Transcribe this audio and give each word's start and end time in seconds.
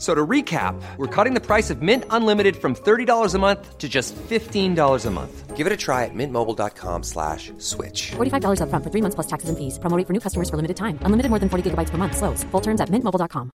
So 0.00 0.14
to 0.14 0.26
recap, 0.26 0.80
we're 0.96 1.24
cutting 1.24 1.34
the 1.34 1.44
price 1.46 1.68
of 1.68 1.82
Mint 1.82 2.04
Unlimited 2.08 2.56
from 2.56 2.74
$30 2.74 3.34
a 3.34 3.38
month 3.38 3.76
to 3.76 3.86
just 3.86 4.16
$15 4.16 5.06
a 5.06 5.10
month. 5.10 5.56
Give 5.58 5.66
it 5.66 5.72
a 5.74 5.76
try 5.76 6.06
at 6.06 6.14
mintmobile.com 6.14 7.02
slash 7.02 7.52
switch. 7.58 8.12
$45 8.16 8.60
upfront 8.62 8.82
for 8.82 8.90
three 8.90 9.02
months 9.02 9.14
plus 9.14 9.26
taxes 9.26 9.50
and 9.50 9.58
fees. 9.58 9.78
Promo 9.78 9.98
rate 9.98 10.06
for 10.06 10.14
new 10.14 10.20
customers 10.20 10.48
for 10.48 10.56
limited 10.56 10.76
time. 10.78 10.98
Unlimited 11.04 11.28
more 11.28 11.38
than 11.38 11.50
40 11.50 11.70
gigabytes 11.70 11.90
per 11.90 11.98
month. 11.98 12.16
Slows. 12.16 12.44
Full 12.44 12.62
terms 12.62 12.80
at 12.80 12.88
mintmobile.com. 12.88 13.50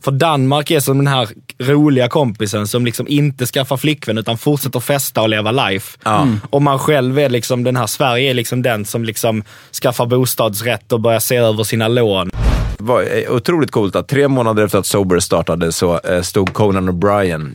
För 0.00 0.10
Danmark 0.10 0.70
är 0.70 0.80
som 0.80 0.98
den 0.98 1.06
här 1.06 1.28
roliga 1.58 2.08
kompisen 2.08 2.66
som 2.66 2.84
liksom 2.84 3.08
inte 3.08 3.46
skaffar 3.46 3.76
flickvän 3.76 4.18
utan 4.18 4.38
fortsätter 4.38 4.80
festa 4.80 5.22
och 5.22 5.28
leva 5.28 5.52
life. 5.52 5.98
Mm. 6.06 6.40
Och 6.50 6.62
man 6.62 6.78
själv 6.78 7.18
är 7.18 7.28
liksom 7.28 7.64
den 7.64 7.76
här, 7.76 7.86
Sverige 7.86 8.30
är 8.30 8.34
liksom 8.34 8.62
den 8.62 8.84
som 8.84 9.04
liksom 9.04 9.42
skaffar 9.82 10.06
bostadsrätt 10.06 10.92
och 10.92 11.00
börjar 11.00 11.20
se 11.20 11.36
över 11.36 11.64
sina 11.64 11.88
lån. 11.88 12.30
Var 12.80 13.02
eh, 13.02 13.34
otroligt 13.34 13.70
coolt 13.70 13.96
att 13.96 14.08
tre 14.08 14.28
månader 14.28 14.64
efter 14.64 14.78
att 14.78 14.86
Sober 14.86 15.20
startade 15.20 15.72
så 15.72 16.00
eh, 16.00 16.22
stod 16.22 16.52
Conan 16.52 16.90
O'Brien 16.90 17.54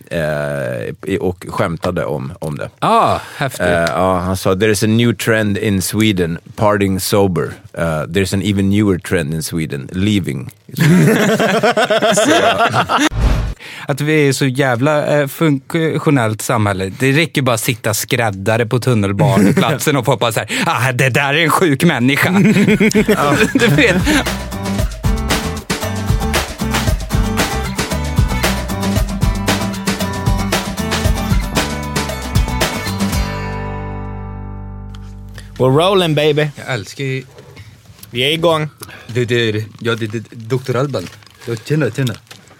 eh, 1.08 1.18
och 1.18 1.46
skämtade 1.50 2.06
om, 2.06 2.34
om 2.40 2.58
det. 2.58 2.70
Ah, 2.80 3.20
häftigt. 3.38 3.62
Eh, 3.62 3.68
ja, 3.68 4.20
han 4.20 4.38
sa 4.38 4.56
“There 4.56 4.72
is 4.72 4.84
a 4.84 4.88
new 4.88 5.16
trend 5.16 5.58
in 5.58 5.82
Sweden, 5.82 6.38
partying 6.56 7.00
sober. 7.00 7.44
Uh, 7.44 8.14
there 8.14 8.22
is 8.22 8.34
an 8.34 8.42
even 8.42 8.70
newer 8.70 8.98
trend 8.98 9.34
in 9.34 9.44
Sweden, 9.44 9.90
leaving”. 9.92 10.52
Att 13.88 14.02
vi 14.02 14.28
är 14.28 14.34
så 14.34 14.46
jävla 14.46 15.20
eh, 15.20 15.28
funktionellt 15.28 16.42
samhälle. 16.42 16.92
Det 17.00 17.12
räcker 17.12 17.42
bara 17.42 17.54
att 17.54 17.62
sitta 17.62 17.94
skräddare 17.94 18.66
på 18.66 18.80
tunnelbaneplatsen 18.80 19.98
och 19.98 20.06
folk 20.06 20.20
bara 20.20 20.32
såhär, 20.32 20.50
ah, 20.66 20.92
det 20.92 21.10
där 21.10 21.34
är 21.34 21.44
en 21.44 21.50
sjuk 21.50 21.84
människa. 21.84 22.30
du 23.54 23.68
vet. 23.68 23.96
We're 35.64 35.90
rolling 35.90 36.16
baby. 36.16 36.50
Jag 36.56 36.74
älskar 36.74 37.04
ju... 37.04 37.24
Vi 38.10 38.24
är 38.24 38.32
igång. 38.32 38.70
Det, 39.08 39.26
det, 39.26 39.66
ja, 39.80 39.96
det, 39.96 40.08
det, 40.08 40.24
Dr. 40.32 40.76
Alban. 40.76 41.08
Ja, 41.48 41.56
Tjena, 41.66 41.92
tjena. 41.92 42.14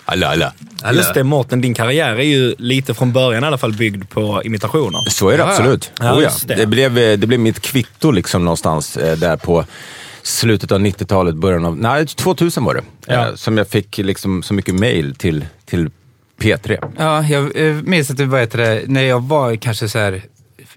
Alla, 0.06 0.28
alla. 0.28 0.54
Just 0.94 1.14
det 1.14 1.24
Mårten, 1.24 1.62
din 1.62 1.74
karriär 1.74 2.16
är 2.16 2.24
ju 2.24 2.56
lite 2.58 2.94
från 2.94 3.14
början 3.14 3.44
i 3.44 3.48
alla 3.48 3.58
fall 3.58 3.74
byggd 3.74 4.10
på 4.10 4.42
imitationer. 4.44 5.10
Så 5.10 5.30
är 5.30 5.38
det 5.38 5.44
Ja, 5.44 5.50
absolut. 5.50 5.92
Ja, 6.00 6.18
oh, 6.18 6.24
ja. 6.24 6.30
det. 6.46 6.56
det. 6.56 6.66
blev, 6.66 6.98
eh, 6.98 7.18
det 7.18 7.28
blev 7.28 7.40
mitt 7.40 7.60
kvitto 7.60 8.12
liksom 8.12 8.46
någonstans 8.46 8.98
eh, 8.98 9.18
där 9.18 9.38
på 9.38 9.66
slutet 10.22 10.72
av 10.72 10.80
90-talet, 10.80 11.36
början 11.36 11.66
av... 11.66 11.78
Nej, 11.78 12.08
2000 12.08 12.64
var 12.64 12.74
det. 12.74 12.84
Ja. 13.06 13.28
Eh, 13.28 13.36
som 13.36 13.58
jag 13.58 13.68
fick 13.68 13.98
liksom 13.98 14.44
så 14.44 14.54
mycket 14.54 14.76
mail 14.76 15.16
till, 15.16 15.46
till 15.66 15.90
P3. 16.40 16.94
Ja, 16.98 17.24
jag 17.24 17.68
eh, 17.68 17.74
minns 17.74 18.12
att 18.12 18.18
det 18.18 18.26
var 18.26 18.40
ett, 18.40 18.52
det, 18.52 18.84
när 18.88 19.04
jag 19.04 19.24
var 19.24 19.56
kanske 19.56 19.90
så 19.90 20.00
här, 20.00 20.22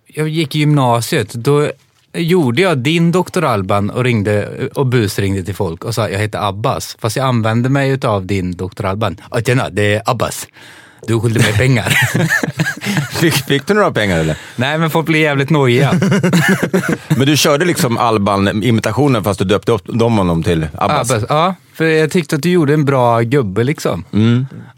jag 0.06 0.28
gick 0.28 0.56
i 0.56 0.58
gymnasiet, 0.58 1.32
då 1.32 1.70
gjorde 2.16 2.62
jag 2.62 2.78
din 2.78 3.12
Dr. 3.12 3.44
Alban 3.44 3.90
och 3.90 4.04
ringde 4.04 4.68
och 4.74 4.86
busringde 4.86 5.42
till 5.42 5.54
folk 5.54 5.84
och 5.84 5.94
sa 5.94 6.08
jag 6.08 6.18
heter 6.18 6.48
Abbas. 6.48 6.96
Fast 7.00 7.16
jag 7.16 7.26
använde 7.26 7.68
mig 7.68 8.04
av 8.04 8.26
din 8.26 8.52
Dr. 8.52 8.84
Alban. 8.84 9.16
Tjena, 9.46 9.70
det 9.70 9.94
är 9.94 10.02
Abbas. 10.06 10.48
Du 11.06 11.20
skyllde 11.20 11.40
mig 11.40 11.52
pengar. 11.52 11.88
Fick, 13.20 13.34
fick 13.34 13.66
du 13.66 13.74
några 13.74 13.92
pengar 13.92 14.18
eller? 14.18 14.36
Nej, 14.56 14.78
men 14.78 14.90
folk 14.90 15.06
blev 15.06 15.22
jävligt 15.22 15.50
nojiga. 15.50 15.92
Men 17.08 17.26
du 17.26 17.36
körde 17.36 17.64
liksom 17.64 17.98
Alban-imitationen 17.98 19.24
fast 19.24 19.38
du 19.38 19.44
döpte 19.44 19.72
upp 19.72 19.82
dem 19.86 20.18
honom 20.18 20.42
till 20.42 20.66
Abbas? 20.74 21.10
Abbas. 21.10 21.24
Ja, 21.28 21.54
för 21.76 21.84
jag 21.84 22.10
tyckte 22.10 22.36
att 22.36 22.42
du 22.42 22.50
gjorde 22.50 22.74
en 22.74 22.84
bra 22.84 23.20
gubbe 23.20 23.64
liksom. 23.64 24.04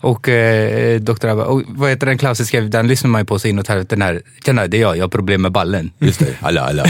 Och 0.00 0.28
eh, 0.28 1.00
Dr. 1.00 1.26
Abbas, 1.26 1.46
och 1.46 1.62
vad 1.68 1.90
heter 1.90 2.06
den 2.06 2.18
klassiska, 2.18 2.60
den 2.60 2.88
lyssnar 2.88 3.10
man 3.10 3.20
ju 3.20 3.24
på 3.24 3.38
så 3.38 3.48
inåt 3.48 3.68
helvete, 3.68 3.96
den 3.96 4.02
här, 4.02 4.22
tjena 4.44 4.66
det 4.66 4.76
är 4.76 4.80
jag, 4.80 4.96
jag 4.96 5.04
har 5.04 5.08
problem 5.08 5.42
med 5.42 5.52
ballen. 5.52 5.90
Just 5.98 6.18
det, 6.18 6.34
alla, 6.40 6.60
alla. 6.60 6.84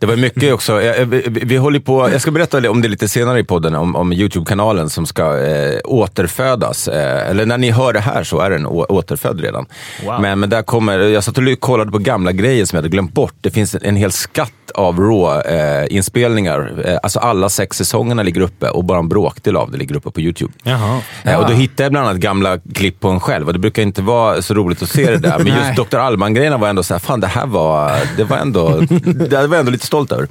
Det 0.00 0.06
var 0.06 0.16
mycket 0.16 0.52
också. 0.52 0.82
Jag, 0.82 1.06
vi, 1.06 1.22
vi 1.26 1.56
håller 1.56 1.80
på, 1.80 2.10
jag 2.12 2.20
ska 2.20 2.30
berätta 2.30 2.70
om 2.70 2.82
det 2.82 2.88
lite 2.88 3.08
senare 3.08 3.40
i 3.40 3.44
podden, 3.44 3.74
om, 3.74 3.96
om 3.96 4.12
YouTube-kanalen 4.12 4.90
som 4.90 5.06
ska 5.06 5.38
eh, 5.38 5.80
återfödas. 5.84 6.88
Eh, 6.88 7.30
eller 7.30 7.46
när 7.46 7.58
ni 7.58 7.70
hör 7.70 7.92
det 7.92 8.00
här 8.00 8.24
så 8.24 8.40
är 8.40 8.50
den 8.50 8.66
å, 8.66 8.86
återfödd 8.88 9.40
redan. 9.40 9.66
Wow. 10.04 10.20
Men, 10.20 10.40
men 10.40 10.50
där 10.50 10.62
kommer, 10.62 10.98
jag 10.98 11.24
satt 11.24 11.38
och 11.38 11.44
kollade 11.60 11.90
på 11.90 11.98
gamla 11.98 12.32
grejer 12.32 12.64
som 12.64 12.76
jag 12.76 12.82
hade 12.82 12.92
glömt 12.92 13.12
bort. 13.12 13.34
Det 13.40 13.50
finns 13.50 13.76
en 13.82 13.96
hel 13.96 14.12
skatt 14.12 14.52
av 14.74 15.00
Raw-inspelningar. 15.00 16.82
Eh, 16.84 16.98
alltså 17.02 17.18
alla 17.18 17.48
sex 17.48 17.76
säsongerna 17.76 18.22
ligger 18.22 18.40
uppe 18.40 18.68
och 18.68 18.84
bara 18.84 18.98
en 18.98 19.08
bråkdel 19.42 19.56
av 19.56 19.70
det 19.70 19.78
ligger 19.78 19.96
uppe 19.96 20.10
på 20.10 20.20
YouTube. 20.20 20.52
Jaha. 20.62 21.00
Eh, 21.24 21.36
och 21.36 21.46
då 21.46 21.52
hittade 21.52 21.82
jag 21.82 21.92
bland 21.92 22.08
annat 22.08 22.20
gamla 22.20 22.58
klipp 22.74 23.00
på 23.00 23.08
en 23.08 23.20
själv 23.20 23.46
och 23.46 23.52
det 23.52 23.58
brukar 23.58 23.82
inte 23.82 24.02
vara 24.02 24.42
så 24.42 24.54
roligt 24.54 24.82
att 24.82 24.88
se 24.88 25.10
det 25.10 25.18
där. 25.18 25.38
Men 25.38 25.46
just 25.46 25.76
Dr. 25.90 25.96
Alban-grejerna 25.98 26.58
var 26.58 26.68
ändå 26.68 26.82
så 26.82 26.94
här, 26.94 26.98
fan 26.98 27.20
det 27.20 27.26
här 27.26 27.46
var, 27.46 27.92
det 28.16 28.24
var 28.24 28.36
ändå, 28.36 28.80
det 29.28 29.46
var 29.46 29.56
ändå 29.56 29.70
lite 29.70 29.86
stolt 29.86 30.12
över. 30.12 30.28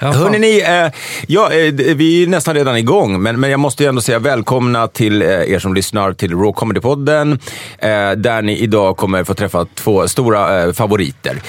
Ja, 0.00 0.12
Hörrni 0.12 0.38
ni, 0.38 0.58
eh, 0.60 0.92
ja, 1.26 1.52
eh, 1.52 1.72
vi 1.72 2.22
är 2.22 2.26
nästan 2.26 2.54
redan 2.54 2.76
igång, 2.76 3.22
men, 3.22 3.40
men 3.40 3.50
jag 3.50 3.60
måste 3.60 3.82
ju 3.82 3.88
ändå 3.88 4.00
säga 4.00 4.18
välkomna 4.18 4.88
till 4.88 5.22
eh, 5.22 5.28
er 5.28 5.58
som 5.58 5.74
lyssnar 5.74 6.12
till 6.12 6.32
Raw 6.32 6.52
Comedy-podden, 6.52 7.38
eh, 7.78 8.16
där 8.16 8.42
ni 8.42 8.58
idag 8.58 8.96
kommer 8.96 9.24
få 9.24 9.34
träffa 9.34 9.66
två 9.74 10.08
stora 10.08 10.62
eh, 10.62 10.72
favoriter 10.72 11.42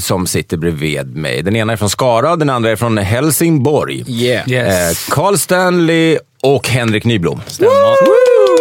som 0.00 0.26
sitter 0.26 0.56
bredvid 0.56 1.16
mig. 1.16 1.42
Den 1.42 1.56
ena 1.56 1.72
är 1.72 1.76
från 1.76 1.90
Skara, 1.90 2.36
den 2.36 2.50
andra 2.50 2.70
är 2.70 2.76
från 2.76 2.98
Helsingborg. 2.98 4.04
Yeah. 4.08 4.50
Yes. 4.50 5.08
Carl 5.10 5.38
Stanley 5.38 5.87
och 6.42 6.68
Henrik 6.68 7.04
Nyblom. 7.04 7.40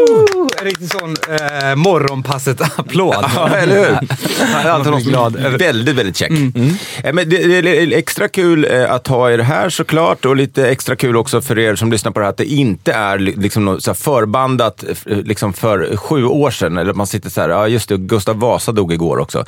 Woo! 0.10 0.48
En 0.60 0.66
riktig 0.66 0.90
sån 0.92 1.16
eh, 1.30 1.76
morgonpasset-applåd. 1.76 3.26
Ja, 3.36 3.50
eller 3.56 3.76
hur? 3.78 3.98
Han 4.54 4.66
är 4.66 4.70
alltid 4.70 4.92
någon 4.92 5.02
glad. 5.04 5.36
Väldigt, 5.60 5.96
väldigt 5.96 6.18
check. 6.18 6.32
Eh, 7.04 7.14
Men 7.14 7.30
det, 7.30 7.62
det 7.62 7.78
är 7.82 7.94
extra 7.98 8.28
kul 8.28 8.68
eh, 8.72 8.92
att 8.92 9.08
ha 9.08 9.32
er 9.32 9.40
här 9.40 9.70
såklart 9.70 10.26
och 10.26 10.36
lite 10.36 10.70
extra 10.70 10.96
kul 10.96 11.16
också 11.18 11.42
för 11.42 11.60
er 11.60 11.76
som 11.76 11.92
lyssnar 11.92 12.12
på 12.12 12.20
det 12.20 12.26
här 12.26 12.30
att 12.32 12.38
det 12.38 12.46
inte 12.46 12.94
är 12.94 13.20
li- 13.20 13.34
liksom 13.38 13.66
något 13.66 13.98
förbandat 13.98 14.84
eh, 15.06 15.18
liksom 15.18 15.54
för 15.54 15.96
sju 15.98 16.26
år 16.26 16.52
sedan. 16.52 16.78
Eller 16.78 16.92
att 16.92 16.98
man 16.98 17.08
sitter 17.08 17.30
så 17.30 17.42
här, 17.42 17.50
ja 17.50 17.68
just 17.68 17.90
det, 17.90 17.98
Gustav 17.98 18.40
Vasa 18.40 18.72
dog 18.72 18.94
igår 18.94 19.18
också. 19.20 19.46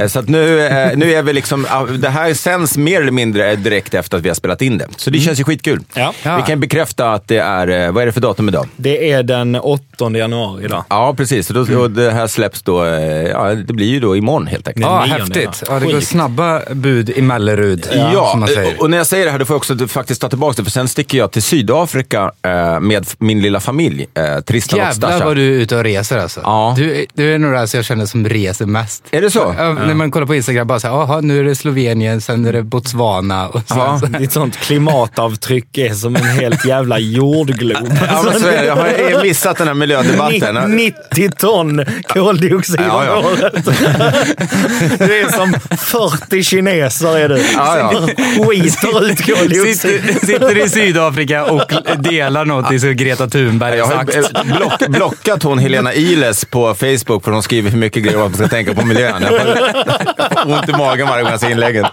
Eh, 0.00 0.06
Så 0.06 0.18
att 0.18 0.28
nu, 0.28 0.56
nu 0.96 1.12
är 1.14 1.22
vi 1.22 1.32
liksom, 1.32 1.66
det 1.98 2.08
här 2.08 2.34
sänds 2.34 2.76
mer 2.76 3.00
eller 3.00 3.12
mindre 3.12 3.56
direkt 3.56 3.94
efter 3.94 4.16
att 4.16 4.22
vi 4.22 4.28
har 4.28 4.34
spelat 4.36 4.62
in 4.62 4.78
det. 4.78 4.86
Så 4.96 5.10
det 5.10 5.18
känns 5.18 5.40
ju 5.40 5.44
skitkul. 5.44 5.80
Ja. 5.94 6.12
Vi 6.36 6.42
kan 6.46 6.60
bekräfta 6.60 7.12
att 7.12 7.28
det 7.28 7.36
är, 7.38 7.90
vad 7.92 8.02
är 8.02 8.06
det 8.06 8.12
för 8.12 8.20
datum 8.20 8.48
idag? 8.48 8.68
Det 8.76 9.10
är 9.12 9.22
den 9.22 9.54
8 9.56 10.01
januari 10.10 10.64
idag. 10.64 10.84
Ja, 10.88 11.14
precis. 11.16 11.50
Och, 11.50 11.66
då, 11.66 11.78
och 11.80 11.90
det 11.90 12.10
här 12.10 12.26
släpps 12.26 12.62
då, 12.62 12.84
eh, 12.84 13.22
ja, 13.22 13.54
det 13.54 13.72
blir 13.72 13.86
ju 13.86 14.00
då 14.00 14.16
imorgon 14.16 14.46
helt 14.46 14.68
enkelt. 14.68 14.86
Ja, 14.86 14.98
häftigt. 15.00 15.62
ja. 15.68 15.74
Ja, 15.74 15.80
det 15.86 15.92
går 15.92 16.00
snabba 16.00 16.60
bud 16.74 17.10
i 17.10 17.22
Mellerud, 17.22 17.88
Ja, 17.92 18.28
som 18.30 18.40
man 18.40 18.48
säger. 18.48 18.74
och- 18.74 18.80
och 18.82 18.90
när 18.90 18.96
jag 18.98 19.06
säger 19.06 19.24
det 19.24 19.30
här 19.30 19.38
då 19.38 19.44
får 19.44 19.54
jag 19.54 19.58
också 19.58 19.88
faktiskt 19.88 20.20
ta 20.20 20.28
tillbaka 20.28 20.54
det, 20.56 20.64
för 20.64 20.70
sen 20.70 20.88
sticker 20.88 21.18
jag 21.18 21.30
till 21.30 21.42
Sydafrika 21.42 22.30
eh, 22.42 22.80
med 22.80 23.06
min 23.18 23.40
lilla 23.42 23.60
familj, 23.60 24.06
eh, 24.14 24.40
Tristan 24.40 24.78
och 24.80 24.86
Jävlar 24.86 25.08
Stasha. 25.10 25.24
vad 25.24 25.36
du 25.36 25.42
är 25.56 25.60
ute 25.60 25.76
och 25.76 25.84
reser 25.84 26.18
alltså. 26.18 26.40
Ja. 26.44 26.74
Du, 26.76 27.06
du 27.14 27.34
är 27.34 27.38
nog 27.38 27.52
den 27.52 27.68
som 27.68 27.78
jag 27.78 27.84
känner 27.84 28.06
som 28.06 28.28
reser 28.28 28.66
mest. 28.66 29.04
Är 29.10 29.20
det 29.20 29.30
så? 29.30 29.54
Ja, 29.58 29.72
När 29.72 29.94
man 29.94 30.10
kollar 30.10 30.26
på 30.26 30.34
Instagram, 30.34 30.66
bara 30.66 30.80
så 30.80 30.86
här, 30.88 30.94
"Jaha, 30.94 31.20
nu 31.20 31.40
är 31.40 31.44
det 31.44 31.54
Slovenien, 31.54 32.20
sen 32.20 32.46
är 32.46 32.52
det 32.52 32.62
Botswana. 32.62 33.48
Och 33.48 33.60
sen, 33.68 33.78
Ja. 33.78 33.98
så, 34.00 34.06
Ditt 34.06 34.32
sånt 34.32 34.56
klimatavtryck 34.56 35.78
är 35.78 35.94
som 35.94 36.16
en 36.16 36.22
helt 36.24 36.64
jävla 36.64 36.98
jordglob. 36.98 37.88
Ja, 38.10 38.22
men 38.24 38.40
så 38.40 38.46
är 38.48 38.52
det. 38.60 38.64
Jag 39.10 39.16
har 39.16 39.22
missat 39.22 39.58
den 39.58 39.66
här 39.66 39.74
miljödebatten 39.98 40.54
den. 40.54 40.70
90 40.76 41.30
ton 41.38 41.84
koldioxid 42.08 42.80
om 42.80 42.86
Ja, 42.86 43.04
ja. 43.04 43.18
året. 43.18 43.64
Det 44.98 45.20
är 45.20 45.32
som 45.32 45.54
40 45.76 46.42
kineser 46.42 47.18
är 47.18 47.28
du. 47.28 47.38
Ja, 47.56 47.78
ja. 47.78 48.06
Skiter 48.44 49.04
ut 49.10 49.26
koldioxid. 49.26 49.80
Sitter, 49.80 50.26
sitter 50.26 50.64
i 50.64 50.68
Sydafrika 50.68 51.44
och 51.44 51.72
delar 51.98 52.44
något 52.44 52.80
som 52.80 52.96
Greta 52.96 53.28
Thunberg 53.28 53.76
Jag 53.78 53.86
har 53.86 53.92
sagt. 53.96 54.16
eh, 54.16 54.42
block, 54.58 54.88
blockat 54.88 55.42
hon 55.42 55.58
Helena 55.58 55.94
Iles 55.94 56.44
på 56.44 56.74
Facebook 56.74 57.24
för 57.24 57.30
hon 57.30 57.42
skriver 57.42 57.70
hur 57.70 57.78
mycket 57.78 58.02
grejer 58.02 58.18
man 58.18 58.34
ska 58.34 58.48
tänka 58.48 58.74
på 58.74 58.86
miljön. 58.86 59.22
Jag 59.22 60.32
får 60.42 60.52
ont 60.52 60.68
i 60.68 60.72
magen 60.72 61.08
varje 61.08 61.22
gång 61.22 61.30
jag 61.32 61.40
ser 61.40 61.50
inläggen. 61.50 61.86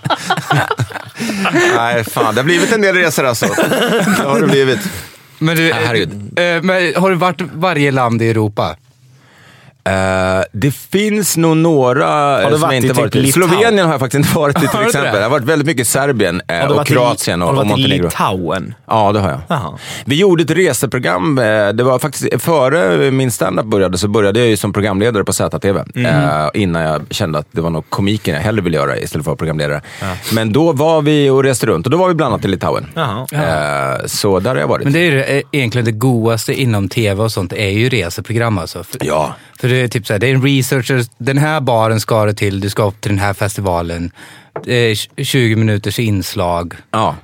Nej, 1.76 2.04
fan. 2.04 2.36
Det 2.36 2.42
har 2.42 2.46
blivit 2.46 2.72
en 2.72 2.82
del 2.82 2.96
resor 2.96 3.26
alltså. 3.26 3.46
Det 4.18 4.24
har 4.24 4.40
det 4.40 4.48
blivit. 4.48 4.80
Men, 5.40 5.56
du, 5.56 5.72
herregud. 5.74 6.14
eh, 6.40 6.62
men 6.64 6.94
har 6.96 7.10
du 7.10 7.16
varit 7.16 7.42
varje 7.54 7.92
land 7.92 8.22
i 8.22 8.30
Europa? 8.30 8.76
Eh, 9.84 10.44
det 10.52 10.72
finns 10.72 11.38
nog 11.38 11.58
några 11.58 12.38
du 12.38 12.44
eh, 12.44 12.50
som 12.52 12.62
varit 12.62 12.64
jag 12.64 12.74
i 12.74 12.78
inte 12.78 12.88
typ 12.90 12.98
varit 12.98 13.16
i. 13.16 13.22
Litauen? 13.22 13.50
Slovenien 13.50 13.86
har 13.86 13.94
jag 13.94 14.00
faktiskt 14.00 14.26
inte 14.26 14.36
varit 14.40 14.64
i 14.64 14.66
Har 14.66 14.72
till 14.72 14.80
du 14.80 14.86
exempel. 14.86 15.12
det? 15.14 15.18
Jag 15.18 15.26
har 15.26 15.30
varit 15.30 15.44
väldigt 15.44 15.66
mycket 15.66 15.82
i 15.82 15.86
Serbien 15.86 16.42
eh, 16.48 16.56
Har 16.56 16.64
du 16.64 16.70
och 16.70 16.76
varit 16.76 16.90
i- 16.90 16.94
Kroatien 16.94 17.42
Har 17.42 17.48
och, 17.48 17.54
du 17.56 17.60
och 17.62 17.66
varit 17.68 17.78
i 17.80 17.82
Montenegro. 17.82 18.04
Litauen? 18.06 18.74
Ja, 18.88 19.12
det 19.12 19.20
har 19.20 19.30
jag. 19.30 19.40
Jaha. 19.48 19.78
Vi 20.06 20.16
gjorde 20.16 20.44
ett 20.44 20.52
reseprogram. 20.52 21.38
eh, 21.40 21.70
Det 21.70 21.84
var 21.84 22.00
faktiskt 22.00 22.42
före 22.44 23.12
min 23.12 23.32
standup 23.32 23.66
började 23.66 23.98
så 23.98 24.08
började 24.08 24.40
jag 24.40 24.48
ju 24.50 24.58
som 24.58 24.74
programledare 24.74 25.24
på 25.24 25.34
ZTV. 25.34 25.84
Mhm. 25.96 26.06
eh, 26.06 26.48
Innan 26.54 26.82
jag 26.82 27.02
kände 27.10 27.40
att 27.40 27.48
det 27.52 27.62
var 27.62 27.70
nog 27.70 27.90
komiken 27.90 28.36
jag 28.36 28.42
hellre 28.42 28.62
ville 28.62 28.78
göra 28.78 28.98
istället 28.98 29.12
för 29.12 29.20
att 29.20 29.26
vara 29.26 29.36
programledare. 29.36 29.82
Men 30.34 30.54
då 30.54 30.72
var 30.72 31.02
vi 31.02 31.30
och 31.30 31.44
reste 31.44 31.66
runt 31.66 31.86
och 31.86 31.92
då 31.92 31.98
var 31.98 32.08
vi 32.08 32.14
bland 32.14 32.34
annat 32.34 32.46
i 32.46 32.48
Litauen. 32.48 32.86
Jaha. 32.96 33.28
Eh, 34.00 34.06
Så 34.06 34.40
där 34.40 34.50
har 34.50 34.58
jag 34.62 34.68
varit. 34.68 34.84
Men 34.84 34.94
det 34.94 35.00
är 35.00 35.12
ju 35.12 35.44
egentligen 35.52 35.86
det 35.86 35.92
godaste 35.92 36.54
inom 36.62 36.90
tv 36.90 37.24
och 37.24 37.32
sånt, 37.32 37.54
är 37.54 37.70
ju 37.70 37.90
reseprogram 37.90 38.58
alltså. 38.58 38.84
För, 38.84 38.98
Ja 39.06 39.36
för 39.60 39.68
det 39.68 39.78
är 39.78 39.88
typ 39.88 40.08
så 40.08 40.14
här, 40.14 40.20
det 40.20 40.28
är 40.28 40.34
en 40.34 40.44
researcher, 40.44 41.06
den 41.18 41.38
här 41.38 41.62
baren 41.62 42.00
ska 42.00 42.26
du 42.26 42.34
till, 42.34 42.60
du 42.60 42.70
ska 42.70 42.84
upp 42.84 43.02
till 43.02 43.12
den 43.12 43.20
här 43.20 43.34
festivalen. 43.34 44.12
Det 44.64 44.74
är 44.74 45.24
20 45.24 45.56
minuters 45.56 46.00
inslag. 46.00 46.74
Ja. 46.92 47.16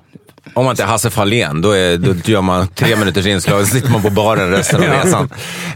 Om 0.54 0.66
man 0.66 0.72
inte 0.72 0.84
är 0.84 0.88
Hasse 0.88 1.10
Fahlén, 1.10 1.62
då, 1.62 1.72
är, 1.72 1.98
då 1.98 2.14
gör 2.26 2.42
man 2.42 2.68
tre 2.68 2.96
minuters 3.00 3.26
inslag 3.26 3.62
och 3.62 3.68
sitter 3.68 3.92
man 3.92 4.02
på 4.02 4.10
baren 4.10 4.52
resten 4.52 4.84
av 4.84 4.90
resan. 4.90 5.30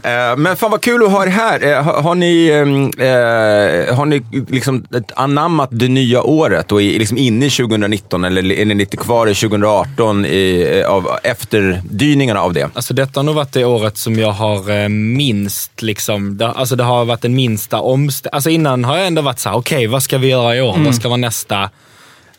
Eh, 0.04 0.38
men 0.38 0.57
fan 0.57 0.71
vad 0.71 0.81
kul 0.81 1.04
att 1.04 1.12
ha 1.12 1.24
er 1.24 1.27
här. 1.27 1.68
Eh, 1.68 1.83
har, 1.83 2.01
har 2.01 2.16
ni, 2.16 2.50
ehm, 2.50 2.83
eh, 2.86 3.95
har 3.95 4.06
ni 4.06 4.24
liksom 4.50 4.86
anammat 5.16 5.69
det 5.71 5.88
nya 5.88 6.24
året 6.24 6.71
och 6.71 6.81
är 6.81 7.00
liksom 7.00 7.18
inne 7.18 7.45
i 7.45 7.50
2019 7.50 8.24
eller 8.24 8.51
är 8.51 8.66
ni 8.66 8.75
lite 8.75 8.98
kvar 8.98 9.27
i 9.27 9.36
2018 9.36 10.25
i, 10.25 10.83
av 10.88 11.10
efterdyningarna 11.24 12.42
av 12.42 12.54
det? 12.54 12.69
Alltså 12.74 12.94
detta 12.94 13.19
har 13.19 13.25
nog 13.25 13.36
varit 13.36 13.54
det 13.54 13.65
året 13.65 13.98
som 13.98 14.19
jag 14.19 14.31
har 14.31 14.89
minst, 14.89 15.81
liksom, 15.81 16.38
det, 16.38 16.48
alltså 16.48 16.75
det 16.75 16.83
har 16.83 17.06
varit 17.06 17.22
den 17.22 17.36
minsta 17.36 17.80
omställningen. 17.80 18.36
Alltså 18.36 18.50
innan 18.50 18.86
har 18.86 18.98
jag 18.98 19.07
ändå 19.07 19.22
varit 19.22 19.39
så 19.39 19.50
här: 19.50 19.57
okej 19.57 19.88
vad 19.88 20.04
ska 20.04 20.18
vi 20.18 20.27
göra 20.27 20.56
i 20.56 20.62
år? 20.62 20.75
Vad 20.86 20.95
ska 20.95 21.07
vara 21.07 21.18
nästa? 21.18 21.69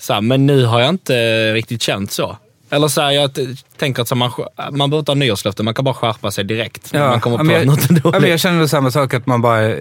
Så 0.01 0.13
här, 0.13 0.21
men 0.21 0.47
nu 0.47 0.65
har 0.65 0.81
jag 0.81 0.89
inte 0.91 1.53
riktigt 1.55 1.83
känt 1.83 2.13
så. 2.13 2.37
Eller 2.71 2.89
så 2.89 3.01
här, 3.01 3.11
jag 3.11 3.31
tänker 3.77 4.03
att 4.03 4.09
så 4.09 4.15
man, 4.15 4.31
man 4.57 4.91
behöver 4.91 4.99
inte 4.99 5.11
ha 5.11 5.15
nyårslöften, 5.15 5.65
man 5.65 5.75
kan 5.75 5.85
bara 5.85 5.95
skärpa 5.95 6.31
sig 6.31 6.45
direkt. 6.45 6.93
när 6.93 7.09
man 7.09 7.21
kommer 7.21 7.39
på 7.39 7.45
men 7.45 7.55
jag, 7.57 7.67
något 7.67 7.81
ja, 7.81 7.87
men 8.03 8.13
dåligt. 8.13 8.29
jag 8.31 8.41
känner 8.41 8.67
samma 8.67 8.91
sak, 8.91 9.15
att 9.15 9.27
man 9.27 9.43
bara, 9.43 9.75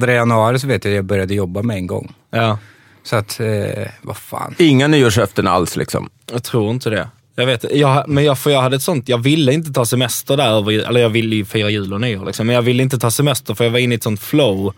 2 0.00 0.06
januari 0.06 0.58
så 0.58 0.66
vet 0.66 0.84
jag 0.84 0.92
att 0.92 0.96
jag 0.96 1.04
började 1.04 1.34
jobba 1.34 1.62
med 1.62 1.76
en 1.76 1.86
gång. 1.86 2.12
Ja, 2.30 2.58
Så 3.02 3.16
att, 3.16 3.40
eh, 3.40 3.86
vad 4.02 4.16
fan. 4.16 4.54
Inga 4.58 4.86
nyårslöften 4.86 5.46
alls 5.46 5.76
liksom. 5.76 6.10
jag 6.32 6.42
tror 6.44 6.70
inte 6.70 6.90
det. 6.90 7.08
Jag 7.36 7.46
vet, 7.46 7.64
jag, 7.72 8.08
men 8.08 8.24
jag, 8.24 8.38
för 8.38 8.50
jag 8.50 8.62
hade 8.62 8.76
ett 8.76 8.82
sånt, 8.82 9.08
jag 9.08 9.18
ville 9.18 9.52
inte 9.52 9.72
ta 9.72 9.84
semester 9.84 10.36
där 10.36 10.48
över, 10.48 10.72
eller 10.72 11.00
jag 11.00 11.08
ville 11.08 11.36
ju 11.36 11.44
fira 11.44 11.70
jul 11.70 11.92
och 11.92 12.00
nyår 12.00 12.24
liksom, 12.26 12.46
men 12.46 12.54
jag 12.54 12.62
ville 12.62 12.82
inte 12.82 12.98
ta 12.98 13.10
semester 13.10 13.54
för 13.54 13.64
jag 13.64 13.70
var 13.70 13.78
inne 13.78 13.94
i 13.94 13.96
ett 13.96 14.02
sånt 14.02 14.20
flow 14.20 14.72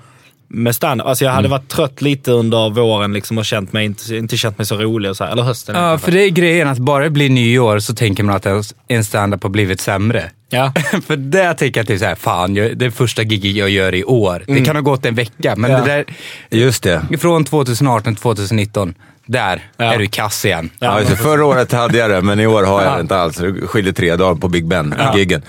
med 0.48 0.74
stand 0.74 1.00
Alltså 1.00 1.24
jag 1.24 1.32
hade 1.32 1.48
varit 1.48 1.68
trött 1.68 2.02
lite 2.02 2.30
under 2.32 2.70
våren 2.70 3.12
liksom 3.12 3.38
och 3.38 3.44
känt 3.44 3.72
mig, 3.72 3.84
inte, 3.86 4.16
inte 4.16 4.36
känt 4.36 4.58
mig 4.58 4.66
så 4.66 4.76
rolig 4.76 5.10
och 5.10 5.16
så 5.16 5.24
här, 5.24 5.32
eller 5.32 5.42
hösten. 5.42 5.76
Ja, 5.76 5.98
för 5.98 6.12
det 6.12 6.20
är 6.24 6.30
grejen 6.30 6.68
att 6.68 6.78
bara 6.78 7.04
det 7.04 7.10
blir 7.10 7.30
nyår 7.30 7.78
så 7.78 7.94
tänker 7.94 8.22
man 8.22 8.36
att 8.36 8.46
en 8.88 9.04
stand-up 9.04 9.42
har 9.42 9.50
blivit 9.50 9.80
sämre. 9.80 10.30
Ja. 10.50 10.72
för 11.06 11.16
där 11.16 11.54
tänker 11.54 11.80
jag 11.80 11.86
typ 11.86 11.98
såhär, 11.98 12.14
fan, 12.14 12.54
jag, 12.56 12.78
det 12.78 12.86
är 12.86 12.90
första 12.90 13.22
giget 13.22 13.56
jag 13.56 13.70
gör 13.70 13.94
i 13.94 14.04
år. 14.04 14.44
Det 14.46 14.64
kan 14.64 14.76
ha 14.76 14.82
gått 14.82 15.06
en 15.06 15.14
vecka, 15.14 15.56
men 15.56 15.70
Ja. 15.70 15.78
det 15.80 15.84
där, 15.84 16.04
Just 16.50 16.82
det. 16.82 17.02
från 17.20 17.44
2018 17.44 18.14
till 18.14 18.22
2019, 18.22 18.94
där 19.26 19.62
Ja. 19.76 19.84
är 19.94 19.98
du 19.98 20.06
kass 20.06 20.44
igen. 20.44 20.70
Ja, 20.78 21.00
det. 21.08 21.16
Förra 21.16 21.44
året 21.44 21.72
hade 21.72 21.98
jag 21.98 22.10
det, 22.10 22.22
men 22.22 22.40
i 22.40 22.46
år 22.46 22.62
har 22.62 22.82
jag 22.82 22.96
det 22.96 23.00
inte 23.00 23.16
alls. 23.16 23.36
Det 23.36 23.52
skiljer 23.66 23.92
tre 23.92 24.16
dagar 24.16 24.34
på 24.40 24.48
Big 24.48 24.66
Ben, 24.66 24.94
giggen. 25.16 25.42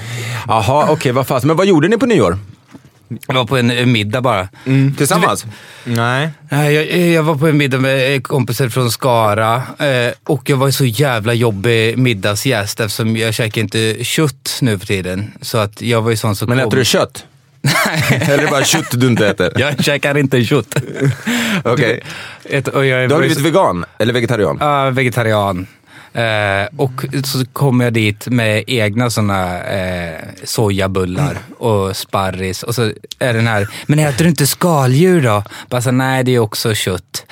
Jaha, 0.47 0.87
okej, 0.89 1.11
vad 1.11 1.27
fast. 1.27 1.45
Men 1.45 1.55
vad 1.55 1.65
gjorde 1.67 1.87
ni 1.87 1.97
på 1.97 2.05
nyår? 2.05 2.37
Jag 3.27 3.35
var 3.35 3.45
på 3.45 3.57
en 3.57 3.91
middag 3.91 4.21
bara. 4.21 4.47
Tillsammans? 4.97 5.45
Nej. 5.83 6.29
Jag, 6.49 6.97
jag 6.97 7.23
var 7.23 7.35
på 7.35 7.47
en 7.47 7.57
middag 7.57 7.77
med 7.77 8.15
eh, 8.15 8.21
kompisar 8.21 8.69
från 8.69 8.91
Skara 8.91 9.55
eh, 9.55 10.13
och 10.23 10.49
jag 10.49 10.57
var 10.57 10.71
så 10.71 10.85
jävla 10.85 11.33
jobbig 11.33 11.97
middagsgäst 11.97 12.79
eftersom 12.79 13.17
jag 13.17 13.33
käkar 13.33 13.61
inte 13.61 14.03
kött 14.03 14.57
nu 14.61 14.79
för 14.79 14.87
tiden. 14.87 15.31
Så 15.41 15.57
att 15.57 15.81
jag 15.81 16.01
var 16.01 16.09
ju 16.09 16.17
sån 16.17 16.35
som 16.35 16.49
Men 16.49 16.57
kom... 16.57 16.67
äter 16.67 16.77
du 16.77 16.85
kött? 16.85 17.25
Eller 18.09 18.47
bara 18.47 18.63
kött 18.63 18.91
du 18.91 19.07
inte 19.07 19.27
äter? 19.27 19.51
Jag 19.55 19.83
käkar 19.83 20.17
inte 20.17 20.43
kött. 20.43 20.75
Okej. 21.63 22.03
Jag 22.49 22.63
Du 22.63 22.71
har 23.13 23.19
blivit 23.19 23.39
vegan? 23.39 23.85
Eller 23.99 24.13
vegetarian? 24.13 24.57
Ja, 24.59 24.89
vegetarian. 24.89 25.67
Eh, 26.13 26.67
och 26.77 27.05
så 27.23 27.45
kom 27.53 27.79
jag 27.79 27.93
dit 27.93 28.27
med 28.27 28.63
egna 28.67 29.09
såna 29.09 29.63
eh, 29.63 30.19
sojabullar 30.43 31.37
och 31.57 31.97
sparris. 31.97 32.63
Och 32.63 32.75
så 32.75 32.91
är 33.19 33.33
den 33.33 33.47
här, 33.47 33.67
men 33.85 33.99
äter 33.99 34.23
du 34.23 34.29
inte 34.29 34.47
skaldjur 34.47 35.21
då? 35.21 35.43
Bara 35.69 35.81
så, 35.81 35.91
nej 35.91 36.23
det 36.23 36.35
är 36.35 36.39
också 36.39 36.73
kött. 36.73 37.25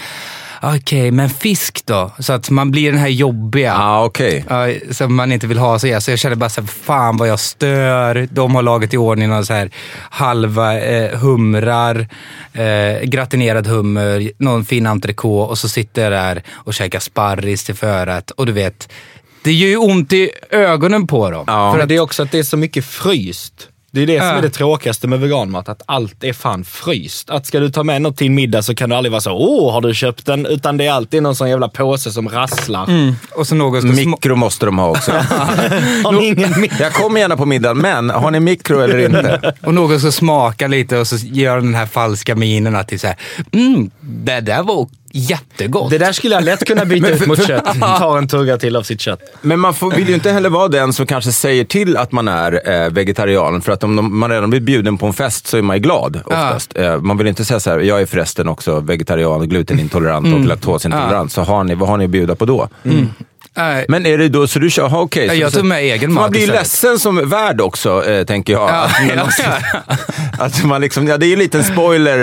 Okej, 0.73 1.11
men 1.11 1.29
fisk 1.29 1.85
då? 1.85 2.11
Så 2.19 2.33
att 2.33 2.49
man 2.49 2.71
blir 2.71 2.91
den 2.91 3.01
här 3.01 3.07
jobbiga. 3.07 3.67
Ja, 3.67 3.83
ah, 3.83 4.05
okej. 4.05 4.45
Ja, 4.49 4.67
som 4.91 5.15
man 5.15 5.31
inte 5.31 5.47
vill 5.47 5.57
ha 5.57 5.79
så, 5.79 6.01
så 6.01 6.11
jag 6.11 6.19
kände 6.19 6.35
bara 6.35 6.49
så 6.49 6.61
här, 6.61 6.67
fan 6.67 7.17
vad 7.17 7.27
jag 7.27 7.39
stör. 7.39 8.27
De 8.31 8.55
har 8.55 8.61
lagat 8.61 8.93
i 8.93 8.97
ordning 8.97 9.29
någon 9.29 9.45
så 9.45 9.53
här 9.53 9.69
halva 10.09 10.79
eh, 10.79 11.19
humrar, 11.19 12.07
eh, 12.53 13.03
gratinerad 13.03 13.67
hummer, 13.67 14.31
någon 14.37 14.65
fin 14.65 14.87
entrecote 14.87 15.49
och 15.49 15.57
så 15.57 15.69
sitter 15.69 16.03
jag 16.03 16.11
där 16.11 16.43
och 16.53 16.73
käkar 16.73 16.99
sparris 16.99 17.63
till 17.63 17.75
förrätt. 17.75 18.31
Och 18.31 18.45
du 18.45 18.51
vet, 18.51 18.89
det 19.43 19.53
gör 19.53 19.69
ju 19.69 19.77
ont 19.77 20.13
i 20.13 20.31
ögonen 20.49 21.07
på 21.07 21.31
dem. 21.31 21.43
Ja. 21.47 21.73
För 21.73 21.79
att 21.79 21.89
det 21.89 21.95
är 21.95 21.99
också 21.99 22.23
att 22.23 22.31
det 22.31 22.39
är 22.39 22.43
så 22.43 22.57
mycket 22.57 22.85
fryst. 22.85 23.69
Det 23.95 24.01
är 24.01 24.07
det 24.07 24.19
som 24.19 24.27
Ja. 24.27 24.33
är 24.33 24.41
det 24.41 24.49
tråkigaste 24.49 25.07
med 25.07 25.19
veganmat, 25.19 25.69
att 25.69 25.81
allt 25.85 26.23
är 26.23 26.33
fan 26.33 26.63
fryst. 26.63 27.29
Att 27.29 27.45
ska 27.45 27.59
du 27.59 27.69
ta 27.69 27.83
med 27.83 28.01
något 28.01 28.17
till 28.17 28.31
middag 28.31 28.61
så 28.61 28.75
kan 28.75 28.89
du 28.89 28.95
aldrig 28.95 29.11
vara 29.11 29.21
så 29.21 29.31
åh, 29.31 29.73
har 29.73 29.81
du 29.81 29.93
köpt 29.93 30.25
den? 30.25 30.45
Utan 30.45 30.77
det 30.77 30.85
är 30.85 30.91
alltid 30.91 31.23
någon 31.23 31.35
sån 31.35 31.49
jävla 31.49 31.69
påse 31.69 32.11
som 32.11 32.29
rasslar. 32.29 32.89
Och 33.35 33.47
så 33.47 33.55
någon 33.55 33.81
ska 33.81 33.91
Mikro 33.91 34.35
måste 34.35 34.65
de 34.65 34.77
ha 34.79 34.89
också. 34.89 35.11
Har 36.03 36.11
ni 36.11 36.27
ingen? 36.27 36.67
Jag 36.79 36.93
kommer 36.93 37.19
gärna 37.19 37.37
på 37.37 37.45
middag, 37.45 37.73
men 37.73 38.09
har 38.09 38.31
ni 38.31 38.39
mikro 38.39 38.79
eller 38.79 38.97
inte? 38.97 39.53
och 39.61 39.73
någon 39.73 39.99
ska 39.99 40.11
smaka 40.11 40.67
lite 40.67 40.97
och 40.97 41.07
så 41.07 41.15
gör 41.15 41.55
den 41.55 41.75
här 41.75 41.85
falska 41.85 42.35
minen 42.35 42.75
att 42.75 42.87
det 42.87 42.95
är 42.95 42.97
så 42.97 43.07
här, 43.07 43.17
mm, 43.51 43.91
det 44.01 44.39
där 44.41 44.63
var 44.63 44.87
jättegott. 45.15 45.89
Det 45.89 45.97
där 45.97 46.11
skulle 46.11 46.35
jag 46.35 46.43
lätt 46.43 46.65
kunna 46.65 46.85
byta 46.85 47.09
ut 47.13 47.27
mot 47.27 47.47
kött. 47.47 47.65
Ta 47.79 48.17
en 48.17 48.27
tugga 48.27 48.57
till 48.57 48.75
av 48.75 48.83
sitt 48.83 49.01
kött. 49.01 49.19
Men 49.41 49.59
man 49.59 49.73
får, 49.73 49.91
vill 49.91 50.07
ju 50.09 50.13
inte 50.13 50.31
heller 50.31 50.49
vara 50.49 50.67
den 50.67 50.93
som 50.93 51.05
kanske 51.05 51.31
säger 51.31 51.63
till 51.65 51.97
att 51.97 52.11
man 52.11 52.27
är 52.27 52.83
eh, 52.85 52.89
vegetarian. 52.89 53.61
För 53.61 53.71
att 53.71 53.83
om 53.83 53.95
de, 53.95 54.19
man 54.19 54.29
redan 54.31 54.49
blir 54.49 54.59
bjuden 54.59 54.97
på 54.97 55.05
en 55.05 55.13
fest 55.13 55.47
så 55.47 55.57
är 55.57 55.61
man 55.61 55.75
ju 55.75 55.81
glad 55.81 56.21
oftast. 56.25 56.77
Eh, 56.77 57.01
man 57.01 57.17
vill 57.17 57.27
inte 57.27 57.45
säga 57.45 57.59
så 57.59 57.69
här, 57.69 57.79
jag 57.79 58.01
är 58.01 58.05
förresten 58.05 58.47
också 58.47 58.79
vegetarian, 58.79 59.49
glutenintolerant 59.49 60.33
och 60.33 60.45
laktosintolerant. 60.45 61.31
Så 61.31 61.41
har 61.41 61.63
ni, 61.63 61.75
vad 61.75 61.89
har 61.89 61.97
ni 61.97 62.05
att 62.05 62.11
bjuda 62.11 62.35
på 62.35 62.45
då? 62.45 62.69
Nej. 63.57 63.85
Men 63.89 64.05
är 64.05 64.17
det 64.17 64.29
då, 64.29 64.47
så 64.47 64.59
du 64.59 64.69
kör, 64.69 64.85
aha, 64.85 64.99
okej. 65.01 65.29
Så- 65.29 65.35
jag 65.35 65.53
tog 65.53 65.65
med 65.65 65.79
egen 65.79 66.13
mat 66.13 66.21
Man 66.21 66.31
blir 66.31 66.41
ju 66.41 66.47
ledsen 66.47 66.99
som 66.99 67.29
värd 67.29 67.61
också, 67.61 68.05
eh, 68.09 68.25
tänker 68.25 68.53
jag. 68.53 68.69
Ja, 68.69 68.73
Att 68.83 69.15
man 69.17 69.29
ja. 69.43 69.95
att 70.45 70.63
man 70.63 70.81
liksom, 70.81 71.07
ja, 71.07 71.17
det 71.17 71.25
är 71.25 71.27
ju 71.27 71.33
en 71.33 71.39
liten 71.39 71.63
spoiler, 71.63 72.19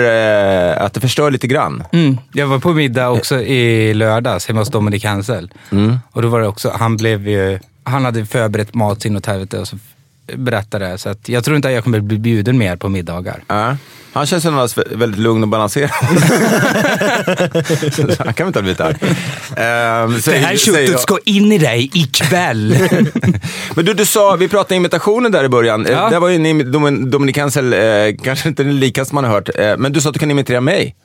eh, 0.77 0.85
att 0.85 0.93
det 0.93 0.99
förstör 0.99 1.31
lite 1.31 1.47
grann. 1.47 1.83
Mm. 1.93 2.17
Jag 2.33 2.47
var 2.47 2.59
på 2.59 2.73
middag 2.73 3.09
också 3.09 3.41
i 3.41 3.93
lördags 3.93 4.47
hemma 4.47 4.59
hos 4.61 4.69
Dominic 4.69 5.03
Hansel. 5.05 5.51
Och 6.11 6.21
då 6.21 6.27
var 6.27 6.39
det 6.41 6.47
också, 6.47 6.71
han 6.79 6.97
blev 6.97 7.27
ju, 7.27 7.59
han 7.83 8.05
hade 8.05 8.25
förberett 8.25 8.73
mat 8.73 8.99
till 8.99 9.11
något 9.11 9.25
helvete 9.25 9.57
och 9.59 9.67
så 9.67 9.77
berättade 10.35 10.87
det. 10.87 10.97
Så 10.97 11.09
att 11.09 11.29
jag 11.29 11.43
tror 11.43 11.55
inte 11.55 11.67
att 11.67 11.73
jag 11.73 11.83
kommer 11.83 11.99
bli 11.99 12.19
bjuden 12.19 12.57
mer 12.57 12.75
på 12.75 12.89
middagar. 12.89 13.43
Ja. 13.47 13.77
Han 14.13 14.25
känns 14.25 14.45
annars 14.45 14.77
väldigt 14.77 15.19
lugn 15.19 15.43
och 15.43 15.49
balanserad. 15.49 15.89
Han 18.19 18.33
kan 18.33 18.45
väl 18.45 18.47
inte 18.47 18.59
ha 18.59 18.61
blivit 18.61 18.81
arg. 18.81 18.95
Ehm, 19.57 20.21
säger- 20.21 20.57
säger 20.57 20.91
jag. 20.91 20.99
ska 20.99 21.17
in 21.25 21.51
i 21.51 21.57
dig 21.57 21.89
ikväll. 21.93 22.77
Men 23.75 23.85
du, 23.85 23.93
du 23.93 24.05
sa, 24.05 24.35
vi 24.35 24.47
pratade 24.47 24.75
imitationer 24.75 25.29
där 25.29 25.43
i 25.43 25.49
början. 25.49 25.87
Ja. 25.89 26.09
Det 26.09 26.19
var 26.19 26.29
ju 26.29 26.35
en 26.35 26.71
Dominic 27.11 27.37
Hansel, 27.37 27.73
eh, 27.73 27.79
kanske 28.23 28.49
inte 28.49 28.63
den 28.63 28.79
likaste 28.79 29.15
man 29.15 29.23
har 29.23 29.31
hört. 29.31 29.49
Eh, 29.55 29.77
men 29.77 29.93
du 29.93 30.01
sa 30.01 30.09
att 30.09 30.13
du 30.13 30.19
kan 30.19 30.31
imitera 30.31 30.61
mig. 30.61 30.95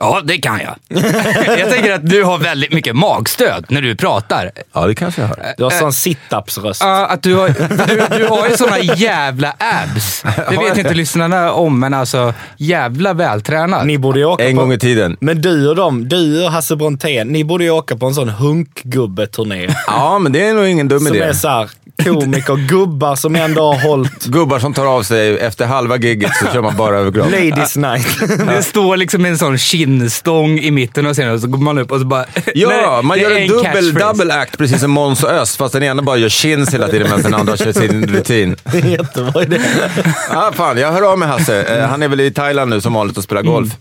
Ja, 0.00 0.20
det 0.24 0.38
kan 0.38 0.60
jag. 0.60 0.74
jag 1.58 1.70
tänker 1.70 1.92
att 1.92 2.10
du 2.10 2.24
har 2.24 2.38
väldigt 2.38 2.72
mycket 2.72 2.96
magstöd 2.96 3.66
när 3.68 3.82
du 3.82 3.96
pratar. 3.96 4.50
Ja, 4.72 4.86
det 4.86 4.94
kanske 4.94 5.20
jag 5.20 5.28
har. 5.28 5.36
Du 5.56 5.64
har 5.64 5.70
sån 5.70 5.92
sit-ups-röst. 5.92 6.82
Ja, 6.82 7.06
att 7.06 7.22
du 7.22 7.34
har, 7.34 7.48
du, 7.48 8.18
du 8.18 8.26
har 8.26 8.48
ju 8.48 8.56
såna 8.56 8.78
jävla 8.78 9.54
abs. 9.58 10.22
Det 10.50 10.56
vet 10.56 10.78
inte 10.78 10.94
lyssnarna 10.94 11.52
om, 11.52 11.80
men 11.80 11.94
alltså 11.94 12.34
jävla 12.56 13.12
vältränad. 13.12 13.86
Ni 13.86 13.98
borde 13.98 14.18
ju 14.18 14.24
åka 14.24 14.48
En 14.48 14.56
på... 14.56 14.62
gång 14.62 14.72
i 14.72 14.78
tiden. 14.78 15.16
Men 15.20 15.40
du 15.40 15.68
och 15.68 15.76
dem, 15.76 16.08
du 16.08 16.44
och 16.44 16.52
Hasse 16.52 16.76
Brontén, 16.76 17.28
ni 17.28 17.44
borde 17.44 17.64
ju 17.64 17.70
åka 17.70 17.96
på 17.96 18.06
en 18.06 18.14
sån 18.14 18.28
hunkgubbeturné. 18.28 19.68
Ja, 19.86 20.18
men 20.18 20.32
det 20.32 20.46
är 20.46 20.54
nog 20.54 20.66
ingen 20.66 20.88
dum 20.88 21.00
som 21.00 21.16
idé. 21.16 21.24
är 21.24 21.32
såhär 21.32 21.70
komiker, 22.04 22.68
gubbar 22.68 23.16
som 23.16 23.36
ändå 23.36 23.62
har 23.72 23.88
hållit 23.88 24.24
Gubbar 24.24 24.58
som 24.58 24.74
tar 24.74 24.86
av 24.86 25.02
sig 25.02 25.38
efter 25.38 25.66
halva 25.66 25.96
gigget 25.96 26.36
så 26.36 26.46
kör 26.52 26.62
man 26.62 26.76
bara 26.76 26.96
överkropp. 26.96 27.30
Ladies 27.30 27.76
night. 27.76 28.06
Det 28.46 28.62
står 28.62 28.96
liksom 28.96 29.24
en 29.24 29.38
sån 29.38 29.58
kinnstång 29.88 30.58
i 30.58 30.70
mitten 30.70 31.06
av 31.06 31.14
scenen 31.14 31.34
och 31.34 31.40
så 31.40 31.46
går 31.46 31.58
man 31.58 31.78
upp 31.78 31.92
och 31.92 31.98
så 31.98 32.04
bara... 32.06 32.24
Ja, 32.54 32.68
Nej, 32.92 33.02
man 33.02 33.18
gör 33.18 33.30
är 33.30 33.40
en 33.40 33.48
dubbel, 33.48 33.94
double 33.94 34.34
act 34.34 34.58
precis 34.58 34.80
som 34.80 34.90
Måns 34.90 35.22
och 35.24 35.30
Öst, 35.30 35.56
fast 35.56 35.72
den 35.72 35.82
ena 35.82 36.02
bara 36.02 36.16
gör 36.16 36.28
chins 36.28 36.74
hela 36.74 36.88
tiden 36.88 37.02
medan 37.02 37.22
den 37.22 37.34
andra 37.34 37.56
kör 37.56 37.72
sin 37.72 38.06
rutin. 38.06 38.56
Det 38.72 38.78
är 38.78 38.86
Jättebra 38.86 39.42
idé. 39.42 39.60
Ja, 40.30 40.52
fan, 40.54 40.78
jag 40.78 40.92
hör 40.92 41.12
av 41.12 41.18
mig 41.18 41.28
Hasse. 41.28 41.62
Eh, 41.62 41.88
Han 41.88 42.02
är 42.02 42.08
väl 42.08 42.20
i 42.20 42.30
Thailand 42.30 42.70
nu 42.70 42.80
som 42.80 42.92
vanligt 42.92 43.16
och 43.16 43.24
spelar 43.24 43.42
golf. 43.42 43.72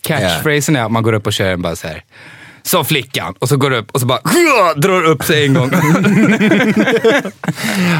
Catchphrasen 0.00 0.76
är 0.76 0.84
att 0.84 0.90
man 0.92 1.02
går 1.02 1.12
upp 1.12 1.26
och 1.26 1.32
kör 1.32 1.46
en 1.52 1.62
bara 1.62 1.76
så 1.76 1.86
här. 1.86 2.02
Sa 2.66 2.84
flickan. 2.84 3.34
Och 3.38 3.48
så 3.48 3.56
går 3.56 3.70
det 3.70 3.78
upp 3.78 3.90
och 3.90 4.00
så 4.00 4.06
bara 4.06 4.20
drar 4.76 5.02
upp 5.04 5.24
sig 5.24 5.46
en 5.46 5.54
gång. 5.54 5.70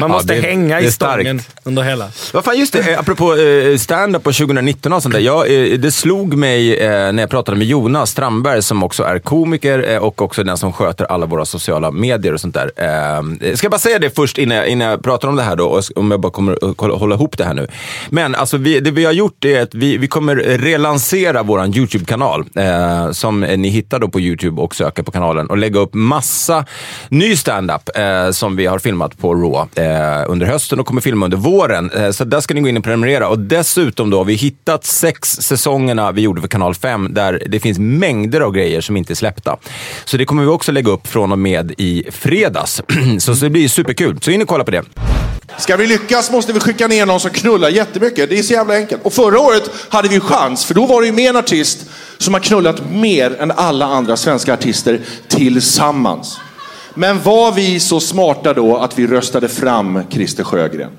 Man 0.01 0.11
måste 0.11 0.33
det- 0.35 0.41
hänga 0.41 0.75
det 0.79 0.83
är 0.83 0.87
i 0.87 0.91
stången 0.91 1.41
under 1.63 1.83
hela. 1.83 2.07
Vad 2.33 2.45
fan, 2.45 2.57
just 2.59 2.73
det, 2.73 2.91
eh, 2.91 2.99
apropå 2.99 3.35
eh, 3.35 3.77
stand-up 3.77 4.23
på 4.23 4.31
2019 4.31 4.93
och 4.93 5.03
sånt 5.03 5.13
där. 5.15 5.21
Jag, 5.21 5.71
eh, 5.71 5.77
det 5.79 5.91
slog 5.91 6.33
mig 6.33 6.79
när 7.13 7.23
jag 7.23 7.29
pratade 7.29 7.57
med 7.57 7.67
Jonas 7.67 8.09
Strandberg 8.11 8.61
som 8.61 8.83
också 8.83 9.03
är 9.03 9.19
komiker 9.19 9.99
och 9.99 10.21
också 10.21 10.43
den 10.43 10.57
som 10.57 10.73
sköter 10.73 11.05
alla 11.05 11.25
våra 11.25 11.45
sociala 11.45 11.91
medier 11.91 12.33
och 12.33 12.41
sånt 12.41 12.53
där. 12.55 12.71
Ska 13.55 13.65
jag 13.65 13.71
bara 13.71 13.79
säga 13.79 13.99
det 13.99 14.15
först 14.15 14.37
innan 14.37 14.57
jag, 14.57 14.67
innan 14.67 14.87
jag 14.87 15.03
pratar 15.03 15.27
om 15.27 15.35
det 15.35 15.43
här 15.43 15.55
då, 15.55 15.65
och 15.65 15.83
om 15.95 16.11
jag 16.11 16.19
bara 16.19 16.31
kommer 16.31 16.97
hålla 16.97 17.15
ihop 17.15 17.37
det 17.37 17.43
här 17.43 17.53
nu. 17.53 17.67
Men 18.09 18.35
alltså, 18.35 18.57
vi, 18.57 18.79
det 18.79 18.91
vi 18.91 19.05
har 19.05 19.11
gjort 19.13 19.45
är 19.45 19.61
att 19.61 19.75
vi, 19.75 19.97
vi 19.97 20.07
kommer 20.07 20.35
relansera 20.35 21.43
vår 21.43 21.77
YouTube-kanal 21.77 22.45
som 23.11 23.39
ni 23.39 23.69
hittar 23.69 23.99
då 23.99 24.07
på 24.07 24.19
YouTube 24.19 24.54
och 24.59 24.75
söker 24.75 25.03
på 25.03 25.11
kanalen 25.11 25.47
och 25.47 25.57
lägga 25.57 25.79
upp 25.79 25.93
massa 25.93 26.65
ny 27.09 27.35
standup 27.35 27.89
eh, 27.95 28.31
som 28.31 28.55
vi 28.55 28.65
har 28.65 28.79
filmat 28.79 29.17
på 29.17 29.35
Raw 29.35 29.83
eh, 29.83 30.31
under 30.31 30.45
hösten 30.45 30.79
och 30.79 30.85
kommer 30.85 31.01
filma 31.01 31.25
under 31.25 31.37
våren. 31.37 31.91
Eh, 31.91 32.11
så 32.11 32.23
där 32.23 32.39
ska 32.39 32.53
ni 32.53 32.61
gå 32.61 32.67
in 32.67 32.77
och 32.77 32.83
prenumerera. 32.83 33.27
Och 33.27 33.39
dessutom 33.39 34.09
då 34.09 34.17
har 34.17 34.25
vi 34.25 34.33
hittat 34.33 34.85
sex 34.85 35.29
säsongerna 35.29 36.11
vi 36.11 36.21
gjorde 36.21 36.41
för 36.41 36.47
kanal 36.47 36.75
5 36.75 37.13
där 37.13 37.43
det 37.47 37.59
finns 37.59 37.79
mängder 37.79 38.41
av 38.41 38.51
grejer 38.51 38.81
som 38.81 38.97
inte 38.97 39.13
är 39.13 39.15
släppta. 39.15 39.57
Så 40.05 40.17
det 40.17 40.25
kommer 40.25 40.43
vi 40.43 40.49
också 40.49 40.71
lägga 40.71 40.91
upp 40.91 41.07
från 41.07 41.31
och 41.31 41.39
med 41.39 41.73
i 41.77 42.03
fredags. 42.11 42.81
så, 43.19 43.35
så 43.35 43.45
det 43.45 43.49
blir 43.49 43.67
superkul. 43.67 44.17
Så 44.21 44.31
in 44.31 44.41
och 44.41 44.47
kolla 44.47 44.63
på 44.63 44.71
det. 44.71 44.83
Ska 45.57 45.75
vi 45.75 45.87
lyckas 45.87 46.31
måste 46.31 46.53
vi 46.53 46.59
skicka 46.59 46.87
ner 46.87 47.05
någon 47.05 47.19
som 47.19 47.31
knullar 47.31 47.69
jättemycket. 47.69 48.29
Det 48.29 48.39
är 48.39 48.43
så 48.43 48.53
jävla 48.53 48.75
enkelt. 48.75 49.01
Och 49.05 49.13
förra 49.13 49.39
året 49.39 49.69
hade 49.89 50.07
vi 50.07 50.19
chans, 50.19 50.65
för 50.65 50.73
då 50.73 50.85
var 50.85 51.01
det 51.01 51.07
ju 51.07 51.13
med 51.13 51.29
en 51.29 51.35
artist 51.35 51.79
som 52.17 52.33
har 52.33 52.41
knullat 52.41 52.91
mer 52.91 53.41
än 53.41 53.51
alla 53.51 53.85
andra 53.85 54.17
svenska 54.17 54.53
artister 54.53 54.99
tillsammans. 55.27 56.39
Men 56.93 57.21
var 57.21 57.51
vi 57.51 57.79
så 57.79 57.99
smarta 57.99 58.53
då 58.53 58.77
att 58.77 58.99
vi 58.99 59.07
röstade 59.07 59.47
fram 59.47 60.03
Christer 60.09 60.43
Sjögren? 60.43 60.91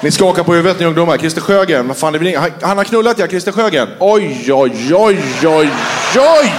Ni 0.00 0.10
skakar 0.10 0.42
på 0.42 0.54
huvudet 0.54 0.80
ni 0.80 0.86
ungdomar. 0.86 1.18
Christer 1.18 1.40
Sjögren, 1.40 1.88
vad 1.88 1.96
fan 1.96 2.12
det 2.12 2.18
blir 2.18 2.38
han, 2.38 2.50
han 2.62 2.76
har 2.76 2.84
knullat 2.84 3.18
ja, 3.18 3.26
Christer 3.26 3.52
Sjögren. 3.52 3.88
Oj, 3.98 4.52
oj, 4.52 4.94
oj, 4.94 5.18
oj, 5.44 5.70
oj! 6.16 6.52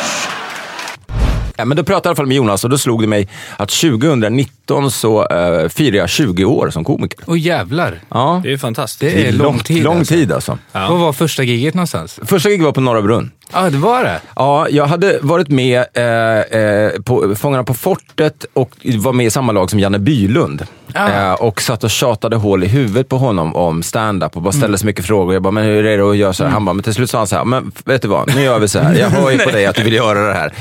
Ja, 1.60 1.66
men 1.66 1.78
då 1.78 1.84
pratade 1.84 1.98
jag 1.98 2.06
i 2.06 2.10
alla 2.10 2.16
fall 2.16 2.26
med 2.26 2.38
Jonas 2.38 2.64
och 2.64 2.70
då 2.70 2.78
slog 2.78 3.02
det 3.02 3.08
mig 3.08 3.28
att 3.58 3.70
2019 3.70 4.92
så 4.92 5.22
uh, 5.22 5.70
firar 5.70 5.98
jag 5.98 6.10
20 6.10 6.46
år 6.46 6.70
som 6.70 6.84
komiker. 6.84 7.20
Och 7.26 7.38
jävlar. 7.38 8.00
Ja, 8.10 8.40
Det 8.44 8.50
är 8.50 8.52
ju 8.52 8.58
fantastiskt. 8.58 9.16
Det 9.16 9.28
är 9.28 9.32
lång 9.32 9.60
tid 9.60 9.84
Lång 9.84 9.98
alltså. 9.98 10.14
tid 10.14 10.32
alltså. 10.32 10.58
Vad 10.72 11.00
var 11.00 11.14
första 11.14 11.44
giget 11.44 11.74
någonstans? 11.74 12.20
Första 12.24 12.50
giget 12.50 12.66
var 12.66 12.72
på 12.72 12.82
Norra 12.82 13.02
Brunn. 13.02 13.32
Ja, 13.54 13.70
det 13.70 13.78
var 13.78 14.04
det. 14.04 14.20
Ja, 14.36 14.68
jag 14.70 14.86
hade 14.86 15.20
varit 15.22 15.48
med 15.50 15.86
eh, 15.94 16.60
eh, 16.62 16.92
på 17.06 17.36
Fångarna 17.36 17.64
på 17.64 17.74
fortet 17.74 18.46
och 18.54 18.72
var 18.98 19.14
med 19.14 19.26
i 19.26 19.30
samma 19.30 19.52
lag 19.52 19.70
som 19.70 19.80
Janne 19.80 20.00
Bylund. 20.00 20.66
Ah. 20.94 21.10
Eh, 21.10 21.34
och 21.34 21.62
satt 21.62 21.84
och 21.84 21.90
tjatade 21.90 22.36
hål 22.36 22.64
i 22.64 22.68
huvudet 22.68 23.10
på 23.10 23.18
honom 23.18 23.56
om 23.56 23.84
stand-up 23.84 24.36
och 24.36 24.42
bara 24.42 24.52
ställde 24.52 24.78
så 24.78 24.86
mycket 24.86 25.06
frågor. 25.06 25.34
Jag 25.34 25.44
bara, 25.44 25.52
men 25.52 25.64
hur 25.64 25.86
är 25.86 25.98
det 25.98 26.10
att 26.10 26.18
göra 26.18 26.34
så 26.34 26.44
här? 26.44 26.52
Han 26.52 26.66
bara, 26.66 26.74
men 26.74 26.84
till 26.84 26.94
slut 26.94 27.10
sa 27.10 27.18
han 27.18 27.28
så 27.28 27.36
här, 27.36 27.46
men 27.46 27.72
vet 27.86 28.02
du 28.02 28.08
vad, 28.08 28.36
nu 28.36 28.42
gör 28.42 28.60
vi 28.60 28.68
så 28.68 28.80
här. 28.80 28.96
Jag 28.96 29.10
hör 29.10 29.32
ju 29.32 29.38
på 29.46 29.50
dig 29.52 29.66
att 29.66 29.76
du 29.76 29.84
vill 29.84 29.94
göra 29.94 30.28
det 30.28 30.34
här. 30.34 30.54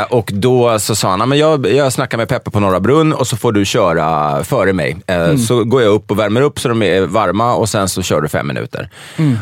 Eh, 0.00 0.02
och 0.12 0.30
då 0.34 0.78
så 0.78 0.94
sa 0.94 1.10
han, 1.10 1.20
"Ja, 1.20 1.26
men 1.26 1.38
jag, 1.38 1.66
jag 1.72 1.92
snackar 1.92 2.18
med 2.18 2.28
Peppe 2.28 2.50
på 2.50 2.60
Norra 2.60 2.80
Brunn 2.80 3.12
och 3.12 3.26
så 3.26 3.36
får 3.36 3.52
du 3.52 3.64
köra 3.64 4.44
före 4.44 4.72
mig. 4.72 4.96
Eh, 5.06 5.36
Så 5.36 5.64
går 5.64 5.82
jag 5.82 5.92
upp 5.92 6.10
och 6.10 6.18
värmer 6.18 6.40
upp 6.40 6.60
så 6.60 6.68
de 6.68 6.82
är 6.82 7.00
varma 7.02 7.54
och 7.54 7.68
sen 7.68 7.88
så 7.88 8.02
kör 8.02 8.20
du 8.20 8.28
fem 8.28 8.46
minuter. 8.46 8.88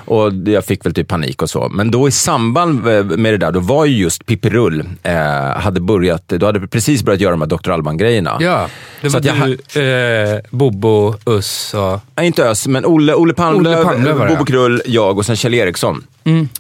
Och 0.05 0.33
jag 0.47 0.65
fick 0.65 0.87
väl 0.87 0.95
typ 0.95 1.09
panik 1.09 1.43
och 1.43 1.51
så. 1.51 1.69
Men 1.69 1.91
då 1.91 2.09
i 2.09 2.11
samband 2.11 2.72
med 2.73 3.35
det 3.35 3.37
där, 3.37 3.53
då 3.53 3.61
var 3.61 3.85
ju 3.85 3.97
just 3.97 4.27
Pippi 4.27 4.51
Rull, 4.51 4.85
eh, 5.03 5.15
hade 5.57 5.81
börjat, 5.81 6.29
då 6.29 6.47
hade 6.47 6.67
precis 6.67 7.03
börjat 7.03 7.21
göra 7.21 7.31
de 7.31 7.41
här 7.41 7.49
Dr. 7.49 7.71
Alban-grejerna. 7.71 8.37
Ja, 8.41 8.69
det 9.01 9.11
Så 9.11 9.19
var 9.19 9.21
att 9.21 9.39
jag 9.39 9.59
du, 9.73 9.83
eh, 9.83 10.41
Bobo, 10.51 11.15
Us 11.27 11.75
och... 11.75 12.01
Nej, 12.17 12.27
inte 12.27 12.45
Ös, 12.45 12.67
men 12.67 12.87
Olle, 12.87 13.15
Olle 13.15 13.35
Palmlöv, 13.35 13.85
Bobo 13.85 14.35
ja. 14.39 14.45
Krull, 14.45 14.83
jag 14.87 15.19
och 15.19 15.27
sen 15.27 15.37
Kjell 15.37 15.55
Eriksson. 15.55 16.05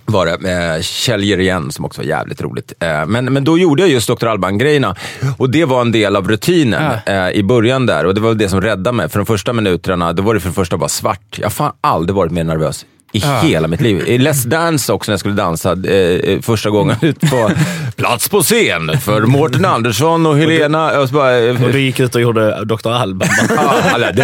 Var 0.04 0.26
det. 0.26 0.76
Eh, 0.76 0.82
Kjell 0.82 1.24
igen, 1.24 1.72
som 1.72 1.84
också 1.84 2.00
var 2.00 2.06
jävligt 2.06 2.42
roligt. 2.42 2.72
Eh, 2.80 3.06
men, 3.06 3.32
men 3.32 3.44
då 3.44 3.58
gjorde 3.58 3.82
jag 3.82 3.90
just 3.90 4.08
Dr. 4.08 4.26
Alban-grejerna. 4.26 4.96
Och 5.38 5.50
det 5.50 5.64
var 5.64 5.80
en 5.80 5.92
del 5.92 6.16
av 6.16 6.28
rutinen 6.28 6.92
eh, 7.06 7.30
i 7.30 7.42
början 7.42 7.86
där. 7.86 8.06
Och 8.06 8.14
det 8.14 8.20
var 8.20 8.34
det 8.34 8.48
som 8.48 8.60
räddade 8.60 8.92
mig. 8.96 9.08
För 9.08 9.18
de 9.18 9.26
första 9.26 9.52
minuterna, 9.52 10.12
då 10.12 10.22
var 10.22 10.34
det 10.34 10.40
för 10.40 10.48
det 10.48 10.54
första 10.54 10.76
bara 10.76 10.88
svart. 10.88 11.38
Jag 11.38 11.44
har 11.44 11.50
fan 11.50 11.72
aldrig 11.80 12.16
varit 12.16 12.32
mer 12.32 12.44
nervös 12.44 12.86
i 13.12 13.18
hela 13.42 13.68
mitt 13.68 13.80
liv. 13.80 14.02
I 14.06 14.18
Let's 14.18 14.46
Dance 14.48 14.92
också, 14.92 15.10
när 15.10 15.12
jag 15.12 15.20
skulle 15.20 15.34
dansa 15.34 15.72
eh, 15.72 16.40
första 16.40 16.70
gången 16.70 16.96
ut 17.02 17.20
på 17.20 17.50
plats 17.96 18.28
på 18.28 18.42
scen 18.42 19.00
för 19.00 19.22
Mårten 19.22 19.64
Andersson 19.64 20.26
och 20.26 20.38
Helena. 20.38 21.00
Och 21.00 21.08
så 21.08 21.14
bara, 21.14 21.38
eh, 21.38 21.64
Och 21.64 21.72
du 21.72 21.80
gick 21.80 22.00
ut 22.00 22.14
och 22.14 22.20
gjorde 22.20 22.64
Dr. 22.64 22.88
Alban. 22.90 23.28
Ja, 23.56 23.74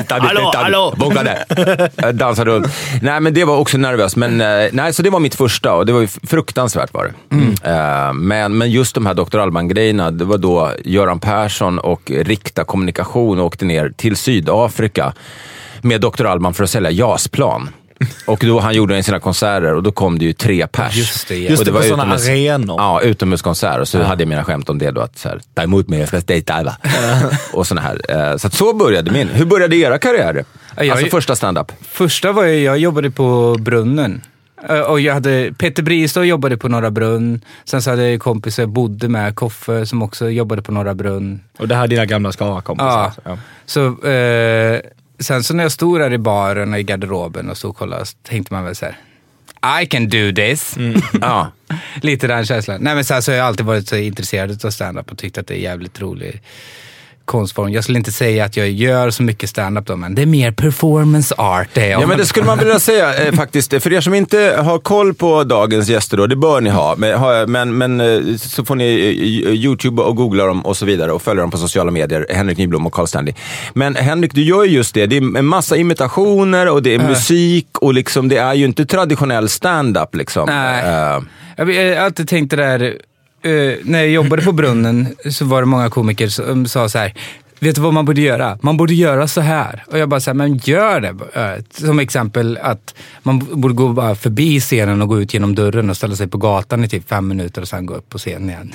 Hallå, 0.08 0.52
hallå! 0.54 0.94
Jag 1.96 2.14
dansade 2.14 2.50
runt. 2.50 2.66
Nej, 3.02 3.20
men 3.20 3.34
det 3.34 3.44
var 3.44 3.56
också 3.56 3.78
nervöst. 3.78 4.16
Men, 4.16 4.40
eh, 4.40 4.68
nej, 4.72 4.92
så 4.92 5.02
det 5.02 5.10
var 5.10 5.20
mitt 5.20 5.34
första 5.34 5.74
och 5.74 5.86
det 5.86 5.92
var 5.92 6.00
ju 6.00 6.06
fruktansvärt. 6.06 6.94
Var 6.94 7.04
det. 7.30 7.70
Eh, 7.70 8.12
men, 8.12 8.58
men 8.58 8.70
just 8.70 8.94
de 8.94 9.06
här 9.06 9.14
Dr. 9.14 9.38
Alban-grejerna, 9.38 10.10
det 10.10 10.24
var 10.24 10.38
då 10.38 10.70
Göran 10.84 11.20
Persson 11.20 11.78
och 11.78 12.10
Rikta 12.10 12.64
Kommunikation 12.64 13.40
åkte 13.40 13.64
ner 13.64 13.92
till 13.96 14.16
Sydafrika 14.16 15.12
med 15.82 16.00
Dr. 16.00 16.24
Alban 16.26 16.54
för 16.54 16.64
att 16.64 16.70
sälja 16.70 16.90
JAS-plan. 16.90 17.70
Och 18.26 18.38
då 18.46 18.60
han 18.60 18.74
gjorde 18.74 18.96
en 18.96 19.04
sina 19.04 19.20
konserter 19.20 19.74
och 19.74 19.82
då 19.82 19.92
kom 19.92 20.18
det 20.18 20.24
ju 20.24 20.32
tre 20.32 20.66
pers. 20.66 20.96
Just 20.96 21.28
det, 21.28 21.36
ja. 21.36 21.50
Just 21.50 21.64
det, 21.64 21.70
på 21.70 21.76
var 21.76 21.82
sådana 21.84 22.16
utomhus- 22.16 22.28
arenor. 22.28 22.76
Ja, 22.80 23.00
utomhuskonsert. 23.00 23.80
Och 23.80 23.88
så 23.88 24.02
hade 24.02 24.22
jag 24.22 24.28
mina 24.28 24.44
skämt 24.44 24.68
om 24.68 24.78
det 24.78 24.90
då. 24.90 25.00
Att 25.00 25.18
så 25.18 25.28
här, 25.28 25.40
ta 25.54 25.62
emot 25.62 25.88
mig, 25.88 25.98
jag 25.98 26.08
ska 26.08 26.20
dejta 26.20 26.76
Och 27.52 27.66
såna 27.66 27.80
här. 27.80 28.00
Eh, 28.32 28.36
Så 28.36 28.46
att 28.46 28.54
så 28.54 28.72
började 28.74 29.10
min. 29.10 29.28
Hur 29.28 29.44
började 29.44 29.76
era 29.76 29.98
karriärer? 29.98 30.44
Ja, 30.76 30.84
jag- 30.84 30.90
Alltså 30.98 31.10
första 31.10 31.36
stand-up. 31.36 31.72
Första 31.82 32.32
var 32.32 32.44
ju, 32.44 32.62
jag 32.62 32.78
jobbade 32.78 33.10
på 33.10 33.56
Brunnen. 33.60 34.22
Eh, 34.68 34.80
Och 34.80 35.00
jag 35.00 35.14
hade, 35.14 35.52
Peter 35.58 35.82
Briestad 35.82 36.24
jobbade 36.24 36.56
på 36.56 36.68
Norra 36.68 36.90
Brunn. 36.90 37.40
Sen 37.64 37.82
så 37.82 37.90
hade 37.90 38.10
jag 38.10 38.20
kompisar, 38.20 38.62
jag 38.62 38.70
bodde 38.70 39.08
med 39.08 39.34
Koffe 39.36 39.86
som 39.86 40.02
också 40.02 40.30
jobbade 40.30 40.62
på 40.62 40.72
Norra 40.72 40.94
Brunn. 40.94 41.40
Och 41.58 41.68
det 41.68 41.74
här 41.74 41.84
är 41.84 41.88
dina 41.88 42.06
gamla 42.06 42.32
Skara-kompisar. 42.32 42.88
Ja. 42.88 43.04
alltså. 43.04 43.20
Ja. 43.24 43.38
Så, 43.66 44.08
eh, 44.08 44.80
sen 45.18 45.44
så 45.44 45.54
när 45.54 45.64
jag 45.64 45.72
stod 45.72 46.00
där 46.00 46.12
i 46.12 46.18
baren 46.18 46.72
och 46.72 46.78
i 46.80 46.82
garderoben 46.82 47.50
och 47.50 47.56
stod 47.56 47.70
och 47.70 47.76
kollade 47.76 48.06
så 48.06 48.16
tänkte 48.22 48.54
man 48.54 48.64
väl 48.64 48.76
så 48.76 48.86
här. 48.86 48.96
I 49.82 49.86
can 49.86 50.08
do 50.08 50.32
this. 50.32 50.76
Ja. 51.20 51.52
Lite 52.02 52.26
den 52.26 52.46
känslan. 52.46 52.80
Nej 52.80 52.94
men 52.94 53.04
så, 53.04 53.14
här, 53.14 53.20
så 53.20 53.30
har 53.30 53.36
jag 53.36 53.46
alltid 53.46 53.66
varit 53.66 53.88
så 53.88 53.96
intresserad 53.96 54.64
av 54.64 54.70
stand-up 54.70 55.10
och 55.12 55.18
tyckt 55.18 55.38
att 55.38 55.46
det 55.46 55.54
är 55.54 55.58
jävligt 55.58 56.00
rolig 56.00 56.42
konstform. 57.28 57.72
Jag 57.72 57.84
skulle 57.84 57.98
inte 57.98 58.12
säga 58.12 58.44
att 58.44 58.56
jag 58.56 58.70
gör 58.70 59.10
så 59.10 59.22
mycket 59.22 59.50
stand-up 59.50 59.86
då, 59.86 59.96
men 59.96 60.14
det 60.14 60.22
är 60.22 60.26
mer 60.26 60.52
performance 60.52 61.34
art 61.38 61.68
det. 61.72 61.86
Ja, 61.86 62.06
men 62.06 62.18
det 62.18 62.26
skulle 62.26 62.46
man 62.46 62.58
vilja 62.58 62.78
säga 62.78 63.26
eh, 63.26 63.32
faktiskt. 63.36 63.82
För 63.82 63.92
er 63.92 64.00
som 64.00 64.14
inte 64.14 64.56
har 64.58 64.78
koll 64.78 65.14
på 65.14 65.44
dagens 65.44 65.88
gäster, 65.88 66.16
då, 66.16 66.26
det 66.26 66.36
bör 66.36 66.60
ni 66.60 66.70
ha. 66.70 66.96
Men, 67.46 67.78
men, 67.78 68.00
eh, 68.00 68.36
så 68.36 68.64
får 68.64 68.74
ni 68.74 68.84
eh, 68.84 69.52
YouTube 69.52 70.02
och 70.02 70.16
googla 70.16 70.44
dem 70.44 70.66
och 70.66 70.76
så 70.76 70.86
vidare 70.86 71.12
och 71.12 71.22
följa 71.22 71.40
dem 71.40 71.50
på 71.50 71.58
sociala 71.58 71.90
medier. 71.90 72.26
Henrik 72.30 72.58
Nyblom 72.58 72.86
och 72.86 72.92
Carl 72.92 73.06
Stanley. 73.06 73.34
Men 73.74 73.96
Henrik, 73.96 74.34
du 74.34 74.42
gör 74.44 74.64
ju 74.64 74.70
just 74.70 74.94
det. 74.94 75.06
Det 75.06 75.16
är 75.16 75.36
en 75.38 75.44
massa 75.46 75.76
imitationer 75.76 76.68
och 76.70 76.82
det 76.82 76.94
är 76.94 76.98
musik 76.98 77.78
och 77.78 77.94
liksom, 77.94 78.28
det 78.28 78.36
är 78.36 78.54
ju 78.54 78.64
inte 78.64 78.86
traditionell 78.86 79.48
stand-up. 79.48 80.14
Liksom. 80.14 80.46
Nej. 80.46 80.84
Eh, 80.84 81.20
Jag 81.56 81.96
har 81.96 82.04
alltid 82.04 82.28
tänkt 82.28 82.50
det 82.50 82.56
där, 82.56 82.82
eh, 82.82 82.92
Eh, 83.42 83.74
när 83.82 83.98
jag 83.98 84.08
jobbade 84.08 84.42
på 84.42 84.52
Brunnen 84.52 85.16
så 85.30 85.44
var 85.44 85.62
det 85.62 85.66
många 85.66 85.90
komiker 85.90 86.28
som 86.28 86.66
sa 86.66 86.88
så 86.88 86.98
här 86.98 87.14
vet 87.60 87.74
du 87.74 87.80
vad 87.80 87.94
man 87.94 88.04
borde 88.04 88.20
göra? 88.20 88.58
Man 88.62 88.76
borde 88.76 88.94
göra 88.94 89.28
så 89.28 89.40
här. 89.40 89.84
Och 89.86 89.98
jag 89.98 90.08
bara 90.08 90.20
så 90.20 90.30
här, 90.30 90.34
men 90.34 90.56
gör 90.56 91.00
det. 91.00 91.14
Som 91.70 91.98
exempel 91.98 92.58
att 92.62 92.94
man 93.22 93.38
borde 93.38 93.74
gå 93.74 93.88
bara 93.88 94.14
förbi 94.14 94.60
scenen 94.60 95.02
och 95.02 95.08
gå 95.08 95.20
ut 95.20 95.34
genom 95.34 95.54
dörren 95.54 95.90
och 95.90 95.96
ställa 95.96 96.16
sig 96.16 96.28
på 96.28 96.38
gatan 96.38 96.84
i 96.84 96.88
typ 96.88 97.08
fem 97.08 97.28
minuter 97.28 97.62
och 97.62 97.68
sen 97.68 97.86
gå 97.86 97.94
upp 97.94 98.08
på 98.08 98.18
scenen 98.18 98.50
igen. 98.50 98.72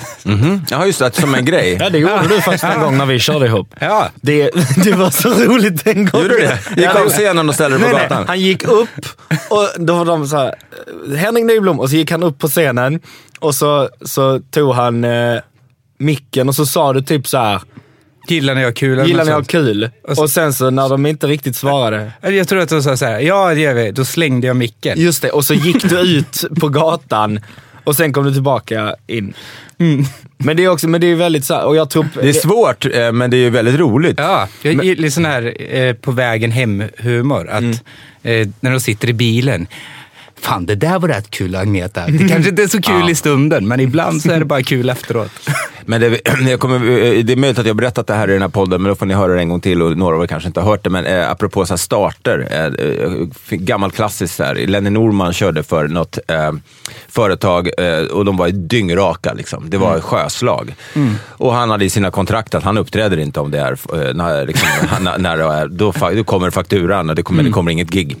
Ja, 0.70 0.86
just 0.86 0.98
det. 0.98 1.14
Som 1.14 1.34
en 1.34 1.44
grej. 1.44 1.78
Ja, 1.84 1.90
det 1.90 1.98
gjorde 1.98 2.28
du 2.28 2.40
faktiskt 2.40 2.64
en 2.64 2.80
gång 2.80 2.98
när 2.98 3.06
vi 3.06 3.18
körde 3.18 3.46
ihop. 3.46 3.74
Ja. 3.80 4.08
Det, 4.14 4.50
det 4.84 4.92
var 4.92 5.10
så 5.10 5.28
roligt 5.28 5.86
en 5.86 6.06
gång. 6.06 6.22
Gjorde 6.22 6.34
du 6.34 6.40
det? 6.40 6.58
Gick 6.76 6.94
av 6.94 7.08
scenen 7.08 7.48
och 7.48 7.54
ställde 7.54 7.78
dig 7.78 7.90
på 7.90 7.96
nej, 7.96 8.02
gatan? 8.02 8.18
Nej, 8.18 8.28
han 8.28 8.40
gick 8.40 8.64
upp 8.64 9.06
och 9.48 9.68
då 9.78 9.94
var 9.94 10.04
de 10.04 10.28
så 10.28 10.36
här, 10.36 10.54
Henrik 11.16 11.44
Nyblom, 11.44 11.80
och 11.80 11.90
så 11.90 11.96
gick 11.96 12.10
han 12.10 12.22
upp 12.22 12.38
på 12.38 12.48
scenen 12.48 13.00
och 13.38 13.54
så, 13.54 13.88
så 14.04 14.40
tog 14.50 14.74
han 14.74 15.04
eh, 15.04 15.40
micken 15.98 16.48
och 16.48 16.54
så 16.54 16.66
sa 16.66 16.92
du 16.92 17.02
typ 17.02 17.28
så 17.28 17.38
här, 17.38 17.60
Gillar 18.28 18.54
ni 18.54 18.60
att 18.60 18.66
ha 18.66 18.72
kul? 18.72 19.06
gillar 19.06 19.06
något 19.06 19.14
ni 19.14 19.20
att 19.20 19.26
ha 19.28 19.34
sånt. 19.34 19.48
kul? 19.50 19.90
Och 20.08 20.16
så- 20.16 20.22
Och 20.22 20.30
sen 20.30 20.52
så 20.52 20.70
när 20.70 20.88
de 20.88 21.06
inte 21.06 21.26
riktigt 21.26 21.56
svarade, 21.56 22.12
Jag 22.22 22.48
tror 22.48 22.60
att 22.60 22.68
de 22.68 22.82
sa 22.82 22.96
så 22.96 23.04
här, 23.04 23.20
ja 23.20 23.54
det 23.54 23.60
gör 23.60 23.74
vi. 23.74 23.90
Då 23.90 24.04
slängde 24.04 24.46
jag 24.46 24.56
micken. 24.56 25.00
just 25.00 25.22
det, 25.22 25.30
och 25.30 25.44
så 25.44 25.54
gick 25.54 25.88
du 25.88 25.98
ut 25.98 26.44
på 26.60 26.68
gatan 26.68 27.40
och 27.84 27.96
sen 27.96 28.12
kom 28.12 28.24
du 28.24 28.32
tillbaka 28.32 28.94
in. 29.06 29.34
Men 30.38 30.56
det 30.56 30.64
är 30.64 30.68
också, 30.68 30.88
men 30.88 31.00
det 31.00 31.06
är 31.06 31.14
väldigt 31.14 31.44
så 31.44 31.54
här, 31.54 31.64
och 31.64 31.76
jag 31.76 31.90
tror... 31.90 32.06
Det 32.22 32.28
är 32.28 32.32
svårt, 32.32 32.86
eh, 32.94 33.12
men 33.12 33.30
det 33.30 33.36
är 33.36 33.38
ju 33.38 33.50
väldigt 33.50 33.74
roligt. 33.74 34.14
Ja, 34.18 34.48
jag 34.62 34.84
gillar 34.84 35.08
sån 35.08 35.24
här 35.24 35.74
eh, 35.74 35.94
på 35.94 36.10
vägen 36.10 36.50
hem-humor. 36.50 37.48
Att 37.48 37.62
eh, 38.22 38.48
när 38.60 38.70
de 38.70 38.80
sitter 38.80 39.08
i 39.08 39.12
bilen. 39.12 39.66
Fan, 40.44 40.66
det 40.66 40.74
där 40.74 40.98
var 40.98 41.08
rätt 41.08 41.30
kul 41.30 41.56
Agneta. 41.56 42.06
Det 42.06 42.28
kanske 42.28 42.50
inte 42.50 42.62
är 42.62 42.66
så 42.66 42.82
kul 42.82 43.10
i 43.10 43.14
stunden, 43.14 43.68
men 43.68 43.80
ibland 43.80 44.22
så 44.22 44.30
är 44.30 44.38
det 44.38 44.44
bara 44.44 44.62
kul 44.62 44.90
efteråt. 44.90 45.30
Men 45.86 46.00
det, 46.00 46.20
jag 46.50 46.60
kommer, 46.60 46.78
det 47.22 47.32
är 47.32 47.36
möjligt 47.36 47.58
att 47.58 47.66
jag 47.66 47.74
har 47.74 47.78
berättat 47.78 48.06
det 48.06 48.14
här 48.14 48.30
i 48.30 48.32
den 48.32 48.42
här 48.42 48.48
podden, 48.48 48.82
men 48.82 48.88
då 48.88 48.94
får 48.94 49.06
ni 49.06 49.14
höra 49.14 49.34
det 49.34 49.40
en 49.40 49.48
gång 49.48 49.60
till 49.60 49.82
och 49.82 49.96
några 49.96 50.16
av 50.16 50.22
er 50.22 50.26
kanske 50.26 50.46
inte 50.46 50.60
har 50.60 50.70
hört 50.70 50.84
det. 50.84 50.90
Men 50.90 51.04
eh, 51.06 51.30
apropå 51.30 51.66
så 51.66 51.78
starter, 51.78 52.48
eh, 52.50 52.64
eh, 52.64 53.26
gammal 53.50 53.90
klassiskt 53.90 54.34
så 54.34 54.44
här. 54.44 54.54
Lenny 54.54 54.90
Norman 54.90 55.32
körde 55.32 55.62
för 55.62 55.88
något 55.88 56.18
eh, 56.28 56.52
företag 57.08 57.68
eh, 57.78 58.04
och 58.04 58.24
de 58.24 58.36
var 58.36 58.48
dyngraka. 58.48 59.32
Liksom. 59.32 59.70
Det 59.70 59.78
var 59.78 60.00
sjöslag. 60.00 60.74
Och 61.28 61.54
han 61.54 61.70
hade 61.70 61.84
i 61.84 61.90
sina 61.90 62.10
kontrakt 62.10 62.54
att 62.54 62.64
han 62.64 62.78
uppträder 62.78 63.16
inte 63.16 63.40
om 63.40 63.50
det 63.50 63.58
är, 63.58 63.72
eh, 63.72 64.14
när, 64.14 64.46
liksom, 64.46 64.68
när, 65.00 65.18
när 65.18 65.36
det 65.36 65.44
är 65.44 65.68
då, 65.68 65.92
då 66.14 66.24
kommer 66.24 66.50
fakturan 66.50 67.10
och 67.10 67.16
det 67.16 67.22
kommer, 67.22 67.42
det 67.42 67.50
kommer 67.50 67.70
inget 67.70 67.90
gig. 67.90 68.16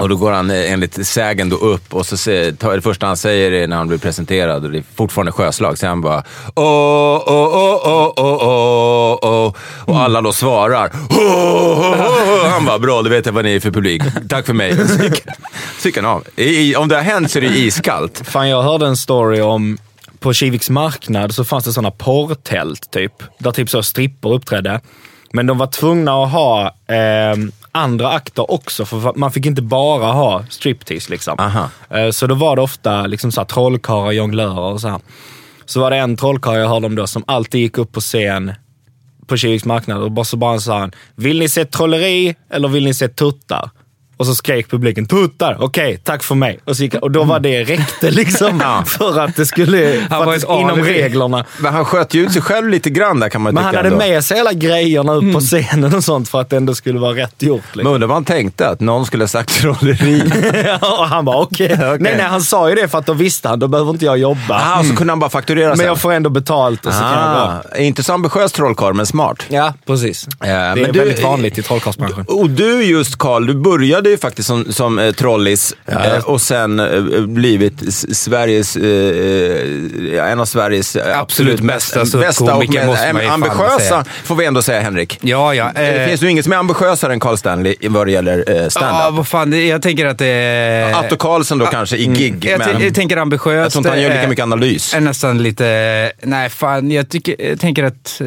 Och 0.00 0.08
då 0.08 0.16
går 0.16 0.32
han 0.32 0.50
eh, 0.50 0.72
enligt 0.72 1.06
sägen 1.06 1.48
då 1.48 1.56
upp 1.56 1.94
och 1.94 2.06
så 2.06 2.16
säger, 2.16 2.74
det 2.74 2.80
första 2.82 3.06
han 3.06 3.16
säger 3.16 3.52
är 3.52 3.66
när 3.66 3.76
han 3.76 3.88
blir 3.88 3.98
presenterad, 3.98 4.64
och 4.64 4.70
det 4.70 4.78
är 4.78 4.84
fortfarande 4.94 5.32
sjöslag, 5.32 5.78
så 5.78 5.86
han 5.86 6.00
bara 6.00 6.24
åh, 6.54 7.22
åh, 7.26 7.48
åh, 7.52 7.80
åh, 7.84 8.12
åh, 8.16 8.38
åh, 8.42 9.18
åh. 9.22 9.54
Och 9.84 10.00
alla 10.00 10.20
då 10.20 10.32
svarar 10.32 10.90
åh, 11.10 11.16
åh, 11.18 12.06
åh. 12.44 12.48
Han 12.50 12.64
bara, 12.64 12.78
bra, 12.78 13.02
då 13.02 13.10
vet 13.10 13.26
jag 13.26 13.32
vad 13.32 13.44
ni 13.44 13.54
är 13.54 13.60
för 13.60 13.70
publik. 13.70 14.02
Tack 14.28 14.46
för 14.46 14.52
mig. 14.54 14.88
Så 14.88 15.02
gick- 15.04 15.24
så 15.78 15.88
gick 15.88 15.96
han 15.96 16.06
av. 16.06 16.24
I, 16.36 16.44
i, 16.70 16.76
om 16.76 16.88
det 16.88 16.94
har 16.96 17.02
hänt 17.02 17.30
så 17.30 17.38
är 17.38 17.42
det 17.42 17.48
iskallt. 17.58 18.22
Fan, 18.24 18.48
jag 18.48 18.62
hörde 18.62 18.86
en 18.86 18.96
story 18.96 19.40
om, 19.40 19.78
på 20.18 20.32
Kiviks 20.32 20.70
marknad 20.70 21.34
så 21.34 21.44
fanns 21.44 21.64
det 21.64 21.72
sådana 21.72 21.90
porrtält 21.90 22.90
typ, 22.90 23.12
där 23.38 23.50
typ 23.52 23.70
så 23.70 23.82
strippor 23.82 24.34
uppträdde. 24.34 24.80
Men 25.32 25.46
de 25.46 25.58
var 25.58 25.66
tvungna 25.66 26.24
att 26.24 26.30
ha 26.32 26.66
eh, 26.66 27.36
andra 27.72 28.08
akter 28.08 28.50
också, 28.50 28.84
för 28.84 29.12
man 29.16 29.32
fick 29.32 29.46
inte 29.46 29.62
bara 29.62 30.12
ha 30.12 30.44
striptease 30.50 31.10
liksom. 31.10 31.38
Aha. 31.38 31.70
Eh, 31.90 32.10
så 32.10 32.26
då 32.26 32.34
var 32.34 32.56
det 32.56 32.62
ofta 32.62 33.06
liksom 33.06 33.32
så 33.32 33.40
här 33.40 33.46
trollkarlar, 33.46 34.12
jonglörer 34.12 34.60
och 34.60 34.80
så 34.80 34.88
här. 34.88 35.00
Så 35.64 35.80
var 35.80 35.90
det 35.90 35.96
en 35.96 36.16
trollkarl 36.16 36.58
jag 36.58 36.68
hörde 36.68 36.86
om 36.86 36.94
då 36.94 37.06
som 37.06 37.24
alltid 37.26 37.60
gick 37.60 37.78
upp 37.78 37.92
på 37.92 38.00
scen 38.00 38.52
på 39.26 39.36
Kiviks 39.36 39.64
marknad 39.64 40.02
och 40.02 40.12
bara 40.12 40.24
så 40.24 40.36
bara 40.36 40.60
sa 40.60 40.78
han, 40.78 40.92
vill 41.14 41.38
ni 41.38 41.48
se 41.48 41.64
trolleri 41.64 42.34
eller 42.50 42.68
vill 42.68 42.84
ni 42.84 42.94
se 42.94 43.08
tuttar? 43.08 43.70
Och 44.20 44.26
så 44.26 44.34
skrek 44.34 44.70
publiken 44.70 45.06
tuttar, 45.06 45.56
okej, 45.60 46.00
tack 46.04 46.22
för 46.22 46.34
mig. 46.34 46.58
Och, 46.64 46.76
så 46.76 46.82
gick, 46.82 46.94
han- 46.94 47.02
och 47.02 47.10
då 47.10 47.24
var 47.24 47.40
det 47.40 47.64
räckte 47.64 48.10
liksom 48.10 48.82
för 48.86 49.18
att 49.20 49.36
det 49.36 49.46
skulle, 49.46 50.06
för 50.08 50.24
var 50.24 50.60
inom 50.60 50.78
reglerna. 50.84 51.44
Men 51.58 51.72
han 51.74 51.84
sköt 51.84 52.14
ju 52.14 52.22
ut 52.24 52.32
sig 52.32 52.42
själv 52.42 52.68
lite 52.68 52.90
grann 52.90 53.20
där 53.20 53.28
kan 53.28 53.40
man 53.42 53.54
Men 53.54 53.64
han 53.64 53.74
hade 53.74 53.88
ändå. 53.88 53.98
med 53.98 54.24
sig 54.24 54.36
hela 54.36 54.52
grejerna 54.52 55.12
upp 55.14 55.32
på 55.32 55.40
scenen 55.40 55.94
och 55.94 56.04
sånt 56.04 56.28
för 56.28 56.40
att 56.40 56.50
det 56.50 56.56
ändå 56.56 56.74
skulle 56.74 56.98
vara 56.98 57.16
rätt 57.16 57.42
gjort. 57.42 57.62
Men 57.72 57.78
Liksom. 57.78 57.94
undrar 57.94 58.08
vad 58.08 58.16
han 58.16 58.24
tänkte, 58.24 58.68
att 58.68 58.80
någon 58.80 59.06
skulle 59.06 59.22
ha 59.22 59.28
sagt 59.28 59.50
trolleri. 59.60 60.22
och 60.80 61.08
han 61.08 61.24
bara 61.24 61.36
okej. 61.42 61.76
Nej, 61.78 61.98
nej, 62.00 62.20
han 62.20 62.40
sa 62.42 62.68
ju 62.68 62.74
det 62.74 62.88
för 62.88 62.98
att 62.98 63.06
då 63.06 63.12
visste 63.12 63.48
han, 63.48 63.58
då 63.58 63.68
behöver 63.68 63.90
inte 63.90 64.04
jag 64.04 64.18
jobba. 64.18 64.54
Aha, 64.54 64.84
så 64.84 64.96
kunde 64.96 65.12
han 65.12 65.18
bara 65.20 65.30
fakturera 65.30 65.68
Men 65.68 65.76
sen. 65.76 65.86
jag 65.86 65.98
får 66.00 66.12
ändå 66.12 66.30
betalt 66.30 66.86
och 66.86 66.92
så 66.92 67.00
kan 67.00 67.08
jag 67.12 67.34
gå. 67.34 67.52
ah, 67.74 67.78
inte 67.78 68.02
så 68.02 68.12
ambitiös 68.12 68.52
trollkarl, 68.52 68.94
men 68.94 69.06
smart. 69.06 69.42
Ja, 69.48 69.74
precis. 69.86 70.26
det 70.40 70.46
är 70.46 70.76
men 70.76 70.92
du- 70.92 70.98
väldigt 70.98 71.22
vanligt 71.22 71.58
i 71.58 71.62
trollkarlsbranschen. 71.62 72.24
Och 72.28 72.50
du 72.50 72.82
just 72.84 73.18
Karl, 73.18 73.46
du 73.46 73.54
började 73.54 74.09
ju 74.10 74.18
faktiskt 74.18 74.46
som, 74.48 74.72
som 74.72 74.98
eh, 74.98 75.12
trollis 75.12 75.74
eh, 75.86 76.24
och 76.24 76.40
sen 76.40 76.80
eh, 76.80 77.00
blivit 77.26 77.94
Sveriges, 78.16 78.76
eh, 78.76 78.84
eh, 80.18 80.32
en 80.32 80.40
av 80.40 80.44
Sveriges 80.44 80.96
eh, 80.96 81.18
absolut 81.20 81.60
bästa 81.60 82.04
bästa 82.04 82.54
och 82.56 82.68
mest 82.74 83.02
ambitiösa, 83.30 84.04
får 84.24 84.34
vi 84.36 84.44
ändå 84.46 84.62
säga 84.62 84.80
Henrik. 84.80 85.18
Ja, 85.20 85.54
ja. 85.54 85.70
Det 85.74 86.06
finns 86.08 86.22
ju 86.22 86.30
inget 86.30 86.44
som 86.44 86.52
är 86.52 86.56
ambitiösare 86.56 87.12
än 87.12 87.20
Carl 87.20 87.36
Stanley 87.36 87.74
vad 87.88 88.06
det 88.06 88.10
gäller 88.12 88.44
eh, 88.50 88.56
Ja, 88.56 88.70
stand-up. 88.70 89.14
vad 89.16 89.28
fan. 89.28 89.50
det- 89.50 89.66
Jag 89.66 89.82
tänker 89.82 90.06
att 90.06 90.18
det 90.18 90.26
är... 90.26 90.94
Atto 90.94 91.16
Karlsson 91.16 91.58
då 91.58 91.66
kanske 91.66 91.96
i 91.96 92.06
gig, 92.06 92.44
Jag, 92.44 92.58
men 92.58 92.80
jag 92.82 92.94
tänker 92.94 93.16
ambitiöst. 93.16 93.54
jag 93.56 93.72
tror 93.72 93.80
inte 93.80 93.90
han 93.90 94.00
gör 94.02 94.10
lika 94.16 94.28
mycket 94.28 94.42
analys. 94.42 94.94
är 94.94 95.00
nästan 95.00 95.42
lite... 95.42 96.12
Nej, 96.22 96.48
fan. 96.48 96.90
Jag, 96.90 97.08
tycker, 97.08 97.36
jag 97.48 97.60
tänker 97.60 97.84
att 97.84 98.20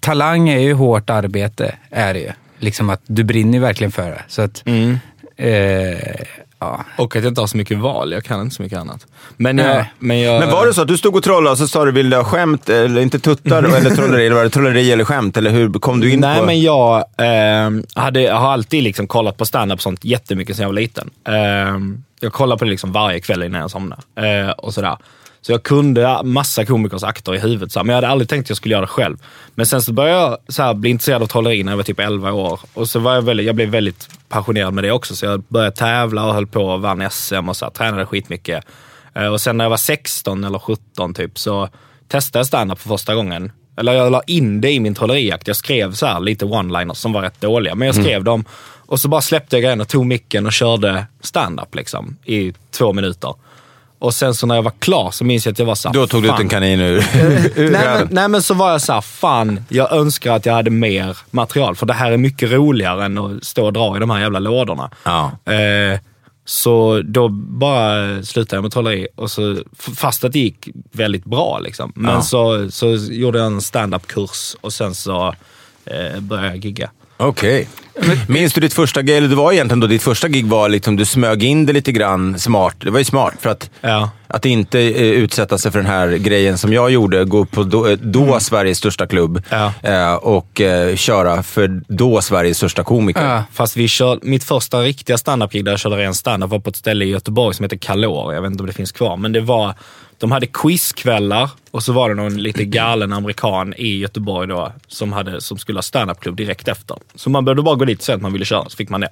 talang 0.00 0.48
är 0.48 0.58
ju 0.58 0.72
hårt 0.72 1.10
arbete. 1.10 1.74
Är 1.90 2.14
det 2.14 2.20
ju. 2.20 2.30
Liksom 2.58 2.90
att 2.90 3.00
du 3.06 3.24
brinner 3.24 3.58
verkligen 3.58 3.92
för 3.92 4.10
det. 4.10 4.22
Så 4.28 4.42
att... 4.42 4.62
Mm. 4.66 4.98
Eh, 5.36 6.24
ja. 6.58 6.84
Och 6.96 7.16
att 7.16 7.22
jag 7.22 7.30
inte 7.30 7.40
har 7.40 7.46
så 7.46 7.56
mycket 7.56 7.78
val. 7.78 8.12
Jag 8.12 8.24
kan 8.24 8.40
inte 8.40 8.54
så 8.54 8.62
mycket 8.62 8.78
annat. 8.78 9.06
Men 9.36 9.58
jag... 9.58 9.66
Nej. 9.66 9.92
Men, 9.98 10.20
jag, 10.20 10.40
Men 10.40 10.50
var 10.50 10.66
det 10.66 10.74
så 10.74 10.82
att 10.82 10.88
du 10.88 10.96
stod 10.98 11.16
och 11.16 11.22
trollade 11.22 11.50
och 11.50 11.58
så 11.58 11.68
sa 11.68 11.84
du 11.84 11.92
vill 11.92 12.10
du 12.10 12.16
ha 12.16 12.24
skämt, 12.24 12.68
eller 12.68 13.00
inte 13.00 13.18
tuttar, 13.18 13.62
eller 13.62 13.90
trolleri, 13.90 14.26
eller 14.26 14.36
var 14.36 14.44
det 14.44 14.50
trolleri 14.50 14.92
eller 14.92 15.04
skämt? 15.04 15.36
Eller 15.36 15.50
hur 15.50 15.72
kom 15.72 16.00
du 16.00 16.12
in 16.12 16.20
Nej, 16.20 16.40
på... 16.40 16.46
men 16.46 16.60
jag, 16.62 16.96
eh, 16.98 17.70
hade, 17.94 18.20
jag 18.20 18.36
har 18.36 18.52
alltid 18.52 18.82
liksom 18.82 19.06
kollat 19.06 19.36
på 19.36 19.44
stand-up 19.44 19.82
sånt 19.82 20.04
jättemycket 20.04 20.56
sedan 20.56 20.62
jag 20.62 20.68
var 20.68 20.74
liten. 20.74 21.10
Eh, 21.28 21.78
jag 22.20 22.32
kollar 22.32 22.56
på 22.56 22.64
det 22.64 22.70
liksom 22.70 22.92
varje 22.92 23.20
kväll 23.20 23.42
innan 23.42 23.60
jag 23.60 23.70
somnar. 23.70 23.98
Eh, 24.16 24.50
och 24.50 24.74
sådär. 24.74 24.96
Så 25.46 25.52
jag 25.52 25.62
kunde 25.62 26.22
massa 26.22 26.64
komikers 26.64 27.02
akter 27.02 27.34
i 27.34 27.38
huvudet, 27.38 27.72
så 27.72 27.78
här, 27.78 27.84
men 27.84 27.94
jag 27.94 27.96
hade 27.96 28.08
aldrig 28.08 28.28
tänkt 28.28 28.44
att 28.44 28.48
jag 28.48 28.56
skulle 28.56 28.74
göra 28.74 28.80
det 28.80 28.86
själv. 28.86 29.16
Men 29.54 29.66
sen 29.66 29.82
så 29.82 29.92
började 29.92 30.20
jag 30.20 30.38
så 30.48 30.62
här, 30.62 30.74
bli 30.74 30.90
intresserad 30.90 31.22
av 31.22 31.26
trolleri 31.26 31.62
när 31.62 31.72
jag 31.72 31.76
var 31.76 31.84
typ 31.84 32.00
11 32.00 32.32
år. 32.32 32.60
Och 32.74 32.88
så 32.88 32.98
var 32.98 33.14
jag, 33.14 33.22
väldigt, 33.22 33.46
jag 33.46 33.54
blev 33.54 33.68
väldigt 33.68 34.08
passionerad 34.28 34.74
med 34.74 34.84
det 34.84 34.92
också, 34.92 35.16
så 35.16 35.26
jag 35.26 35.42
började 35.48 35.76
tävla 35.76 36.26
och 36.26 36.34
höll 36.34 36.46
på 36.46 36.66
och 36.66 36.82
vann 36.82 37.10
SM 37.10 37.48
och 37.48 37.56
så 37.56 37.64
här, 37.64 37.70
tränade 37.70 38.06
skitmycket. 38.06 38.64
Eh, 39.14 39.26
och 39.26 39.40
sen 39.40 39.56
när 39.56 39.64
jag 39.64 39.70
var 39.70 39.76
16 39.76 40.44
eller 40.44 40.58
17 40.58 41.14
typ 41.14 41.38
så 41.38 41.68
testade 42.08 42.38
jag 42.38 42.46
stand-up 42.46 42.78
för 42.78 42.88
första 42.88 43.14
gången. 43.14 43.52
Eller 43.76 43.92
jag 43.92 44.12
la 44.12 44.22
in 44.26 44.60
det 44.60 44.70
i 44.70 44.80
min 44.80 44.94
trolleriakt. 44.94 45.46
Jag 45.46 45.56
skrev 45.56 45.92
så 45.92 46.06
här 46.06 46.20
lite 46.20 46.44
one-liners 46.44 46.94
som 46.94 47.12
var 47.12 47.22
rätt 47.22 47.40
dåliga, 47.40 47.74
men 47.74 47.86
jag 47.86 47.94
skrev 47.94 48.24
dem. 48.24 48.44
Och 48.86 49.00
så 49.00 49.08
bara 49.08 49.20
släppte 49.20 49.56
jag 49.56 49.62
grejen 49.62 49.80
och 49.80 49.88
tog 49.88 50.06
micken 50.06 50.46
och 50.46 50.52
körde 50.52 51.06
stand-up 51.20 51.74
liksom, 51.74 52.16
i 52.24 52.52
två 52.70 52.92
minuter. 52.92 53.34
Och 54.04 54.14
sen 54.14 54.34
så 54.34 54.46
när 54.46 54.54
jag 54.54 54.62
var 54.62 54.72
klar 54.78 55.10
så 55.10 55.24
minns 55.24 55.46
jag 55.46 55.52
att 55.52 55.58
jag 55.58 55.66
var 55.66 55.74
så 55.74 55.88
här, 55.88 55.94
Då 55.94 56.06
tog 56.06 56.22
du 56.22 56.28
ut 56.28 56.40
en 56.40 56.48
kanin 56.48 56.80
ur, 56.80 56.96
ur 57.56 57.70
nej, 57.70 57.98
men, 57.98 58.08
nej 58.10 58.28
men 58.28 58.42
så 58.42 58.54
var 58.54 58.70
jag 58.70 58.82
så 58.82 58.92
här, 58.92 59.00
fan, 59.00 59.64
jag 59.68 59.92
önskar 59.92 60.36
att 60.36 60.46
jag 60.46 60.54
hade 60.54 60.70
mer 60.70 61.18
material. 61.30 61.76
För 61.76 61.86
det 61.86 61.92
här 61.92 62.12
är 62.12 62.16
mycket 62.16 62.50
roligare 62.50 63.04
än 63.04 63.18
att 63.18 63.44
stå 63.44 63.64
och 63.66 63.72
dra 63.72 63.96
i 63.96 64.00
de 64.00 64.10
här 64.10 64.20
jävla 64.20 64.38
lådorna. 64.38 64.90
Ja. 65.04 65.52
Eh, 65.52 66.00
så 66.44 67.02
då 67.04 67.28
bara 67.28 68.22
slutade 68.22 68.56
jag 68.56 68.62
med 68.62 68.72
trolleri, 68.72 69.08
och 69.16 69.30
så, 69.30 69.56
fast 69.96 70.24
att 70.24 70.32
det 70.32 70.38
gick 70.38 70.68
väldigt 70.92 71.24
bra. 71.24 71.58
Liksom. 71.58 71.92
Men 71.94 72.14
Ja. 72.14 72.22
så, 72.22 72.70
så 72.70 72.86
gjorde 72.94 73.38
jag 73.38 73.46
en 73.46 73.60
stand-up-kurs 73.60 74.56
och 74.60 74.72
sen 74.72 74.94
så 74.94 75.34
eh, 75.84 76.20
började 76.20 76.48
jag 76.48 76.56
gigga. 76.64 76.90
Okej. 77.16 77.68
Minns 78.28 78.52
du 78.52 78.60
ditt 78.60 78.74
första 78.74 79.02
gig, 79.02 79.16
eller 79.16 79.28
det 79.28 79.34
var 79.34 79.52
egentligen 79.52 79.80
då 79.80 79.86
ditt 79.86 80.02
första 80.02 80.28
gig 80.28 80.46
var 80.46 80.68
liksom, 80.68 80.96
du 80.96 81.04
smög 81.04 81.44
in 81.44 81.66
det 81.66 81.72
lite 81.72 81.92
grann 81.92 82.38
smart. 82.38 82.74
Det 82.80 82.90
var 82.90 82.98
ju 82.98 83.04
smart 83.04 83.34
för 83.40 83.50
att, 83.50 83.70
Ja. 83.80 84.10
att 84.28 84.44
inte 84.46 84.80
eh, 84.80 85.02
utsätta 85.02 85.58
sig 85.58 85.72
för 85.72 85.78
den 85.78 85.86
här 85.86 86.08
grejen 86.08 86.58
som 86.58 86.72
jag 86.72 86.90
gjorde. 86.90 87.24
Gå 87.24 87.38
upp 87.38 87.50
på 87.50 87.62
då, 87.62 87.86
eh, 87.88 87.96
då 88.02 88.40
Sveriges 88.40 88.78
största 88.78 89.06
klubb 89.06 89.42
Ja. 89.50 89.72
eh, 89.82 90.14
och 90.14 90.60
eh, 90.60 90.96
köra 90.96 91.42
för 91.42 91.80
då 91.88 92.20
Sveriges 92.22 92.56
största 92.56 92.84
komiker. 92.84 93.24
Ja. 93.28 93.44
Fast 93.52 93.76
vi 93.76 93.88
kör, 93.88 94.18
mitt 94.22 94.44
första 94.44 94.80
riktiga 94.80 95.18
standup-gig 95.18 95.64
där 95.64 95.72
jag 95.72 95.80
körde 95.80 95.96
ren 95.96 96.14
standup 96.14 96.50
var 96.50 96.58
på 96.58 96.70
ett 96.70 96.76
ställe 96.76 97.04
i 97.04 97.08
Göteborg 97.08 97.54
som 97.54 97.62
heter 97.64 97.76
Kalor. 97.76 98.34
Jag 98.34 98.42
vet 98.42 98.50
inte 98.50 98.62
om 98.62 98.66
det 98.66 98.72
finns 98.72 98.92
kvar, 98.92 99.16
men 99.16 99.32
det 99.32 99.40
var, 99.40 99.74
de 100.18 100.32
hade 100.32 100.46
quizkvällar 100.46 101.50
Och 101.70 101.82
så 101.82 101.92
var 101.92 102.08
det 102.08 102.14
någon 102.14 102.42
lite 102.42 102.64
galen 102.64 103.12
amerikan 103.12 103.74
i 103.76 103.98
Göteborg 103.98 104.48
då 104.48 104.72
som, 104.86 105.12
hade, 105.12 105.40
som 105.40 105.58
skulle 105.58 105.78
ha 105.78 105.82
standupklubb 105.82 106.36
direkt 106.36 106.68
efter. 106.68 106.96
Så 107.14 107.30
man 107.30 107.44
behövde 107.44 107.62
bara 107.62 107.74
gå 107.74 107.84
dit 107.84 107.98
och 107.98 108.04
säga 108.04 108.16
att 108.16 108.22
man 108.22 108.32
ville 108.32 108.44
köra, 108.44 108.68
så 108.68 108.76
fick 108.76 108.88
man 108.88 109.00
det. 109.00 109.08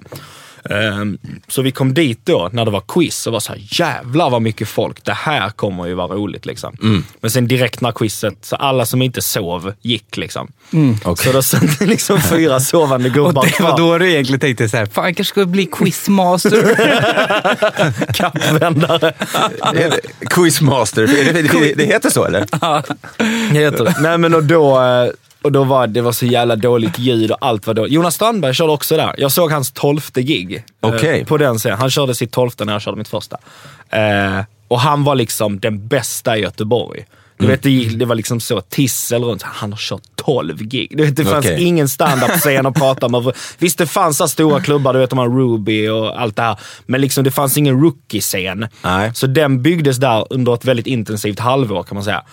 Ehm, 0.69 1.17
så 1.47 1.61
vi 1.61 1.71
kom 1.71 1.93
dit 1.93 2.19
då 2.23 2.49
när 2.53 2.65
det 2.65 2.71
var 2.71 2.83
quiz 2.87 3.27
och 3.27 3.33
var 3.33 3.39
så 3.39 3.53
här, 3.53 3.61
jävlar 3.71 4.29
vad 4.29 4.41
mycket 4.41 4.67
folk. 4.67 5.03
Det 5.05 5.13
här 5.13 5.49
kommer 5.49 5.85
ju 5.85 5.93
vara 5.93 6.07
roligt 6.07 6.45
liksom. 6.45 7.03
Men 7.21 7.31
sen 7.31 7.47
direkt 7.47 7.81
när 7.81 7.91
quizet, 7.91 8.37
så 8.41 8.55
alla 8.55 8.85
som 8.85 9.01
inte 9.01 9.21
sov 9.21 9.73
gick 9.81 10.17
liksom. 10.17 10.51
Så 11.17 11.31
då 11.31 11.41
satt 11.41 11.79
det 11.79 11.85
liksom 11.85 12.21
fyra 12.21 12.59
sovande 12.59 13.09
Och 13.13 13.15
gubbar 13.15 13.45
det 13.57 13.63
var 13.63 13.77
då 13.77 13.97
du 13.97 14.11
egentligen 14.11 14.39
tänkte 14.39 14.69
så 14.69 14.77
här, 14.77 14.85
fan 14.85 15.05
jag 15.05 15.15
kanske 15.15 15.31
ska 15.31 15.45
bli 15.45 15.65
quizmaster. 15.65 16.75
Kappvändare. 18.13 19.13
Quizmaster, 20.29 21.07
det, 21.07 21.41
det, 21.41 21.73
det 21.73 21.85
heter 21.85 22.09
så 22.09 22.25
eller? 22.25 22.39
heter 23.53 23.83
det. 23.83 23.95
Nej 23.99 24.17
men 24.17 24.33
och 24.33 24.43
då, 24.43 24.81
eh, 24.81 25.09
och 25.43 25.51
då 25.51 25.63
var 25.63 25.87
det 25.87 26.01
var 26.01 26.11
så 26.11 26.25
jävla 26.25 26.55
dåligt 26.55 26.99
ljud 26.99 27.31
och 27.31 27.37
allt 27.41 27.67
var 27.67 27.73
dåligt. 27.73 27.93
Jonas 27.93 28.15
Strandberg 28.15 28.53
körde 28.53 28.71
också 28.71 28.97
där. 28.97 29.15
Jag 29.17 29.31
såg 29.31 29.51
hans 29.51 29.71
tolfte 29.71 30.21
gig. 30.21 30.55
eh, 30.55 30.89
Okej. 30.89 31.25
På 31.25 31.37
den 31.37 31.57
scenen. 31.57 31.77
Han 31.77 31.89
körde 31.89 32.15
sitt 32.15 32.31
tolfte 32.31 32.65
när 32.65 32.73
jag 32.73 32.81
körde 32.81 32.97
mitt 32.97 33.07
första. 33.07 33.37
Eh, 33.89 34.39
och 34.67 34.79
han 34.79 35.03
var 35.03 35.15
liksom 35.15 35.59
den 35.59 35.87
bästa 35.87 36.37
i 36.37 36.41
Göteborg. 36.41 37.05
Du 37.37 37.47
vet, 37.47 37.63
det, 37.63 37.69
gick- 37.69 37.99
det 37.99 38.05
var 38.05 38.15
liksom 38.15 38.39
så 38.39 38.61
tissel 38.61 39.23
runt. 39.23 39.41
Han 39.43 39.71
har 39.71 39.77
kört 39.79 40.01
12 40.15 40.57
gig. 40.63 40.87
Du 40.97 41.05
vet, 41.05 41.15
det 41.15 41.25
fanns 41.25 41.45
Okej. 41.45 41.63
ingen 41.63 41.89
standup-scen 41.89 42.65
att 42.65 42.75
prata 42.75 43.05
om. 43.05 43.31
Visst, 43.57 43.77
det 43.77 43.87
fanns 43.87 44.17
så 44.17 44.27
stora 44.27 44.61
klubbar, 44.61 44.93
du 44.93 44.99
vet 44.99 45.09
de 45.09 45.19
här 45.19 45.25
Ruby 45.29 45.87
och 45.87 46.21
allt 46.21 46.35
det 46.35 46.41
här. 46.41 46.59
Men 46.85 47.01
liksom, 47.01 47.23
det 47.23 47.31
fanns 47.31 47.57
ingen 47.57 47.81
rookie-scen. 47.81 48.67
Så 49.13 49.27
den 49.27 49.61
byggdes 49.61 49.97
där 49.97 50.27
under 50.29 50.53
ett 50.53 50.65
väldigt 50.65 50.87
intensivt 50.87 51.39
halvår 51.39 51.83
kan 51.83 51.95
man 51.95 52.03
säga. 52.03 52.23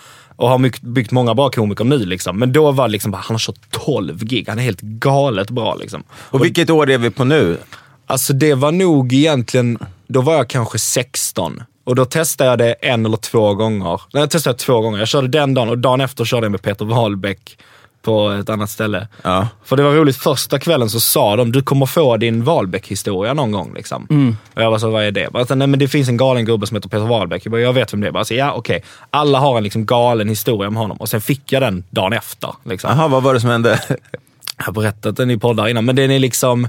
Och 0.41 0.49
har 0.49 0.57
mycket, 0.57 0.81
byggt 0.81 1.11
många 1.11 1.33
bra 1.33 1.49
komiker 1.49 1.83
nu 1.83 2.05
liksom. 2.05 2.39
Men 2.39 2.53
då 2.53 2.71
var 2.71 2.87
det 2.87 2.91
liksom, 2.91 3.13
han 3.13 3.23
har 3.27 3.37
kört 3.37 3.71
12 3.71 4.23
gig. 4.23 4.45
Han 4.49 4.59
är 4.59 4.63
helt 4.63 4.81
galet 4.81 5.49
bra 5.49 5.75
liksom. 5.75 6.03
Och 6.11 6.45
vilket 6.45 6.69
år 6.69 6.89
är 6.89 6.97
vi 6.97 7.09
på 7.09 7.23
nu? 7.23 7.57
Alltså 8.05 8.33
det 8.33 8.53
var 8.53 8.71
nog 8.71 9.13
egentligen, 9.13 9.77
då 10.07 10.21
var 10.21 10.33
jag 10.33 10.47
kanske 10.47 10.79
16. 10.79 11.63
Och 11.83 11.95
då 11.95 12.05
testade 12.05 12.49
jag 12.49 12.59
det 12.59 12.73
en 12.73 13.05
eller 13.05 13.17
två 13.17 13.53
gånger. 13.53 14.01
Nej, 14.13 14.21
jag 14.21 14.29
testade 14.29 14.57
två 14.57 14.81
gånger. 14.81 14.99
Jag 14.99 15.07
körde 15.07 15.27
den 15.27 15.53
dagen 15.53 15.69
och 15.69 15.77
dagen 15.77 16.01
efter 16.01 16.25
körde 16.25 16.45
jag 16.45 16.51
med 16.51 16.61
Peter 16.61 16.85
Wahlbeck 16.85 17.57
på 18.01 18.29
ett 18.29 18.49
annat 18.49 18.69
ställe. 18.69 19.07
Ja. 19.21 19.47
För 19.63 19.77
det 19.77 19.83
var 19.83 19.91
roligt, 19.91 20.17
första 20.17 20.59
kvällen 20.59 20.89
så 20.89 20.99
sa 20.99 21.35
de, 21.35 21.51
du 21.51 21.61
kommer 21.61 21.85
få 21.85 22.17
din 22.17 22.43
Wahlbeck-historia 22.43 23.33
någon 23.33 23.51
gång. 23.51 23.73
Liksom. 23.75 24.37
Och 24.53 24.61
jag 24.61 24.71
bara 24.71 24.79
så, 24.79 24.89
vad 24.89 25.03
är 25.03 25.11
det? 25.11 25.21
Jag 25.21 25.31
bara, 25.31 25.55
nej 25.55 25.67
men 25.67 25.79
det 25.79 25.87
finns 25.87 26.09
en 26.09 26.17
galen 26.17 26.45
gubbe 26.45 26.67
som 26.67 26.75
heter 26.75 26.89
Peter 26.89 27.05
Wahlbeck. 27.05 27.45
Jag, 27.45 27.51
bara, 27.51 27.61
jag 27.61 27.73
vet 27.73 27.93
vem 27.93 28.01
det 28.01 28.07
är. 28.07 28.11
Bara, 28.11 28.25
så, 28.25 28.33
ja 28.33 28.53
okej. 28.53 28.83
Alla 29.09 29.39
har 29.39 29.57
en 29.57 29.63
liksom 29.63 29.85
galen 29.85 30.29
historia 30.29 30.67
om 30.67 30.75
honom. 30.75 30.97
Och 30.97 31.09
sen 31.09 31.21
fick 31.21 31.51
jag 31.51 31.61
den 31.61 31.83
dagen 31.89 32.13
efter. 32.13 32.55
Liksom. 32.63 32.89
Jaha, 32.89 33.07
vad 33.07 33.23
var 33.23 33.33
det 33.33 33.39
som 33.39 33.49
hände? 33.49 33.79
Jag 34.57 34.65
har 34.65 34.73
berättat 34.73 35.17
den 35.17 35.31
i 35.31 35.37
poddar 35.37 35.67
innan, 35.67 35.85
men 35.85 35.95
den 35.95 36.11
är 36.11 36.19
liksom... 36.19 36.67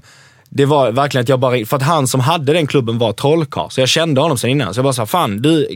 Det 0.55 0.65
var 0.65 0.93
verkligen 0.93 1.23
att 1.23 1.29
jag 1.29 1.41
bara... 1.41 1.65
För 1.67 1.77
att 1.77 1.83
han 1.83 2.07
som 2.07 2.21
hade 2.21 2.53
den 2.53 2.67
klubben 2.67 2.99
var 2.99 3.13
trollkarl, 3.13 3.69
så 3.71 3.81
jag 3.81 3.89
kände 3.89 4.21
honom 4.21 4.39
sen 4.39 4.51
innan. 4.51 4.75
Så 4.75 4.79
jag 4.79 4.85
bara 4.85 4.93
sa, 4.93 5.07
fan 5.07 5.43
du, 5.43 5.69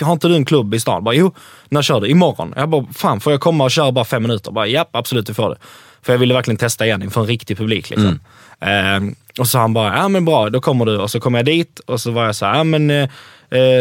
har 0.00 0.12
inte 0.12 0.28
du 0.28 0.34
en 0.34 0.44
klubb 0.44 0.74
i 0.74 0.80
stan? 0.80 1.04
Bara, 1.04 1.14
jo, 1.14 1.32
när 1.68 1.82
kör 1.82 2.00
du? 2.00 2.06
Imorgon. 2.08 2.52
Jag 2.56 2.68
bara, 2.68 2.86
fan 2.94 3.20
får 3.20 3.32
jag 3.32 3.40
komma 3.40 3.64
och 3.64 3.70
köra 3.70 3.92
bara 3.92 4.04
fem 4.04 4.22
minuter? 4.22 4.52
Bara, 4.52 4.66
japp, 4.66 4.88
absolut 4.92 5.26
du 5.26 5.34
får 5.34 5.50
det. 5.50 5.56
För 6.02 6.12
jag 6.12 6.18
ville 6.18 6.34
verkligen 6.34 6.56
testa 6.58 6.86
igen 6.86 7.02
inför 7.02 7.20
en 7.20 7.26
riktig 7.26 7.56
publik. 7.58 7.90
Liksom. 7.90 8.20
Ehm, 8.60 9.14
och 9.38 9.48
så 9.48 9.58
han 9.58 9.74
bara, 9.74 9.96
ja 9.96 10.08
men 10.08 10.24
bra, 10.24 10.50
då 10.50 10.60
kommer 10.60 10.86
du. 10.86 10.98
Och 10.98 11.10
så 11.10 11.20
kom 11.20 11.34
jag 11.34 11.44
dit 11.44 11.80
och 11.86 12.00
så 12.00 12.10
var 12.10 12.24
jag 12.24 12.34
så 12.36 12.46
här, 12.46 12.56
ja 12.56 12.64
men... 12.64 12.90
eh, 12.90 12.96
eh, 12.96 13.08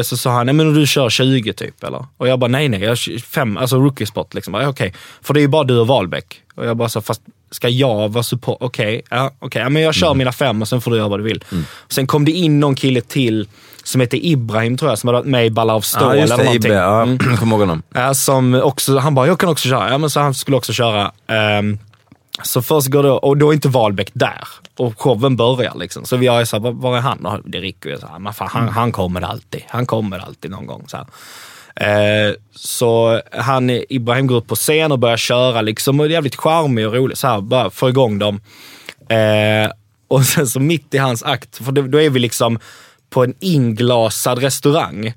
Så 0.03 0.17
sa 0.17 0.31
han, 0.31 0.45
nej 0.45 0.55
men 0.55 0.73
du 0.73 0.87
kör 0.87 1.09
20 1.09 1.53
typ 1.53 1.83
eller? 1.83 2.05
Och 2.17 2.27
jag 2.27 2.39
bara, 2.39 2.47
nej 2.47 2.69
nej, 2.69 2.81
jag 2.83 2.97
kör 2.97 3.17
fem, 3.17 3.57
alltså 3.57 3.77
rookie 3.77 4.07
spot 4.07 4.33
liksom. 4.33 4.55
Okej, 4.55 4.93
för 5.21 5.33
det 5.33 5.39
är 5.39 5.41
ju 5.41 5.47
bara 5.47 5.63
du 5.63 5.79
och 5.79 5.87
Wahlbeck. 5.87 6.41
Och 6.55 6.65
jag 6.65 6.77
bara 6.77 6.89
så, 6.89 7.01
fast 7.01 7.21
ska 7.51 7.69
jag 7.69 8.11
vara 8.11 8.23
support? 8.23 8.57
Okej, 8.61 9.01
ja, 9.09 9.31
okej, 9.39 9.61
ja, 9.61 9.69
men 9.69 9.81
jag 9.81 9.93
kör 9.93 10.13
mina 10.13 10.31
fem 10.31 10.61
och 10.61 10.67
sen 10.67 10.81
får 10.81 10.91
du 10.91 10.97
göra 10.97 11.07
vad 11.07 11.19
du 11.19 11.23
vill. 11.23 11.43
Sen 11.89 12.07
kom 12.07 12.25
det 12.25 12.31
in 12.31 12.59
någon 12.59 12.75
kille 12.75 13.01
till 13.01 13.47
som 13.83 14.01
heter 14.01 14.25
Ibrahim 14.25 14.77
tror 14.77 14.91
jag, 14.91 14.99
som 14.99 15.07
hade 15.07 15.19
varit 15.19 15.27
med 15.31 15.45
i 15.45 15.49
Ballar 15.49 15.73
av 15.73 15.81
stål 15.81 16.17
just 16.17 16.33
eller 16.33 16.37
det. 16.37 16.43
någonting. 16.43 16.71
Ibbe, 16.71 16.79
ja. 16.81 17.01
Mm. 17.01 17.17
Kommer 17.37 17.51
ihåg 17.51 17.59
honom. 17.59 17.83
Ja, 17.93 18.13
som 18.13 18.53
också, 18.63 18.97
han 18.97 19.15
bara, 19.15 19.27
jag 19.27 19.39
kan 19.39 19.49
också 19.49 19.69
köra. 19.69 19.89
Ja, 19.91 19.97
men 19.97 20.09
så 20.09 20.19
han 20.19 20.33
skulle 20.33 20.57
också 20.57 20.73
köra. 20.73 21.11
Ehm, 21.27 21.79
så 22.41 22.61
först 22.61 22.87
går 22.87 23.03
det, 23.03 23.11
och 23.11 23.37
då 23.37 23.49
är 23.49 23.53
inte 23.53 23.69
Wahlbeck 23.69 24.09
där. 24.13 24.47
Och 24.77 25.01
showen 25.01 25.35
börjar 25.35 25.75
liksom. 25.75 26.05
Så 26.05 26.17
vi 26.17 26.27
är 26.27 26.45
såhär, 26.45 26.71
var, 26.71 26.97
är 26.97 27.01
han? 27.01 27.25
Och 27.25 27.39
det 27.45 27.57
är 27.57 27.61
Rico. 27.61 27.89
Jag 27.89 27.99
sa, 27.99 28.19
men 28.19 28.33
fan, 28.33 28.49
han, 28.51 28.69
han 28.69 28.91
kommer 28.91 29.21
alltid. 29.21 29.61
Han 29.67 29.85
kommer 29.85 30.19
alltid 30.19 30.51
någon 30.51 30.65
gång. 30.65 30.85
Så. 30.87 30.97
Eh, 31.83 32.33
så 32.55 33.21
han, 33.31 33.69
Ibrahim 33.69 34.27
går 34.27 34.35
upp 34.35 34.47
på 34.47 34.55
scen 34.55 34.91
och 34.91 34.99
börjar 34.99 35.17
köra 35.17 35.61
liksom. 35.61 35.99
Och 35.99 36.05
är 36.05 36.09
jävligt 36.09 36.35
charmig 36.35 36.87
och 36.87 36.93
rolig. 36.93 37.17
Så 37.17 37.27
här, 37.27 37.41
bara 37.41 37.69
få 37.69 37.89
igång 37.89 38.19
dem. 38.19 38.41
Eh, 39.09 39.71
och 40.07 40.25
sen 40.25 40.47
så 40.47 40.59
mitt 40.59 40.93
i 40.93 40.97
hans 40.97 41.23
akt, 41.23 41.57
för 41.57 41.71
då, 41.71 41.81
då 41.81 42.01
är 42.01 42.09
vi 42.09 42.19
liksom 42.19 42.59
på 43.09 43.23
en 43.23 43.33
inglasad 43.39 44.39
restaurang. 44.39 45.13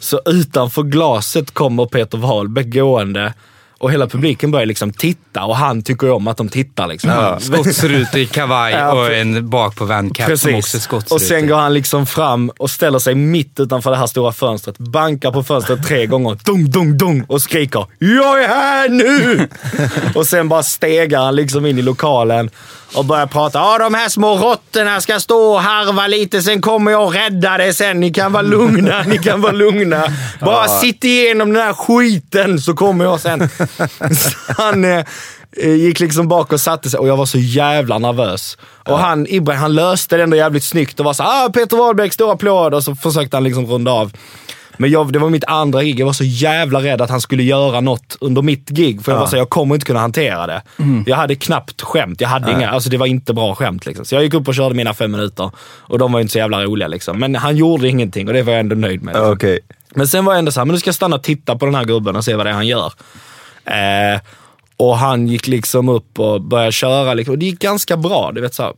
Så 0.00 0.20
utanför 0.26 0.82
glaset 0.82 1.50
kommer 1.50 1.86
Peter 1.86 2.18
Wahlbeck 2.18 2.66
gående 2.66 3.34
och 3.78 3.92
hela 3.92 4.06
publiken 4.06 4.50
börjar 4.50 4.66
liksom 4.66 4.92
titta 4.92 5.44
och 5.44 5.56
han 5.56 5.82
tycker 5.82 6.10
om 6.10 6.28
att 6.28 6.36
de 6.36 6.48
tittar. 6.48 6.86
Liksom. 6.86 7.10
Ja, 7.10 7.40
Skottsrutor 7.40 8.20
i 8.20 8.26
kavaj 8.26 8.72
Ja, 8.78 8.92
och 8.92 9.14
en 9.14 9.50
bak 9.50 9.76
på 9.76 9.84
vänkapp 9.84 10.38
som 10.38 10.54
också 10.54 10.76
är 10.76 10.80
skottsrutor. 10.80 11.16
Och 11.16 11.22
sen 11.22 11.46
går 11.46 11.56
han 11.56 11.74
liksom 11.74 12.06
fram 12.06 12.50
och 12.58 12.70
ställer 12.70 12.98
sig 12.98 13.14
mitt 13.14 13.60
utanför 13.60 13.90
det 13.90 13.96
här 13.96 14.06
stora 14.06 14.32
fönstret, 14.32 14.78
bankar 14.78 15.32
på 15.32 15.42
fönstret 15.42 15.86
tre 15.86 16.06
gånger, 16.06 16.38
dung, 16.44 16.70
dung, 16.70 16.98
dung 16.98 17.24
och 17.28 17.42
skriker 17.42 17.86
“Jag 17.98 18.44
är 18.44 18.48
här 18.48 18.88
nu!” 18.88 19.48
Och 20.14 20.26
sen 20.26 20.48
bara 20.48 20.62
stegar 20.62 21.20
han 21.20 21.36
liksom 21.36 21.66
in 21.66 21.78
i 21.78 21.82
lokalen 21.82 22.50
och 22.94 23.04
börjar 23.04 23.26
prata. 23.26 23.58
“Ja, 23.58 23.78
de 23.78 23.94
här 23.94 24.08
små 24.08 24.36
råttorna 24.36 25.00
ska 25.00 25.20
stå 25.20 25.52
och 25.52 25.60
harva 25.60 26.06
lite, 26.06 26.42
sen 26.42 26.60
kommer 26.60 26.90
jag 26.90 27.04
och 27.06 27.12
rädda 27.12 27.58
det 27.58 27.74
sen. 27.74 28.00
Ni 28.00 28.12
kan 28.12 28.32
vara 28.32 28.42
lugna, 28.42 29.02
ni 29.02 29.18
kan 29.18 29.40
vara 29.40 29.52
lugna. 29.52 30.04
Bara 30.40 30.68
sitt 30.68 31.04
igenom 31.04 31.52
den 31.52 31.62
här 31.62 31.72
skiten 31.72 32.60
så 32.60 32.74
kommer 32.74 33.04
jag 33.04 33.20
sen.” 33.20 33.48
Han 34.56 34.84
eh, 34.84 35.04
eh, 35.56 35.74
gick 35.74 36.00
liksom 36.00 36.28
bak 36.28 36.52
och 36.52 36.60
satte 36.60 36.90
sig 36.90 37.00
och 37.00 37.08
jag 37.08 37.16
var 37.16 37.26
så 37.26 37.38
jävla 37.38 37.98
nervös. 37.98 38.58
Och 38.84 38.98
han, 38.98 39.26
Ibrahim, 39.26 39.60
han 39.60 39.74
löste 39.74 40.16
det 40.16 40.22
ändå 40.22 40.36
jävligt 40.36 40.64
snyggt 40.64 41.00
och 41.00 41.06
var 41.06 41.12
så 41.12 41.22
ah 41.22 41.50
Peter 41.54 41.76
Wahlbeck, 41.76 42.12
stor 42.12 42.32
applåd. 42.32 42.74
Och 42.74 42.84
så 42.84 42.94
försökte 42.94 43.36
han 43.36 43.44
liksom 43.44 43.66
runda 43.66 43.92
av. 43.92 44.12
Men 44.80 44.90
jag, 44.90 45.12
det 45.12 45.18
var 45.18 45.30
mitt 45.30 45.44
andra 45.44 45.82
gig. 45.82 46.00
Jag 46.00 46.06
var 46.06 46.12
så 46.12 46.24
jävla 46.24 46.82
rädd 46.82 47.00
att 47.00 47.10
han 47.10 47.20
skulle 47.20 47.42
göra 47.42 47.80
något 47.80 48.16
under 48.20 48.42
mitt 48.42 48.68
gig. 48.68 49.04
För 49.04 49.12
jag 49.12 49.18
var 49.18 49.26
så 49.26 49.36
jag 49.36 49.50
kommer 49.50 49.74
inte 49.74 49.86
kunna 49.86 50.00
hantera 50.00 50.46
det. 50.46 50.62
Jag 51.06 51.16
hade 51.16 51.34
knappt 51.34 51.82
skämt. 51.82 52.20
Jag 52.20 52.28
hade 52.28 52.50
inga, 52.52 52.70
alltså 52.70 52.90
det 52.90 52.96
var 52.96 53.06
inte 53.06 53.34
bra 53.34 53.54
skämt. 53.54 53.86
Liksom. 53.86 54.04
Så 54.04 54.14
jag 54.14 54.22
gick 54.22 54.34
upp 54.34 54.48
och 54.48 54.54
körde 54.54 54.74
mina 54.74 54.94
fem 54.94 55.10
minuter. 55.10 55.50
Och 55.78 55.98
de 55.98 56.12
var 56.12 56.20
inte 56.20 56.32
så 56.32 56.38
jävla 56.38 56.64
roliga. 56.64 56.88
Liksom. 56.88 57.18
Men 57.18 57.34
han 57.34 57.56
gjorde 57.56 57.88
ingenting 57.88 58.28
och 58.28 58.34
det 58.34 58.42
var 58.42 58.52
jag 58.52 58.60
ändå 58.60 58.76
nöjd 58.76 59.02
med. 59.02 59.14
Liksom. 59.14 59.32
Okej. 59.32 59.60
Men 59.94 60.08
sen 60.08 60.24
var 60.24 60.32
jag 60.32 60.38
ändå 60.38 60.52
såhär, 60.52 60.64
men 60.64 60.72
nu 60.74 60.80
ska 60.80 60.88
jag 60.88 60.94
stanna 60.94 61.16
och 61.16 61.22
titta 61.22 61.58
på 61.58 61.64
den 61.66 61.74
här 61.74 61.84
gubben 61.84 62.16
och 62.16 62.24
se 62.24 62.34
vad 62.34 62.46
det 62.46 62.50
är 62.50 62.54
han 62.54 62.66
gör. 62.66 62.92
Eh, 63.70 64.20
och 64.76 64.98
han 64.98 65.28
gick 65.28 65.46
liksom 65.46 65.88
upp 65.88 66.18
och 66.18 66.42
började 66.42 66.72
köra. 66.72 67.14
Liksom. 67.14 67.32
Och 67.32 67.38
det 67.38 67.46
gick 67.46 67.58
ganska 67.58 67.96
bra. 67.96 68.32
Du 68.32 68.40
vet, 68.40 68.54
så 68.54 68.62
här, 68.62 68.72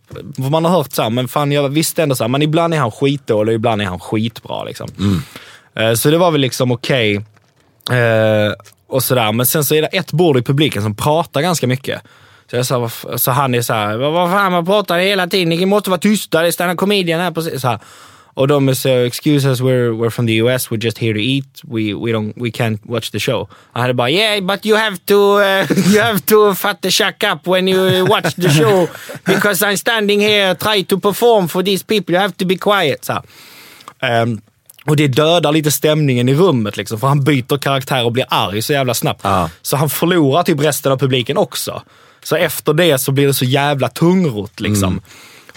man 0.50 0.64
har 0.64 0.72
hört 0.72 0.92
så 0.92 1.02
här, 1.02 1.10
men 1.10 1.28
fan 1.28 1.52
jag 1.52 1.68
visste 1.68 2.02
ändå 2.02 2.14
så 2.14 2.24
här, 2.24 2.28
men 2.28 2.42
ibland 2.42 2.74
är 2.74 2.78
han 2.78 2.90
skitdålig 2.90 3.52
och 3.52 3.54
ibland 3.54 3.82
är 3.82 3.86
han 3.86 4.00
skitbra. 4.00 4.64
Liksom. 4.64 4.88
Eh, 5.74 5.94
så 5.94 6.10
det 6.10 6.18
var 6.18 6.30
väl 6.30 6.40
liksom 6.40 6.70
okej. 6.70 7.16
Eh, 7.90 8.52
och 8.88 9.02
sådär. 9.02 9.32
Men 9.32 9.46
sen 9.46 9.64
så 9.64 9.74
är 9.74 9.82
det 9.82 9.88
ett 9.88 10.12
bord 10.12 10.38
i 10.38 10.42
publiken 10.42 10.82
som 10.82 10.96
pratar 10.96 11.40
ganska 11.40 11.66
mycket. 11.66 12.02
Så, 12.50 12.56
jag 12.56 12.66
sa, 12.66 12.90
så 13.16 13.30
han 13.30 13.54
är 13.54 13.62
såhär, 13.62 13.96
vad, 13.96 14.30
fan 14.30 14.52
man 14.52 14.66
pratar 14.66 14.98
hela 14.98 15.26
tiden, 15.26 15.48
ni 15.48 15.66
måste 15.66 15.90
vara 15.90 16.00
tysta, 16.00 16.42
det 16.42 16.46
är 16.46 16.52
stand 16.52 16.78
comedian 16.78 17.20
här 17.20 17.32
scen." 17.40 17.60
så 17.60 17.68
här. 17.68 17.78
Och 18.34 18.48
de 18.48 18.68
är 18.68 18.74
så, 18.74 18.88
excuse 18.88 19.48
us, 19.48 19.60
we're, 19.60 19.90
we're 19.90 20.10
from 20.10 20.26
the 20.26 20.34
US, 20.34 20.70
we're 20.70 20.84
just 20.84 20.98
here 20.98 21.14
to 21.14 21.20
eat, 21.20 21.60
we, 21.64 21.94
we, 21.94 22.12
don't, 22.12 22.32
we 22.36 22.50
can't 22.50 22.78
watch 22.82 23.10
the 23.10 23.18
show. 23.18 23.48
Han 23.72 23.82
hade 23.82 23.94
bara, 23.94 24.10
yeah 24.10 24.40
but 24.40 24.66
you 24.66 24.76
have 24.76 24.96
to, 25.06 25.14
uh, 25.14 25.66
you 25.92 26.02
have 26.02 26.20
to 26.20 26.54
fat 26.54 26.82
the 26.82 26.90
shack 26.90 27.24
up 27.32 27.46
when 27.46 27.68
you 27.68 28.06
watch 28.06 28.34
the 28.34 28.48
show 28.48 28.88
because 29.24 29.62
I'm 29.62 29.76
standing 29.76 30.20
here 30.20 30.54
try 30.54 30.82
to 30.82 30.98
perform 30.98 31.48
for 31.48 31.62
these 31.62 31.84
people, 31.84 32.14
you 32.14 32.20
have 32.20 32.36
to 32.36 32.44
be 32.44 32.56
quiet. 32.56 33.04
Så. 33.04 33.22
Ehm, 34.02 34.40
och 34.86 34.96
det 34.96 35.08
dödar 35.08 35.52
lite 35.52 35.70
stämningen 35.70 36.28
i 36.28 36.34
rummet 36.34 36.76
liksom, 36.76 37.00
för 37.00 37.06
han 37.06 37.24
byter 37.24 37.58
karaktär 37.58 38.04
och 38.04 38.12
blir 38.12 38.24
arg 38.28 38.62
så 38.62 38.72
jävla 38.72 38.94
snabbt. 38.94 39.20
Ja. 39.24 39.50
Så 39.62 39.76
han 39.76 39.90
förlorar 39.90 40.42
typ 40.42 40.60
resten 40.60 40.92
av 40.92 40.98
publiken 40.98 41.36
också. 41.36 41.82
Så 42.22 42.36
efter 42.36 42.72
det 42.72 42.98
så 42.98 43.12
blir 43.12 43.26
det 43.26 43.34
så 43.34 43.44
jävla 43.44 43.88
tungrot 43.88 44.60
liksom. 44.60 45.00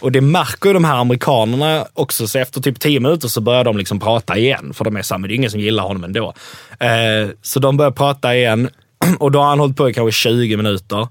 Och 0.03 0.11
det 0.11 0.21
märker 0.21 0.69
ju 0.69 0.73
de 0.73 0.83
här 0.83 0.97
amerikanerna 0.97 1.87
också, 1.93 2.27
så 2.27 2.39
efter 2.39 2.61
typ 2.61 2.79
10 2.79 2.99
minuter 2.99 3.27
så 3.27 3.41
börjar 3.41 3.63
de 3.63 3.77
liksom 3.77 3.99
prata 3.99 4.37
igen. 4.37 4.73
För 4.73 4.85
de 4.85 4.97
är 4.97 5.01
såhär, 5.01 5.19
men 5.19 5.27
det 5.27 5.33
är 5.33 5.35
ingen 5.35 5.51
som 5.51 5.59
gillar 5.59 5.83
honom 5.83 6.03
ändå. 6.03 6.33
Eh, 6.79 7.29
så 7.41 7.59
de 7.59 7.77
börjar 7.77 7.91
prata 7.91 8.35
igen 8.35 8.69
och 9.19 9.31
då 9.31 9.39
har 9.39 9.45
han 9.45 9.59
hållit 9.59 9.77
på 9.77 9.89
i 9.89 9.93
kanske 9.93 10.11
20 10.11 10.57
minuter. 10.57 11.07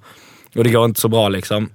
Och 0.55 0.65
det 0.65 0.71
går 0.71 0.85
inte 0.85 1.01
så 1.01 1.09
bra 1.09 1.29
liksom. 1.29 1.71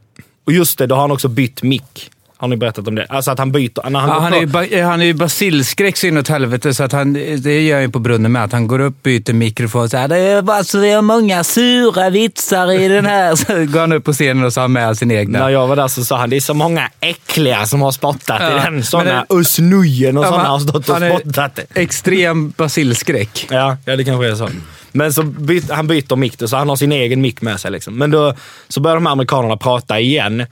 Och 0.46 0.54
just 0.54 0.78
det, 0.78 0.88
då 0.88 0.96
har 0.96 1.02
han 1.02 1.12
också 1.12 1.28
bytt 1.28 1.64
mick. 1.64 2.12
Har 2.40 2.48
ni 2.48 2.58
berättat 2.58 2.88
om 2.88 2.96
det? 2.96 3.06
Alltså 3.10 3.32
att 3.32 3.40
han 3.40 3.52
byter. 3.52 3.90
När 3.90 4.00
han 4.00 4.10
Ja, 4.10 4.16
går 4.16 4.22
han, 4.22 4.32
på, 4.32 4.38
är 4.38 4.42
ju, 4.42 4.48
ba- 4.82 4.88
han 4.90 5.02
är 5.02 5.06
ju 5.06 5.14
basilskräck 5.14 5.98
så 5.98 6.08
inåt 6.08 6.28
helvete, 6.28 6.74
så 6.74 6.84
att 6.84 6.92
han, 6.92 7.14
det 7.14 7.62
gör 7.62 7.76
han 7.76 7.84
ju 7.84 7.92
på 7.92 8.00
brunnen 8.00 8.32
med. 8.32 8.44
Att 8.44 8.52
han 8.52 8.68
går 8.68 8.80
upp, 8.80 9.04
byter 9.04 9.34
mikrofon 9.34 9.90
så 9.90 9.98
här, 9.98 10.08
det 10.08 10.18
är 10.18 10.42
bara 10.42 10.64
så 10.64 10.78
det 10.78 10.88
är 10.88 11.02
många 11.02 11.44
sura 11.44 12.10
vitsar 12.10 12.72
i 12.72 12.88
den 12.88 13.06
här. 13.06 13.36
Så 13.36 13.72
går 13.72 13.80
han 13.80 13.92
upp 13.92 14.04
på 14.04 14.14
scenen 14.14 14.44
och 14.44 14.54
så 14.54 14.62
har 14.62 14.68
med 14.68 14.98
sin 14.98 15.12
egna. 15.12 15.40
när 15.40 15.50
jag 15.50 15.68
var 15.68 15.76
där 15.76 15.88
så 15.88 16.06
sa 16.06 16.18
han 16.18 16.30
det 16.30 16.36
är 16.36 16.42
så 16.42 16.54
många 16.54 16.90
äckliga 17.00 17.66
som 17.66 17.82
har 17.82 17.92
spottat 17.92 18.42
Ja, 18.42 18.52
i 18.52 18.72
den. 18.72 18.84
Sådana 18.84 19.26
Özz 19.30 19.60
och 19.60 19.86
Ja, 19.86 20.14
sådana 20.14 20.44
har 20.50 20.60
stått 20.60 20.90
och 20.90 20.98
spottat. 21.22 21.60
Extrem 21.76 22.50
basilskräck. 22.50 23.48
Ja, 23.52 23.78
ja, 23.86 23.96
det 23.96 24.04
kanske 24.04 24.28
är 24.28 24.36
så. 24.36 24.50
Men 24.92 25.14
så 25.14 25.24
byt, 25.24 25.72
han 25.72 25.88
byter 25.88 26.16
mick 26.16 26.34
så 26.46 26.58
han 26.58 26.70
har 26.70 26.76
sin 26.76 26.92
egen 26.92 27.22
mick 27.22 27.42
med 27.42 27.60
sig. 27.60 27.72
Liksom. 27.72 27.98
Men 27.98 28.12
då 28.12 28.34
så 28.68 28.80
börjar 28.82 28.96
de 28.96 29.06
här 29.06 29.12
amerikanerna 29.14 29.58
prata 29.58 30.00
igen. 30.00 30.46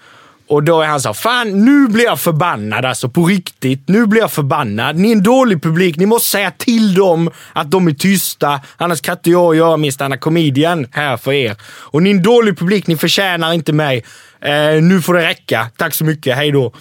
Och 0.48 0.64
då 0.64 0.82
är 0.82 0.88
han 0.88 1.02
så 1.02 1.10
här, 1.10 1.14
fan 1.14 1.66
nu 1.66 1.88
blir 1.88 2.06
jag 2.06 2.20
förbannad 2.20 2.86
alltså 2.86 3.10
på 3.10 3.26
riktigt. 3.26 3.82
Nu 3.86 4.06
blir 4.06 4.22
jag 4.22 4.32
förbannad. 4.32 4.96
Ni 4.96 5.08
är 5.08 5.16
en 5.16 5.24
dålig 5.24 5.64
publik. 5.64 5.98
Ni 5.98 6.06
måste 6.06 6.30
säga 6.30 6.52
till 6.52 6.94
dem 6.94 7.32
att 7.54 7.72
de 7.72 7.88
är 7.88 7.92
tysta. 7.94 8.62
Annars 8.78 9.02
kan 9.02 9.14
inte 9.14 9.30
jag 9.30 9.56
göra 9.56 9.78
min 9.78 9.92
stand 9.92 10.20
comedian 10.20 10.88
här 10.92 11.18
för 11.18 11.34
er. 11.34 11.56
Och 11.64 12.04
ni 12.04 12.10
är 12.10 12.14
en 12.14 12.24
dålig 12.24 12.60
publik. 12.60 12.88
Ni 12.88 12.98
förtjänar 12.98 13.54
inte 13.54 13.74
mig. 13.74 14.04
Eh, 14.42 14.82
nu 14.82 15.02
får 15.02 15.14
det 15.14 15.28
räcka. 15.28 15.68
Tack 15.78 15.94
så 15.94 16.06
mycket. 16.06 16.36
Hej 16.36 16.52
då. 16.52 16.74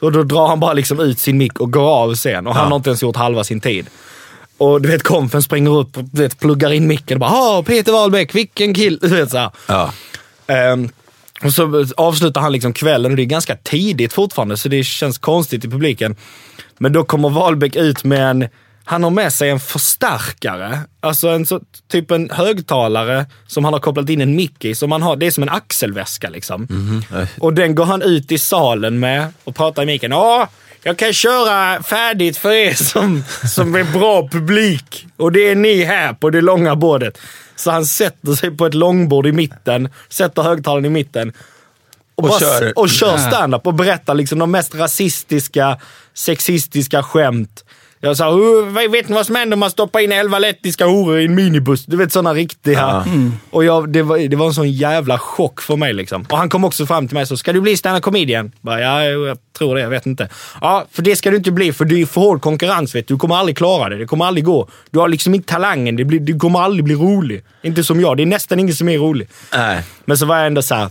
Och 0.00 0.12
då 0.12 0.22
drar 0.22 0.48
han 0.48 0.60
bara 0.60 0.72
liksom 0.72 1.00
ut 1.00 1.18
sin 1.18 1.38
mick 1.38 1.60
och 1.60 1.72
går 1.72 1.88
av 1.88 2.14
sen. 2.14 2.46
Och 2.46 2.54
han 2.54 2.68
har 2.68 2.76
inte 2.76 2.90
ens 2.90 3.02
gjort 3.02 3.16
halva 3.16 3.44
sin 3.44 3.60
tid. 3.60 3.86
Och 4.58 4.82
du 4.82 4.88
vet, 4.88 5.02
komfen 5.02 5.42
springer 5.42 5.78
upp 5.78 5.96
och 5.96 6.04
du 6.04 6.22
vet, 6.22 6.40
pluggar 6.40 6.72
in 6.72 6.86
micken 6.86 7.16
och 7.16 7.20
bara 7.20 7.30
“Åh, 7.30 7.62
Peter 7.62 7.92
Wahlbeck, 7.92 8.34
vilken 8.34 8.74
kill!” 8.74 8.98
Du 9.02 9.08
vet 9.08 9.30
så 9.30 9.38
här. 9.38 9.50
Ja. 9.66 9.92
Ehm, 10.46 10.88
och 11.44 11.52
så 11.52 11.86
avslutar 11.96 12.40
han 12.40 12.52
liksom 12.52 12.72
kvällen 12.72 13.12
och 13.12 13.16
det 13.16 13.22
är 13.22 13.24
ganska 13.24 13.56
tidigt 13.56 14.12
fortfarande 14.12 14.56
så 14.56 14.68
det 14.68 14.84
känns 14.84 15.18
konstigt 15.18 15.64
i 15.64 15.68
publiken. 15.68 16.16
Men 16.78 16.92
då 16.92 17.04
kommer 17.04 17.30
Wahlbeck 17.30 17.76
ut 17.76 18.04
med 18.04 18.30
en, 18.30 18.48
han 18.84 19.04
har 19.04 19.10
med 19.10 19.32
sig 19.32 19.50
en 19.50 19.60
förstärkare. 19.60 20.80
Alltså 21.00 21.28
en 21.28 21.46
så, 21.46 21.60
typ 21.88 22.10
en 22.10 22.30
högtalare 22.30 23.26
som 23.46 23.64
han 23.64 23.72
har 23.72 23.80
kopplat 23.80 24.08
in 24.08 24.20
en 24.20 24.36
mick 24.36 24.64
i. 24.64 24.74
Som 24.74 24.92
han 24.92 25.02
har, 25.02 25.16
det 25.16 25.26
är 25.26 25.30
som 25.30 25.42
en 25.42 25.48
axelväska 25.48 26.30
liksom. 26.30 26.68
Och 27.40 27.54
den 27.54 27.74
går 27.74 27.84
han 27.84 28.02
ut 28.02 28.32
i 28.32 28.38
salen 28.38 29.00
med 29.00 29.32
och 29.44 29.56
pratar 29.56 29.82
i 29.82 29.86
micken. 29.86 30.12
Jag 30.82 30.98
kan 30.98 31.12
köra 31.12 31.82
färdigt 31.82 32.36
för 32.36 32.52
er 32.52 32.74
som, 32.74 33.24
som 33.54 33.74
är 33.74 33.84
bra 33.84 34.28
publik. 34.28 35.06
Och 35.16 35.32
det 35.32 35.40
är 35.50 35.54
ni 35.54 35.84
här 35.84 36.12
på 36.12 36.30
det 36.30 36.40
långa 36.40 36.76
bordet. 36.76 37.18
Så 37.56 37.70
han 37.70 37.86
sätter 37.86 38.32
sig 38.34 38.50
på 38.50 38.66
ett 38.66 38.74
långbord 38.74 39.26
i 39.26 39.32
mitten, 39.32 39.88
sätter 40.08 40.42
högtalaren 40.42 40.84
i 40.84 40.88
mitten 40.88 41.32
och, 42.14 42.24
Och 42.24 42.28
bara, 42.30 42.40
kör. 42.40 42.78
och 42.78 42.88
kör 42.88 43.18
stand-up 43.18 43.66
och 43.66 43.74
berättar 43.74 44.14
liksom 44.14 44.38
de 44.38 44.50
mest 44.50 44.74
rasistiska, 44.74 45.78
sexistiska 46.14 47.02
skämt. 47.02 47.61
Jag 48.04 48.16
sa, 48.16 48.30
"Uh, 48.30 48.90
vet 48.90 49.08
ni 49.08 49.14
vad 49.14 49.26
som 49.26 49.34
händer 49.34 49.54
om 49.54 49.60
man 49.60 49.70
stoppar 49.70 50.00
in 50.00 50.12
elva 50.12 50.38
lettiska 50.38 50.86
horor 50.86 51.20
i 51.20 51.24
en 51.24 51.34
minibuss? 51.34 51.86
Du 51.86 51.96
vet 51.96 52.12
sådana 52.12 52.34
riktiga. 52.34 53.04
Och 53.50 53.64
jag, 53.64 53.88
det, 53.92 54.02
var, 54.02 54.18
det 54.18 54.36
var 54.36 54.46
en 54.46 54.54
sån 54.54 54.70
jävla 54.70 55.18
chock 55.18 55.60
för 55.60 55.76
mig. 55.76 55.92
Liksom. 55.92 56.26
Och 56.30 56.38
han 56.38 56.48
kom 56.48 56.64
också 56.64 56.86
fram 56.86 57.08
till 57.08 57.14
mig 57.14 57.22
och 57.22 57.28
sa, 57.28 57.36
ska 57.36 57.52
du 57.52 57.60
bli 57.60 57.76
stand-up 57.76 58.02
comedian? 58.02 58.52
Bara, 58.60 58.80
ja, 58.80 59.04
jag 59.04 59.38
tror 59.58 59.74
det, 59.74 59.80
jag 59.80 59.90
vet 59.90 60.06
inte. 60.06 60.28
Ja, 60.60 60.86
för 60.92 61.02
det 61.02 61.16
ska 61.16 61.30
du 61.30 61.36
inte 61.36 61.50
bli, 61.50 61.72
för 61.72 61.84
det 61.84 62.00
är 62.02 62.06
för 62.06 62.20
hård 62.20 62.42
konkurrens. 62.42 62.94
Vet 62.94 63.08
du. 63.08 63.14
du 63.14 63.18
kommer 63.18 63.36
aldrig 63.36 63.56
klara 63.56 63.88
det, 63.88 63.96
det 63.96 64.06
kommer 64.06 64.24
aldrig 64.24 64.44
gå. 64.44 64.68
Du 64.90 64.98
har 64.98 65.08
liksom 65.08 65.34
inte 65.34 65.52
talangen, 65.52 65.96
det 65.96 66.04
blir, 66.04 66.20
du 66.20 66.38
kommer 66.38 66.60
aldrig 66.60 66.84
bli 66.84 66.94
rolig. 66.94 67.44
Inte 67.62 67.84
som 67.84 68.00
jag, 68.00 68.16
det 68.16 68.22
är 68.22 68.26
nästan 68.26 68.60
ingen 68.60 68.74
som 68.74 68.88
är 68.88 68.98
rolig. 68.98 69.28
Nej. 69.54 69.82
Men 70.04 70.16
så 70.16 70.26
var 70.26 70.36
jag 70.36 70.46
ändå 70.46 70.62
så 70.62 70.74
här, 70.74 70.88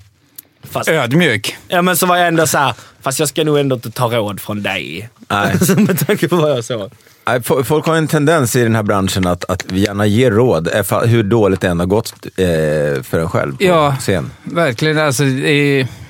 fast, 0.63 0.89
Ödmjuk. 0.89 1.58
Ja, 1.67 1.82
men 1.82 1.97
så 1.97 2.06
var 2.06 2.17
jag 2.17 2.28
ändå 2.28 2.47
så 2.47 2.58
här, 2.58 2.74
fast 3.02 3.19
jag 3.19 3.28
ska 3.30 3.43
nog 3.43 3.60
ändå 3.60 3.76
inte 3.76 3.91
ta 3.91 4.08
råd 4.17 4.39
från 4.41 4.63
dig. 4.63 5.10
Nej. 5.30 5.56
Med 5.78 6.08
tanke 6.08 6.28
på 6.28 6.36
vad 6.36 6.63
jag. 6.69 6.91
Nej, 7.28 7.39
fo- 7.39 7.63
Folk 7.63 7.86
har 7.86 7.95
en 7.95 8.08
tendens 8.08 8.56
i 8.56 8.63
den 8.63 8.76
här 8.76 8.84
branschen 8.84 9.28
att, 9.28 9.45
att 9.50 9.71
gärna 9.71 10.06
ge 10.06 10.30
råd, 10.30 10.67
eh, 10.74 11.00
hur 11.02 11.24
dåligt 11.24 11.62
det 11.62 11.67
än 11.67 11.80
har 11.80 11.88
gått 11.88 12.13
eh, 12.26 13.04
för 13.04 13.19
en 13.19 13.30
själv 13.30 13.58
på 13.58 13.63
Ja. 13.63 13.95
scen. 14.00 14.32
Verkligen. 14.43 14.97
Alltså, 14.97 15.24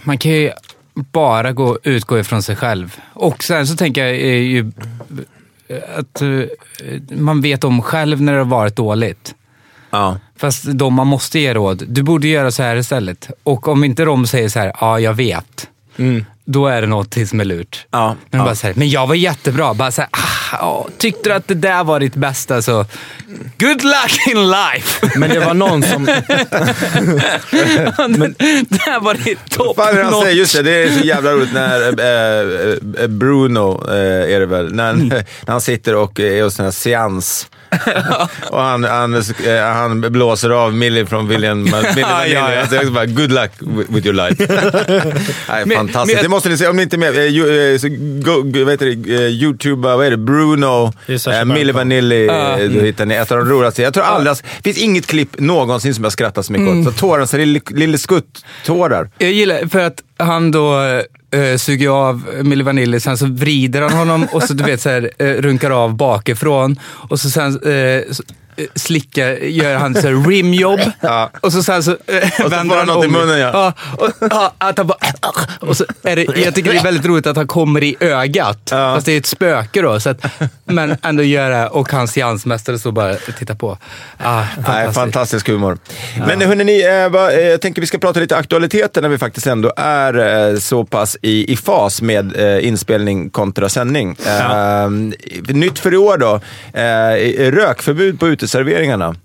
man 0.04 0.18
kan 0.18 0.32
ju 0.32 0.52
bara 0.94 1.52
gå, 1.52 1.80
utgå 1.84 2.20
ifrån 2.20 2.44
sig 2.44 2.56
själv. 2.56 2.96
Och 3.14 3.44
sen 3.44 3.68
så 3.68 3.76
tänker 3.76 4.06
jag 4.06 4.16
ju 4.18 4.72
att 5.96 6.22
eh, 6.22 7.18
man 7.18 7.42
vet 7.42 7.64
om 7.64 7.82
själv 7.82 8.22
när 8.22 8.34
det 8.34 8.40
har 8.40 8.46
varit 8.46 8.76
dåligt. 8.76 9.36
Ja. 9.92 10.18
Fast 10.42 10.64
de 10.74 10.94
man 10.94 11.08
måste 11.08 11.40
ge 11.40 11.54
råd. 11.54 11.84
Du 11.88 12.04
borde 12.04 12.28
göra 12.28 12.52
så 12.52 12.64
här 12.64 12.76
istället. 12.76 13.30
Och 13.44 13.68
om 13.68 13.84
inte 13.84 14.06
de 14.06 14.28
säger 14.28 14.50
så 14.50 14.60
här, 14.60 14.74
ja 14.82 15.00
jag 15.00 15.14
vet. 15.14 15.68
Mm. 15.98 16.26
Då 16.52 16.68
är 16.68 16.82
det 16.82 16.88
något 16.88 17.16
som 17.30 17.40
är 17.40 17.46
lurt. 17.46 17.86
Ja, 17.92 18.16
Men, 18.30 18.40
ja. 18.40 18.46
bara 18.46 18.56
så 18.56 18.68
här, 18.68 18.74
men 18.78 18.90
jag 18.90 19.08
var 19.08 19.16
jättebra. 19.16 19.74
Bara 19.74 19.92
så 19.92 20.02
här, 20.02 20.10
ah, 20.12 20.58
ja, 20.60 20.88
tyckte 20.98 21.30
du 21.30 21.34
att 21.36 21.48
det 21.48 21.54
där 21.54 21.84
var 21.84 22.00
ditt 22.00 22.16
bästa 22.16 22.62
så 22.62 22.86
good 23.60 23.84
luck 23.84 24.28
in 24.32 24.50
life. 24.50 25.08
Men 25.20 25.30
det 25.30 25.40
var 25.40 25.54
någon 25.54 25.84
som... 25.84 26.04
men, 28.18 28.36
det 28.70 28.82
här 28.82 29.00
var 29.00 29.14
ditt 29.14 29.50
topp 29.50 29.76
Fan, 29.76 29.98
han 29.98 30.22
säger, 30.22 30.36
just 30.36 30.56
det, 30.56 30.62
det 30.62 30.84
är 30.84 30.90
så 31.00 31.06
jävla 31.06 31.32
roligt 31.32 31.54
när 31.54 32.00
eh, 32.00 33.02
eh, 33.04 33.08
Bruno, 33.08 33.84
eh, 33.90 34.34
är 34.36 34.40
det 34.40 34.46
väl, 34.46 34.74
när, 34.74 34.92
Mm. 34.92 35.08
när 35.10 35.24
han 35.52 35.62
sitter 35.62 35.96
och 35.96 36.20
är 36.20 36.44
hos 36.44 36.60
en 36.60 36.72
seans. 36.72 37.48
och 38.50 38.62
han, 38.62 38.84
han, 38.84 39.16
eh, 39.16 39.22
han 39.74 40.02
blåser 40.02 40.50
av 40.50 40.74
Millie 40.74 41.06
från 41.06 41.28
William, 41.28 41.68
Ja, 41.96 42.26
ja, 42.28 42.52
ja. 42.72 42.90
Bara, 42.90 43.06
good 43.06 43.32
luck 43.32 43.52
with 43.90 44.08
your 44.08 44.14
life. 44.30 44.46
Nej, 45.50 45.66
Men- 45.66 45.78
fantastiskt. 45.78 46.16
men- 46.16 46.24
det 46.24 46.30
måste 46.42 46.50
ni 46.50 46.58
se, 46.58 46.68
om 46.68 46.76
ni 46.76 46.84
inte 46.84 46.96
är 46.96 46.98
med. 46.98 47.18
Eh, 47.18 47.26
ju- 47.28 47.74
eh, 47.74 47.78
så 47.80 47.88
go, 47.90 48.42
go, 48.42 48.64
vad 48.64 48.72
heter 48.74 48.86
det, 48.86 49.14
eh, 49.16 49.22
YouTube, 49.22 49.88
vad 49.88 50.06
är 50.06 50.12
det, 50.12 50.18
Bruno, 50.18 50.94
eh, 51.08 51.18
Cohen. 51.24 51.74
Vanilli. 51.74 52.28
Eh, 52.28 52.58
Då 52.58 52.80
hittar 52.80 53.06
ni 53.06 53.16
ett 53.16 53.32
av 53.32 53.38
de 53.38 53.50
roligaste. 53.50 53.82
Jag 53.82 53.94
tror 53.94 54.04
aldrig, 54.04 54.36
det 54.58 54.64
finns 54.64 54.78
inget 54.78 55.08
klipp 55.08 55.40
någonsin 55.40 55.96
som 55.96 56.04
jag 56.04 56.14
skrattat 56.14 56.46
så 56.46 56.52
mycket 56.54 56.68
Mm. 56.68 56.88
åt. 56.88 56.94
Så 56.94 57.00
tårar, 57.00 57.26
så 57.26 57.38
lille, 57.38 57.60
lille 57.70 57.98
skutt-tårar. 57.98 59.10
Jag 59.18 59.32
gillar 59.32 59.68
för 59.68 59.80
att 59.80 60.04
han 60.18 60.52
då 60.52 60.80
eh, 61.34 61.58
suger 61.58 61.90
av 61.90 62.22
Milli 62.44 62.64
Vanilli, 62.64 63.00
sen 63.00 63.18
så 63.18 63.26
vrider 63.26 63.82
han 63.82 63.92
honom 63.92 64.28
och 64.32 64.44
så 64.44 64.54
du 64.54 64.64
vet 64.64 64.82
så 64.82 64.90
här, 64.90 65.10
eh, 65.18 65.26
runkar 65.26 65.72
av 65.72 65.96
bakifrån. 65.98 66.80
Och 66.84 67.20
så 67.20 67.30
sen 67.30 67.46
eh, 67.48 68.02
så, 68.12 68.24
eh, 68.62 68.68
slickar, 68.76 69.32
gör 69.32 69.76
han 69.76 69.94
så 69.96 70.02
här 70.02 70.30
rimjobb. 70.30 70.80
Ja. 71.02 71.32
Och 71.42 71.54
så 71.54 71.64
så 71.64 71.72
eh, 71.72 72.30
får 72.30 72.50
vänder 72.50 72.78
han 72.78 72.88
något 72.88 73.04
i 73.04 73.08
om. 73.08 73.14
munnen, 73.14 73.40
ja. 73.40 73.50
ja 73.54 73.74
och, 73.98 74.10
ja, 74.32 74.54
att 74.58 74.78
han 74.78 74.88
bara, 74.88 74.98
och 75.60 75.78
så 75.78 75.86
är 76.04 76.16
det, 76.16 76.22
jag 76.24 76.56
tycker 76.56 76.72
det 76.72 76.80
är 76.80 76.84
väldigt 76.84 77.06
roligt 77.06 77.28
att 77.28 77.36
han 77.36 77.48
kommer 77.48 77.84
i 77.84 77.98
ögat. 78.00 78.68
Ja. 78.72 78.96
Fast 78.96 79.06
det 79.06 79.12
är 79.12 79.18
ett 79.18 79.26
spöke 79.26 79.82
då. 79.82 80.00
Så 80.00 80.10
att, 80.10 80.26
men 80.66 80.98
ändå 81.02 81.24
gör 81.24 81.50
det 81.50 81.68
och 81.68 81.92
hans 81.92 82.12
seansmästare 82.12 82.80
så 82.80 82.92
bara 82.92 83.16
tittar 83.16 83.56
på. 83.56 83.78
Ah, 84.18 84.40
Nej, 84.40 84.48
fantastiskt. 84.56 84.96
fantastisk 84.96 85.48
humor. 85.48 85.78
Men 86.28 86.42
hörni, 86.42 86.64
ni, 86.64 86.82
eh, 86.82 87.10
vad, 87.10 87.34
eh, 87.34 87.40
jag 87.40 87.62
tänker 87.62 87.82
vi 87.82 87.88
ska 87.88 87.98
prata 87.98 88.20
lite 88.20 88.38
aktualiteter 88.38 89.02
när 89.02 89.10
vi 89.10 89.18
faktiskt 89.18 89.48
ändå 89.48 89.74
är 89.78 90.60
så 90.60 90.86
pass 90.86 91.18
i, 91.22 91.54
i 91.54 91.58
fas 91.58 92.02
med 92.02 92.36
inspelning 92.62 93.30
kontra 93.30 93.70
sändning. 93.70 94.16
Eh, 94.26 94.90
nytt 95.48 95.80
för 95.80 95.94
i 95.94 95.98
år 95.98 96.18
då, 96.18 96.40
rökförbud 97.52 98.20
på 98.20 98.28
uteserveringarna. 98.52 99.16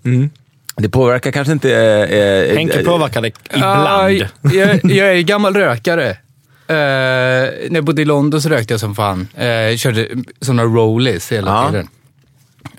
Det 0.75 0.89
påverkar 0.89 1.31
kanske 1.31 1.51
inte... 1.53 1.71
Eh, 1.71 2.19
eh, 2.19 2.57
Henke 2.57 2.79
eh, 2.79 2.85
påverkar 2.85 3.21
det 3.21 3.31
ibland. 3.53 4.11
jag, 4.41 4.79
jag 4.83 5.17
är 5.17 5.21
gammal 5.21 5.55
rökare. 5.55 6.09
Eh, 6.09 6.75
när 7.69 7.75
jag 7.75 7.83
bodde 7.83 8.01
i 8.01 8.05
London 8.05 8.41
så 8.41 8.49
rökte 8.49 8.73
jag 8.73 8.79
som 8.79 8.95
fan. 8.95 9.27
Uh, 9.37 9.77
körde 9.77 10.07
sådana 10.41 10.63
rollies 10.63 11.31
hela 11.31 11.51
Ja. 11.51 11.69
tiden. 11.69 11.87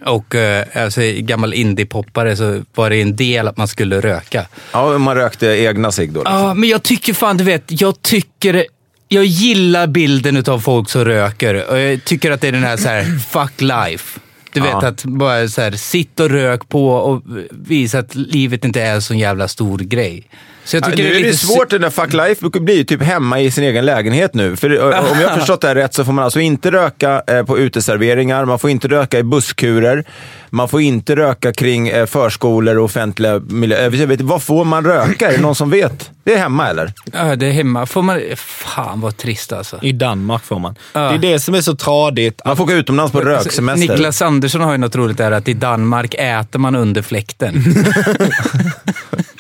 Och 0.07 0.35
uh, 0.35 0.83
alltså, 0.85 1.01
gammal 1.17 1.55
indie-poppare 1.55 2.37
så 2.37 2.61
var 2.75 2.91
det 2.91 3.03
en 3.03 3.17
del 3.17 3.49
att 3.49 3.57
man 3.57 3.69
skulle 3.69 4.01
röka. 4.01 4.47
Ja, 4.73 4.99
man 4.99 5.17
rökte 5.17 5.47
egna 5.47 5.93
cigg 5.93 6.13
då. 6.13 6.21
Liksom. 6.21 6.35
Ja, 6.39 6.55
men 6.55 6.69
jag 6.69 6.83
tycker 6.83 7.15
fan, 7.15 7.37
du 7.37 7.45
vet, 7.45 7.81
jag 7.81 8.03
tycker... 8.03 8.67
Jag 9.11 9.25
gillar 9.25 9.87
bilden 9.87 10.45
av 10.47 10.61
folk 10.61 10.91
som 10.91 11.05
röker 11.05 11.71
och 11.71 11.79
jag 11.79 12.05
tycker 12.05 12.31
att 12.31 12.41
det 12.41 12.49
är 12.49 12.53
den 12.53 12.65
här, 12.65 12.77
så 12.77 12.89
här 12.89 13.05
fuck 13.05 13.61
life. 13.61 14.21
Du 14.53 14.61
vet 14.61 14.71
Ja. 14.71 14.87
att 14.89 15.05
bara 15.05 15.49
så 15.49 15.61
här, 15.61 15.73
sitt 15.73 16.21
och 16.21 16.31
rök 16.31 16.69
på 16.69 16.89
och 16.91 17.23
visa 17.51 17.99
att 17.99 18.15
livet 18.15 18.65
inte 18.65 18.83
är 18.83 18.95
en 18.95 19.03
sån 19.03 19.19
jävla 19.19 19.49
stor 19.49 19.79
grej. 19.79 20.25
Så 20.69 20.77
jag 20.77 20.83
Ja, 20.85 20.87
tycker 20.91 21.03
nu 21.03 21.09
är 21.09 21.15
det 21.15 21.21
lite 21.21 21.47
svårt, 21.47 21.71
den 21.71 21.81
där 21.81 21.91
fuck 21.91 22.13
life 22.13 22.49
blir 22.61 22.77
ju 22.77 22.85
typ 22.85 23.03
hemma 23.03 23.41
i 23.41 23.51
sin 23.51 23.65
egen 23.65 23.87
lägenhet 23.87 24.35
nu. 24.35 24.57
För 24.57 24.71
eh, 24.71 25.13
om 25.13 25.21
jag 25.21 25.29
har 25.29 25.37
förstått 25.39 25.61
det 25.61 25.69
här 25.69 25.75
rätt 25.75 25.95
så 25.95 26.05
får 26.05 26.13
man 26.13 26.25
alltså 26.25 26.41
inte 26.41 26.71
röka 26.71 27.23
eh, 27.27 27.43
på 27.43 27.59
uteserveringar, 27.59 28.45
man 28.45 28.59
får 28.59 28.71
inte 28.71 28.89
röka 28.89 29.19
i 29.19 29.23
busskurer, 29.23 30.05
man 30.51 30.69
får 30.69 30.81
inte 30.81 31.17
röka 31.17 31.53
kring 31.53 31.89
eh, 31.89 32.07
förskolor 32.07 32.79
och 32.79 32.85
offentliga 32.85 33.39
miljöer. 33.39 34.23
Vad 34.23 34.43
får 34.43 34.65
man 34.65 34.85
röka? 34.85 35.29
Är 35.29 35.33
det 35.37 35.43
någon 35.43 35.55
som 35.55 35.71
vet? 35.71 36.11
Det 36.25 36.35
är 36.35 36.39
hemma 36.39 36.69
eller? 36.69 36.93
Ja, 37.13 37.37
det 37.37 37.47
är 37.47 37.53
hemma. 37.53 37.87
Får 37.87 38.03
man... 38.03 38.21
Fan 38.37 39.01
vad 39.01 39.17
trist 39.17 39.53
alltså. 39.53 39.79
I 39.83 39.93
Danmark 39.93 40.45
får 40.45 40.59
man. 40.59 40.75
Ja. 40.93 41.01
Det 41.01 41.29
är 41.29 41.33
det 41.33 41.41
som 41.41 41.55
är 41.55 41.61
så 41.61 41.77
tradigt. 41.77 42.41
Man 42.45 42.57
får 42.57 42.65
åka 42.65 42.75
utomlands 42.75 43.13
på 43.13 43.21
röksemester. 43.21 43.89
Niklas 43.89 44.23
Andersson 44.23 44.61
har 44.61 44.73
ju 44.73 44.79
något 44.79 44.97
roligt 44.97 45.19
där 45.19 45.33
att 45.33 45.49
i 45.49 45.55
Danmark 45.55 46.15
äter 46.19 46.59
man 46.59 46.75
under 46.75 47.03
fläkten. 47.03 47.65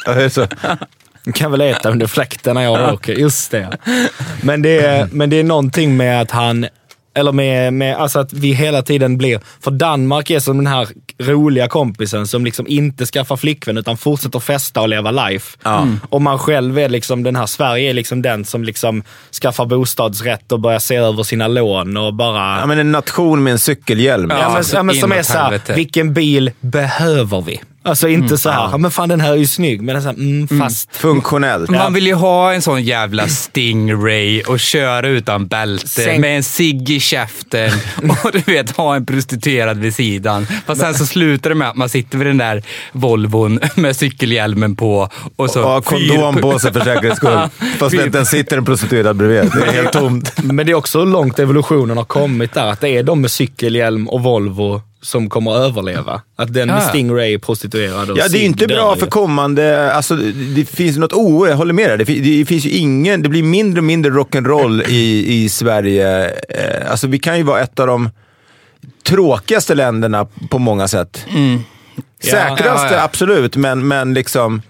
Ja, 0.09 0.15
det 0.15 0.25
är 0.25 0.29
så. 0.29 0.47
Du 1.29 1.33
kan 1.33 1.51
väl 1.51 1.61
äta 1.61 1.91
under 1.91 2.07
fläkten 2.07 2.55
när 2.55 2.63
jag 2.63 2.95
åker. 2.95 3.13
Just 3.13 3.51
det. 3.51 3.79
Men 4.43 4.63
det, 4.63 4.81
är, 4.81 5.09
men 5.13 5.31
det 5.31 5.37
är 5.37 5.45
någonting 5.45 5.97
med 5.97 6.21
att 6.21 6.31
han 6.31 6.67
eller 7.15 7.33
med, 7.33 7.73
med 7.73 7.97
alltså 7.97 8.19
att 8.19 8.33
vi 8.33 8.53
hela 8.53 8.83
tiden 8.83 9.19
blir... 9.19 9.41
För 9.61 9.71
Danmark 9.71 10.31
är 10.31 10.41
som 10.41 10.57
den 10.57 10.67
här 10.67 10.89
roliga 11.19 11.69
kompisen 11.69 12.27
som 12.27 12.45
liksom 12.45 12.67
inte 12.69 13.07
skaffar 13.07 13.37
flickvän 13.37 13.79
utan 13.79 13.97
fortsätter 13.97 14.41
festa 14.41 14.81
och 14.81 14.89
leva 14.89 15.11
life. 15.11 15.59
Mm. 15.65 16.01
Och 16.11 16.23
man 16.23 16.39
själv 16.39 16.79
är 16.79 16.89
liksom 16.89 17.23
den 17.23 17.37
här, 17.37 17.47
Sverige 17.47 17.91
är 17.91 17.95
liksom 17.95 18.23
den 18.23 18.45
som 18.45 18.65
liksom 18.65 19.03
skaffar 19.43 19.67
bostadsrätt 19.67 20.53
och 20.53 20.61
börjar 20.61 20.79
se 20.79 20.97
över 20.97 21.23
sina 21.23 21.49
lån 21.49 21.97
och 21.97 22.15
bara... 22.15 22.61
Ja, 22.61 22.67
men 22.67 22.79
en 22.79 22.93
nation 22.93 23.43
med 23.43 23.51
en 23.53 23.59
cykelhjälm. 23.59 24.31
Ja, 24.31 24.51
men, 24.53 24.65
ja, 24.73 24.83
men 24.83 24.95
som 24.95 25.13
är 25.13 25.23
såhär, 25.23 25.75
vilken 25.75 26.15
bil 26.15 26.51
behöver 26.61 27.41
vi? 27.41 27.61
Alltså 27.89 28.09
inte 28.09 28.27
mm, 28.27 28.39
så 28.39 28.51
här, 28.51 28.69
ja. 28.71 28.79
men 28.79 28.91
fan 28.91 29.09
den 29.09 29.21
här 29.21 29.33
är 29.33 29.37
ju 29.37 29.47
snygg, 29.47 29.83
men 29.83 30.03
så 30.03 30.09
här, 30.09 30.15
mm, 30.15 30.49
mm. 30.51 30.61
fast... 30.61 30.97
Funktionellt. 30.97 31.71
Man 31.71 31.95
vill 31.95 32.07
ju 32.07 32.15
ha 32.15 32.53
en 32.53 32.63
sån 32.63 32.83
jävla 32.83 33.29
Stingray 33.29 34.43
och 34.43 34.61
köra 34.61 35.09
utan 35.09 35.47
bälte 35.47 35.89
Sänk. 35.89 36.21
med 36.21 36.37
en 36.37 36.43
cigg 36.43 36.91
i 36.91 37.01
käften 37.01 37.71
och 38.25 38.33
du 38.33 38.39
vet, 38.39 38.71
ha 38.77 38.97
en 38.97 39.07
prostituerad 39.07 39.79
vid 39.79 39.95
sidan. 39.95 40.47
Fast 40.67 40.81
sen 40.81 40.95
så 40.95 41.07
slutar 41.07 41.51
det 41.51 41.57
med 41.57 41.69
att 41.69 41.77
man 41.77 41.89
sitter 41.89 42.19
vid 42.19 42.27
den 42.27 42.39
där 42.39 42.63
Volvon 42.93 43.61
med 43.75 43.97
cykelhjälmen 43.97 44.77
på 44.77 45.09
och 45.37 45.51
så... 45.51 45.63
Och 45.63 45.71
har 45.71 45.81
kondom 45.81 46.37
på 46.37 46.59
sig 46.59 46.73
för 46.73 46.81
säkerhets 46.81 47.17
skull. 47.17 47.39
Fast 47.79 47.97
det 47.97 48.05
inte 48.05 48.19
ens 48.19 48.31
sitter 48.31 48.59
en 48.59 48.65
prostituerad 48.65 49.17
bredvid. 49.17 49.53
Det 49.53 49.67
är 49.67 49.73
helt 49.73 49.93
tomt. 49.93 50.43
Men 50.43 50.67
det 50.67 50.73
är 50.73 50.77
också 50.77 50.99
hur 50.99 51.07
långt 51.07 51.39
evolutionen 51.39 51.97
har 51.97 52.05
kommit 52.05 52.55
där. 52.55 52.67
Att 52.67 52.81
det 52.81 52.89
är 52.89 53.03
de 53.03 53.21
med 53.21 53.31
cykelhjälm 53.31 54.09
och 54.09 54.23
Volvo 54.23 54.83
som 55.03 55.31
kommer 55.31 55.51
att 55.51 55.71
överleva. 55.71 56.23
Att 56.37 56.55
den 56.55 56.69
med 56.69 56.83
Stingray 56.83 57.35
är 57.35 57.39
prostituerad 57.39 58.11
och 58.11 58.19
Ja, 58.19 58.29
det 58.29 58.39
är 58.39 58.45
inte 58.45 58.67
bra 58.67 58.97
för 58.97 59.07
kommande... 59.07 59.93
Alltså, 59.93 60.17
det 60.57 60.65
finns 60.65 60.97
något 60.97 61.13
o... 61.13 61.47
Jag 61.47 61.57
håller 61.57 61.73
med 61.73 61.99
dig. 61.99 62.07
Det, 62.07 62.21
det 62.21 62.45
finns 62.45 62.65
ju 62.67 62.71
ingen... 62.71 63.23
Det 63.23 63.29
blir 63.29 63.43
mindre 63.43 63.81
och 63.81 63.85
mindre 63.85 64.13
rock'n'roll 64.13 64.89
i, 64.89 65.35
i 65.35 65.49
Sverige. 65.49 66.29
Eh, 66.29 66.91
alltså, 66.91 67.07
vi 67.07 67.19
kan 67.19 67.37
ju 67.37 67.43
vara 67.43 67.61
ett 67.61 67.81
av 67.81 67.87
de 67.87 68.11
tråkigaste 69.07 69.75
länderna 69.75 70.27
på 70.51 70.59
många 70.59 70.89
sätt. 70.89 71.27
Mm. 71.35 71.61
Säkraste, 72.23 72.65
ja, 72.65 72.93
ja, 72.93 73.03
absolut, 73.03 73.57
men, 73.57 73.89
men 73.89 74.15
liksom... 74.15 74.63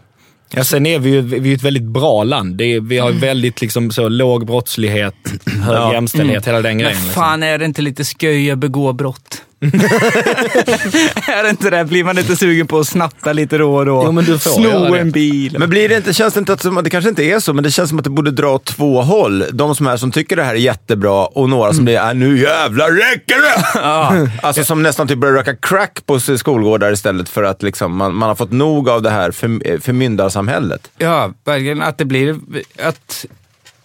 Ja, 0.50 0.64
sen 0.64 0.86
är 0.86 0.98
vi 0.98 1.10
ju 1.10 1.20
vi 1.20 1.50
är 1.50 1.56
ett 1.56 1.62
väldigt 1.62 1.82
bra 1.82 2.24
land. 2.24 2.60
Är, 2.60 2.80
vi 2.80 2.98
har 2.98 3.12
väldigt 3.12 3.60
liksom, 3.60 3.90
så, 3.90 4.08
låg 4.08 4.46
brottslighet, 4.46 5.14
hög 5.46 5.76
ja. 5.76 5.92
jämställdhet, 5.92 6.46
mm. 6.46 6.56
hela 6.56 6.68
den 6.68 6.78
grejen. 6.78 6.94
Men 6.94 7.04
liksom. 7.04 7.22
fan, 7.22 7.40
liksom. 7.40 7.54
är 7.54 7.58
det 7.58 7.64
inte 7.64 7.82
lite 7.82 8.04
sköj 8.04 8.50
att 8.50 8.58
begå 8.58 8.92
brott? 8.92 9.42
är 11.28 11.42
det 11.42 11.50
inte 11.50 11.70
det? 11.70 11.84
Blir 11.84 12.04
man 12.04 12.18
inte 12.18 12.36
sugen 12.36 12.66
på 12.66 12.78
att 12.78 12.88
snatta 12.88 13.32
lite 13.32 13.58
då 13.58 13.74
och 13.74 13.86
då? 13.86 14.02
Jo, 14.04 14.12
men 14.12 14.24
du 14.24 14.38
får 14.38 14.50
Sno 14.50 14.94
en 14.94 15.10
bil. 15.10 15.56
Men 15.58 15.70
blir 15.70 15.88
det 15.88 15.96
inte, 15.96 16.14
känns 16.14 16.34
det 16.34 16.40
inte 16.40 16.52
att, 16.52 16.84
det 16.84 16.90
kanske 16.90 17.08
inte 17.08 17.24
är 17.24 17.40
så, 17.40 17.52
men 17.52 17.64
det 17.64 17.70
känns 17.70 17.88
som 17.88 17.98
att 17.98 18.04
det 18.04 18.10
borde 18.10 18.30
dra 18.30 18.54
åt 18.54 18.64
två 18.64 19.02
håll. 19.02 19.44
De 19.52 19.74
som 19.74 19.86
är 19.86 19.96
som 19.96 20.10
tycker 20.10 20.36
det 20.36 20.42
här 20.42 20.54
är 20.54 20.58
jättebra 20.58 21.26
och 21.26 21.48
några 21.48 21.72
som 21.72 21.84
blir, 21.84 21.98
mm. 21.98 22.18
nu 22.18 22.38
jävlar 22.38 22.90
räcker 22.90 23.36
det! 23.36 23.64
ja. 23.74 24.28
Alltså 24.42 24.64
som 24.64 24.82
nästan 24.82 25.08
typ 25.08 25.18
börjar 25.18 25.34
röka 25.34 25.56
crack 25.56 26.06
på 26.06 26.20
skolgårdar 26.20 26.92
istället 26.92 27.28
för 27.28 27.42
att 27.42 27.62
liksom, 27.62 27.96
man, 27.96 28.14
man 28.14 28.28
har 28.28 28.36
fått 28.36 28.52
nog 28.52 28.88
av 28.88 29.02
det 29.02 29.10
här 29.10 29.30
för, 29.30 29.80
förmyndarsamhället. 29.80 30.90
Ja, 30.98 31.32
verkligen. 31.44 31.82
Att 31.82 31.98
det 31.98 32.04
blir, 32.04 32.36
att 32.82 33.26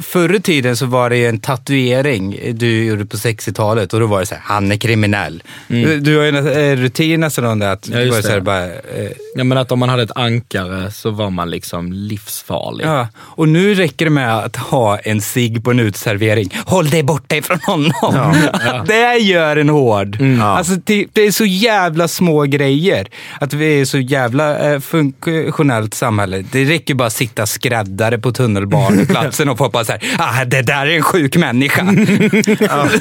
Förr 0.04 0.36
i 0.36 0.42
tiden 0.42 0.78
så 0.78 0.86
var 0.86 1.10
det 1.10 1.26
en 1.26 1.40
tatuering 1.40 2.40
du 2.54 2.86
gjorde 2.86 3.06
på 3.06 3.18
60-talet 3.18 3.94
och 3.94 4.00
då 4.00 4.08
var 4.08 4.20
det 4.20 4.26
så 4.26 4.36
här, 4.36 4.42
han 4.46 4.72
är 4.72 4.78
kriminell. 4.78 5.44
Mm. 5.70 5.84
Du, 5.84 6.00
du 6.00 6.18
har 6.18 6.24
ju 6.24 6.30
en 6.30 6.48
eh, 6.48 6.76
rutin 6.76 7.20
nästan 7.20 7.46
om 7.46 7.60
det. 7.60 7.72
Att 7.72 7.88
ja, 7.88 8.00
just 8.00 8.18
det. 8.18 8.24
Så 8.24 8.32
här, 8.32 8.40
bara, 8.40 8.66
eh, 8.66 9.12
ja, 9.36 9.44
men 9.44 9.58
att 9.58 9.72
om 9.72 9.80
man 9.80 9.90
hade 9.90 10.04
ett 10.04 10.12
ankare 10.16 10.92
så 10.92 11.12
var 11.12 11.30
man 11.30 11.50
liksom 11.50 11.94
livsfarlig. 11.94 12.86
Ja, 12.86 13.08
och 13.18 13.50
nu 13.50 13.74
räcker 13.74 14.06
det 14.06 14.12
med 14.12 14.38
att 14.38 14.56
ha 14.56 14.98
en 14.98 15.22
sig 15.22 15.62
på 15.62 15.72
en 15.72 15.80
utservering. 15.80 16.50
Håll 16.66 16.90
dig 16.90 17.04
borta 17.04 17.36
ifrån 17.36 17.60
honom. 17.62 17.94
Ja, 18.02 18.36
ja. 18.66 18.84
det 18.88 19.18
gör 19.18 19.58
en 19.58 19.70
hård. 19.70 20.18
Mm. 20.20 20.42
Alltså, 20.42 20.74
det, 20.84 21.06
det, 21.14 21.22
är 21.22 21.32
så 21.32 21.46
jävla 21.46 22.08
små 22.08 22.42
grejer. 22.42 23.08
Att 23.40 23.54
vi 23.54 23.82
är 23.82 23.86
så 23.86 24.00
jävla 24.00 24.74
eh, 24.74 24.80
funktionellt 24.80 25.94
samhälle. 25.94 26.44
Det 26.52 26.66
räcker 26.66 26.94
bara 26.94 27.08
att 27.08 27.14
sitta 27.14 27.46
skräddare 27.46 28.18
på 28.18 28.32
tunnelbaneplatsen 28.32 29.50
och 29.50 29.58
få 29.58 29.70
bara 29.70 29.86
så 30.00 30.24
här, 30.24 30.42
ah, 30.42 30.46
det 30.46 30.62
där 30.62 30.86
är 30.86 30.96
en 30.96 31.04
sjuk 31.04 31.38
människa. 31.38 31.84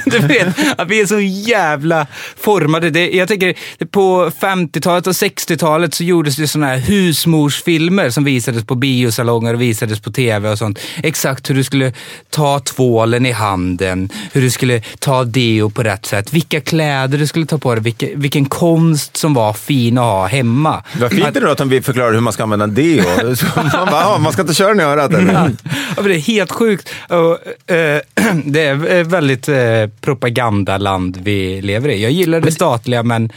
du 0.05 0.19
vet, 0.19 0.81
att 0.81 0.89
vi 0.89 1.01
är 1.01 1.07
så 1.07 1.21
jävla 1.21 2.07
formade. 2.37 2.91
Det, 2.91 3.11
jag 3.11 3.29
tänker, 3.29 3.55
på 3.91 4.31
50-talet 4.41 5.07
och 5.07 5.13
60-talet 5.13 5.95
så 5.95 6.05
gjordes 6.05 6.37
det 6.37 6.49
sådana 6.49 6.67
här 6.67 6.79
husmorsfilmer 6.79 8.11
som 8.11 8.25
visades 8.25 8.65
på 8.65 8.75
biosalonger 8.75 9.55
och 9.55 9.63
visades 9.63 10.01
på 10.01 10.13
tv 10.13 10.51
och 10.51 10.59
sånt. 10.59 10.79
Exakt 11.03 11.51
hur 11.51 11.55
du 11.55 11.65
skulle 11.65 11.93
ta 12.31 12.61
tvålen 12.61 13.27
i 13.27 13.33
handen, 13.33 14.11
hur 14.33 14.43
du 14.43 14.51
skulle 14.51 14.83
ta 14.99 15.25
deo 15.25 15.71
på 15.71 15.83
rätt 15.83 16.07
sätt, 16.07 16.33
vilka 16.33 16.61
kläder 16.61 17.19
du 17.19 17.27
skulle 17.27 17.47
ta 17.47 17.59
på 17.59 17.75
dig, 17.75 17.83
vilken, 17.83 18.21
vilken 18.21 18.45
konst 18.45 19.17
som 19.17 19.35
var 19.35 19.53
fin 19.53 19.99
att 19.99 20.05
ha 20.05 20.27
hemma. 20.27 20.83
Vad 21.01 21.11
fint 21.11 21.25
att, 21.25 21.35
det 21.35 21.41
då 21.41 21.51
att 21.51 21.59
de 21.59 21.83
förklarar 21.83 22.13
hur 22.13 22.21
man 22.21 22.33
ska 22.33 22.43
använda 22.43 22.67
deo. 22.67 23.05
man, 23.57 23.89
bara, 23.91 24.19
man 24.19 24.33
ska 24.33 24.43
inte 24.43 24.55
köra 24.55 24.69
den 24.69 24.81
i 24.81 24.83
örat 24.83 25.13
eller? 25.13 25.51
Ja, 25.97 26.03
det 26.03 26.15
är 26.15 26.19
helt 26.19 26.53
sjukt 26.53 26.82
sjukt. 26.83 26.95
Och, 27.09 27.71
eh, 27.75 28.01
det 28.45 28.67
är 28.67 29.05
väldigt 29.05 29.49
eh, 29.49 29.87
propagandaland 30.01 31.19
vi 31.23 31.63
lever 31.63 31.89
i. 31.89 32.03
Jag 32.03 32.13
gillar 32.13 32.41
det 32.41 32.53
statliga, 32.53 33.03
men 33.03 33.33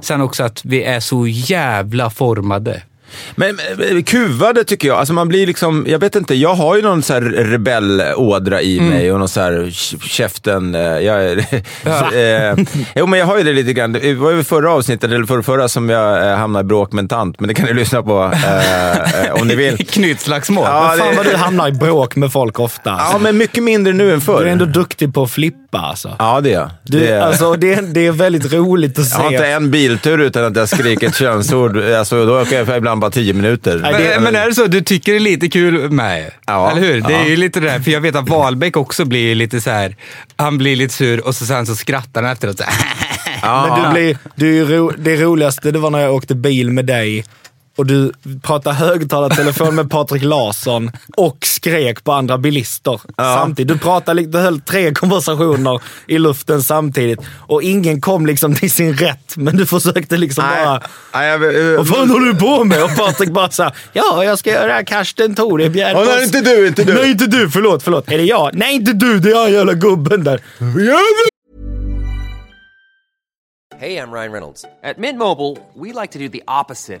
sen 0.00 0.20
också 0.20 0.44
att 0.44 0.64
vi 0.64 0.82
är 0.82 1.00
så 1.00 1.26
jävla 1.26 2.10
formade. 2.10 2.82
Men, 3.36 3.58
kuvade 4.06 4.64
tycker 4.64 4.88
jag. 4.88 4.98
Alltså 4.98 5.14
man 5.14 5.28
blir 5.28 5.46
liksom, 5.46 5.84
jag 5.88 5.98
vet 5.98 6.16
inte, 6.16 6.34
jag 6.34 6.54
har 6.54 6.76
ju 6.76 6.82
någon 6.82 7.02
så 7.02 7.12
här 7.12 7.20
rebellådra 7.20 8.62
i 8.62 8.78
mm. 8.78 8.90
mig 8.90 9.12
och 9.12 9.18
någon 9.18 9.28
så 9.28 9.40
här 9.40 9.70
käften. 10.00 10.74
Eh, 10.74 10.80
jag, 10.80 11.24
är, 11.24 11.44
ja. 11.84 12.12
eh, 12.14 12.56
jo 12.94 13.06
men 13.06 13.18
jag 13.18 13.26
har 13.26 13.38
ju 13.38 13.44
det 13.44 13.52
lite 13.52 13.72
grann. 13.72 13.92
Det 13.92 14.14
var 14.14 14.30
ju 14.30 14.44
förra 14.44 14.72
avsnittet, 14.72 15.10
eller 15.10 15.26
förra, 15.26 15.42
förra 15.42 15.68
som 15.68 15.90
jag 15.90 16.30
eh, 16.30 16.36
hamnade 16.36 16.64
i 16.64 16.66
bråk 16.66 16.92
med 16.92 17.02
en 17.02 17.08
tant, 17.08 17.40
men 17.40 17.48
det 17.48 17.54
kan 17.54 17.66
ni 17.66 17.74
lyssna 17.84 18.02
på 18.02 18.32
eh, 18.34 19.26
eh 19.26 19.34
om 19.34 19.48
ni 19.48 19.54
vill. 19.54 19.76
Knytslagsmål. 19.88 20.64
Ja, 20.64 20.88
men 20.88 20.98
fan 20.98 21.10
det, 21.10 21.16
vad 21.16 21.26
du 21.26 21.36
hamnar 21.36 21.68
i 21.68 21.72
bråk 21.72 22.16
med 22.16 22.32
folk 22.32 22.60
ofta. 22.60 22.90
Ja, 22.90 23.18
men 23.20 23.38
mycket 23.38 23.62
mindre 23.62 23.92
nu 23.92 24.12
än 24.12 24.20
förr. 24.20 24.40
Du 24.40 24.48
är 24.48 24.52
ändå 24.52 24.64
duktig 24.64 25.14
på 25.14 25.22
att 25.22 25.30
flippa 25.30 25.63
alltså. 25.80 26.16
Ja, 26.18 26.40
det 26.40 26.50
är 26.50 26.54
jag. 26.54 26.70
Du, 26.82 27.00
det, 27.00 27.24
alltså, 27.24 27.54
det, 27.54 27.94
det 27.94 28.06
är 28.06 28.12
väldigt 28.12 28.52
roligt 28.52 28.98
att 28.98 29.04
se. 29.04 29.16
Jag 29.16 29.24
har 29.24 29.32
inte 29.32 29.46
en 29.46 29.70
biltur 29.70 30.18
utan 30.18 30.44
att 30.44 30.56
jag 30.56 30.68
skriker 30.68 31.08
ett 31.08 31.16
könsord. 31.16 31.78
Alltså, 31.78 32.26
då 32.26 32.40
åker 32.40 32.64
jag 32.64 32.76
ibland 32.76 33.00
bara 33.00 33.10
tio 33.10 33.32
minuter. 33.32 33.78
Men, 33.78 33.92
det, 33.92 34.20
men 34.20 34.36
är 34.36 34.48
det 34.48 34.54
så, 34.54 34.66
du 34.66 34.80
tycker 34.80 35.12
det 35.12 35.18
är 35.18 35.20
lite 35.20 35.48
kul 35.48 35.90
med? 35.90 36.30
Ja. 36.46 36.70
Eller 36.70 36.80
hur? 36.80 37.00
Det 37.00 37.14
är 37.14 37.24
ju 37.24 37.36
lite 37.36 37.60
det 37.60 37.66
där, 37.66 37.80
för 37.80 37.90
jag 37.90 38.00
vet 38.00 38.16
att 38.16 38.28
Wahlbeck 38.28 38.76
också 38.76 39.04
blir 39.04 39.34
lite 39.34 39.60
så 39.60 39.70
här, 39.70 39.96
han 40.36 40.58
blir 40.58 40.76
lite 40.76 40.94
sur 40.94 41.26
och 41.26 41.34
så 41.34 41.46
sen 41.46 41.66
så 41.66 41.76
skrattar 41.76 42.22
han 42.22 42.32
efteråt. 42.32 42.58
Så 42.58 42.64
ja. 43.42 43.66
Men 43.66 43.84
du 43.84 43.92
blir, 43.92 44.18
du, 44.34 44.64
ro, 44.76 44.92
det 44.98 45.16
roligaste 45.16 45.70
det 45.70 45.78
var 45.78 45.90
när 45.90 45.98
jag 45.98 46.14
åkte 46.14 46.34
bil 46.34 46.70
med 46.70 46.86
dig 46.86 47.24
och 47.76 47.86
du 47.86 48.12
pratade 48.42 48.76
högtalartelefon 48.76 49.74
med 49.74 49.90
Patrik 49.90 50.22
Larsson 50.22 50.90
och 51.16 51.36
skrek 51.42 52.04
på 52.04 52.12
andra 52.12 52.38
bilister 52.38 53.00
ja. 53.16 53.36
samtidigt. 53.38 53.72
Du, 53.72 53.78
pratade, 53.78 54.22
du 54.22 54.38
höll 54.38 54.60
tre 54.60 54.94
konversationer 54.94 55.82
i 56.06 56.18
luften 56.18 56.62
samtidigt 56.62 57.20
och 57.46 57.62
ingen 57.62 58.00
kom 58.00 58.26
liksom 58.26 58.54
till 58.54 58.70
sin 58.70 58.96
rätt. 58.96 59.36
Men 59.36 59.56
du 59.56 59.66
försökte 59.66 60.16
liksom 60.16 60.44
Nej. 60.44 60.64
bara... 60.64 60.80
Nej, 61.14 61.28
jag, 61.28 61.54
jag, 61.54 61.76
Vad 61.76 61.88
fan 61.88 62.10
håller 62.10 62.26
du 62.26 62.34
på 62.34 62.64
med? 62.64 62.84
Och 62.84 62.96
Patrik 62.96 63.30
bara 63.30 63.50
såhär, 63.50 63.72
ja 63.92 64.24
jag 64.24 64.38
ska 64.38 64.50
göra 64.50 64.84
Karsten 64.84 65.34
Thore 65.34 65.70
bjärd 65.70 65.96
oh, 65.96 66.04
Nej, 66.04 66.24
inte 66.24 66.40
du, 66.40 66.66
inte 66.66 66.84
du. 66.84 66.94
Nej, 66.94 67.10
inte 67.10 67.26
du. 67.26 67.50
Förlåt, 67.50 67.82
förlåt. 67.82 68.12
Är 68.12 68.18
det 68.18 68.24
jag? 68.24 68.50
Nej, 68.52 68.74
inte 68.74 68.92
du. 68.92 69.18
Det 69.18 69.30
är 69.30 69.42
han 69.42 69.52
jävla 69.52 69.72
gubben 69.72 70.24
där. 70.24 70.40
Hej, 73.80 73.94
jag 73.94 74.08
Ryan 74.08 74.32
Reynolds. 74.32 74.62
På 74.62 75.00
Mint 75.00 75.18
Mobile, 75.18 75.56
we 75.74 76.00
like 76.00 76.12
to 76.12 76.18
do 76.18 76.28
the 76.28 76.42
opposite 76.48 77.00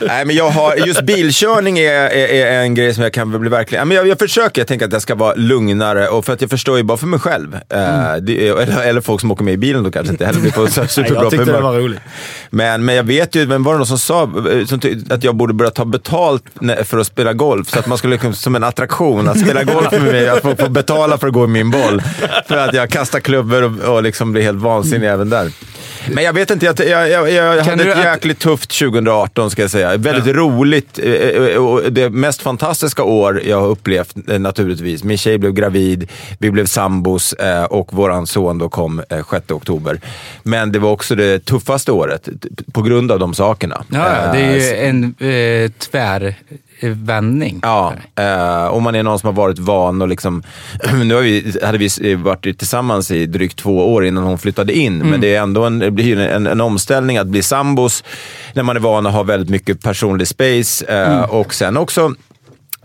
Nej, 0.00 0.24
men 0.24 0.36
jag 0.36 0.50
har, 0.50 0.76
just 0.76 1.02
bilkörning 1.02 1.78
är, 1.78 1.92
är, 1.92 2.46
är 2.46 2.60
en 2.60 2.74
grej 2.74 2.94
som 2.94 3.02
jag 3.02 3.12
kan 3.12 3.40
bli 3.40 3.50
verkligen... 3.50 3.88
Men 3.88 3.96
jag, 3.96 4.08
jag 4.08 4.18
försöker, 4.18 4.60
jag 4.60 4.68
tänker 4.68 4.86
att 4.86 4.92
jag 4.92 5.02
ska 5.02 5.14
vara 5.14 5.34
lugnare, 5.34 6.08
och 6.08 6.24
för 6.24 6.32
att 6.32 6.40
jag 6.40 6.50
förstår 6.50 6.76
ju 6.76 6.82
bara 6.82 6.98
för 6.98 7.06
mig 7.06 7.20
själv. 7.20 7.54
Eh, 7.54 8.16
det, 8.22 8.48
eller, 8.48 8.82
eller 8.82 9.00
folk 9.00 9.20
som 9.20 9.30
åker 9.30 9.44
med 9.44 9.54
i 9.54 9.56
bilen 9.56 9.82
då 9.82 9.90
kanske 9.90 10.12
inte 10.12 10.26
heller 10.26 10.40
blir 10.40 10.52
på 10.52 10.66
så 10.66 10.86
superbra 10.86 11.22
jag 11.22 11.30
tyckte 11.30 11.44
humör. 11.44 11.56
det 11.56 11.62
var 11.62 11.78
roligt. 11.78 12.00
Men, 12.50 12.84
men 12.84 12.94
jag 12.94 13.04
vet 13.04 13.34
ju, 13.34 13.46
men 13.46 13.62
var 13.62 13.72
det 13.72 13.78
någon 13.78 13.86
som 13.86 13.98
sa 13.98 14.22
eh, 14.22 14.66
som 14.66 14.80
att 15.10 15.24
jag 15.24 15.36
borde 15.36 15.54
börja 15.54 15.70
ta 15.70 15.84
betalt 15.84 16.44
för 16.84 16.98
att 16.98 17.06
spela 17.06 17.32
golf? 17.32 17.68
Så 17.70 17.78
att 17.78 17.86
man 17.86 17.98
skulle 17.98 18.12
liksom, 18.12 18.34
som 18.34 18.54
en 18.56 18.64
attraktion, 18.64 19.28
att 19.28 19.40
spela 19.40 19.64
golf 19.64 19.92
med 19.92 20.02
mig, 20.02 20.28
att 20.28 20.42
få, 20.42 20.56
få 20.56 20.68
betala 20.68 21.18
för 21.18 21.26
att 21.26 21.32
gå 21.32 21.44
i 21.44 21.48
min 21.48 21.70
boll. 21.70 22.02
För 22.48 22.56
att 22.56 22.74
jag 22.74 22.90
kastar 22.90 23.20
klubbor 23.20 23.62
och, 23.62 23.94
och 23.94 24.02
liksom 24.02 24.32
blir 24.32 24.42
helt 24.42 24.58
vansinnig 24.58 25.08
även 25.08 25.30
där. 25.30 25.50
Men 26.12 26.24
jag 26.24 26.32
vet 26.32 26.50
inte, 26.50 26.66
jag, 26.66 26.80
jag, 26.88 27.10
jag, 27.10 27.30
jag 27.30 27.64
hade 27.64 27.84
ett 27.90 27.96
att- 27.98 28.04
jäkligt 28.04 28.38
tufft 28.38 28.78
2018 28.78 29.50
ska 29.50 29.62
jag 29.62 29.70
säga. 29.70 29.96
Väldigt 29.96 30.34
roligt 30.36 30.98
eh, 31.02 31.12
eh, 31.12 31.56
och 31.56 31.92
det 31.92 32.10
mest 32.10 32.42
fantastiska 32.42 33.02
år 33.02 33.42
jag 33.44 33.60
har 33.60 33.68
upplevt 33.68 34.14
eh, 34.28 34.38
naturligtvis. 34.38 35.04
Min 35.04 35.18
tjej 35.18 35.38
blev 35.38 35.52
gravid, 35.52 36.10
vi 36.38 36.50
blev 36.50 36.66
sambos 36.66 37.32
eh, 37.32 37.64
och 37.64 37.92
våran 37.92 38.26
son 38.26 38.58
då 38.58 38.68
kom 38.68 39.02
eh, 39.10 39.24
6 39.30 39.50
oktober. 39.50 40.00
Men 40.42 40.72
det 40.72 40.78
var 40.78 40.90
också 40.90 41.14
det 41.14 41.44
tuffaste 41.44 41.92
året 41.92 42.28
på 42.72 42.82
grund 42.82 43.12
av 43.12 43.18
de 43.18 43.34
sakerna. 43.34 43.84
Ja, 43.88 43.98
ja, 44.26 44.32
det 44.32 44.38
är 44.38 44.50
Eh, 44.50 44.56
ju 44.56 44.76
en 44.76 45.14
eh, 45.64 45.70
tvärvändning. 46.80 47.60
Ja, 47.62 47.92
eh, 48.16 48.66
om 48.66 48.82
man 48.82 48.94
är 48.94 49.02
någon 49.02 49.18
som 49.18 49.26
har 49.26 49.34
varit 49.34 49.58
van 49.58 50.02
och 50.02 50.08
liksom... 50.08 50.42
Nu 51.04 51.20
vi, 51.20 51.58
hade 51.62 51.78
vi 51.78 52.14
varit 52.14 52.58
tillsammans 52.58 53.10
i 53.10 53.26
drygt 53.26 53.58
två 53.58 53.92
år 53.94 54.04
innan 54.04 54.24
hon 54.24 54.38
flyttade 54.38 54.72
in, 54.72 54.98
men 54.98 55.20
det 55.20 55.34
är 55.34 55.42
ändå 55.42 55.64
en, 55.64 55.96
ju 55.96 56.22
en, 56.22 56.46
en 56.46 56.60
omställning 56.60 57.18
att 57.18 57.26
bli 57.26 57.42
sambos 57.42 58.04
när 58.52 58.62
man 58.62 58.76
är 58.76 58.80
van 58.80 59.06
att 59.06 59.12
ha 59.12 59.22
väldigt 59.22 59.48
mycket 59.48 59.82
personlig 59.82 60.28
space. 60.28 60.86
Eh, 60.86 61.22
Och 61.22 61.54
sen 61.54 61.76
också 61.76 62.14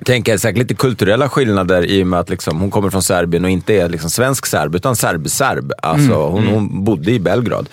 tänker 0.06 0.32
jag 0.32 0.40
säkert 0.42 0.58
lite 0.60 0.74
kulturella 0.74 1.30
skillnader 1.30 1.86
i 1.86 2.04
och 2.04 2.08
med 2.08 2.20
att 2.20 2.30
liksom, 2.30 2.60
hon 2.60 2.72
kommer 2.72 2.90
från 2.90 3.04
Serbien 3.04 3.44
och 3.46 3.52
inte 3.52 3.74
är 3.74 3.90
liksom 3.90 4.10
svensk 4.10 4.46
serb, 4.46 4.76
utan 4.76 4.96
serb-serb. 4.96 5.72
Alltså, 5.84 6.14
hon, 6.28 6.48
hon 6.48 6.84
bodde 6.84 7.12
i 7.12 7.20
Belgrad. 7.20 7.70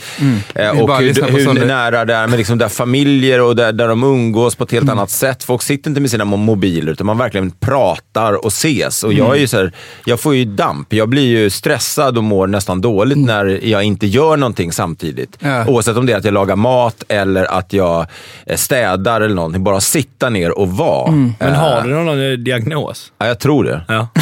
Eh, 0.55 0.72
vill 0.72 0.83
och 0.83 0.97
hur, 0.99 1.55
hur 1.59 1.66
nära 1.66 2.05
det 2.05 2.14
är 2.14 2.27
med 2.27 2.39
liksom 2.39 2.59
där 2.59 2.68
familjer 2.68 3.41
och 3.41 3.57
där, 3.57 3.72
där 3.72 3.89
de 3.89 4.03
umgås 4.03 4.55
på 4.55 4.64
ett 4.64 4.72
helt 4.72 4.91
annat 4.91 5.11
sätt. 5.11 5.45
Folk 5.45 5.62
sitter 5.62 5.91
inte 5.91 6.01
med 6.01 6.11
sina 6.11 6.24
mo- 6.24 6.37
mobiler, 6.37 6.93
utan 6.93 7.07
man 7.07 7.18
verkligen 7.18 7.51
pratar 7.51 8.33
och 8.45 8.47
ses. 8.53 9.05
Och 9.05 9.12
jag, 9.12 9.37
är 9.37 9.41
ju 9.41 9.47
så 9.47 9.57
här, 9.57 9.72
jag 10.05 10.20
får 10.20 10.35
ju 10.35 10.45
damp. 10.45 10.93
Jag 10.93 11.09
blir 11.09 11.27
ju 11.27 11.51
stressad 11.51 12.18
och 12.18 12.24
mår 12.24 12.47
nästan 12.47 12.81
dåligt 12.81 13.18
när 13.18 13.61
jag 13.66 13.83
inte 13.85 14.07
gör 14.07 14.37
någonting 14.37 14.72
samtidigt. 14.72 15.37
Ja. 15.39 15.66
Oavsett 15.66 15.97
om 15.97 16.07
det 16.07 16.12
är 16.12 16.16
att 16.16 16.24
jag 16.24 16.35
lagar 16.35 16.57
mat 16.57 17.05
eller 17.09 17.45
att 17.59 17.72
jag 17.72 18.07
eh, 18.47 18.57
städar 18.57 19.20
eller 19.20 19.35
någonting. 19.35 19.64
Bara 19.64 19.81
sitta 19.81 20.29
ner 20.31 20.59
och 20.59 20.68
vara. 20.70 21.11
Men 21.11 21.35
Eh, 21.41 21.53
har 21.53 21.83
du 21.83 21.89
någon 21.89 22.16
eh, 22.21 22.33
diagnos? 22.39 23.12
Ja, 23.19 23.27
jag 23.27 23.39
tror 23.39 23.64
det. 23.64 23.85
Ja. 23.89 24.09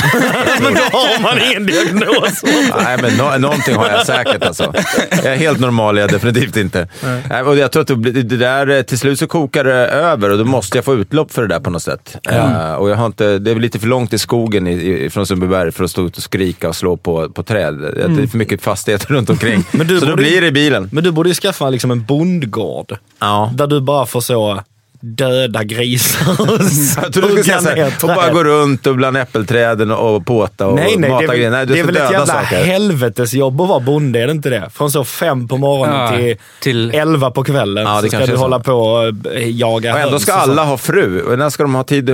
men 0.62 0.74
då 0.74 0.80
har 0.80 1.22
man 1.22 1.38
ingen 1.50 1.66
diagnos. 1.66 2.42
Nej, 2.84 2.98
men 3.02 3.16
no 3.16 3.38
någonting 3.38 3.76
har 3.76 3.88
jag 3.88 4.06
säkert 4.06 4.44
alltså. 4.44 4.72
Jag 5.10 5.24
är 5.32 5.36
helt 5.36 5.60
normal 5.60 5.98
jag 5.98 6.10
definitivt 6.10 6.56
inte. 6.56 6.88
Nej. 7.30 7.42
Och 7.42 7.56
jag 7.56 7.72
tror 7.72 7.82
att 7.82 7.88
det, 8.14 8.22
där, 8.36 8.68
eh, 8.70 8.82
till 8.82 8.98
slut 8.98 9.18
så 9.18 9.26
kokar 9.26 9.64
det 9.64 9.72
över 9.86 10.30
och 10.30 10.38
då 10.38 10.44
måste 10.44 10.78
jag 10.78 10.84
få 10.84 10.94
utlopp 10.94 11.32
för 11.32 11.42
det 11.42 11.48
där 11.48 11.60
på 11.60 11.70
något 11.70 11.82
sätt. 11.82 12.16
Eh, 12.30 12.74
och 12.74 12.90
jag 12.90 12.96
har 12.96 13.06
inte, 13.06 13.38
det 13.38 13.50
är 13.50 13.54
väl 13.54 13.62
lite 13.62 13.78
för 13.78 13.86
långt 13.86 14.12
i 14.12 14.18
skogen 14.18 14.66
i, 14.66 14.72
i, 14.72 15.10
från 15.10 15.26
Sundbyberg 15.26 15.72
för 15.72 15.84
att 15.84 15.90
stå 15.90 16.06
ut 16.06 16.16
och 16.16 16.22
skrika 16.22 16.68
och 16.68 16.76
slå 16.76 16.96
på, 16.96 17.28
på 17.28 17.42
träd. 17.42 17.74
Det 17.78 18.22
är 18.22 18.26
för 18.26 18.38
mycket 18.38 18.62
fastigheter 18.62 19.06
runt 19.06 19.30
omkring. 19.30 19.64
Men 19.70 19.86
du 19.86 19.98
så 20.00 20.04
då 20.06 20.10
borde- 20.12 20.22
blir 20.22 20.40
det 20.40 20.46
i 20.46 20.52
bilen. 20.52 20.88
Men 20.92 21.04
du 21.04 21.10
borde 21.12 21.28
ju 21.28 21.34
skaffa 21.34 21.70
liksom 21.70 21.90
en 21.90 22.04
bondgård. 22.04 22.96
Ja. 23.20 23.50
Där 23.54 23.66
du 23.66 23.80
bara 23.80 24.06
får 24.06 24.20
så 24.20 24.60
döda 25.06 25.64
grisar 25.64 26.40
och 26.40 26.58
du 26.58 26.68
säga 26.68 27.26
hugga 27.26 27.40
ner 27.42 27.58
såhär, 27.60 27.92
och 28.02 28.08
bara 28.08 28.30
gå 28.32 28.44
runt 28.44 28.86
och 28.86 28.96
bland 28.96 29.16
äppelträden 29.16 29.90
och 29.90 30.26
påta 30.26 30.66
och 30.66 30.74
Nej, 30.74 30.94
nej, 30.96 31.10
mata 31.10 31.26
grejer. 31.26 31.50
Nej, 31.50 31.66
du 31.66 31.74
det 31.74 31.80
är 31.80 31.84
väl 31.84 31.96
ett 31.96 32.02
döda 32.02 32.12
jävla 32.12 32.26
saker. 32.26 32.64
helvetesjobb 32.64 33.60
att 33.60 33.68
vara 33.68 33.80
bonde, 33.80 34.20
är 34.20 34.26
det 34.26 34.32
inte 34.32 34.50
det? 34.50 34.70
Från 34.74 34.90
så 34.90 35.04
fem 35.04 35.48
på 35.48 35.56
morgonen 35.56 35.96
Ja, 36.00 36.16
till, 36.18 36.36
till- 36.60 36.94
elva 36.94 37.30
på 37.30 37.44
kvällen 37.44 37.84
Ja, 37.86 38.02
det 38.02 38.10
så 38.10 38.16
ska 38.16 38.26
du 38.26 38.36
hålla 38.36 38.60
på 38.60 38.72
och 38.72 39.06
eh, 39.32 39.48
jaga 39.50 39.94
Och 39.94 40.00
ändå 40.00 40.18
ska 40.18 40.34
och 40.34 40.40
alla 40.40 40.64
ha 40.64 40.76
fru. 40.78 41.20
Och 41.22 41.38
när 41.38 41.50
ska 41.50 41.62
de 41.62 41.74
ha 41.74 41.84
tid? 41.84 42.04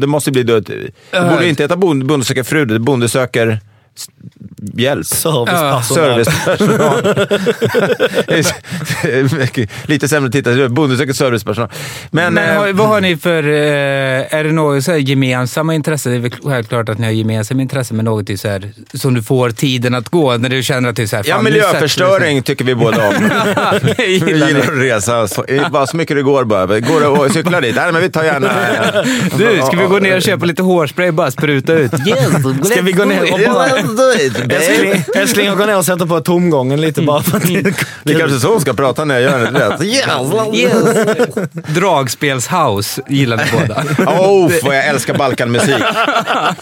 Det 0.00 0.06
måste 0.06 0.30
bli 0.30 0.42
död. 0.42 0.70
Det 1.10 1.20
borde 1.30 1.48
inte 1.48 1.62
heta 1.62 1.76
bonde, 1.76 2.04
bonde 2.04 2.26
söker 2.26 2.42
fru, 2.42 2.64
det 2.64 2.74
är 2.74 2.78
bonde 2.78 3.08
söker 3.08 3.58
hjälp. 4.74 5.06
Servicepersonal. 5.06 6.24
Servicepersonal. 6.24 7.26
Lite 9.86 10.08
sämre 10.08 10.30
tittare. 10.30 10.68
Bonde 10.68 10.96
söker 10.96 11.12
servicepersonal. 11.12 11.70
Men, 12.10 12.34
Men 12.34 12.50
eh, 12.50 12.56
har, 12.60 12.72
vad 12.72 12.88
har 12.88 13.00
ni 13.00 13.16
för... 13.16 13.42
Eh, 13.48 14.34
är 14.34 14.44
det 14.44 14.52
något 14.52 14.84
så 14.84 14.90
här 14.90 14.98
gemensamma 14.98 15.74
intressen? 15.74 16.12
Det 16.12 16.18
är 16.18 16.20
väl 16.20 16.32
självklart 16.44 16.88
att 16.88 16.98
ni 16.98 17.06
har 17.06 17.12
gemensamma 17.12 17.62
intressen, 17.62 17.96
men 17.96 18.04
något 18.04 18.40
så 18.40 18.48
här, 18.48 18.72
som 18.94 19.14
du 19.14 19.22
får 19.22 19.50
tiden 19.50 19.94
att 19.94 20.08
gå 20.08 20.36
när 20.36 20.48
du 20.48 20.62
känner 20.62 20.88
att 20.88 20.96
det 20.96 21.02
är 21.02 21.06
så 21.06 21.16
här, 21.16 21.24
ja, 21.28 21.42
miljöförstöring 21.42 22.42
tycker 22.42 22.64
vi 22.64 22.74
båda 22.74 23.08
om. 23.08 23.14
Vi 23.96 24.12
Gillar 24.12 24.48
att 24.60 24.68
resa. 24.68 25.28
Så, 25.28 25.44
bara 25.70 25.86
så 25.86 25.96
mycket 25.96 26.16
det 26.16 26.22
går 26.22 26.44
bara. 26.44 26.66
Går 26.80 27.00
det 27.00 27.24
att 27.26 27.32
cykla 27.32 27.60
dit? 27.60 27.74
Nej, 27.76 27.92
men 27.92 28.02
vi 28.02 28.10
tar 28.10 28.24
gärna... 28.24 28.46
eh, 28.48 29.04
Du, 29.38 29.62
ska 29.66 29.76
vi 29.76 29.86
gå 29.86 29.98
ner 29.98 30.16
och 30.16 30.22
köpa 30.22 30.44
lite 30.44 30.62
hårspray 30.62 31.08
och 31.08 31.14
bara 31.14 31.30
spruta 31.30 31.72
ut? 31.72 31.90
Ska 32.64 32.82
vi 32.82 32.92
gå 32.92 33.04
ner 33.04 33.32
och 33.32 33.40
bara... 33.54 33.68
Älskling, 34.50 35.04
älskling, 35.14 35.46
jag 35.46 35.58
går 35.58 35.66
ner 35.66 35.76
och 35.76 35.84
sätter 35.84 36.06
på 36.06 36.20
tomgången 36.20 36.80
lite 36.80 37.02
bara 37.02 37.22
för 37.22 37.36
att 37.36 37.46
det 37.46 37.56
är 37.56 37.74
Det 38.04 38.12
är 38.12 38.18
kanske 38.18 38.38
så 38.38 38.48
hon 38.48 38.60
ska 38.60 38.72
prata 38.72 39.04
när 39.04 39.18
jag 39.18 39.22
gör 39.22 39.50
det 39.50 39.68
rätt. 39.68 39.80
Dragspelshouse 41.74 43.02
gillar 43.08 43.36
ni 43.36 43.44
båda. 43.52 43.84
Oh, 44.20 44.52
vad 44.62 44.76
jag 44.76 44.86
älskar 44.86 45.14
Balkanmusik. 45.14 45.74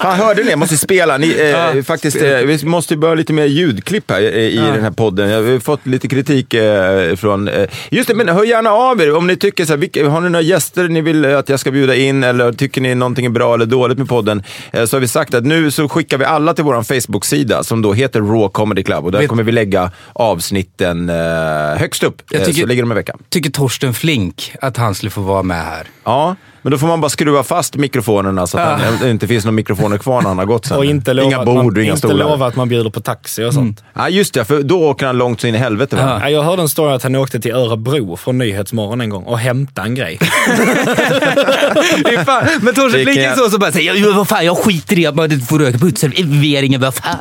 Fan, 0.01 0.19
hörde 0.19 0.43
ni? 0.43 0.51
Jag 0.51 0.59
måste 0.59 0.77
spela. 0.77 1.19
Ni, 1.19 1.55
eh, 1.75 1.83
faktiskt, 1.83 2.17
eh, 2.17 2.37
vi 2.37 2.65
måste 2.65 2.95
ju 2.95 3.01
börja 3.01 3.15
lite 3.15 3.33
mer 3.33 3.45
ljudklipp 3.45 4.11
här 4.11 4.21
i, 4.21 4.53
i 4.53 4.57
den 4.57 4.83
här 4.83 4.91
podden. 4.91 5.31
Jag 5.31 5.43
har 5.43 5.61
fått 5.61 5.87
lite 5.87 6.09
kritik 6.09 6.55
eh, 6.55 7.17
från... 7.17 7.49
Eh, 7.49 7.69
just 7.91 8.09
det, 8.09 8.15
men 8.15 8.29
hör 8.29 8.45
gärna 8.45 8.71
av 8.71 9.01
er 9.01 9.15
om 9.15 9.27
ni 9.27 9.37
tycker 9.37 9.65
så 9.65 9.73
här, 9.73 9.79
vilka, 9.79 10.09
har 10.09 10.21
ni 10.21 10.31
några 10.31 10.43
gäster 10.43 10.89
ni 10.89 11.01
vill 11.01 11.25
att 11.25 11.49
jag 11.49 11.61
ska 11.61 11.71
bjuda 11.71 11.95
in 11.95 12.25
eller 12.25 12.53
tycker 12.53 12.81
ni 12.81 12.95
någonting 12.95 13.27
är 13.27 13.31
bra 13.31 13.55
eller 13.55 13.67
dåligt 13.67 13.99
med 13.99 14.09
podden? 14.09 14.43
Eh, 14.71 14.85
så 14.85 14.97
har 14.97 15.01
vi 15.01 15.09
sagt 15.09 15.35
att 15.35 15.45
nu 15.45 15.71
så 15.71 15.89
skickar 15.89 16.19
vi 16.19 16.25
alla 16.25 16.55
till 16.55 16.65
vår 16.65 16.83
Facebook-sida 17.19 17.65
som 17.65 17.83
då 17.83 17.93
heter 17.95 18.21
Raw 18.21 18.49
Comedy 18.53 18.83
Club 18.83 19.05
och 19.05 19.13
där 19.13 19.19
Vet- 19.19 19.29
kommer 19.29 19.43
vi 19.43 19.53
lägga 19.53 19.91
avsnitt 20.13 20.81
eh, 20.81 21.79
högst 21.79 22.03
upp. 22.03 22.23
Jag 22.31 22.41
Eh, 22.41 22.47
tycker- 22.47 22.61
så 22.61 22.67
ligger 22.67 22.83
de 22.83 22.93
i 22.93 22.95
veckan. 22.95 23.19
Tycker 23.29 23.51
Torsten 23.51 23.95
Flink 23.95 24.53
att 24.61 24.77
han 24.77 24.95
skulle 24.95 25.11
få 25.11 25.21
vara 25.21 25.43
med 25.43 25.65
här. 25.65 25.87
Ja, 26.05 26.37
men 26.63 26.73
då 26.73 26.79
får 26.79 26.87
man 26.87 27.01
bara 27.01 27.09
skruva 27.09 27.43
fast 27.43 27.77
mikrofonerna 27.77 28.47
så 28.47 28.59
att 28.59 28.81
han, 28.81 28.99
det 29.01 29.11
inte 29.11 29.27
finns 29.27 29.45
några 29.45 29.55
mikrofoner 29.55 29.99
kvar 29.99 30.23
när 30.23 30.29
han 30.29 30.39
har 30.39 30.45
gått 30.45 30.67
sen. 30.67 30.77
Och 30.77 30.85
inte 30.85 31.13
lova, 31.13 31.27
Inga 31.29 31.39
att 31.39 31.47
bord 31.47 31.65
man, 31.65 31.77
inga 31.85 31.93
inte 31.93 31.99
stolar. 32.09 32.17
lova 32.17 32.47
att 32.47 32.57
man 32.57 32.69
bjuder 32.69 32.91
på 32.91 33.01
taxi 33.01 33.45
och 33.45 33.55
sånt. 33.55 33.85
Ja, 33.95 34.09
just 34.09 34.35
det, 34.35 34.45
för 34.45 34.63
då 34.63 34.81
åker 34.85 35.07
han 35.07 35.19
långt 35.19 35.41
så 35.41 35.47
in 35.47 35.55
i 35.55 35.59
helvete. 35.59 35.97
Va? 35.97 36.19
Ja, 36.23 36.31
jag 36.31 36.43
hörde 36.43 36.63
en 36.63 36.69
story 36.69 36.95
att 36.95 37.03
han 37.03 37.15
åkte 37.15 37.41
till 37.41 37.53
Örebro 37.53 38.17
från 38.17 38.39
Nyhetsmorgon 38.39 39.01
en 39.01 39.11
gång 39.11 39.25
och 39.25 39.39
hämtade 39.39 39.89
en 39.89 39.95
grej. 39.95 40.19
Fan, 42.27 42.45
men 42.61 42.75
Torsten 42.75 42.99
Vilken 42.99 43.15
Flink 43.15 43.19
är 43.19 43.35
så 43.35 43.51
som 43.51 43.61
bara 43.61 43.73
säger 43.73 43.95
ja, 43.95 44.13
vad 44.17 44.29
fan, 44.29 44.45
jag 44.45 44.59
skiter 44.59 44.99
i 44.99 45.07
att 45.07 45.15
man 45.15 45.33
inte 45.33 45.47
får 45.47 45.59
röka 45.59 45.79
på 45.79 45.87
uteserveringen, 45.89 46.81
vad 46.81 46.95
fan. 46.95 47.17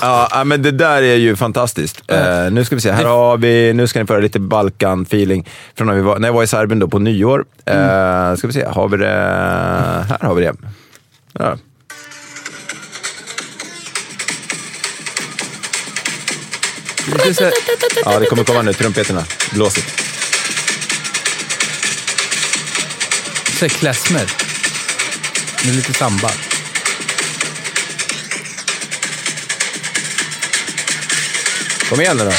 Ja, 0.00 0.28
ja, 0.30 0.44
men 0.44 0.62
det 0.62 0.70
där 0.70 1.02
är 1.02 1.16
ju 1.16 1.36
fantastiskt. 1.36 2.02
Eh, 2.08 2.50
nu 2.50 2.64
ska 2.64 2.74
vi 2.74 2.80
se, 2.80 2.92
här 2.92 3.04
har 3.04 3.36
vi, 3.36 3.72
nu 3.72 3.86
ska 3.86 4.00
ni 4.00 4.06
få 4.06 4.18
lite 4.18 4.38
Balkan-feeling 4.38 5.48
från 5.74 5.86
när, 5.86 5.94
vi 5.94 6.00
var, 6.00 6.18
när 6.18 6.28
jag 6.28 6.32
var 6.32 6.42
i 6.42 6.46
Serbien 6.46 6.78
då 6.78 6.88
på 6.88 6.98
nyår. 6.98 7.44
Eh, 7.66 8.34
ska 8.36 8.46
vi 8.46 8.52
se, 8.52 8.64
har 8.82 8.88
vi 8.88 8.96
det? 8.96 9.06
Här 10.08 10.18
har 10.20 10.34
vi 10.34 10.42
det. 10.42 10.54
Ja. 11.32 11.58
Ja, 18.04 18.18
det 18.18 18.26
kommer 18.26 18.44
komma 18.44 18.62
nu. 18.62 18.72
Trumpeterna. 18.72 19.24
Blåset. 19.52 20.02
så 23.62 23.68
klezmer. 23.68 24.32
Med 25.64 25.74
lite 25.74 25.92
samba. 25.94 26.30
Kom 31.88 32.00
igen 32.00 32.16
nu 32.16 32.24
då. 32.24 32.32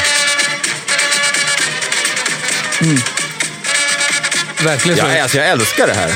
Verkligen 4.64 4.98
så. 4.98 5.04
Ja, 5.06 5.22
alltså, 5.22 5.38
jag 5.38 5.48
älskar 5.48 5.86
det 5.86 5.94
här. 5.94 6.10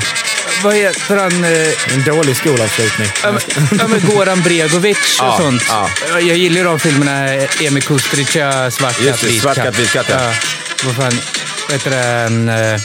Vad 0.63 0.75
heter 0.75 1.17
han? 1.17 1.45
eh, 1.45 1.95
En 1.95 2.05
dålig 2.05 2.37
skolavslutning. 2.37 3.09
Ja, 3.23 3.33
men- 3.33 3.79
ja, 3.79 3.89
men 3.89 4.01
Goran 4.11 4.43
Bregovic 4.43 4.99
och 5.21 5.27
Ja, 5.27 5.37
sånt. 5.39 5.63
ja. 5.69 5.89
Jag 6.13 6.23
gillar 6.23 6.57
ju 6.59 6.65
de 6.65 6.79
filmerna. 6.81 7.29
Emil 7.61 7.83
Kusturica, 7.83 8.71
Svart 8.71 9.01
Just 9.01 9.11
katt, 9.11 9.21
det, 9.21 9.27
vit 9.27 9.43
Svart 9.43 9.55
katt. 9.57 9.79
vit 9.79 9.93
katt, 9.93 10.07
ja. 10.09 10.17
Ja. 10.23 10.33
Vad 10.85 10.97
fan, 10.97 11.21
vad 11.69 11.73
heter 11.73 11.91
den? 11.91 12.49
Uh, 12.49 12.81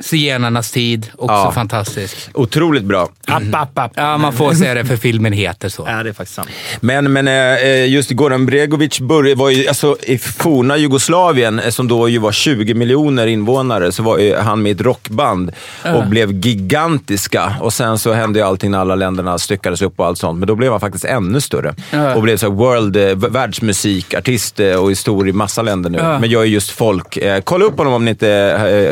Zigenarnas 0.00 0.70
tid, 0.70 1.06
också 1.18 1.34
Ja. 1.34 1.52
fantastisk. 1.52 2.16
Otroligt 2.34 2.84
bra. 2.84 3.08
App, 3.26 3.42
app, 3.52 3.78
app. 3.78 3.92
Ja, 3.94 4.18
man 4.18 4.32
får 4.32 4.52
säga 4.54 4.74
det 4.74 4.84
för 4.84 4.96
filmen 4.96 5.32
heter 5.32 5.68
så. 5.68 5.84
Ja, 5.88 6.02
det 6.02 6.08
är 6.08 6.12
faktiskt 6.12 6.34
sant. 6.36 6.48
Men, 6.80 7.12
men 7.12 7.28
eh, 7.28 7.86
just 7.86 8.10
Goran 8.10 8.46
Bregovic 8.46 9.00
började, 9.00 9.34
var 9.40 9.50
ju, 9.50 9.68
alltså, 9.68 9.96
i 10.02 10.18
forna 10.18 10.76
Jugoslavien, 10.76 11.58
eh, 11.58 11.70
som 11.70 11.88
då 11.88 12.08
ju 12.08 12.18
var 12.18 12.32
20 12.32 12.74
miljoner 12.74 13.26
invånare, 13.26 13.92
så 13.92 14.02
var 14.02 14.18
ju 14.18 14.36
han 14.36 14.62
med 14.62 14.70
i 14.70 14.74
ett 14.74 14.80
rockband 14.80 15.52
och 15.94 16.06
blev 16.06 16.32
gigantiska. 16.32 17.54
Och 17.60 17.72
sen 17.72 17.98
så 17.98 18.12
hände 18.12 18.38
ju 18.38 18.44
allting 18.44 18.70
när 18.70 18.78
alla 18.78 18.94
länderna 18.94 19.38
styckades 19.38 19.82
upp 19.82 20.00
och 20.00 20.06
allt 20.06 20.18
sånt. 20.18 20.38
Men 20.38 20.48
då 20.48 20.54
blev 20.54 20.70
han 20.70 20.80
faktiskt 20.80 21.04
ännu 21.04 21.40
större. 21.40 21.74
Ja. 21.90 22.14
Och 22.14 22.22
blev 22.22 22.36
så 22.36 22.50
world, 22.50 22.96
eh, 22.96 23.14
världsmusikartist 23.14 24.60
eh, 24.60 24.74
och 24.74 24.90
är 24.90 24.94
stor 24.94 25.28
i 25.28 25.32
massa 25.32 25.62
länder 25.62 25.90
nu. 25.90 25.98
Ja. 25.98 26.18
Men 26.18 26.30
gör 26.30 26.44
ju 26.44 26.50
just 26.54 26.70
folk. 26.70 27.16
Eh, 27.16 27.40
kolla 27.40 27.64
upp 27.64 27.78
honom 27.78 27.92
om 27.92 28.04
ni 28.04 28.10
inte 28.10 28.28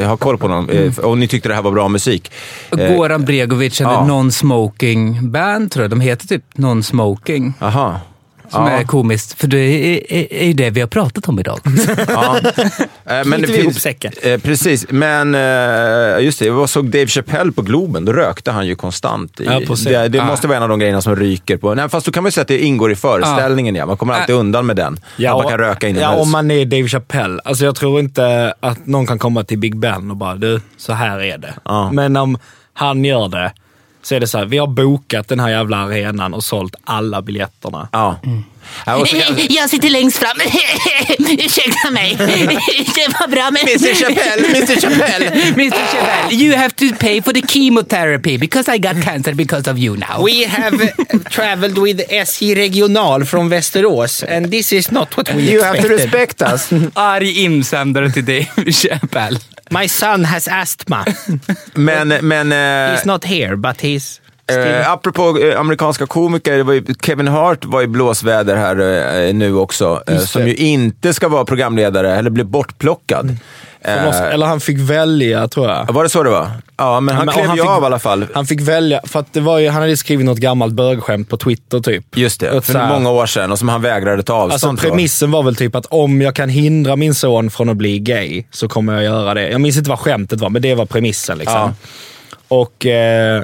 eh, 0.00 0.08
har 0.08 0.16
koll 0.16 0.38
på 0.38 0.46
honom. 0.48 0.68
Eh, 0.70 0.92
och 0.98 1.18
ni 1.18 1.28
tyckte 1.28 1.48
det 1.48 1.54
här 1.54 1.62
var 1.62 1.70
bra 1.70 1.88
musik. 1.88 2.32
Eh, 2.78 2.96
Goran 2.96 3.24
Bregovic, 3.24 3.80
eller 3.80 3.90
ja. 3.92 4.06
Non-Smoking 4.06 5.30
Band 5.30 5.70
tror 5.70 5.84
jag. 5.84 5.90
De 5.90 6.00
heter 6.00 6.26
typ 6.26 6.44
Non-Smoking. 6.54 7.52
Aha. 7.60 8.00
Som 8.50 8.62
Ja. 8.64 8.70
är 8.70 8.84
komiskt, 8.84 9.40
för 9.40 9.46
det 9.46 9.58
är, 10.40 10.44
ju 10.46 10.52
det 10.52 10.70
vi 10.70 10.80
har 10.80 10.88
pratat 10.88 11.28
om 11.28 11.38
idag. 11.40 11.60
Ja. 12.08 12.38
Eh, 13.06 13.24
men 13.24 13.40
det 13.42 13.46
finns, 13.48 13.80
säcken. 13.82 14.12
eh, 14.22 14.40
precis, 14.40 14.86
men 14.88 15.34
eh, 15.34 16.24
just 16.24 16.38
det, 16.38 16.44
jag 16.46 16.68
såg 16.68 16.84
Dave 16.90 17.06
Chappelle 17.06 17.52
på 17.52 17.62
Globen. 17.62 18.04
Då 18.04 18.12
rökte 18.12 18.50
han 18.50 18.66
ju 18.66 18.74
konstant. 18.74 19.40
I, 19.40 19.44
Ja, 19.44 19.60
det 19.84 20.08
det 20.08 20.18
Ah. 20.22 20.24
måste 20.24 20.46
vara 20.48 20.56
en 20.56 20.62
av 20.62 20.68
de 20.68 20.78
grejerna 20.78 21.00
som 21.02 21.16
ryker 21.16 21.56
på. 21.56 21.74
Nej, 21.74 21.88
fast 21.88 22.06
då 22.06 22.12
kan 22.12 22.22
man 22.22 22.28
ju 22.28 22.32
säga 22.32 22.42
att 22.42 22.48
det 22.48 22.58
ingår 22.64 22.92
i 22.92 22.96
föreställningen. 22.96 23.74
Ja. 23.74 23.86
Man 23.86 23.96
kommer 23.96 24.14
alltid 24.14 24.34
undan 24.34 24.66
med 24.66 24.76
den. 24.76 25.00
Ja, 25.16 25.36
man 25.38 25.48
kan 25.48 25.58
röka 25.58 25.88
Ja, 25.88 25.90
inomhus. 25.90 26.20
om 26.22 26.30
man 26.30 26.50
är 26.50 26.64
Dave 26.64 26.88
Chappelle. 26.88 27.40
Alltså 27.44 27.64
jag 27.64 27.76
tror 27.76 28.00
inte 28.00 28.54
att 28.60 28.86
någon 28.86 29.06
kan 29.06 29.18
komma 29.18 29.44
till 29.44 29.58
Big 29.58 29.76
Ben 29.76 30.10
och 30.10 30.16
bara, 30.16 30.34
du, 30.34 30.60
så 30.76 30.92
här 30.92 31.18
är 31.22 31.38
det. 31.38 31.54
Ja. 31.64 31.90
Men 31.92 32.16
om 32.16 32.38
han 32.72 33.04
gör 33.04 33.28
det, 33.28 33.52
så 34.08 34.14
är 34.14 34.20
det 34.20 34.26
så 34.26 34.38
här, 34.38 34.44
vi 34.44 34.58
har 34.58 34.66
bokat 34.66 35.28
den 35.28 35.40
här 35.40 35.48
jävla 35.50 35.76
arenan 35.76 36.34
och 36.34 36.44
sålt 36.44 36.74
alla 36.84 37.22
biljetterna. 37.22 37.88
Ja. 37.92 38.20
Ja, 38.86 38.96
och 38.96 39.08
så 39.08 39.16
kan- 39.20 39.36
Jag 39.48 39.70
sitter 39.70 39.90
längst 39.90 40.18
fram. 40.18 40.36
Ursäkta 41.18 41.90
mig. 41.90 42.16
Det 42.94 43.08
var 43.20 43.28
bra 43.28 43.50
men... 43.50 43.62
Mr 43.62 43.94
Chappelle, 43.94 44.48
Mr 44.48 44.80
Chappelle! 44.80 45.26
Mr 45.56 45.92
Chevelle, 45.92 46.44
you 46.44 46.56
have 46.56 46.70
to 46.70 46.84
pay 47.00 47.22
for 47.22 47.32
the 47.32 47.42
chemotherapy 47.46 48.38
because 48.38 48.74
I 48.76 48.78
got 48.78 49.04
cancer 49.04 49.34
because 49.34 49.70
of 49.70 49.78
you 49.78 49.96
now. 49.96 50.24
We 50.26 50.46
have 50.46 50.92
traveled 51.30 51.78
with 51.78 52.12
SJ 52.12 52.54
regional 52.54 53.24
från 53.24 53.48
Västerås 53.48 54.22
and 54.22 54.50
this 54.50 54.72
is 54.72 54.90
not 54.90 55.16
what 55.16 55.34
we 55.34 55.42
You 55.42 55.64
have 55.64 55.82
to 55.82 55.88
respect 55.88 56.42
us. 56.42 56.70
Arg 56.94 57.38
insändare 57.44 58.10
till 58.10 58.24
Dave 58.24 58.72
Chappelle. 58.72 59.38
My 59.70 59.88
son 59.88 60.24
has 60.24 60.48
astma. 60.48 61.04
Men, 61.74 62.08
men 62.08 62.52
eh, 62.52 62.96
He's 62.96 63.06
not 63.06 63.24
here 63.24 63.56
but 63.56 63.80
he's. 63.80 64.20
Eh, 64.50 64.92
apropå 64.92 65.38
eh, 65.38 65.60
amerikanska 65.60 66.06
komiker, 66.06 66.56
det 66.56 66.62
var 66.62 66.72
ju, 66.72 66.84
Kevin 67.02 67.28
Hart 67.28 67.64
var 67.64 67.82
i 67.82 67.86
blåsväder 67.86 68.56
här 68.56 68.76
eh, 69.28 69.34
nu 69.34 69.54
också. 69.54 70.02
Eh, 70.06 70.18
som 70.18 70.46
ju 70.46 70.54
inte 70.54 71.14
ska 71.14 71.28
vara 71.28 71.44
programledare, 71.44 72.12
eller 72.14 72.30
bli 72.30 72.44
bortplockad. 72.44 73.26
För 73.26 73.36
oss- 74.08 74.16
Eh, 74.20 74.34
Eller 74.34 74.46
han 74.46 74.60
fick 74.60 74.78
välja, 74.78 75.48
tror 75.48 75.68
jag. 75.68 75.92
var 75.92 76.02
det 76.02 76.08
så 76.08 76.22
det 76.22 76.30
var? 76.30 76.50
Ja, 76.76 77.00
men 77.00 77.14
han 77.16 77.26
men- 77.26 77.32
klev 77.34 77.46
han 77.46 77.56
ju 77.56 77.62
fick- 77.62 77.70
av 77.70 77.82
i 77.82 77.86
alla 77.86 77.98
fall. 77.98 78.26
Han 78.34 78.46
fick 78.46 78.60
välja, 78.60 79.00
för 79.04 79.20
att 79.20 79.32
det 79.32 79.40
var 79.40 79.58
ju, 79.58 79.68
han 79.68 79.82
hade 79.82 79.96
skrivit 79.96 80.26
något 80.26 80.38
gammalt 80.38 80.72
bögskämt 80.74 81.28
på 81.28 81.36
Twitter 81.36 81.80
typ. 81.80 82.16
Just 82.16 82.40
det, 82.40 82.60
för 82.62 82.74
här- 82.78 82.88
många 82.88 83.10
år 83.10 83.26
sedan 83.26 83.52
och 83.52 83.58
som 83.58 83.68
han 83.68 83.82
vägrade 83.82 84.22
ta 84.22 84.42
Alltså 84.42 84.54
avstånd 84.54 84.80
från. 84.80 84.90
premissen 84.90 85.30
var 85.30 85.42
väl 85.42 85.56
typ 85.56 85.74
att 85.74 85.86
om 85.86 86.20
jag 86.22 86.34
kan 86.34 86.48
hindra 86.48 86.96
min 86.96 87.14
son 87.14 87.50
från 87.50 87.68
att 87.68 87.76
bli 87.76 87.98
gay 87.98 88.44
så 88.50 88.68
kommer 88.68 88.92
jag 88.94 89.04
göra 89.04 89.34
det. 89.34 89.48
Jag 89.48 89.60
minns 89.60 89.76
inte 89.76 89.90
vad 89.90 89.98
skämtet 89.98 90.40
var, 90.40 90.50
men 90.50 90.62
det 90.62 90.74
var 90.74 90.86
premissen. 90.86 91.38
Liksom. 91.38 91.54
Ja. 91.56 91.72
Och 92.48 92.86
eh, 92.86 93.42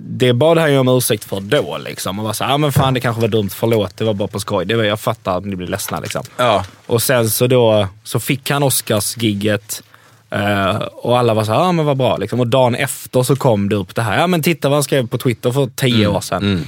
det 0.00 0.32
bad 0.32 0.58
han 0.58 0.72
ju 0.72 0.78
om 0.78 0.88
ursäkt 0.88 1.24
för 1.24 1.40
då. 1.40 1.78
Liksom. 1.78 2.18
Och 2.18 2.24
var 2.24 2.32
så 2.32 2.44
här, 2.44 2.54
ah, 2.54 2.58
men 2.58 2.72
fan 2.72 2.94
det 2.94 3.00
kanske 3.00 3.20
var 3.20 3.28
dumt, 3.28 3.50
förlåt, 3.54 3.96
det 3.96 4.04
var 4.04 4.14
bara 4.14 4.28
på 4.28 4.40
skoj. 4.40 4.66
Det 4.66 4.74
var, 4.74 4.84
jag 4.84 5.00
fattar 5.00 5.36
om 5.36 5.50
ni 5.50 5.56
blir 5.56 5.66
ledsna. 5.66 6.00
Liksom. 6.00 6.22
Ja. 6.36 6.64
Och 6.86 7.02
sen 7.02 7.30
så 7.30 7.46
då 7.46 7.88
så 8.04 8.20
fick 8.20 8.50
han 8.50 8.62
Oscarsgigget 8.62 9.82
eh, 10.30 10.76
och 10.76 11.18
alla 11.18 11.34
var 11.34 11.44
så 11.44 11.52
här, 11.52 11.60
ah, 11.60 11.72
men 11.72 11.84
vad 11.84 11.96
bra. 11.96 12.16
Liksom. 12.16 12.40
Och 12.40 12.46
dagen 12.46 12.74
efter 12.74 13.22
så 13.22 13.36
kom 13.36 13.68
det 13.68 13.76
upp 13.76 13.94
det 13.94 14.02
här, 14.02 14.18
ja 14.18 14.26
men 14.26 14.42
titta 14.42 14.68
vad 14.68 14.76
han 14.76 14.82
skrev 14.82 15.06
på 15.06 15.18
Twitter 15.18 15.52
för 15.52 15.66
tio 15.66 16.06
år 16.06 16.20
sedan. 16.20 16.66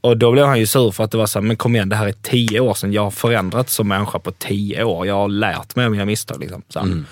Och 0.00 0.16
då 0.16 0.32
blev 0.32 0.46
han 0.46 0.58
ju 0.58 0.66
sur 0.66 0.90
för 0.90 1.04
att 1.04 1.10
det 1.10 1.18
var 1.18 1.26
så 1.26 1.38
här, 1.38 1.46
men 1.46 1.56
kom 1.56 1.74
igen, 1.74 1.88
det 1.88 1.96
här 1.96 2.06
är 2.06 2.12
tio 2.22 2.60
år 2.60 2.74
sedan. 2.74 2.92
Jag 2.92 3.02
har 3.02 3.10
förändrats 3.10 3.74
som 3.74 3.88
människa 3.88 4.18
på 4.18 4.30
tio 4.30 4.84
år. 4.84 5.06
Jag 5.06 5.14
har 5.14 5.28
lärt 5.28 5.76
mig 5.76 5.84
av 5.84 5.90
mina 5.90 6.04
misstag. 6.04 6.40
Liksom. 6.40 6.62
Så, 6.68 6.78
här. 6.78 7.04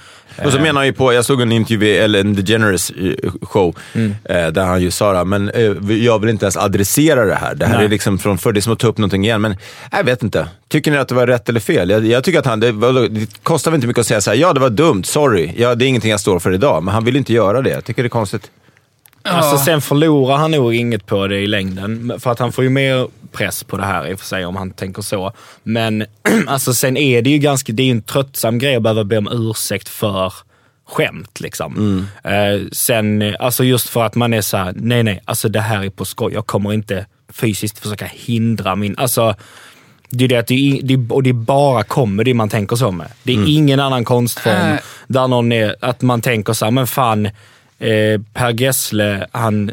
Och 0.46 0.52
så 0.52 0.58
menar 0.58 0.74
han 0.74 0.86
ju 0.86 0.92
på, 0.92 1.12
jag 1.12 1.24
såg 1.24 1.40
en 1.40 1.52
intervju 1.52 1.88
i 1.88 1.98
Ellen 1.98 2.34
DeGeneres 2.34 2.90
eh, 2.90 3.30
show, 3.42 3.76
Mm. 3.94 4.14
eh, 4.24 4.46
där 4.46 4.64
han 4.64 4.82
ju 4.82 4.90
sa 4.90 5.12
det, 5.12 5.24
men 5.24 5.50
eh, 5.50 5.62
jag 6.04 6.18
vill 6.18 6.30
inte 6.30 6.44
ens 6.44 6.56
adressera 6.56 7.24
det 7.24 7.34
här. 7.34 7.54
Det 7.54 7.66
här 7.66 7.76
Nej. 7.76 7.84
är 7.84 7.88
liksom 7.88 8.18
från 8.18 8.38
förr, 8.38 8.52
det 8.52 8.58
är 8.58 8.62
som 8.62 8.72
att 8.72 8.78
ta 8.78 8.86
upp 8.88 8.98
någonting 8.98 9.24
igen. 9.24 9.40
Men 9.40 9.56
jag 9.92 10.04
vet 10.04 10.22
inte. 10.22 10.48
Tycker 10.68 10.90
ni 10.90 10.96
att 10.96 11.08
det 11.08 11.14
var 11.14 11.26
rätt 11.26 11.48
eller 11.48 11.60
fel? 11.60 11.90
Jag, 11.90 12.06
jag 12.06 12.24
tycker 12.24 12.38
att 12.38 12.46
han, 12.46 12.60
det, 12.60 12.72
det 13.08 13.26
kostar 13.42 13.70
väl 13.70 13.78
inte 13.78 13.86
mycket 13.86 14.00
att 14.00 14.06
säga 14.06 14.20
så 14.20 14.30
här, 14.30 14.36
ja 14.36 14.52
det 14.52 14.60
var 14.60 14.70
dumt, 14.70 15.04
sorry. 15.04 15.52
Ja, 15.56 15.74
det 15.74 15.84
är 15.84 15.86
ingenting 15.86 16.10
jag 16.10 16.20
står 16.20 16.38
för 16.38 16.52
idag. 16.52 16.82
Men 16.82 16.94
han 16.94 17.04
vill 17.04 17.16
inte 17.16 17.32
göra 17.32 17.62
det. 17.62 17.70
Jag 17.70 17.84
tycker 17.84 18.02
det 18.02 18.06
är 18.06 18.10
konstigt. 18.10 18.50
Alltså, 19.22 19.58
sen 19.58 19.80
förlorar 19.80 20.36
han 20.36 20.50
nog 20.50 20.74
inget 20.74 21.06
på 21.06 21.26
det 21.26 21.38
i 21.40 21.46
längden. 21.46 22.12
För 22.18 22.30
att 22.30 22.38
han 22.38 22.52
får 22.52 22.64
ju 22.64 22.70
mer 22.70 23.08
press 23.32 23.64
på 23.64 23.76
det 23.76 23.84
här 23.84 24.06
i 24.10 24.14
och 24.14 24.18
för 24.20 24.26
sig 24.26 24.46
om 24.46 24.56
han 24.56 24.70
tänker 24.70 25.02
så. 25.02 25.32
Men 25.62 26.04
alltså, 26.46 26.74
sen 26.74 26.96
är 26.96 27.22
det 27.22 27.30
ju 27.30 27.38
ganska, 27.38 27.72
det 27.72 27.82
är 27.82 27.90
en 27.90 28.02
tröttsam 28.02 28.58
grej 28.58 28.76
att 28.76 28.82
behöva 28.82 29.04
be 29.04 29.18
om 29.18 29.28
ursäkt 29.32 29.88
för 29.88 30.32
skämt. 30.88 31.40
Liksom. 31.40 32.06
Eh, 32.24 32.68
sen, 32.72 33.36
alltså 33.38 33.64
just 33.64 33.88
för 33.88 34.04
att 34.04 34.14
man 34.14 34.34
är 34.34 34.40
så 34.40 34.56
här, 34.56 34.72
nej 34.76 35.02
nej, 35.02 35.22
alltså 35.24 35.48
det 35.48 35.60
här 35.60 35.84
är 35.84 35.90
på 35.90 36.04
skoj. 36.04 36.32
Jag 36.32 36.46
kommer 36.46 36.72
inte 36.72 37.06
fysiskt 37.32 37.78
försöka 37.78 38.06
hindra 38.14 38.76
min... 38.76 38.98
Alltså, 38.98 39.34
det 40.10 40.24
är 40.24 40.28
det 40.28 40.36
att 40.36 40.46
det 40.46 40.54
är, 40.54 41.12
och 41.12 41.22
det 41.22 41.30
är 41.30 41.34
bara 41.34 41.84
comedy 41.84 42.34
man 42.34 42.48
tänker 42.48 42.76
så 42.76 42.90
med. 42.90 43.06
Det 43.22 43.32
är 43.32 43.48
ingen 43.48 43.80
annan 43.80 44.04
konstform 44.04 44.72
Äh. 44.72 44.78
där 45.06 45.28
någon 45.28 45.52
är, 45.52 45.76
att 45.80 46.02
man 46.02 46.20
tänker 46.20 46.52
så 46.52 46.64
här, 46.64 46.72
men 46.72 46.86
fan, 46.86 47.28
eh, 47.78 48.20
Per 48.34 48.60
Gessle, 48.60 49.26
han... 49.32 49.70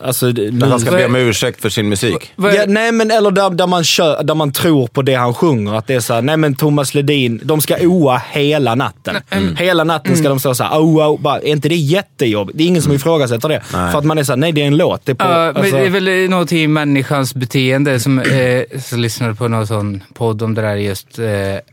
Alltså, 0.00 0.26
När 0.26 0.66
han 0.66 0.80
ska 0.80 0.90
be 0.90 1.06
om 1.06 1.16
ursäkt 1.16 1.60
för 1.62 1.68
sin 1.68 1.88
musik. 1.88 2.32
Ja, 2.36 2.64
nej, 2.66 2.92
men 2.92 3.10
eller 3.10 3.30
där, 3.30 3.50
där, 3.50 3.66
man 3.66 3.84
kör, 3.84 4.22
där 4.22 4.34
man 4.34 4.52
tror 4.52 4.86
på 4.86 5.02
det 5.02 5.14
han 5.14 5.34
sjunger. 5.34 5.74
Att 5.74 5.86
det 5.86 5.94
är 5.94 6.00
så 6.00 6.14
här, 6.14 6.22
nej 6.22 6.36
men 6.36 6.54
Thomas 6.54 6.94
Ledin, 6.94 7.40
de 7.44 7.60
ska 7.60 7.76
oa 7.80 8.22
hela 8.30 8.74
natten. 8.74 9.16
Hela 9.58 9.84
natten 9.84 10.16
ska 10.16 10.28
de 10.28 10.40
stå 10.40 10.54
såhär, 10.54 10.78
oh, 10.78 11.10
oh, 11.10 11.20
bara, 11.20 11.40
är 11.40 11.46
inte 11.46 11.68
det 11.68 11.76
jättejobbigt? 11.76 12.58
Det 12.58 12.64
är 12.64 12.68
ingen 12.68 12.82
som 12.82 12.92
ifrågasätter 12.92 13.48
det. 13.48 13.60
För 13.60 13.98
att 13.98 14.04
man 14.04 14.18
är 14.18 14.24
såhär, 14.24 14.36
nej 14.36 14.52
det 14.52 14.62
är 14.62 14.66
en 14.66 14.76
låt. 14.76 15.06
Det 15.06 15.12
är 15.12 15.16
på, 15.16 15.24
men 15.24 15.56
alltså, 15.56 15.76
det 15.76 15.86
är 15.86 15.90
väl 15.90 16.30
något 16.30 16.52
i 16.52 16.66
människans 16.66 17.34
beteende 17.34 18.00
som 18.00 18.18
eh, 18.18 18.80
så 18.80 18.96
lyssnade 18.96 19.34
på 19.34 19.48
någon 19.48 19.66
sån 19.66 20.02
podd 20.14 20.42
om 20.42 20.54
det 20.54 20.62
där 20.62 20.76
just 20.76 21.18
eh, 21.18 21.24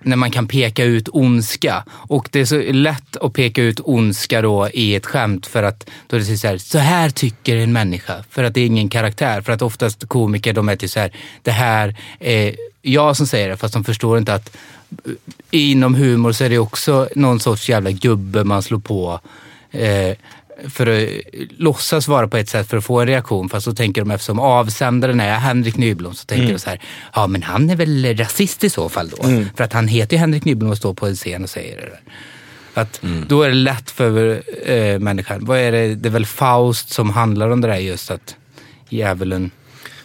när 0.01 0.15
man 0.15 0.31
kan 0.31 0.47
peka 0.47 0.83
ut 0.83 1.09
ondska. 1.11 1.83
Och 1.89 2.29
det 2.31 2.39
är 2.39 2.45
så 2.45 2.61
lätt 2.71 3.17
att 3.21 3.33
peka 3.33 3.61
ut 3.61 3.79
ondska 3.83 4.41
då 4.41 4.69
i 4.73 4.95
ett 4.95 5.05
skämt 5.05 5.47
för 5.47 5.63
att 5.63 5.70
då 6.07 6.15
är 6.15 6.19
det 6.19 6.37
så 6.37 6.47
här, 6.47 6.57
så 6.57 6.77
här 6.77 7.09
tycker 7.09 7.57
en 7.57 7.73
människa. 7.73 8.23
För 8.29 8.43
att 8.43 8.53
det 8.53 8.61
är 8.61 8.65
ingen 8.65 8.89
karaktär. 8.89 9.41
För 9.41 9.53
att 9.53 9.61
oftast 9.61 10.07
komiker 10.07 10.53
de 10.53 10.69
är 10.69 10.75
till 10.75 10.89
så 10.89 10.99
här, 10.99 11.11
det 11.43 11.51
här 11.51 11.95
är 12.19 12.55
jag 12.81 13.17
som 13.17 13.27
säger 13.27 13.49
det 13.49 13.57
fast 13.57 13.73
de 13.73 13.83
förstår 13.83 14.17
inte 14.17 14.33
att 14.33 14.57
eh, 15.05 15.11
inom 15.51 15.95
humor 15.95 16.31
så 16.31 16.43
är 16.43 16.49
det 16.49 16.57
också 16.57 17.09
någon 17.15 17.39
sorts 17.39 17.69
jävla 17.69 17.91
gubbe 17.91 18.43
man 18.43 18.63
slår 18.63 18.79
på. 18.79 19.19
Eh, 19.71 20.15
för 20.69 20.87
att 20.87 21.09
låtsas 21.57 22.07
vara 22.07 22.27
på 22.27 22.37
ett 22.37 22.49
sätt 22.49 22.67
för 22.69 22.77
att 22.77 22.85
få 22.85 22.99
en 22.99 23.07
reaktion. 23.07 23.49
Fast 23.49 23.65
så 23.65 23.73
tänker 23.73 24.01
de 24.01 24.11
eftersom 24.11 24.39
avsändaren 24.39 25.19
är 25.19 25.35
Henrik 25.35 25.77
Nyblom 25.77 26.13
så 26.13 26.25
tänker 26.25 26.53
de 26.53 26.59
så 26.59 26.69
här, 26.69 26.81
ja 27.13 27.27
men 27.27 27.43
han 27.43 27.69
är 27.69 27.75
väl 27.75 28.17
rasist 28.17 28.63
i 28.63 28.69
så 28.69 28.89
fall 28.89 29.09
då. 29.09 29.23
För 29.55 29.63
att 29.63 29.73
han 29.73 29.87
heter 29.87 30.15
ju 30.15 30.19
Henrik 30.19 30.45
Nyblom 30.45 30.71
och 30.71 30.77
står 30.77 30.93
på 30.93 31.07
en 31.07 31.15
scen 31.15 31.43
och 31.43 31.49
säger 31.49 31.75
det 31.75 31.85
där. 31.85 32.01
Att 32.73 33.01
Då 33.27 33.41
är 33.41 33.49
det 33.49 33.55
lätt 33.55 33.91
för 33.91 34.41
eh, 34.65 34.99
människan. 34.99 35.45
Vad 35.45 35.59
är 35.59 35.71
det? 35.71 35.95
det 35.95 36.09
är 36.09 36.13
väl 36.13 36.25
Faust 36.25 36.89
som 36.89 37.09
handlar 37.09 37.49
om 37.49 37.61
det 37.61 37.67
där 37.67 37.75
just 37.75 38.11
att 38.11 38.35
djävulen... 38.89 39.51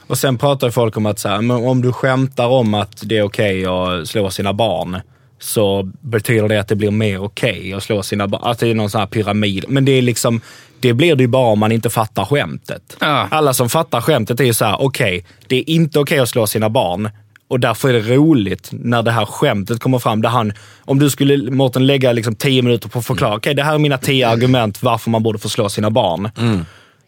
Och 0.08 0.18
sen 0.18 0.38
pratar 0.38 0.70
folk 0.70 0.96
om 0.96 1.06
att 1.06 1.18
så 1.18 1.28
här, 1.28 1.50
om 1.52 1.82
du 1.82 1.92
skämtar 1.92 2.46
om 2.46 2.74
att 2.74 3.02
det 3.02 3.18
är 3.18 3.22
okej 3.22 3.66
att 3.66 4.08
slå 4.08 4.30
sina 4.30 4.52
barn, 4.52 5.00
så 5.38 5.90
betyder 6.00 6.48
det 6.48 6.60
att 6.60 6.68
det 6.68 6.76
blir 6.76 6.90
mer 6.90 7.22
okej 7.22 7.72
att 7.72 7.82
slå 7.82 8.02
sina 8.02 8.28
barn. 8.28 8.40
Att 8.44 8.58
det 8.58 8.68
är 8.68 8.74
någon 8.74 8.90
sån 8.90 8.98
här 8.98 9.06
pyramid. 9.06 9.64
Men 9.68 9.84
det 9.84 9.92
är 9.92 10.02
liksom, 10.02 10.40
det 10.80 10.92
blir 10.92 11.16
det 11.16 11.22
ju 11.22 11.28
bara 11.28 11.46
om 11.46 11.58
man 11.58 11.72
inte 11.72 11.90
fattar 11.90 12.24
skämtet. 12.24 12.96
Ja. 13.00 13.28
Alla 13.30 13.54
som 13.54 13.68
fattar 13.68 14.00
skämtet 14.00 14.40
är 14.40 14.44
ju 14.44 14.54
så 14.54 14.64
här: 14.64 14.80
okej, 14.80 15.24
det 15.46 15.56
är 15.56 15.70
inte 15.70 15.98
okej 15.98 16.18
att 16.18 16.28
slå 16.28 16.46
sina 16.46 16.70
barn. 16.70 17.10
Och 17.48 17.60
därför 17.60 17.88
är 17.88 17.92
det 17.92 18.16
roligt 18.16 18.68
när 18.72 19.02
det 19.02 19.10
här 19.10 19.24
skämtet 19.24 19.80
kommer 19.80 19.98
fram. 19.98 20.22
Där 20.22 20.28
han, 20.28 20.52
om 20.80 20.98
du 20.98 21.10
skulle, 21.10 21.50
Mårten, 21.50 21.86
lägga 21.86 22.12
liksom 22.12 22.34
tio 22.34 22.62
minuter 22.62 22.88
på 22.88 22.98
att 22.98 23.06
förklara, 23.06 23.36
okej 23.36 23.54
det 23.54 23.62
här 23.62 23.74
är 23.74 23.78
mina 23.78 23.98
tio 23.98 24.28
argument 24.28 24.82
varför 24.82 25.10
man 25.10 25.22
borde 25.22 25.38
få 25.38 25.48
slå 25.48 25.68
sina 25.68 25.90
barn. 25.90 26.30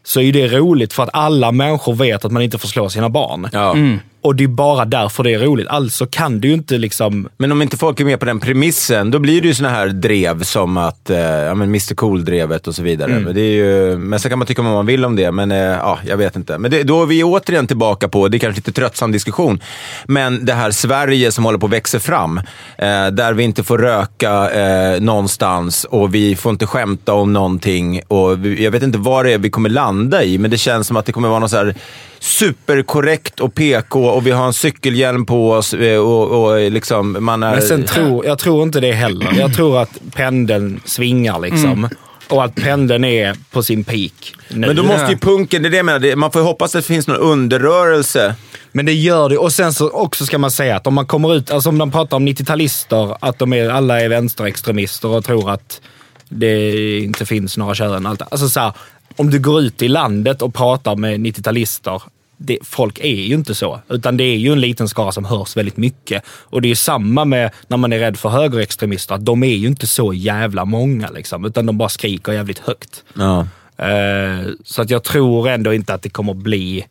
Så 0.04 0.20
är 0.20 0.32
det 0.32 0.48
roligt 0.48 0.92
för 0.92 1.02
att 1.02 1.10
alla 1.12 1.52
människor 1.52 1.94
vet 1.94 2.24
att 2.24 2.32
man 2.32 2.42
inte 2.42 2.58
får 2.58 2.68
slå 2.68 2.88
sina 2.88 3.08
barn. 3.08 3.48
Ja. 3.52 3.76
Och 4.20 4.36
det 4.36 4.44
är 4.44 4.48
bara 4.48 4.84
därför 4.84 5.22
det 5.22 5.34
är 5.34 5.38
roligt. 5.38 5.68
Alltså 5.68 6.06
kan 6.06 6.40
du 6.40 6.48
ju 6.48 6.54
inte 6.54 6.78
liksom... 6.78 7.28
Men 7.36 7.52
om 7.52 7.62
inte 7.62 7.76
folk 7.76 8.00
är 8.00 8.04
med 8.04 8.20
på 8.20 8.26
den 8.26 8.40
premissen, 8.40 9.10
då 9.10 9.18
blir 9.18 9.42
det 9.42 9.48
ju 9.48 9.54
såna 9.54 9.68
här 9.68 9.88
drev 9.88 10.42
som 10.42 10.76
att, 10.76 11.10
eh, 11.10 11.18
ja 11.18 11.54
men 11.54 11.68
Mr 11.68 11.94
Cool-drevet 11.94 12.68
och 12.68 12.74
så 12.74 12.82
vidare. 12.82 13.10
Mm. 13.10 13.22
Men, 13.22 13.34
det 13.34 13.40
är 13.40 13.52
ju, 13.52 13.96
men 13.98 14.20
sen 14.20 14.28
kan 14.30 14.38
man 14.38 14.46
tycka 14.46 14.62
vad 14.62 14.72
man 14.72 14.86
vill 14.86 15.04
om 15.04 15.16
det, 15.16 15.32
men 15.32 15.50
eh, 15.50 15.58
ja, 15.58 15.98
jag 16.06 16.16
vet 16.16 16.36
inte. 16.36 16.58
Men 16.58 16.70
det, 16.70 16.82
då 16.82 17.02
är 17.02 17.06
vi 17.06 17.24
återigen 17.24 17.66
tillbaka 17.66 18.08
på, 18.08 18.28
det 18.28 18.36
är 18.36 18.38
kanske 18.38 18.58
lite 18.58 18.72
tröttsam 18.72 19.12
diskussion, 19.12 19.60
men 20.06 20.44
det 20.44 20.54
här 20.54 20.70
Sverige 20.70 21.32
som 21.32 21.44
håller 21.44 21.58
på 21.58 21.66
att 21.66 21.72
växa 21.72 22.00
fram. 22.00 22.38
Eh, 22.78 23.06
där 23.12 23.32
vi 23.32 23.42
inte 23.42 23.64
får 23.64 23.78
röka 23.78 24.50
eh, 24.50 25.00
någonstans 25.00 25.84
och 25.84 26.14
vi 26.14 26.36
får 26.36 26.50
inte 26.50 26.66
skämta 26.66 27.12
om 27.12 27.32
någonting. 27.32 28.00
Och 28.08 28.44
vi, 28.44 28.64
jag 28.64 28.70
vet 28.70 28.82
inte 28.82 28.98
vad 28.98 29.24
det 29.24 29.32
är 29.32 29.38
vi 29.38 29.50
kommer 29.50 29.70
landa 29.70 30.24
i, 30.24 30.38
men 30.38 30.50
det 30.50 30.58
känns 30.58 30.86
som 30.86 30.96
att 30.96 31.06
det 31.06 31.12
kommer 31.12 31.28
vara 31.28 31.38
något 31.38 31.50
så 31.50 31.56
här 31.56 31.74
superkorrekt 32.20 33.40
och 33.40 33.54
PK 33.54 34.04
och 34.08 34.26
vi 34.26 34.30
har 34.30 34.46
en 34.46 34.52
cykelhjälm 34.52 35.26
på 35.26 35.52
oss 35.52 35.74
eh, 35.74 35.98
och, 35.98 36.44
och 36.44 36.70
liksom 36.70 37.16
man 37.20 37.42
är... 37.42 37.52
Men 37.52 37.62
sen 37.62 37.84
tror, 37.84 38.26
jag 38.26 38.38
tror 38.38 38.62
inte 38.62 38.80
det 38.80 38.92
heller. 38.92 39.34
Jag 39.38 39.54
tror 39.54 39.82
att 39.82 40.00
pendeln 40.14 40.80
svingar 40.84 41.38
liksom. 41.38 41.88
Och 42.28 42.44
att 42.44 42.54
pendeln 42.54 43.04
är 43.04 43.36
på 43.50 43.62
sin 43.62 43.84
peak 43.84 44.34
nu. 44.48 44.66
Men 44.66 44.76
då 44.76 44.82
måste 44.82 45.12
ju 45.12 45.18
punken, 45.18 45.62
det 45.62 45.68
är 45.68 45.70
det 45.70 45.76
jag 45.76 45.86
menar, 45.86 46.16
man 46.16 46.32
får 46.32 46.42
ju 46.42 46.46
hoppas 46.46 46.74
att 46.74 46.82
det 46.82 46.86
finns 46.86 47.06
någon 47.06 47.16
underrörelse. 47.16 48.34
Men 48.72 48.86
det 48.86 48.92
gör 48.92 49.28
det. 49.28 49.38
Och 49.38 49.52
sen 49.52 49.72
så 49.72 49.90
också 49.90 50.26
ska 50.26 50.38
man 50.38 50.50
säga 50.50 50.76
att 50.76 50.86
om 50.86 50.94
man 50.94 51.06
kommer 51.06 51.34
ut, 51.34 51.50
alltså 51.50 51.68
om 51.68 51.78
de 51.78 51.90
pratar 51.90 52.16
om 52.16 52.28
90-talister, 52.28 53.16
att 53.20 53.38
de 53.38 53.52
är, 53.52 53.68
alla 53.68 54.00
är 54.00 54.08
vänsterextremister 54.08 55.08
och 55.08 55.24
tror 55.24 55.50
att 55.50 55.80
det 56.28 56.98
inte 56.98 57.26
finns 57.26 57.56
några 57.56 57.74
kön. 57.74 58.06
Allt. 58.06 58.22
Alltså 58.30 58.48
så 58.48 58.60
här, 58.60 58.72
om 59.18 59.30
du 59.30 59.38
går 59.38 59.60
ut 59.60 59.82
i 59.82 59.88
landet 59.88 60.42
och 60.42 60.54
pratar 60.54 60.96
med 60.96 61.20
90-talister, 61.20 62.02
det, 62.36 62.58
folk 62.62 62.98
är 62.98 63.14
ju 63.14 63.34
inte 63.34 63.54
så. 63.54 63.80
Utan 63.88 64.16
det 64.16 64.24
är 64.24 64.36
ju 64.36 64.52
en 64.52 64.60
liten 64.60 64.88
skara 64.88 65.12
som 65.12 65.24
hörs 65.24 65.56
väldigt 65.56 65.76
mycket. 65.76 66.22
Och 66.28 66.62
det 66.62 66.70
är 66.70 66.74
samma 66.74 67.24
med 67.24 67.50
när 67.68 67.76
man 67.76 67.92
är 67.92 67.98
rädd 67.98 68.16
för 68.16 68.28
högerextremister, 68.28 69.14
att 69.14 69.24
de 69.24 69.42
är 69.42 69.56
ju 69.56 69.66
inte 69.66 69.86
så 69.86 70.12
jävla 70.12 70.64
många 70.64 71.10
liksom. 71.10 71.44
Utan 71.44 71.66
de 71.66 71.78
bara 71.78 71.88
skriker 71.88 72.32
jävligt 72.32 72.58
högt. 72.58 73.04
Ja. 73.14 73.40
Eh, 73.84 74.46
så 74.64 74.82
att 74.82 74.90
jag 74.90 75.04
tror 75.04 75.48
ändå 75.48 75.74
inte 75.74 75.94
att 75.94 76.02
det 76.02 76.10
kommer 76.10 76.34
bli 76.34 76.86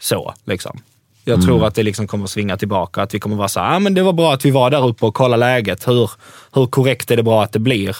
så. 0.00 0.34
Liksom. 0.44 0.80
Jag 1.24 1.34
Mm. 1.34 1.46
tror 1.46 1.66
att 1.66 1.74
det 1.74 1.82
liksom 1.82 2.06
kommer 2.06 2.26
svinga 2.26 2.56
tillbaka. 2.56 3.02
Att 3.02 3.14
vi 3.14 3.20
kommer 3.20 3.36
vara 3.36 3.48
så 3.48 3.60
här, 3.60 3.76
ah, 3.76 3.78
men 3.78 3.94
det 3.94 4.02
var 4.02 4.12
bra 4.12 4.32
att 4.34 4.44
vi 4.44 4.50
var 4.50 4.70
där 4.70 4.86
uppe 4.86 5.06
och 5.06 5.14
kollade 5.14 5.40
läget. 5.40 5.88
Hur, 5.88 6.10
hur 6.54 6.66
korrekt 6.66 7.10
är 7.10 7.16
det 7.16 7.22
bra 7.22 7.42
att 7.42 7.52
det 7.52 7.58
blir? 7.58 7.96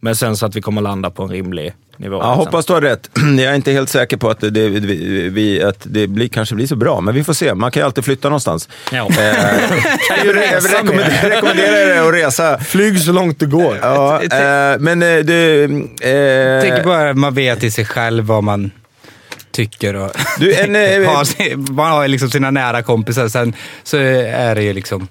Men 0.00 0.16
sen 0.16 0.36
så 0.36 0.46
att 0.46 0.56
vi 0.56 0.60
kommer 0.62 0.82
landa 0.82 1.10
på 1.10 1.22
en 1.22 1.28
rimlig 1.28 1.72
nivå. 2.00 2.16
Ja, 2.16 2.30
liksom. 2.30 2.46
hoppas 2.46 2.66
du 2.66 2.72
har 2.72 2.80
rätt. 2.80 3.10
Jag 3.16 3.40
är 3.40 3.54
inte 3.54 3.72
helt 3.72 3.88
säker 3.88 4.16
på 4.16 4.30
att 4.30 4.40
det, 4.40 4.50
det, 4.50 4.68
vi, 4.68 5.28
vi, 5.28 5.62
att 5.62 5.80
det 5.82 6.06
blir, 6.06 6.28
kanske 6.28 6.54
blir 6.54 6.66
så 6.66 6.76
bra, 6.76 7.00
men 7.00 7.14
vi 7.14 7.24
får 7.24 7.32
se. 7.32 7.54
Man 7.54 7.70
kan 7.70 7.80
ju 7.80 7.84
alltid 7.84 8.04
flytta 8.04 8.28
någonstans. 8.28 8.68
Ja. 8.92 9.08
Eh, 9.10 9.16
jag 10.16 10.24
ju 10.24 10.32
resa 10.32 10.78
rekommenderar, 10.78 11.30
rekommenderar 11.30 11.76
er 11.76 12.08
att 12.08 12.14
resa. 12.14 12.58
Flyg 12.58 13.00
så 13.00 13.12
långt 13.12 13.40
det 13.40 13.46
går. 13.46 13.78
Ja, 13.82 14.22
eh, 14.22 14.78
men 14.78 15.02
eh, 15.02 15.18
du... 15.18 15.60
Jag 16.00 16.62
tänker 16.62 16.80
Eh, 16.80 16.84
bara 16.84 17.10
att 17.10 17.16
man 17.16 17.34
vet 17.34 17.64
i 17.64 17.70
sig 17.70 17.84
själv 17.84 18.24
vad 18.24 18.44
man 18.44 18.70
tycker. 19.52 19.96
Och 19.96 20.10
Du, 20.38 20.54
en, 20.54 20.76
eh, 21.04 21.10
har, 21.10 21.56
man 21.72 21.90
har 21.90 22.02
ju 22.02 22.08
liksom 22.08 22.30
sina 22.30 22.50
nära 22.50 22.82
kompisar, 22.82 23.28
sen 23.28 23.54
så 23.82 23.96
är 23.96 24.54
det 24.54 24.62
ju 24.62 24.72
liksom... 24.72 25.08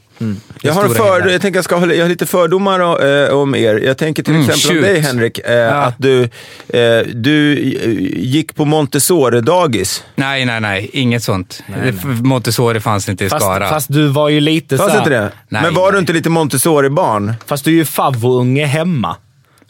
jag, 0.61 0.73
har 0.73 0.89
för, 0.89 1.29
jag, 1.29 1.41
tänker 1.41 1.57
jag, 1.57 1.63
ska, 1.65 1.75
jag 1.93 2.03
har 2.03 2.09
lite 2.09 2.25
fördomar 2.25 2.79
eh, 3.27 3.33
om 3.33 3.55
er. 3.55 3.75
Jag 3.75 3.97
tänker 3.97 4.23
till 4.23 4.33
Mm, 4.35 4.49
exempel 4.49 4.77
om 4.77 4.83
shoot. 4.83 4.93
dig 4.93 4.99
Henrik, 5.01 5.39
eh, 5.39 5.83
att 5.83 5.95
du, 5.97 6.23
eh, 6.23 7.05
du 7.13 7.53
eh, 7.53 7.89
gick 8.23 8.55
på 8.55 8.65
Montessori-dagis. 8.65 10.03
Nej, 10.15 10.45
nej, 10.45 10.61
nej. 10.61 10.89
Inget 10.93 11.23
sånt. 11.23 11.63
Det- 11.83 12.05
Montessori 12.23 12.79
fanns 12.79 13.09
inte 13.09 13.25
i 13.25 13.29
Fast, 13.29 13.45
Skara. 13.45 13.69
fast 13.69 13.93
du 13.93 14.07
var 14.07 14.29
ju 14.29 14.39
lite 14.39 14.77
Fanns 14.77 14.89
så 14.91 14.97
här, 14.97 15.03
inte 15.03 15.09
det? 15.19 15.31
Nej, 15.49 15.61
men 15.61 15.73
var 15.73 15.85
du 15.87 15.91
nej. 15.91 15.99
inte 15.99 16.13
lite 16.13 16.29
Montessori-barn? 16.29 17.33
Fast 17.45 17.65
du 17.65 17.71
är 17.71 17.75
ju 17.75 17.85
favvounge 17.85 18.65
hemma. 18.65 19.15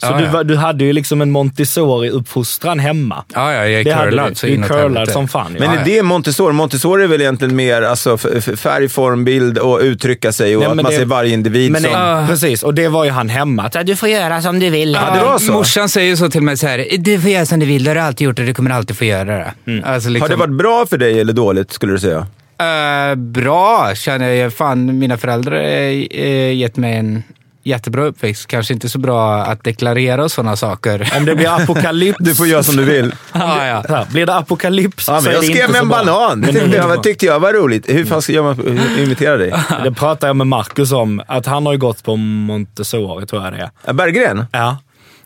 Så 0.00 0.06
Ja, 0.06 0.18
du, 0.18 0.24
ja. 0.24 0.42
du 0.42 0.56
hade 0.56 0.84
ju 0.84 0.92
liksom 0.92 1.20
en 1.20 1.30
Montessori-uppfostran 1.30 2.78
hemma. 2.80 3.24
ja, 3.34 3.52
ja, 3.54 3.66
jag 3.66 3.80
är 3.80 4.04
curlad 4.04 4.36
så 4.36 4.46
Du 4.46 4.52
är 4.52 4.56
inåt 4.56 4.68
curlad 4.68 4.82
helvete. 4.84 5.12
som 5.12 5.28
fan. 5.28 5.52
Men 5.52 5.62
Ja, 5.62 5.72
är 5.72 5.76
ja. 5.76 5.82
det 5.84 6.02
Montessori? 6.02 6.52
Montessori 6.52 7.04
är 7.04 7.08
väl 7.08 7.20
egentligen 7.20 7.56
mer 7.56 7.82
alltså, 7.82 8.18
färg, 8.18 8.88
form, 8.88 9.24
bild 9.24 9.58
och 9.58 9.78
uttrycka 9.82 10.32
sig 10.32 10.56
och 10.56 10.62
Nej, 10.62 10.70
att 10.70 10.76
man 10.76 10.84
det- 10.84 10.96
ser 10.98 11.04
varje 11.04 11.32
individ 11.34 11.72
Men 11.72 11.82
som... 11.82 11.92
det, 11.92 12.26
precis, 12.28 12.62
och 12.62 12.74
det 12.74 12.88
var 12.88 13.04
ju 13.04 13.10
han 13.10 13.28
hemma. 13.28 13.70
Du 13.84 13.96
får 13.96 14.08
göra 14.08 14.42
som 14.42 14.58
du 14.58 14.70
vill. 14.70 14.92
Ja, 14.92 15.14
det 15.18 15.24
var 15.24 15.38
så. 15.38 15.52
Morsan 15.52 15.88
säger 15.88 16.16
så 16.16 16.30
till 16.30 16.42
mig 16.42 16.56
så 16.56 16.66
här, 16.66 16.86
du 16.98 17.20
får 17.20 17.30
göra 17.30 17.46
som 17.46 17.58
du 17.60 17.66
vill, 17.66 17.84
det 17.84 17.90
har 17.90 17.94
du 17.94 18.00
alltid 18.00 18.24
gjort 18.24 18.38
och 18.38 18.44
du 18.44 18.54
kommer 18.54 18.70
alltid 18.70 18.96
få 18.96 19.04
göra 19.04 19.24
det. 19.24 19.52
Mm. 19.66 19.84
Alltså, 19.84 20.08
Har 20.08 20.12
liksom, 20.14 20.30
det 20.30 20.36
varit 20.36 20.54
bra 20.58 20.86
för 20.90 20.98
dig 20.98 21.20
eller 21.20 21.32
dåligt 21.32 21.72
skulle 21.72 21.92
du 21.92 21.98
säga? 21.98 22.26
Eh, 22.60 23.14
bra, 23.14 23.92
känner 23.94 24.28
jag. 24.28 24.52
Fan, 24.52 24.98
mina 24.98 25.16
föräldrar 25.18 25.56
har 25.56 26.20
uh, 26.24 26.54
gett 26.54 26.76
mig 26.76 26.96
en 26.96 27.22
jättebra 27.70 28.04
uppväxt. 28.04 28.46
Kanske 28.46 28.74
inte 28.74 28.88
så 28.88 28.98
bra 28.98 29.36
att 29.36 29.64
deklarera 29.64 30.24
och 30.24 30.32
sådana 30.32 30.56
saker. 30.56 31.12
Om 31.16 31.24
det 31.24 31.34
blir 31.34 31.48
apokalyps. 31.62 32.16
Du 32.20 32.34
får 32.34 32.46
göra 32.46 32.62
som 32.62 32.76
du 32.76 32.84
vill. 32.84 33.14
ja, 33.32 33.66
ja. 33.66 33.82
Så 34.06 34.12
blir 34.12 34.26
det 34.26 34.34
apokalyps 34.34 35.08
Ja, 35.08 35.18
så 35.20 35.22
men 35.24 35.30
är 35.30 35.34
jag 35.34 35.42
det 35.42 35.46
skrev 35.46 35.56
inte 35.60 35.72
med 35.72 35.76
så 35.78 35.82
en 35.82 35.88
bra. 35.88 36.04
banan. 36.04 36.40
Det 36.40 36.46
Men 36.52 36.54
tyckte 36.62 36.76
jag, 36.76 37.02
tyckte 37.02 37.26
jag 37.26 37.40
var 37.40 37.52
roligt. 37.52 37.88
Hur 37.88 38.04
fan 38.04 38.22
ska 38.22 38.32
jag 38.32 38.58
imitera 38.98 39.36
dig? 39.36 39.52
Det 39.84 39.92
pratade 39.92 40.26
jag 40.30 40.36
med 40.36 40.46
Marcus 40.46 40.92
om, 40.92 41.22
att 41.26 41.46
han 41.46 41.66
har 41.66 41.72
ju 41.72 41.78
gått 41.78 42.02
på 42.04 42.16
Montessori, 42.16 43.26
tror 43.26 43.44
jag 43.44 43.52
det 43.52 43.58
är. 43.58 43.70
Ja, 43.86 43.92
Berggren? 43.92 44.44
Ja. 44.52 44.76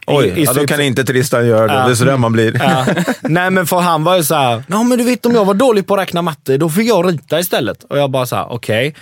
Oj, 0.06 0.26
I- 0.26 0.40
i 0.40 0.44
ja, 0.44 0.52
då 0.52 0.66
kan 0.66 0.80
inte 0.80 1.04
Tristan 1.04 1.46
göra 1.46 1.66
det. 1.66 1.74
Ja. 1.74 1.84
Det 1.86 1.90
är 1.90 1.94
sådär 1.94 2.16
man 2.16 2.32
blir. 2.32 2.60
Ja. 2.62 2.86
Nej 3.22 3.50
men 3.50 3.66
för 3.66 3.80
han 3.80 4.04
var 4.04 4.16
ju 4.16 4.24
såhär, 4.24 4.62
ja 4.68 4.82
men 4.82 4.98
du 4.98 5.04
vet 5.04 5.26
om 5.26 5.34
jag 5.34 5.44
var 5.44 5.54
dålig 5.54 5.86
på 5.86 5.94
att 5.94 6.00
räkna 6.00 6.22
matte, 6.22 6.56
då 6.56 6.70
fick 6.70 6.88
jag 6.88 7.08
rita 7.08 7.40
istället. 7.40 7.84
Och 7.90 7.98
jag 7.98 8.10
bara 8.10 8.26
såhär, 8.26 8.46
okej. 8.52 8.94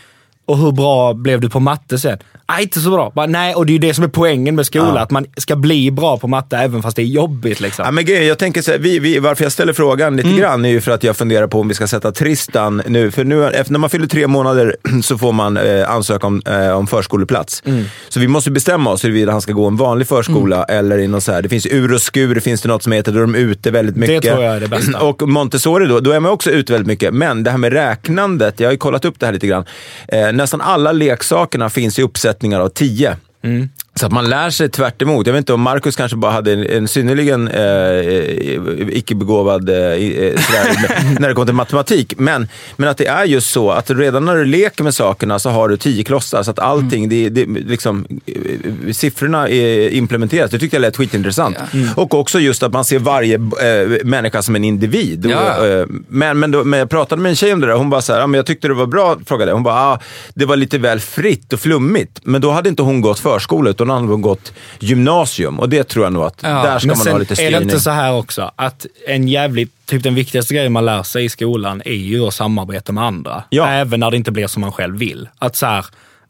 Och 0.53 0.59
hur 0.59 0.72
bra 0.72 1.14
blev 1.14 1.40
du 1.40 1.48
på 1.48 1.61
matte 1.61 1.98
sen? 1.98 2.18
Nej, 2.48 2.62
inte 2.62 2.80
så 2.80 2.90
bra. 2.90 3.12
Bara, 3.14 3.26
nej, 3.26 3.55
och 3.55 3.66
det 3.66 3.70
är 3.70 3.72
ju 3.72 3.78
det 3.78 3.94
som 3.94 4.05
är 4.05 4.09
poängen 4.09 4.55
med 4.55 4.66
skolan, 4.66 4.96
att 4.96 5.11
man 5.11 5.26
ska 5.36 5.57
bli 5.57 5.90
bra 5.90 6.18
på 6.18 6.28
matte 6.28 6.57
även 6.57 6.82
fast 6.82 6.96
det 6.96 7.03
är 7.03 7.07
jobbigt. 7.07 7.61
Liksom. 7.61 7.84
Ja, 7.84 7.90
men 7.90 8.05
grejen, 8.05 8.26
jag 8.26 8.38
tänker 8.38 8.62
så 8.62 8.70
här, 8.70 8.78
vi, 8.78 8.98
vi, 8.98 9.18
varför 9.18 9.44
jag 9.44 9.53
ställer 9.53 9.72
frågan 9.72 10.16
lite 10.16 10.40
grann 10.40 10.64
är 10.64 10.68
ju 10.68 10.80
för 10.80 10.92
att 10.92 11.05
jag 11.05 11.16
funderar 11.16 11.46
på 11.46 11.61
om 11.61 11.68
vi 11.68 11.74
ska 11.74 11.86
sätta 11.86 12.12
Tristan 12.12 12.82
nu. 12.86 13.11
För 13.11 13.24
nu, 13.24 13.46
efter 13.46 13.72
när 13.72 13.78
man 13.78 13.90
fyller 13.90 14.07
tre 14.07 14.26
månader 14.26 14.76
så 15.03 15.18
får 15.18 15.32
man 15.32 15.57
eh, 15.57 15.90
ansöka 15.90 16.26
om, 16.26 16.42
eh, 16.46 16.70
om 16.70 16.86
förskoleplats. 16.86 17.62
Så 18.09 18.20
vi 18.20 18.28
måste 18.28 18.50
bestämma 18.50 18.90
oss 18.90 19.05
huruvida 19.05 19.32
han 19.32 19.40
ska 19.40 19.53
gå 19.53 19.66
en 19.66 19.76
vanlig 19.76 20.09
förskola 20.09 20.64
eller 20.64 20.98
i 20.98 21.09
någon 21.09 21.20
så 21.20 21.32
här, 21.32 21.42
det 21.42 21.48
finns 21.48 21.66
ur 21.66 21.92
och 21.92 22.03
skur, 22.03 22.40
finns 22.40 22.62
det 22.62 22.68
något 22.68 22.82
som 22.82 22.92
heter, 22.92 23.12
då 23.12 23.18
är 23.18 23.22
de 23.22 23.34
ute 23.34 23.70
väldigt 23.70 23.96
mycket. 23.96 24.22
tror 24.22 24.44
jag 24.44 24.57
är 24.57 24.61
det 24.61 24.68
bästa. 24.68 25.00
Och 25.09 25.28
Montessori 25.28 25.86
då, 25.86 26.00
då 26.00 26.11
är 26.11 26.20
man 26.20 26.32
också 26.32 26.50
ute 26.50 26.72
väldigt 26.72 26.88
mycket. 26.88 27.14
Men 27.14 27.42
det 27.42 27.50
här 27.50 27.59
med 27.59 27.72
räknandet, 27.72 28.61
jag 28.61 28.66
har 28.66 28.72
ju 28.72 28.78
kollat 28.78 29.05
upp 29.05 29.20
det 29.20 29.26
här 29.26 29.32
lite 29.32 29.46
grann. 29.46 29.64
Eh, 30.09 30.32
nästan 30.43 30.61
alla 30.61 30.93
leksakerna 30.93 31.70
finns 31.70 31.99
i 31.99 32.03
uppsättningar 32.03 32.61
av 32.61 32.68
tio. 32.68 33.16
Mm. 33.43 33.68
Så 33.95 34.07
att 34.07 34.12
man 34.12 34.30
lär 34.30 34.51
sig 34.51 34.68
tvärt 34.68 35.03
emot. 35.03 35.26
Jag 35.26 35.34
vet 35.34 35.38
inte 35.38 35.53
om 35.53 35.61
Marcus 35.61 35.97
kanske 35.97 36.16
bara 36.16 36.32
hade 36.32 36.53
en, 36.53 36.66
en 36.66 36.88
synnerligen 36.88 37.49
eh, 37.49 37.62
eh 37.62 38.88
icke-begåvad... 38.88 39.68
Eh, 39.68 39.76
eh, 39.76 40.40
sådär, 40.40 41.18
när 41.20 41.28
det 41.28 41.34
kommer 41.34 41.47
till 41.47 41.55
matematik. 41.55 42.14
Men, 42.18 42.49
men 42.76 42.88
att 42.88 42.99
det 42.99 43.07
är 43.07 43.24
just 43.24 43.51
så 43.51 43.70
att 43.70 43.90
redan 43.90 44.24
när 44.24 44.36
du 44.36 44.45
leker 44.45 44.84
med 44.84 44.95
sakerna 44.95 45.38
så 45.38 45.51
har 45.51 45.68
du 45.68 45.76
tio 45.76 46.05
klossar. 46.05 46.43
Så 46.43 46.51
att 46.51 46.59
allting, 46.59 47.05
mm. 47.05 47.09
det, 47.09 47.45
det, 47.45 47.61
liksom, 47.61 48.07
eh, 48.26 48.93
siffrorna 48.93 49.49
är 49.49 49.88
implementeras. 49.88 50.51
Det 50.51 50.59
tyckte 50.59 50.76
jag 50.76 50.80
lät 50.80 50.97
skitintressant. 50.97 51.57
Ja. 51.59 51.78
Mm. 51.78 51.88
Och 51.97 52.14
också 52.14 52.40
just 52.40 52.62
att 52.62 52.72
man 52.72 52.84
ser 52.84 52.99
varje 52.99 53.34
eh, 53.34 54.05
människa 54.05 54.43
som 54.43 54.57
en 54.57 54.64
individ. 54.64 55.26
Ja. 55.26 55.59
Och, 55.59 55.66
eh, 55.66 55.86
men, 56.09 56.38
men, 56.38 56.51
då, 56.51 56.64
men 56.64 56.78
jag 56.78 56.90
pratade 56.90 57.22
med 57.22 57.30
en 57.30 57.36
tjej 57.36 57.53
om 57.53 57.61
det 57.61 57.66
där. 57.66 57.74
Hon 57.74 57.90
bara 57.90 58.03
så 58.03 58.12
här, 58.12 58.20
ah, 58.20 58.26
men 58.26 58.38
jag 58.38 58.47
tyckte 58.47 58.68
det 58.68 58.74
var 58.74 58.86
bra, 58.86 59.18
frågade. 59.26 59.53
Hon 59.53 59.62
bara, 59.62 59.74
ah, 59.74 60.01
det 60.34 60.45
var 60.45 60.57
lite 60.57 60.78
väl 60.78 61.01
fritt 61.01 61.53
och 61.53 61.61
flummigt. 61.61 62.20
Men 62.22 62.40
då 62.40 62.51
hade 62.51 62.68
inte 62.68 62.82
hon 62.82 63.01
gått 63.01 63.18
förskolan 63.18 63.82
15 63.83 64.09
har 64.09 64.12
man 64.12 64.22
gått 64.22 64.53
gymnasium 64.78 65.61
och 65.61 65.68
det 65.68 65.85
tror 65.85 66.05
jag 66.05 66.12
nog 66.12 66.22
att 66.24 66.41
ja, 66.43 66.49
där 66.49 66.78
ska 66.78 66.89
man 66.89 67.09
ha 67.09 67.18
lite 67.18 67.37
styrning. 67.37 67.55
Är 67.55 67.61
det 67.61 67.64
inte 67.64 67.80
så 67.80 67.91
här 67.91 68.12
också, 68.12 68.51
att 68.57 68.87
en 69.09 69.28
jävligt, 69.28 69.87
typ 69.87 70.03
den 70.03 70.14
viktigaste 70.14 70.55
grejen 70.55 70.72
man 70.72 70.85
lär 70.85 71.03
sig 71.03 71.24
i 71.24 71.28
skolan 71.28 71.83
är 71.85 71.93
ju 71.93 72.26
att 72.26 72.35
samarbeta 72.35 72.93
med 72.93 73.05
andra. 73.05 73.45
Ja. 73.51 73.68
Även 73.68 74.01
när 74.01 74.11
det 74.11 74.16
inte 74.16 74.30
blir 74.30 74.47
som 74.47 74.61
man 74.61 74.72
själv 74.72 74.99
vill. 74.99 75.28
Att 75.39 75.57
så 75.57 75.66
här, 75.66 75.85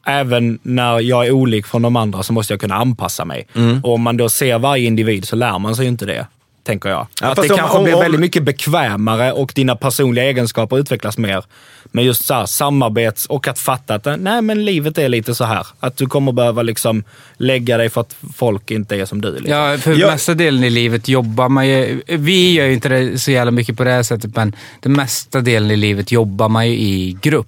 även 0.06 0.58
när 0.62 1.00
jag 1.00 1.26
är 1.26 1.30
olik 1.30 1.66
från 1.66 1.82
de 1.82 1.96
andra 1.96 2.22
så 2.22 2.32
måste 2.32 2.52
jag 2.52 2.60
kunna 2.60 2.74
anpassa 2.74 3.24
mig. 3.24 3.46
Mm. 3.54 3.80
Och 3.84 3.94
om 3.94 4.02
man 4.02 4.16
då 4.16 4.28
ser 4.28 4.58
varje 4.58 4.86
individ 4.86 5.28
så 5.28 5.36
lär 5.36 5.58
man 5.58 5.76
sig 5.76 5.84
ju 5.84 5.88
inte 5.88 6.06
det 6.06 6.26
tänker 6.64 6.88
jag. 6.88 7.06
Ja, 7.20 7.26
att 7.28 7.36
det 7.42 7.50
om- 7.50 7.56
kanske 7.58 7.78
om- 7.78 7.84
blir 7.84 7.96
väldigt 7.96 8.20
mycket 8.20 8.42
bekvämare 8.42 9.32
och 9.32 9.52
dina 9.54 9.76
personliga 9.76 10.24
egenskaper 10.24 10.78
utvecklas 10.78 11.18
mer. 11.18 11.44
Men 11.84 12.04
just 12.04 12.24
så 12.24 12.34
här, 12.34 12.46
samarbets 12.46 13.26
och 13.26 13.48
att 13.48 13.58
fatta 13.58 13.94
att 13.94 14.06
nej, 14.20 14.42
men 14.42 14.64
livet 14.64 14.98
är 14.98 15.08
lite 15.08 15.34
så 15.34 15.44
här. 15.44 15.66
Att 15.80 15.96
du 15.96 16.06
kommer 16.06 16.32
behöva 16.32 16.62
liksom 16.62 17.04
lägga 17.36 17.76
dig 17.76 17.88
för 17.90 18.00
att 18.00 18.16
folk 18.34 18.70
inte 18.70 18.96
är 18.96 19.04
som 19.06 19.20
du. 19.20 19.30
Liksom. 19.32 19.50
Ja, 19.58 19.78
för 19.78 19.94
Jag- 19.94 20.10
mesta 20.10 20.34
delen 20.34 20.64
i 20.64 20.70
livet 20.70 21.08
jobbar 21.08 21.48
man 21.48 21.68
ju... 21.68 22.02
Vi 22.06 22.52
gör 22.52 22.66
ju 22.66 22.72
inte 22.72 22.88
det 22.88 23.18
så 23.18 23.30
jävla 23.30 23.50
mycket 23.50 23.76
på 23.76 23.84
det 23.84 23.90
här 23.90 24.02
sättet, 24.02 24.36
men 24.36 24.56
den 24.80 24.92
mesta 24.92 25.40
delen 25.40 25.70
i 25.70 25.76
livet 25.76 26.12
jobbar 26.12 26.48
man 26.48 26.68
ju 26.68 26.74
i 26.74 27.18
grupp. 27.22 27.46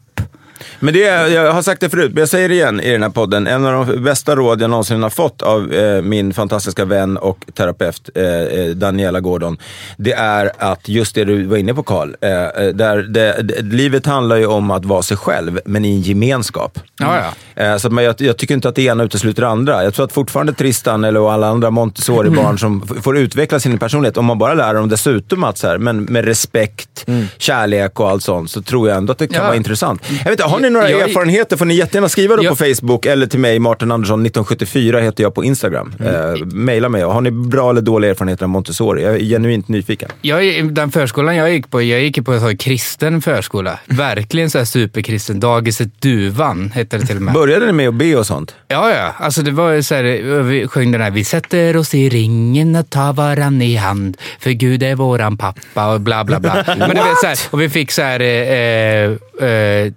Men 0.80 0.94
det 0.94 1.04
är, 1.04 1.26
jag 1.28 1.52
har 1.52 1.62
sagt 1.62 1.80
det 1.80 1.90
förut, 1.90 2.10
men 2.14 2.20
jag 2.20 2.28
säger 2.28 2.48
det 2.48 2.54
igen 2.54 2.80
i 2.80 2.90
den 2.90 3.02
här 3.02 3.10
podden. 3.10 3.46
En 3.46 3.66
av 3.66 3.86
de 3.86 4.04
bästa 4.04 4.36
råd 4.36 4.62
jag 4.62 4.70
någonsin 4.70 5.02
har 5.02 5.10
fått 5.10 5.42
av 5.42 5.72
eh, 5.72 6.02
min 6.02 6.34
fantastiska 6.34 6.84
vän 6.84 7.16
och 7.16 7.38
terapeut 7.54 8.10
eh, 8.14 8.24
eh, 8.24 8.66
Daniela 8.66 9.20
Gordon, 9.20 9.56
det 9.96 10.12
är 10.12 10.52
att 10.58 10.88
just 10.88 11.14
det 11.14 11.24
du 11.24 11.44
var 11.46 11.56
inne 11.56 11.74
på 11.74 11.82
Karl, 11.82 12.14
eh, 12.20 12.30
eh, 12.32 12.66
där 12.74 12.96
det, 13.02 13.42
det, 13.42 13.62
livet 13.62 14.06
handlar 14.06 14.36
ju 14.36 14.46
om 14.46 14.70
att 14.70 14.84
vara 14.84 15.02
sig 15.02 15.16
själv, 15.16 15.60
men 15.64 15.84
i 15.84 15.88
en 15.94 16.00
gemenskap. 16.00 16.78
Ja. 16.98 17.22
Eh, 17.56 17.76
Så 17.76 17.90
man, 17.90 18.04
jag, 18.04 18.14
jag 18.18 18.36
tycker 18.36 18.54
inte 18.54 18.68
att 18.68 18.74
det 18.74 18.82
ena 18.82 19.04
utesluter 19.04 19.42
det 19.42 19.48
andra. 19.48 19.84
Jag 19.84 19.94
tror 19.94 20.04
att 20.04 20.12
fortfarande 20.12 20.52
Tristan 20.52 21.04
eller 21.04 21.32
alla 21.34 21.46
andra 21.48 21.70
Montessori-barn 21.70 22.58
som 22.58 22.82
f- 22.90 22.96
får 23.04 23.18
utveckla 23.18 23.60
sin 23.60 23.78
personlighet, 23.78 24.16
om 24.16 24.24
man 24.24 24.38
bara 24.38 24.54
lär 24.54 24.74
dem 24.74 24.88
dessutom 24.88 25.44
att 25.44 25.58
så 25.58 25.66
här, 25.68 25.78
men 25.78 26.04
med 26.04 26.24
respekt, 26.24 27.06
kärlek 27.38 28.00
och 28.00 28.10
allt 28.10 28.22
sånt, 28.22 28.50
så 28.50 28.62
tror 28.62 28.88
jag 28.88 28.96
ändå 28.98 29.12
att 29.12 29.18
det 29.18 29.26
kan 29.26 29.36
Ja. 29.36 29.42
vara 29.46 29.56
intressant. 29.56 30.02
Jag 30.08 30.16
vet 30.24 30.30
inte, 30.30 30.44
har 30.55 30.61
ni 30.61 30.70
några 30.70 30.90
Jag- 30.90 31.00
erfarenheter 31.00 31.57
får 31.57 31.64
ni 31.64 31.74
jättegärna 31.74 32.09
skriva 32.09 32.36
det 32.36 32.48
på 32.48 32.57
Facebook 32.57 33.07
eller 33.07 33.26
till 33.26 33.38
mig, 33.38 33.59
Martin 33.59 33.90
Andersson 33.92 34.22
1974 34.26 35.00
heter 35.00 35.22
jag 35.22 35.34
på 35.34 35.44
Instagram. 35.44 35.94
Mm. 36.00 36.14
Eh, 36.14 36.46
maila 36.46 36.88
mig. 36.88 37.02
Har 37.02 37.20
ni 37.20 37.30
bra 37.30 37.70
eller 37.70 37.80
dåliga 37.80 38.11
erfarenheter 38.11 38.44
av 38.44 38.48
Montessori? 38.48 39.02
Jag 39.02 39.14
är 39.14 39.18
genuint 39.20 39.68
nyfiken. 39.68 40.09
Jag, 40.22 40.72
den 40.74 40.90
förskolan 40.90 41.36
jag 41.36 41.52
gick 41.52 41.70
på, 41.70 41.82
jag 41.82 42.00
gick 42.02 42.24
på 42.24 42.32
en 42.32 42.40
sån 42.40 42.57
kristen 42.57 43.22
förskola. 43.22 43.78
Verkligen 43.86 44.50
så 44.50 44.59
här 44.59 44.64
superkristen. 44.64 45.40
Dagiset 45.40 46.00
Duvan 46.02 46.70
hette 46.74 46.98
det 46.98 47.07
till 47.07 47.16
och 47.16 47.22
med. 47.22 47.34
Började 47.34 47.66
ni 47.66 47.72
med 47.72 47.88
att 47.88 47.94
be 47.94 48.16
och 48.16 48.26
sånt? 48.26 48.55
Ja, 48.68 48.90
ja. 48.90 49.12
Alltså 49.18 49.42
det 49.42 49.50
var 49.50 49.80
så 49.82 49.94
här, 49.94 50.02
vi 50.42 50.68
sjöng 50.68 50.92
den 50.92 51.00
här, 51.00 51.11
vi 51.11 51.24
sätter 51.24 51.76
oss 51.76 51.94
i 51.94 52.09
ringen 52.09 52.76
och 52.76 52.90
tar 52.90 53.12
varann 53.12 53.62
i 53.62 53.76
hand, 53.76 54.16
för 54.40 54.50
Gud 54.50 54.82
är 54.82 54.94
våran 54.94 55.36
pappa 55.36 55.94
och 55.94 56.00
bla 56.00 56.24
bla 56.24 56.40
bla. 56.40 56.64
Men 56.78 56.88
du 56.88 56.94
vet, 56.94 57.18
så 57.20 57.26
här, 57.26 57.38
och 57.50 57.61
vi 57.61 57.68
fick 57.68 57.92
så 57.92 58.02
här, 58.02 58.20
eh, 58.20 59.48
eh, 59.48 59.92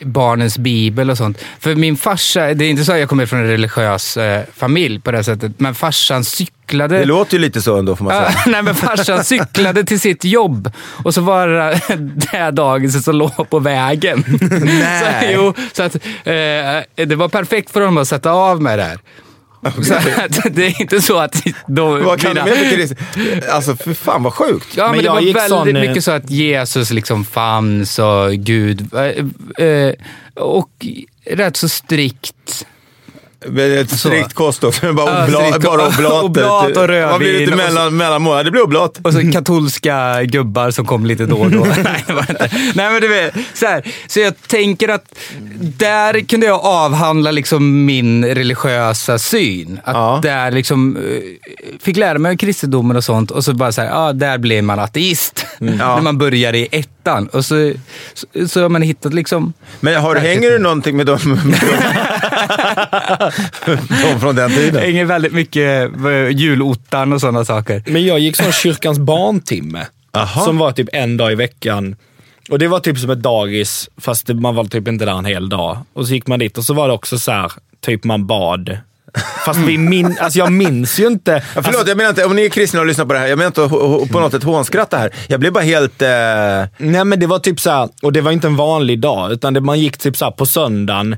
barnens 0.00 0.58
bibel 0.58 1.10
och 1.10 1.16
sånt. 1.16 1.38
För 1.60 1.74
min 1.74 1.96
farsa, 1.96 2.54
det 2.54 2.64
är 2.64 2.70
inte 2.70 2.84
så 2.84 2.92
att 2.92 2.98
jag 2.98 3.08
kommer 3.08 3.26
från 3.26 3.40
en 3.40 3.46
religiös 3.46 4.16
eh, 4.16 4.42
familj 4.56 5.00
på 5.00 5.10
det 5.10 5.24
sättet, 5.24 5.52
men 5.56 5.74
farsan 5.74 6.24
cyklade 6.24 6.98
Det 6.98 7.04
låter 7.04 7.34
ju 7.34 7.38
lite 7.38 7.62
så 7.62 7.76
ändå 7.76 7.96
får 7.96 8.04
man 8.04 8.14
säga. 8.14 8.34
nej, 8.46 8.62
men 8.62 8.74
farsan 8.74 9.24
cyklade 9.24 9.84
till 9.84 10.00
sitt 10.00 10.24
jobb 10.24 10.72
och 11.04 11.14
så 11.14 11.20
var 11.20 11.48
det 11.48 12.28
här 12.32 12.52
dagiset 12.52 13.04
som 13.04 13.16
låg 13.16 13.50
på 13.50 13.58
vägen. 13.58 14.24
Nej. 14.64 15.00
Så, 15.00 15.32
jo, 15.32 15.54
så 15.72 15.82
att, 15.82 15.94
eh, 15.94 17.06
det 17.06 17.16
var 17.16 17.28
perfekt 17.28 17.70
för 17.70 17.80
honom 17.80 17.98
att 17.98 18.08
sätta 18.08 18.30
av 18.30 18.62
mig 18.62 18.76
där. 18.76 18.98
Så 19.70 19.94
att, 19.94 20.02
det 20.54 20.66
är 20.66 20.80
inte 20.80 21.02
så 21.02 21.18
att 21.18 21.42
de, 21.66 22.04
Vad 22.04 22.20
kan 22.20 22.34
du 22.34 22.42
mina- 22.42 22.70
krist? 22.70 22.94
Alltså 23.50 23.76
för 23.76 23.94
fan 23.94 24.22
vad 24.22 24.32
sjukt. 24.34 24.66
Ja, 24.76 24.82
men, 24.84 24.90
Men 24.90 24.98
det 24.98 25.04
jag 25.04 25.12
var 25.14 25.20
gick 25.20 25.36
väldigt 25.36 25.50
sån, 25.50 25.76
eh, 25.76 25.88
mycket 25.88 26.04
så 26.04 26.10
att 26.10 26.30
Jesus 26.30 26.90
liksom 26.90 27.24
fanns 27.24 27.98
och 27.98 28.32
Gud 28.32 28.94
eh, 28.94 29.66
eh, 29.66 29.92
och 30.34 30.70
rätt 31.30 31.56
så 31.56 31.68
strikt. 31.68 32.66
Ett 33.80 33.90
strikt 33.98 34.34
kost 34.34 34.64
också. 34.64 34.92
Bara, 34.92 35.28
Ja, 35.30 35.46
obla, 35.46 35.58
bara 35.58 35.88
oblater. 35.88 36.22
oblat 36.24 36.76
och 36.76 36.88
rödvin 36.88 37.08
Vad 37.10 37.18
blir 37.20 37.50
så- 37.50 37.56
mellan, 37.56 37.96
mellanmål? 37.96 38.44
Det 38.44 38.50
blir 38.50 38.62
oblat. 38.62 38.98
Och 39.02 39.12
så 39.12 39.32
katolska 39.32 40.22
gubbar 40.24 40.70
som 40.70 40.86
kom 40.86 41.06
lite 41.06 41.26
då 41.26 41.36
och 41.36 41.50
då. 41.50 41.64
Nej, 41.84 42.04
det 42.06 42.12
var 42.12 42.26
inte. 42.30 42.50
Nej, 42.74 42.90
men 42.92 43.00
du 43.00 43.08
vet, 43.08 43.34
så, 43.54 43.66
här, 43.66 43.82
så 44.06 44.20
jag 44.20 44.34
tänker 44.46 44.88
att 44.88 45.04
där 45.78 46.20
kunde 46.28 46.46
jag 46.46 46.60
avhandla 46.64 47.30
liksom 47.30 47.84
min 47.84 48.24
religiösa 48.24 49.18
syn. 49.18 49.80
Att 49.84 49.94
Ja. 49.94 50.20
där 50.22 50.50
liksom, 50.50 50.96
eh, 50.96 51.78
fick 51.82 51.96
lära 51.96 52.18
mig 52.18 52.30
om 52.30 52.38
kristendomen 52.38 52.96
och 52.96 53.04
sånt 53.04 53.30
och 53.30 53.44
så 53.44 53.54
bara 53.54 53.72
så 53.72 53.80
här, 53.80 53.88
ja, 53.88 54.12
där 54.12 54.38
blev 54.38 54.64
man 54.64 54.78
ateist. 54.78 55.46
När 55.58 56.00
man 56.00 56.18
börjar 56.18 56.54
i 56.54 56.68
ettan. 57.06 57.26
Och 57.26 57.44
så, 57.44 57.72
så, 58.14 58.48
så 58.48 58.62
har 58.62 58.68
man 58.68 58.82
hittat 58.82 59.14
liksom... 59.14 59.52
Men 59.80 59.94
har, 59.94 60.16
hänger 60.16 60.50
du 60.50 60.58
någonting 60.58 60.96
med 60.96 61.06
dem? 61.06 61.18
Med 61.24 61.60
dem, 63.66 63.80
de 64.02 64.20
från 64.20 64.36
den 64.36 64.50
tiden? 64.50 64.82
hänger 64.82 65.04
väldigt 65.04 65.32
mycket 65.32 65.90
eh, 66.04 66.28
julottan 66.28 67.12
och 67.12 67.20
sådana 67.20 67.44
saker. 67.44 67.82
Men 67.86 68.04
jag 68.04 68.18
gick 68.18 68.36
sån 68.36 68.52
kyrkans 68.52 68.98
barntimme. 68.98 69.86
Aha. 70.12 70.44
Som 70.44 70.58
var 70.58 70.72
typ 70.72 70.88
en 70.92 71.16
dag 71.16 71.32
i 71.32 71.34
veckan. 71.34 71.96
Och 72.50 72.58
det 72.58 72.68
var 72.68 72.80
typ 72.80 72.98
som 72.98 73.10
ett 73.10 73.22
dagis, 73.22 73.88
fast 73.96 74.28
man 74.28 74.54
var 74.54 74.64
typ 74.64 74.88
inte 74.88 75.04
där 75.04 75.18
en 75.18 75.24
hel 75.24 75.48
dag. 75.48 75.78
Och 75.92 76.06
så 76.06 76.14
gick 76.14 76.26
man 76.26 76.38
dit 76.38 76.58
och 76.58 76.64
så 76.64 76.74
var 76.74 76.88
det 76.88 76.94
också 76.94 77.18
så 77.18 77.32
här, 77.32 77.52
typ 77.80 78.04
man 78.04 78.26
bad. 78.26 78.78
Fast 79.44 79.60
vi 79.60 79.78
min, 79.78 80.18
alltså 80.20 80.38
jag 80.38 80.52
minns 80.52 81.00
ju 81.00 81.06
inte. 81.06 81.42
Ja, 81.54 81.62
förlåt, 81.62 81.88
jag 81.88 81.96
menar 81.96 82.10
inte, 82.10 82.24
om 82.24 82.36
ni 82.36 82.44
är 82.44 82.48
kristna 82.48 82.80
och 82.80 82.86
lyssnar 82.86 83.04
på 83.04 83.12
det 83.12 83.18
här, 83.18 83.26
jag 83.26 83.38
menar 83.38 83.46
inte 83.46 83.64
att 83.64 84.10
på 84.10 84.20
något 84.20 84.32
sätt 84.32 84.42
hånskratta 84.42 84.98
här. 84.98 85.10
Jag 85.28 85.40
blev 85.40 85.52
bara 85.52 85.64
helt... 85.64 86.02
Eh, 86.02 86.08
Nej 86.78 87.04
men 87.04 87.20
det 87.20 87.26
var 87.26 87.38
typ 87.38 87.60
så 87.60 87.70
här, 87.70 87.88
och 88.02 88.12
det 88.12 88.20
var 88.20 88.32
inte 88.32 88.46
en 88.46 88.56
vanlig 88.56 89.00
dag, 89.00 89.32
utan 89.32 89.54
det, 89.54 89.60
man 89.60 89.80
gick 89.80 89.98
typ 89.98 90.16
så 90.16 90.24
här 90.24 90.32
på 90.32 90.46
söndagen. 90.46 91.16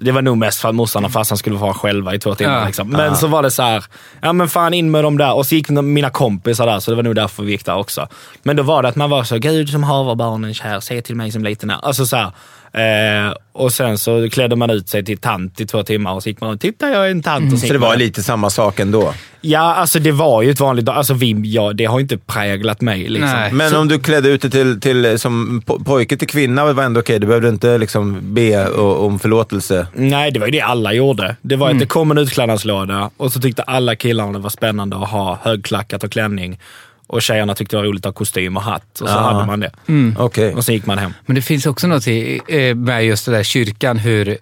Det 0.00 0.12
var 0.12 0.22
nog 0.22 0.36
mest 0.36 0.60
för 0.60 0.68
att 0.68 0.74
morsan 0.74 1.04
och 1.04 1.12
farsan 1.12 1.38
skulle 1.38 1.56
vara 1.56 1.74
själva 1.74 2.14
i 2.14 2.18
två 2.18 2.34
timmar. 2.34 2.58
Ja. 2.58 2.66
Liksom. 2.66 2.88
Men 2.90 3.16
så 3.16 3.26
var 3.26 3.42
det 3.42 3.50
så 3.50 3.62
här, 3.62 3.84
ja 4.20 4.32
men 4.32 4.48
fan 4.48 4.74
in 4.74 4.90
med 4.90 5.04
dem 5.04 5.18
där. 5.18 5.34
Och 5.34 5.46
så 5.46 5.54
gick 5.54 5.68
mina 5.68 6.10
kompisar 6.10 6.66
där, 6.66 6.80
så 6.80 6.90
det 6.90 6.94
var 6.94 7.02
nog 7.02 7.14
därför 7.14 7.42
vi 7.42 7.52
gick 7.52 7.64
där 7.64 7.76
också. 7.76 8.08
Men 8.42 8.56
då 8.56 8.62
var 8.62 8.82
det 8.82 8.88
att 8.88 8.96
man 8.96 9.10
var 9.10 9.24
så, 9.24 9.38
Gud 9.38 9.68
som 9.68 9.82
haver 9.82 10.14
barnen 10.14 10.54
kär, 10.54 10.80
se 10.80 11.02
till 11.02 11.16
mig 11.16 11.32
som 11.32 11.44
liten 11.44 11.70
är. 11.70 11.78
Alltså 11.82 12.06
så 12.06 12.16
här, 12.16 12.32
eh, 12.72 13.34
och 13.52 13.72
sen 13.72 13.98
så 13.98 14.28
klädde 14.30 14.56
man 14.56 14.70
ut 14.70 14.88
sig 14.88 15.04
till 15.04 15.18
tant 15.18 15.60
i 15.60 15.66
två 15.66 15.82
timmar 15.82 16.12
och 16.12 16.22
så 16.22 16.28
gick 16.28 16.40
man 16.40 16.50
och 16.50 16.60
titta 16.60 16.90
jag 16.90 17.06
är 17.06 17.10
en 17.10 17.22
tant. 17.22 17.52
Och 17.52 17.58
så 17.58 17.66
så 17.66 17.72
det 17.72 17.78
man- 17.78 17.88
var 17.88 17.96
lite 17.96 18.22
samma 18.22 18.50
sak 18.50 18.80
ändå. 18.80 19.14
Ja, 19.40 19.74
alltså 19.74 19.98
det 19.98 20.12
var 20.12 20.42
ju 20.42 20.50
ett 20.50 20.60
vanligt. 20.60 20.88
Alltså 20.88 21.14
vi, 21.14 21.40
ja, 21.44 21.72
det 21.72 21.84
har 21.84 22.00
inte 22.00 22.18
präglat 22.18 22.80
mig. 22.80 23.08
Liksom. 23.08 23.30
Nej. 23.30 23.52
Men 23.52 23.74
om 23.76 23.88
du 23.88 23.98
klädde 23.98 24.28
ut 24.28 24.42
dig 24.42 24.50
till, 24.50 24.80
till, 24.80 25.18
som 25.18 25.62
po- 25.66 25.84
pojke 25.84 26.16
till 26.16 26.28
kvinna 26.28 26.72
var 26.72 26.82
ändå 26.82 27.00
okej. 27.00 27.18
Du 27.18 27.26
behövde 27.26 27.48
inte 27.48 27.78
liksom 27.78 28.34
be 28.34 28.68
om 28.74 29.18
förlåtelse. 29.18 29.86
Nej, 29.94 30.30
det 30.30 30.38
var 30.40 30.46
ju 30.46 30.50
det 30.52 30.60
alla 30.60 30.92
gjorde. 30.92 31.36
Det 31.42 31.56
var 31.56 31.70
att 31.70 31.78
det 31.78 31.86
kom 31.86 32.10
en 32.10 32.18
utklädnadslåda 32.18 33.10
och 33.16 33.32
så 33.32 33.40
tyckte 33.40 33.62
alla 33.62 33.96
killarna 33.96 34.32
det 34.32 34.38
var 34.38 34.50
spännande 34.50 34.96
att 34.96 35.08
ha 35.10 35.38
högklackat 35.42 36.04
och 36.04 36.10
klänning. 36.12 36.58
Och 37.06 37.22
tjejerna 37.22 37.54
tyckte 37.54 37.76
det 37.76 37.80
var 37.80 37.86
roligt 37.88 38.06
att 38.06 38.14
ha 38.14 38.18
kostym 38.18 38.56
och 38.56 38.62
hatt. 38.62 39.00
Och 39.00 39.08
så 39.08 39.14
Ja. 39.14 39.18
hade 39.20 39.46
man 39.46 39.60
det. 39.60 39.70
Okej. 40.18 40.54
Och 40.54 40.64
så 40.64 40.72
gick 40.72 40.86
man 40.86 40.98
hem. 40.98 41.12
Men 41.26 41.34
det 41.34 41.42
finns 41.42 41.66
också 41.66 41.86
något 41.86 42.06
i, 42.08 42.40
eh, 42.48 42.74
med 42.74 43.04
just 43.06 43.26
det 43.26 43.32
där 43.32 43.42
kyrkan, 43.42 43.98
hur 43.98 44.38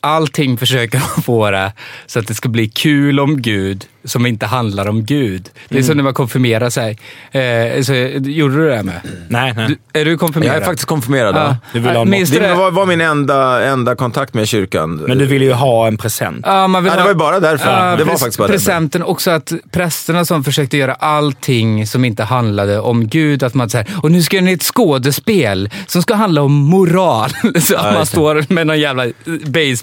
allting 0.00 0.58
försöker 0.58 0.98
att 1.18 1.24
få 1.24 1.50
det 1.50 1.72
så 2.06 2.18
att 2.18 2.26
det 2.26 2.34
ska 2.34 2.48
bli 2.48 2.68
kul 2.68 3.20
om 3.20 3.42
Gud, 3.42 3.84
som 4.04 4.26
inte 4.26 4.46
handlar 4.46 4.88
om 4.88 5.04
Gud. 5.04 5.48
Det 5.68 5.78
är 5.78 5.82
som 5.82 5.96
när 5.96 6.04
man 6.04 6.14
konfirmerar 6.14 6.70
sig. 6.70 6.98
Eh, 7.30 7.82
så, 7.82 7.94
gjorde 8.30 8.54
du 8.56 8.68
det 8.68 8.82
med? 8.82 9.00
Nej, 9.28 9.52
nej. 9.56 9.66
Du, 9.92 10.00
är 10.00 10.04
du 10.04 10.18
konfirmerad? 10.18 10.54
Jag 10.54 10.62
är 10.62 10.66
faktiskt 10.66 10.88
konfirmerad. 10.88 11.34
Ja. 11.36 11.56
Du 11.72 11.78
vill 11.80 11.96
ha 11.96 12.04
Minns 12.04 12.30
Det 12.30 12.38
det? 12.38 12.54
var, 12.54 12.70
var 12.70 12.86
min 12.86 13.00
enda, 13.00 13.64
enda 13.64 13.96
kontakt 13.96 14.34
med 14.34 14.48
kyrkan. 14.48 14.96
Men 14.96 15.18
du 15.18 15.26
ville 15.26 15.44
ju 15.44 15.52
ha 15.52 15.86
en 15.86 15.96
present. 15.96 16.40
Ja, 16.46 16.66
man 16.66 16.84
vill 16.84 16.90
Ja, 16.90 16.96
det 16.96 17.00
ha- 17.02 17.06
var 17.06 17.12
ju 17.12 17.18
bara 17.18 17.40
därför. 17.40 17.70
Ja, 17.70 17.96
Det 17.96 18.04
var 18.04 18.16
faktiskt 18.16 18.38
bara 18.38 18.48
därför. 18.48 18.58
Presenten, 18.58 19.02
också 19.02 19.30
att 19.30 19.52
prästerna 19.70 20.24
som 20.24 20.44
försökte 20.44 20.76
göra 20.76 20.94
allting 20.94 21.86
som 21.86 22.04
inte 22.04 22.24
handlade 22.24 22.80
om 22.80 23.08
Gud, 23.08 23.42
att 23.42 23.54
man 23.54 23.68
säger 23.70 23.86
och 24.02 24.10
nu 24.12 24.22
ska 24.22 24.36
göra 24.36 24.50
ett 24.50 24.62
skådespel 24.62 25.70
som 25.86 26.02
ska 26.02 26.14
handla 26.14 26.42
om 26.42 26.52
moral. 26.52 27.30
Så 27.60 27.76
att 27.76 27.84
man 27.84 27.94
det. 27.94 28.06
står 28.06 28.44
med 28.52 28.66
någon 28.66 28.80
jävla 28.80 29.06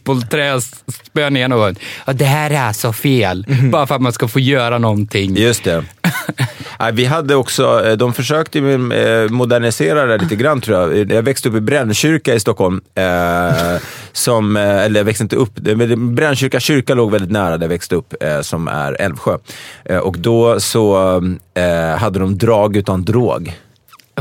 basebollträ 0.05 0.53
och 0.53 0.63
spöar 1.05 1.29
ner 1.29 1.47
någon. 1.47 1.75
Ja, 2.05 2.13
det 2.13 2.25
här 2.25 2.69
är 2.69 2.73
så 2.73 2.93
fel. 2.93 3.45
Bara 3.71 3.87
för 3.87 3.95
att 3.95 4.01
man 4.01 4.13
ska 4.13 4.27
få 4.27 4.39
göra 4.39 4.77
någonting. 4.77 5.37
Just 5.37 5.63
det. 5.63 5.83
Vi 6.93 7.05
hade 7.05 7.35
också, 7.35 7.85
eh, 7.85 7.93
de 7.93 8.13
försökte 8.13 8.59
eh, 8.59 9.29
modernisera 9.29 10.05
det 10.05 10.17
lite 10.17 10.35
grann 10.35 10.61
tror 10.61 10.77
jag. 10.77 11.11
Jag 11.11 11.23
växte 11.23 11.49
upp 11.49 11.55
i 11.55 11.61
Brännkyrka 11.61 12.33
i 12.33 12.39
Stockholm. 12.39 12.81
Eh, 12.95 13.81
som, 14.11 14.55
eller 14.55 14.99
jag 14.99 15.05
växte 15.05 15.23
inte 15.23 15.35
upp, 15.35 15.55
Brännkyrka 15.97 16.59
kyrka 16.59 16.93
låg 16.93 17.11
väldigt 17.11 17.31
nära 17.31 17.57
där 17.57 17.63
jag 17.63 17.69
växte 17.69 17.95
upp, 17.95 18.23
eh, 18.23 18.41
som 18.41 18.67
är 18.67 19.01
Älvsjö. 19.01 19.37
Eh, 19.85 19.97
och 19.97 20.19
då 20.19 20.59
så 20.59 20.95
hade 21.97 22.19
de 22.19 22.37
drag 22.37 22.77
utan 22.77 23.03
drog. 23.03 23.53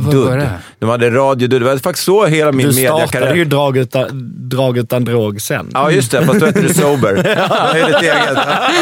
Dudd. 0.00 0.48
De 0.78 0.88
hade 0.88 1.10
radio, 1.10 1.48
Dudd. 1.48 1.62
Det 1.62 1.68
var 1.68 1.76
faktiskt 1.78 2.04
så 2.06 2.26
hela 2.26 2.52
min 2.52 2.66
Du 2.66 2.72
startade 2.72 2.94
mediakarriär... 2.94 3.34
ju 3.34 3.44
drag 3.44 3.76
utan, 3.76 4.08
drag 4.48 4.78
utan 4.78 5.04
drog 5.04 5.40
sen. 5.42 5.70
Ja, 5.74 5.90
just 5.90 6.10
det. 6.10 6.26
Fast 6.26 6.40
då 6.40 6.46
hette 6.46 6.60
det 6.60 6.74
Sober. 6.74 7.14
Det 7.74 7.80
är 7.80 7.86
lite 7.86 7.98
eget. 7.98 8.38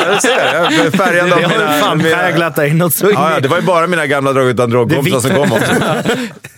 Ja, 0.06 0.20
ser. 0.20 0.54
Jag 0.54 0.86
är 0.86 0.90
färgad 0.90 1.32
av 1.32 1.38
det 1.38 1.46
har 1.46 1.74
ju 1.74 1.80
fan 1.80 1.98
mina... 1.98 2.10
präglat 2.16 2.56
dig 2.56 2.74
något 2.74 2.94
så 2.94 3.10
Ja, 3.14 3.32
ja, 3.34 3.40
det 3.40 3.48
var 3.48 3.56
ju 3.56 3.62
bara 3.62 3.86
mina 3.86 4.06
gamla 4.06 4.32
drag 4.32 4.48
utan 4.48 4.70
drogkompisar 4.70 5.20
som 5.20 5.30
kom 5.30 5.52
också. 5.52 5.72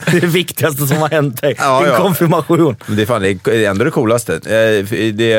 det 0.06 0.16
är 0.16 0.20
det 0.20 0.26
viktigaste 0.26 0.86
som 0.86 0.96
har 0.96 1.08
hänt 1.08 1.40
dig. 1.40 1.54
Ja, 1.58 1.80
Din 1.80 1.92
ja. 1.92 1.98
konfirmation. 1.98 2.76
Men 2.86 2.96
det 2.96 3.02
är 3.02 3.06
fan 3.06 3.22
det 3.22 3.46
är 3.46 3.70
ändå 3.70 3.84
det 3.84 3.90
coolaste. 3.90 4.34
Eh, 4.34 4.84
Det 5.14 5.32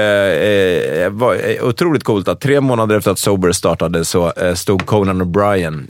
eh, 1.04 1.10
var 1.10 1.34
eh, 1.36 1.64
otroligt 1.68 2.04
coolt 2.04 2.28
att 2.28 2.42
tre 2.42 2.62
månader 2.62 2.98
efter 2.98 3.12
att 3.12 3.20
Sober 3.20 3.52
startade 3.52 4.06
så 4.06 4.34
stod 4.56 4.86
Conan 4.86 5.22
O'Brien 5.22 5.88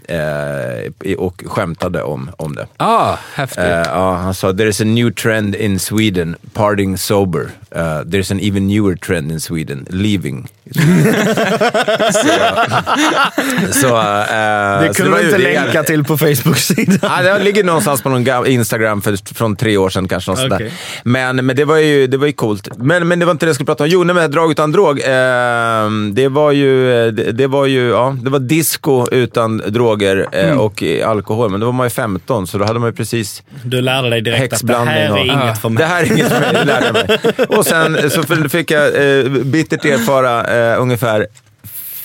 och 1.18 1.44
skämtade 1.46 2.04
om, 2.04 2.30
om 2.38 2.56
det. 2.56 2.68
Ah, 2.78 3.15
häftigt. 3.34 3.58
Eh, 3.58 3.70
ja, 3.86 4.14
han 4.16 4.34
sa 4.34 4.54
“There 4.54 4.70
is 4.70 4.82
a 4.82 4.84
new 4.84 5.12
trend 5.14 5.56
in 5.56 5.80
Sweden, 5.80 6.36
partying 6.54 6.98
sober. 6.98 7.42
Uh, 7.76 7.82
there's 7.82 8.32
an 8.32 8.40
even 8.40 8.68
newer 8.68 8.96
trend 8.96 9.32
in 9.32 9.40
Sweden, 9.40 9.86
leaving.” 9.90 10.48
så, 12.12 12.30
så, 13.72 13.98
eh, 13.98 14.82
Det 14.82 14.88
så 14.88 14.94
kunde 14.94 15.12
var 15.12 15.18
du 15.20 15.26
inte 15.26 15.38
det- 15.38 15.54
länka 15.54 15.84
till 15.84 16.04
på 16.04 16.18
Facebook-sidan. 16.18 17.24
Det 17.24 17.40
ligger 17.44 17.64
någonstans 17.64 18.02
på 18.02 18.10
någon 18.10 18.48
Instagram 18.48 19.02
för, 19.02 19.34
från 19.36 19.56
tre 19.56 19.78
år 19.78 19.90
sedan 19.90 20.08
kanske. 20.08 20.32
Något. 20.32 20.52
Okej. 20.52 20.74
Men, 21.04 21.46
men 21.46 21.56
det 21.56 21.66
var 21.66 21.78
ju, 21.78 22.08
det 22.08 22.18
var 22.18 22.28
ju 22.28 22.34
coolt. 22.34 22.70
Men, 22.78 23.08
men 23.08 23.20
det 23.20 23.26
var 23.26 23.32
inte 23.32 23.46
det 23.46 23.50
jag 23.50 23.56
skulle 23.56 23.66
prata 23.66 23.84
om. 23.84 23.90
Jo, 23.90 24.04
nej, 24.04 24.16
men 24.16 24.32
drag 24.32 24.52
utan 24.52 24.72
drog. 24.72 25.00
Eh, 25.00 25.90
det 26.14 26.28
var 26.30 26.52
ju, 26.52 27.12
det, 27.12 27.32
det 27.32 27.48
var 27.48 27.66
ju, 27.66 27.90
ja, 27.90 28.16
det 28.22 28.30
var 28.30 28.40
disco 28.40 29.06
utan 29.12 29.58
droger 29.68 30.28
Mm. 30.32 30.60
och 30.60 30.84
alkohol. 31.06 31.50
Men 31.52 31.60
då 31.60 31.66
var 31.66 31.74
man 31.74 31.86
ju 31.86 31.90
15, 31.90 32.48
så 32.48 32.58
då 32.58 32.66
hade 32.66 32.80
man 32.80 32.90
ju 32.90 32.94
precis 32.96 33.05
Du 33.64 33.82
lärde 33.82 34.10
dig 34.10 34.22
direkt 34.22 34.54
att 34.54 34.68
det 34.68 34.76
här 34.78 35.18
är 35.18 35.24
inget 35.44 35.62
för 35.62 35.70
mig. 35.70 35.78
Det 35.84 35.86
här 35.90 36.04
är 36.04 36.12
inget 36.12 36.30
för 36.32 36.40
mig, 36.40 36.50
det 36.54 36.64
lärde 36.66 36.86
jag 36.86 36.94
mig. 36.94 37.46
Och 37.58 37.66
sen 37.66 38.12
så 38.12 38.24
fick 38.50 38.72
jag 38.72 38.86
eh, 39.20 39.30
bittert 39.30 39.86
erfara 39.86 40.46
eh, 40.74 40.82
ungefär 40.82 41.28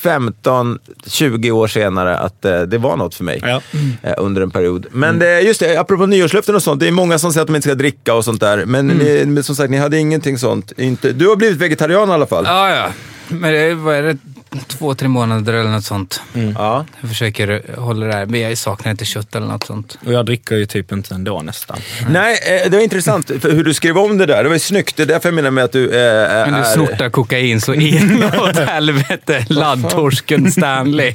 15-20 0.03 1.51
år 1.51 1.67
senare 1.69 2.17
att 2.19 2.45
eh, 2.45 2.61
det 2.61 2.79
var 2.79 2.97
något 2.97 3.15
för 3.15 3.25
mig 3.25 3.41
Ja. 3.43 3.61
eh, 4.03 4.15
under 4.19 4.43
en 4.43 4.51
period. 4.51 4.87
Men 4.91 5.19
det, 5.19 5.41
just 5.41 5.61
det, 5.61 5.77
apropå 5.77 6.07
nyårslöften 6.07 6.55
och 6.55 6.63
sånt, 6.63 6.81
det 6.81 6.89
är 6.89 6.93
många 6.93 7.19
som 7.19 7.33
säger 7.33 7.43
att 7.43 7.47
de 7.49 7.57
inte 7.57 7.69
ska 7.69 7.75
dricka 7.75 8.15
och 8.15 8.25
sånt 8.25 8.41
där. 8.41 8.65
Men, 8.65 8.87
ni, 8.87 9.25
men 9.27 9.43
som 9.43 9.57
sagt, 9.57 9.71
ni 9.71 9.77
hade 9.79 9.99
ingenting 9.99 10.39
sånt. 10.39 10.73
Inte, 10.77 11.13
du 11.13 11.29
har 11.29 11.37
blivit 11.37 11.59
vegetarian 11.59 12.09
i 12.09 12.13
alla 12.13 12.27
fall. 12.27 12.45
Ja, 12.47 12.71
ja. 12.71 12.89
Men 13.29 13.53
det 13.53 13.59
är 13.59 14.03
det, 14.03 14.19
två, 14.67 14.95
tre 14.95 15.09
månader 15.09 15.53
eller 15.53 15.71
något 15.71 15.85
sånt. 15.85 16.21
Ja. 16.55 16.87
Jag 17.01 17.11
försöker 17.11 17.77
hålla 17.81 18.07
det 18.07 18.13
här. 18.15 18.27
Men 18.27 18.41
jag 18.41 18.59
saknar 18.59 18.91
inte 18.91 19.05
kött 19.05 19.35
eller 19.37 19.47
något 19.47 19.65
sånt. 19.67 19.99
Och 20.07 20.13
jag 20.13 20.27
dricker 20.27 20.57
ju 20.57 20.67
typ 20.67 20.93
inte 20.93 21.15
ändå 21.15 21.43
nästan. 21.43 21.79
Nej, 22.09 22.39
eh, 22.65 22.71
det 22.71 22.77
var 22.77 22.83
intressant 22.85 23.27
för 23.41 23.51
hur 23.53 23.65
du 23.65 23.75
skrev 23.75 23.99
om 23.99 24.19
det 24.19 24.27
där. 24.27 24.43
Det 24.43 24.49
var 24.49 24.57
ju 24.57 24.61
snyggt. 24.61 24.97
Det 24.97 25.03
är 25.03 25.07
därför 25.07 25.29
jag 25.29 25.35
menar 25.35 25.51
med 25.51 25.65
att 25.65 25.73
du 25.73 25.85
eh, 25.85 25.91
Men 26.47 26.53
du 26.53 26.59
är... 26.59 26.65
snortar 26.65 27.11
kokain 27.11 27.61
så 27.61 27.75
inåt 27.75 28.57
helvete. 28.69 29.45
Laddtorsken 29.49 30.51
Stanley. 30.53 31.15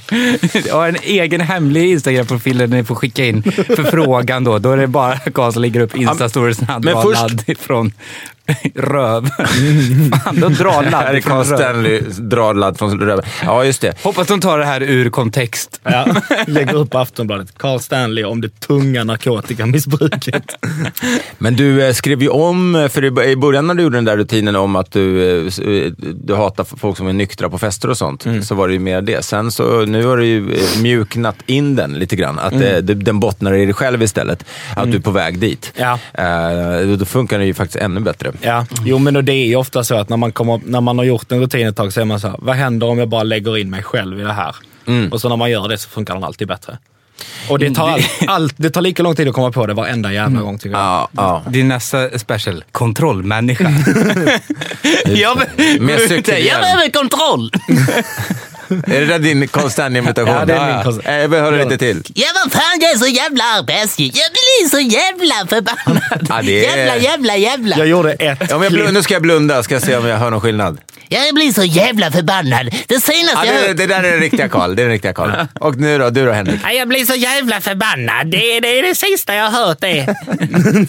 Jag 0.68 0.76
har 0.76 0.88
en 0.88 0.98
egen 1.04 1.42
hemlig 1.42 1.92
Instagram-profil 1.92 2.58
där 2.58 2.68
ni 2.68 2.84
får 2.84 2.96
skicka 2.96 3.26
in 3.26 3.44
förfrågan 3.54 4.44
då. 4.44 4.60
Då 4.60 4.72
är 4.72 4.78
det 4.78 4.88
bara 4.88 5.18
Karl 5.20 5.52
som 5.52 5.62
lägger 5.62 5.80
upp 5.80 5.96
Insta-stories 5.96 6.62
när 6.62 6.68
han 6.68 6.82
Men 6.86 6.94
drar 6.94 7.02
först- 7.02 7.22
ladd 7.22 7.44
ifrån 7.48 7.92
röv. 8.76 9.30
Fan, 10.24 10.40
då 10.40 10.50
drar 10.50 10.84
ladd 10.92 10.92
Carl 11.06 11.16
ifrån 11.18 11.44
röv. 11.44 11.58
Stanley, 11.58 12.02
drar 12.20 12.54
ladd 12.54 12.78
från 12.80 13.00
röven. 13.00 13.26
Ja, 13.44 13.66
just 13.66 13.82
det. 13.82 14.04
Hoppas 14.04 14.28
de 14.28 14.40
tar 14.42 14.58
det 14.60 14.66
här 14.66 14.84
ur 14.84 15.10
kontext. 15.10 15.80
Ja. 15.84 16.06
Lägger 16.48 16.74
upp 16.76 16.90
på 16.90 16.98
Aftonbladet. 17.00 17.58
Carl 17.58 17.80
Stanley 17.80 18.24
om 18.24 18.42
det 18.42 18.60
tunga 18.60 19.04
narkotikamissbruket. 19.04 20.44
Men 21.38 21.56
du 21.56 21.84
eh, 21.88 21.94
skrev 21.94 22.22
ju 22.22 22.30
om, 22.30 22.76
eh, 22.76 22.88
för 22.88 23.26
i 23.26 23.36
början 23.36 23.68
när 23.68 23.74
du 23.74 23.84
gjorde 23.84 23.98
den 23.98 24.06
där 24.06 24.18
rutinen 24.18 24.56
om 24.56 24.76
att 24.76 24.92
du, 24.92 25.38
eh, 25.46 25.92
du 26.24 26.36
hatar 26.36 26.64
folk 26.78 26.98
som 26.98 27.08
är 27.08 27.14
nyktra 27.14 27.50
på 27.50 27.58
fester 27.58 27.90
och 27.90 27.98
sånt, 27.98 28.26
Mm. 28.26 28.44
så 28.44 28.56
var 28.56 28.68
det 28.68 28.74
ju 28.74 28.80
mer 28.80 29.02
det. 29.02 29.26
Sen 29.26 29.52
så, 29.52 29.86
nu 29.86 30.06
har 30.06 30.18
du 30.18 30.26
ju 30.26 30.58
mjuknat 30.82 31.36
in 31.46 31.76
den 31.76 31.94
lite 31.94 32.16
grann. 32.16 32.40
Att 32.40 32.54
Mm. 32.54 32.86
det- 32.86 32.94
den 32.94 33.20
bottnar 33.20 33.54
i 33.54 33.66
dig 33.66 33.74
själv 33.74 34.04
istället. 34.04 34.46
Att 34.76 34.92
du 34.92 34.98
är 34.98 35.02
på 35.02 35.12
väg 35.12 35.40
dit. 35.40 35.74
Ja. 35.76 36.00
Då 37.00 37.06
funkar 37.06 37.40
det 37.40 37.46
ju 37.46 37.54
faktiskt 37.54 37.76
ännu 37.84 38.00
bättre. 38.00 38.32
Ja, 38.42 38.66
jo 38.86 38.98
men 39.00 39.16
och 39.16 39.24
det 39.24 39.34
är 39.34 39.46
ju 39.46 39.56
ofta 39.56 39.84
så 39.84 39.96
att 39.96 40.10
när 40.10 40.18
man, 40.18 40.32
kommer, 40.32 40.62
när 40.66 40.82
man 40.82 40.98
har 40.98 41.06
gjort 41.06 41.32
en 41.32 41.40
rutin 41.40 41.68
ett 41.68 41.76
tag 41.76 41.94
så 41.94 42.02
är 42.02 42.06
man 42.06 42.20
så 42.20 42.28
här, 42.28 42.38
vad 42.40 42.56
händer 42.56 42.88
om 42.88 43.00
jag 43.00 43.10
bara 43.10 43.24
lägger 43.24 43.58
in 43.58 43.70
mig 43.70 43.84
själv 43.84 44.20
i 44.20 44.24
det 44.24 44.34
här? 44.34 44.56
Och 45.12 45.22
så 45.22 45.30
när 45.30 45.36
man 45.36 45.52
gör 45.52 45.68
det 45.68 45.78
så 45.78 45.90
funkar 45.90 46.14
den 46.14 46.24
alltid 46.24 46.48
bättre. 46.48 46.78
Och 47.50 47.60
det 47.60 47.72
tar, 47.76 47.90
all, 47.90 48.02
allt, 48.28 48.54
det 48.58 48.70
tar 48.70 48.82
lika 48.82 49.04
lång 49.04 49.16
tid 49.16 49.28
att 49.28 49.34
komma 49.34 49.52
på 49.52 49.66
det 49.66 49.74
varenda 49.74 50.14
jävla 50.14 50.42
gång 50.42 50.58
tycker 50.58 50.78
jag. 50.78 50.86
Ja, 50.86 51.10
ja. 51.12 51.44
Din 51.50 51.68
nästa 51.68 52.20
special, 52.20 52.64
kontrollmänniska. 52.72 53.64
jag. 56.32 56.46
Jag 56.46 56.62
behöver 56.62 56.92
kontroll! 56.92 57.52
Är 58.70 59.00
det 59.00 59.06
där 59.06 59.20
din 59.20 59.48
Carl 59.48 59.70
Stanley-imitation? 59.70 60.28
Ja, 60.34 60.46
det 60.46 60.54
är 60.54 60.74
min 60.76 60.84
Carl- 60.84 61.02
Eh, 61.08 61.14
Jag 61.22 61.28
vill 61.30 61.40
höra 61.40 61.64
lite 61.64 61.78
till. 61.78 62.04
Ja, 62.16 62.28
vad 62.44 62.52
fan, 62.54 62.80
jag 62.82 62.92
är 62.92 62.98
så 62.98 63.08
jävla 63.08 63.44
arbetsgiv. 63.44 64.12
Jag 64.16 64.32
blir 64.32 64.70
så 64.70 64.80
jävla 64.80 65.48
förbannad. 65.50 66.26
Ja, 66.30 66.42
det 66.42 66.66
är- 66.66 66.78
Jävla, 66.78 66.98
jävla, 66.98 67.36
jävla. 67.38 67.78
Jag 67.78 67.88
gjorde 67.88 68.12
ett 68.14 68.38
Ja, 68.50 68.58
men 68.58 68.62
jag 68.64 68.72
blund, 68.72 68.94
nu 68.94 69.04
ska 69.04 69.14
jag 69.14 69.22
blunda, 69.22 69.64
ska 69.64 69.76
jag 69.76 69.82
se 69.84 69.96
om 69.98 70.06
jag 70.08 70.18
hör 70.18 70.30
någon 70.32 70.42
skillnad. 70.42 70.78
Jag 71.08 71.34
blir 71.36 71.54
så 71.54 71.64
jävla 71.64 72.12
förbannad. 72.12 72.70
Det 72.88 73.00
senaste 73.00 73.48
Ja, 73.48 73.54
jag 73.54 73.64
det, 73.64 73.74
det 73.74 73.86
där 73.88 74.04
är 74.04 74.12
den 74.12 74.20
riktiga 74.20 74.50
Carl. 74.50 74.76
Det 74.76 74.82
är 74.82 74.86
den 74.86 74.92
riktiga 74.94 75.14
Carl. 75.14 75.32
Och 75.60 75.76
nu 75.76 75.98
då, 75.98 76.10
du 76.10 76.26
då 76.26 76.32
Henrik? 76.32 76.60
Ja, 76.64 76.72
Jag 76.72 76.88
blir 76.88 77.06
så 77.06 77.16
jävla 77.16 77.62
förbannad. 77.62 78.28
Det, 78.28 78.60
det 78.60 78.80
är 78.80 78.84
det 78.84 78.96
sista 78.96 79.36
jag 79.36 79.50
har 79.50 79.66
hört 79.66 79.82
det. 79.82 80.16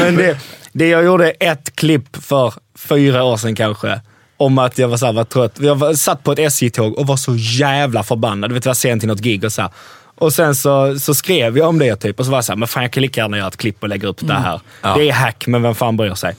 Men 0.00 0.16
det, 0.16 0.38
det 0.72 0.88
jag 0.88 1.04
gjorde 1.04 1.30
ett 1.30 1.76
klipp 1.76 2.16
för 2.26 2.54
fyra 2.78 3.22
år 3.24 3.36
sedan 3.36 3.54
kanske. 3.56 4.00
Om 4.40 4.58
att 4.58 4.78
jag 4.78 4.88
var, 4.88 4.96
så 4.96 5.06
här, 5.06 5.12
var 5.12 5.24
trött. 5.24 5.56
Jag 5.60 5.74
var, 5.74 5.94
satt 5.94 6.24
på 6.24 6.32
ett 6.32 6.38
SJ-tåg 6.38 6.98
och 6.98 7.06
var 7.06 7.16
så 7.16 7.36
jävla 7.36 8.02
förbannad. 8.02 8.50
Du 8.50 8.54
vet, 8.54 8.64
jag 8.64 8.70
var 8.70 8.74
sen 8.74 9.00
till 9.00 9.08
något 9.08 9.20
gig 9.20 9.44
och 9.44 9.52
så 9.52 9.62
här. 9.62 9.70
Och 10.14 10.32
sen 10.32 10.54
så, 10.54 10.98
så 10.98 11.14
skrev 11.14 11.58
jag 11.58 11.68
om 11.68 11.78
det 11.78 11.96
typ 11.96 12.18
och 12.18 12.24
så 12.24 12.30
var 12.30 12.38
jag 12.38 12.44
så 12.44 12.52
här, 12.52 12.56
men 12.56 12.68
fan 12.68 12.82
jag 12.82 12.92
kan 12.92 13.02
lika 13.02 13.20
gärna 13.20 13.36
göra 13.36 13.48
ett 13.48 13.56
klipp 13.56 13.82
och 13.82 13.88
lägga 13.88 14.08
upp 14.08 14.18
det 14.20 14.34
här. 14.34 14.60
Det 14.96 15.08
är 15.08 15.12
hack, 15.12 15.46
men 15.46 15.62
vem 15.62 15.74
fan 15.74 15.96
bryr 15.96 16.14
sig? 16.14 16.34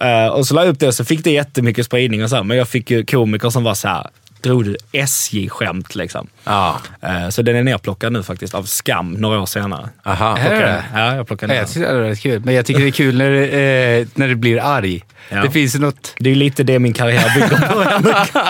Eh, 0.00 0.26
och 0.26 0.46
så 0.46 0.54
la 0.54 0.64
jag 0.64 0.70
upp 0.70 0.80
det 0.80 0.88
och 0.88 0.94
så 0.94 1.04
fick 1.04 1.24
det 1.24 1.30
jättemycket 1.30 1.86
spridning 1.86 2.24
och 2.24 2.30
så 2.30 2.36
här, 2.36 2.42
men 2.42 2.56
jag 2.56 2.68
fick 2.68 2.90
ju 2.90 3.04
komiker 3.04 3.50
som 3.50 3.64
var 3.64 3.74
så 3.74 3.88
här, 3.88 4.06
drog 4.40 4.64
du 4.64 4.76
SJ-skämt 4.92 5.94
liksom? 5.94 6.26
Ja. 6.44 6.80
Eh, 7.02 7.28
så 7.28 7.42
den 7.42 7.56
är 7.56 7.62
nerplockad 7.62 8.12
nu 8.12 8.22
faktiskt 8.22 8.54
av 8.54 8.62
Skam 8.62 9.12
några 9.12 9.40
år 9.40 9.46
senare. 9.46 9.88
Aha. 10.04 10.38
Är 10.38 10.50
det? 10.60 10.84
Ja, 10.94 11.14
jag 11.16 11.26
plockade 11.26 11.52
ner 11.52 11.60
Jag 11.60 11.66
den. 11.66 11.74
tycker 11.74 11.94
det 11.94 12.08
är 12.08 12.14
kul. 12.14 12.42
Men 12.44 12.54
jag 12.54 12.66
tycker 12.66 12.80
det 12.80 12.88
är 12.88 12.90
kul 12.90 13.18
när, 13.18 13.30
eh, 13.32 14.06
när 14.14 14.28
det 14.28 14.34
blir 14.34 14.60
arg. 14.64 15.04
Ja. 15.28 15.42
Det 15.42 15.50
finns 15.50 15.74
något... 15.74 16.14
Det 16.18 16.30
är 16.30 16.34
lite 16.34 16.62
det 16.62 16.78
min 16.78 16.92
karriär 16.92 17.34
bygger 17.34 17.68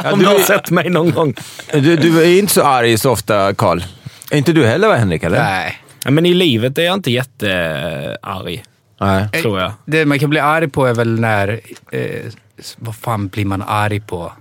på. 0.02 0.08
Om 0.12 0.18
du 0.18 0.26
har 0.26 0.38
sett 0.38 0.70
mig 0.70 0.90
någon 0.90 1.10
gång. 1.10 1.34
Du, 1.72 1.96
du 1.96 2.22
är 2.22 2.38
inte 2.38 2.52
så 2.52 2.62
arg 2.62 2.98
så 2.98 3.10
ofta, 3.10 3.54
Carl. 3.54 3.82
Är 4.30 4.36
inte 4.38 4.52
du 4.52 4.66
heller 4.66 4.88
va, 4.88 4.94
Henrik? 4.96 5.22
Eller? 5.22 5.42
Nej. 5.44 5.82
Ja, 6.04 6.10
Men 6.10 6.26
i 6.26 6.34
livet 6.34 6.78
är 6.78 6.82
jag 6.82 6.94
inte 6.94 7.10
jättearg, 7.10 8.62
Nej. 9.00 9.28
tror 9.42 9.60
jag. 9.60 9.72
Det 9.84 10.04
man 10.04 10.18
kan 10.18 10.30
bli 10.30 10.40
arg 10.40 10.68
på 10.68 10.86
är 10.86 10.94
väl 10.94 11.20
när... 11.20 11.60
Eh, 11.92 12.32
vad 12.76 12.96
fan 12.96 13.28
blir 13.28 13.44
man 13.44 13.62
arg 13.62 14.00
på? 14.00 14.32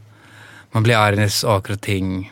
Man 0.75 0.83
blir 0.83 0.95
arg 0.95 1.15
när 1.15 1.27
saker 1.27 1.73
och 1.73 1.81
ting 1.81 2.31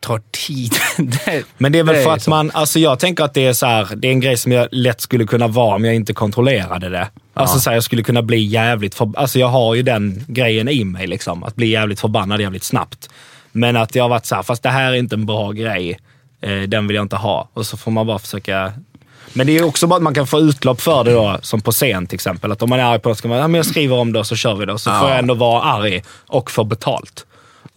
tar 0.00 0.20
tid. 0.30 0.72
det, 0.98 1.44
Men 1.58 1.72
det 1.72 1.78
är 1.78 1.84
väl 1.84 2.04
för 2.04 2.10
är 2.10 2.14
att 2.14 2.22
så. 2.22 2.30
man, 2.30 2.50
alltså 2.54 2.78
jag 2.78 2.98
tänker 2.98 3.24
att 3.24 3.34
det 3.34 3.46
är 3.46 3.52
så 3.52 3.66
här, 3.66 3.88
det 3.96 4.08
är 4.08 4.12
en 4.12 4.20
grej 4.20 4.36
som 4.36 4.52
jag 4.52 4.68
lätt 4.70 5.00
skulle 5.00 5.26
kunna 5.26 5.48
vara 5.48 5.74
om 5.74 5.84
jag 5.84 5.94
inte 5.94 6.12
kontrollerade 6.12 6.88
det. 6.88 7.08
Alltså 7.34 7.60
så 7.60 7.70
här, 7.70 7.76
jag 7.76 7.84
skulle 7.84 8.02
kunna 8.02 8.22
bli 8.22 8.38
jävligt 8.38 8.94
för, 8.94 9.12
alltså 9.16 9.38
jag 9.38 9.46
har 9.46 9.74
ju 9.74 9.82
den 9.82 10.24
grejen 10.28 10.68
i 10.68 10.84
mig 10.84 11.06
liksom. 11.06 11.44
Att 11.44 11.56
bli 11.56 11.66
jävligt 11.66 12.00
förbannad 12.00 12.40
jävligt 12.40 12.64
snabbt. 12.64 13.10
Men 13.52 13.76
att 13.76 13.94
jag 13.94 14.04
har 14.04 14.08
varit 14.08 14.26
så 14.26 14.34
här, 14.34 14.42
fast 14.42 14.62
det 14.62 14.68
här 14.70 14.92
är 14.92 14.96
inte 14.96 15.14
en 15.14 15.26
bra 15.26 15.52
grej. 15.52 15.98
Eh, 16.40 16.60
den 16.60 16.86
vill 16.86 16.94
jag 16.94 17.04
inte 17.04 17.16
ha. 17.16 17.48
Och 17.54 17.66
så 17.66 17.76
får 17.76 17.90
man 17.90 18.06
bara 18.06 18.18
försöka 18.18 18.72
men 19.32 19.46
det 19.46 19.58
är 19.58 19.64
också 19.64 19.86
bara 19.86 19.96
att 19.96 20.02
man 20.02 20.14
kan 20.14 20.26
få 20.26 20.40
utlopp 20.40 20.80
för 20.80 21.04
det 21.04 21.12
då, 21.12 21.38
som 21.42 21.60
på 21.60 21.72
scen 21.72 22.06
till 22.06 22.14
exempel. 22.14 22.52
Att 22.52 22.62
om 22.62 22.70
man 22.70 22.80
är 22.80 22.84
arg 22.84 22.98
på 22.98 23.08
något 23.08 23.18
ska 23.18 23.28
man, 23.28 23.38
ja 23.38 23.48
men 23.48 23.54
jag 23.54 23.66
skriver 23.66 23.96
om 23.96 24.12
det 24.12 24.18
och 24.18 24.26
så 24.26 24.36
kör 24.36 24.54
vi 24.54 24.66
det. 24.66 24.72
Och 24.72 24.80
så 24.80 24.90
får 24.90 25.08
jag 25.08 25.18
ändå 25.18 25.34
vara 25.34 25.62
arg 25.62 26.02
och 26.26 26.50
få 26.50 26.64
betalt. 26.64 27.26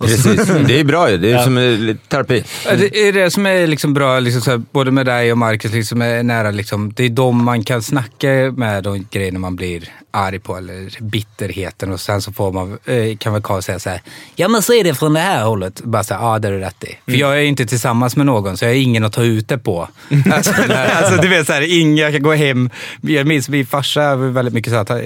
Så- 0.07 0.29
Precis. 0.29 0.51
Det 0.67 0.79
är 0.79 0.83
bra 0.83 1.11
ju. 1.11 1.17
Det 1.17 1.31
är 1.31 1.35
Ja. 1.35 1.43
som 1.43 1.97
terapi. 2.07 2.43
Det 2.77 3.07
är 3.07 3.13
det 3.13 3.31
som 3.31 3.45
är 3.45 3.67
liksom 3.67 3.93
bra, 3.93 4.19
liksom 4.19 4.41
så 4.41 4.51
här, 4.51 4.61
både 4.71 4.91
med 4.91 5.05
dig 5.05 5.31
och 5.31 5.37
Marcus, 5.37 5.71
liksom 5.71 6.01
är 6.01 6.23
nära. 6.23 6.51
Liksom, 6.51 6.93
det 6.95 7.05
är 7.05 7.09
de 7.09 7.43
man 7.43 7.63
kan 7.63 7.81
snacka 7.81 8.27
med, 8.57 8.83
de 8.83 9.07
grejerna 9.11 9.39
man 9.39 9.55
blir 9.55 9.83
arg 10.11 10.39
på, 10.39 10.57
eller 10.57 11.01
bitterheten. 11.03 11.91
Och 11.91 11.99
sen 11.99 12.21
så 12.21 12.31
får 12.33 12.51
man, 12.51 12.77
eh, 12.85 13.17
kan 13.17 13.33
väl 13.33 13.41
Karl 13.41 13.61
säga 13.61 13.79
så 13.79 13.89
här, 13.89 14.01
ja 14.35 14.47
men 14.47 14.61
se 14.61 14.83
det 14.83 14.93
från 14.95 15.13
det 15.13 15.19
här 15.19 15.43
hållet. 15.43 15.81
Bara 15.83 16.03
så 16.03 16.13
här, 16.13 16.21
ja 16.21 16.39
det 16.39 16.47
är 16.47 16.51
du 16.51 16.59
rätt 16.59 16.83
i. 16.83 17.11
För 17.11 17.17
jag 17.17 17.37
är 17.37 17.41
inte 17.41 17.65
tillsammans 17.65 18.15
med 18.15 18.25
någon, 18.25 18.57
så 18.57 18.65
jag 18.65 18.69
har 18.69 18.75
ingen 18.75 19.03
att 19.03 19.13
ta 19.13 19.23
ut 19.23 19.47
det 19.47 19.57
på. 19.57 19.87
Alltså, 20.33 20.53
alltså 20.95 21.21
du 21.21 21.27
vet, 21.27 21.47
så 21.47 21.53
här, 21.53 21.79
ingen, 21.81 21.97
jag 21.97 22.11
kan 22.13 22.21
gå 22.23 22.33
hem. 22.33 22.69
Jag 23.01 23.27
minns 23.27 23.49
min 23.49 23.65
farsa 23.65 24.15
väldigt 24.15 24.53
mycket 24.53 24.73
så 24.73 24.77
att 24.79 24.89
eh, 24.89 24.97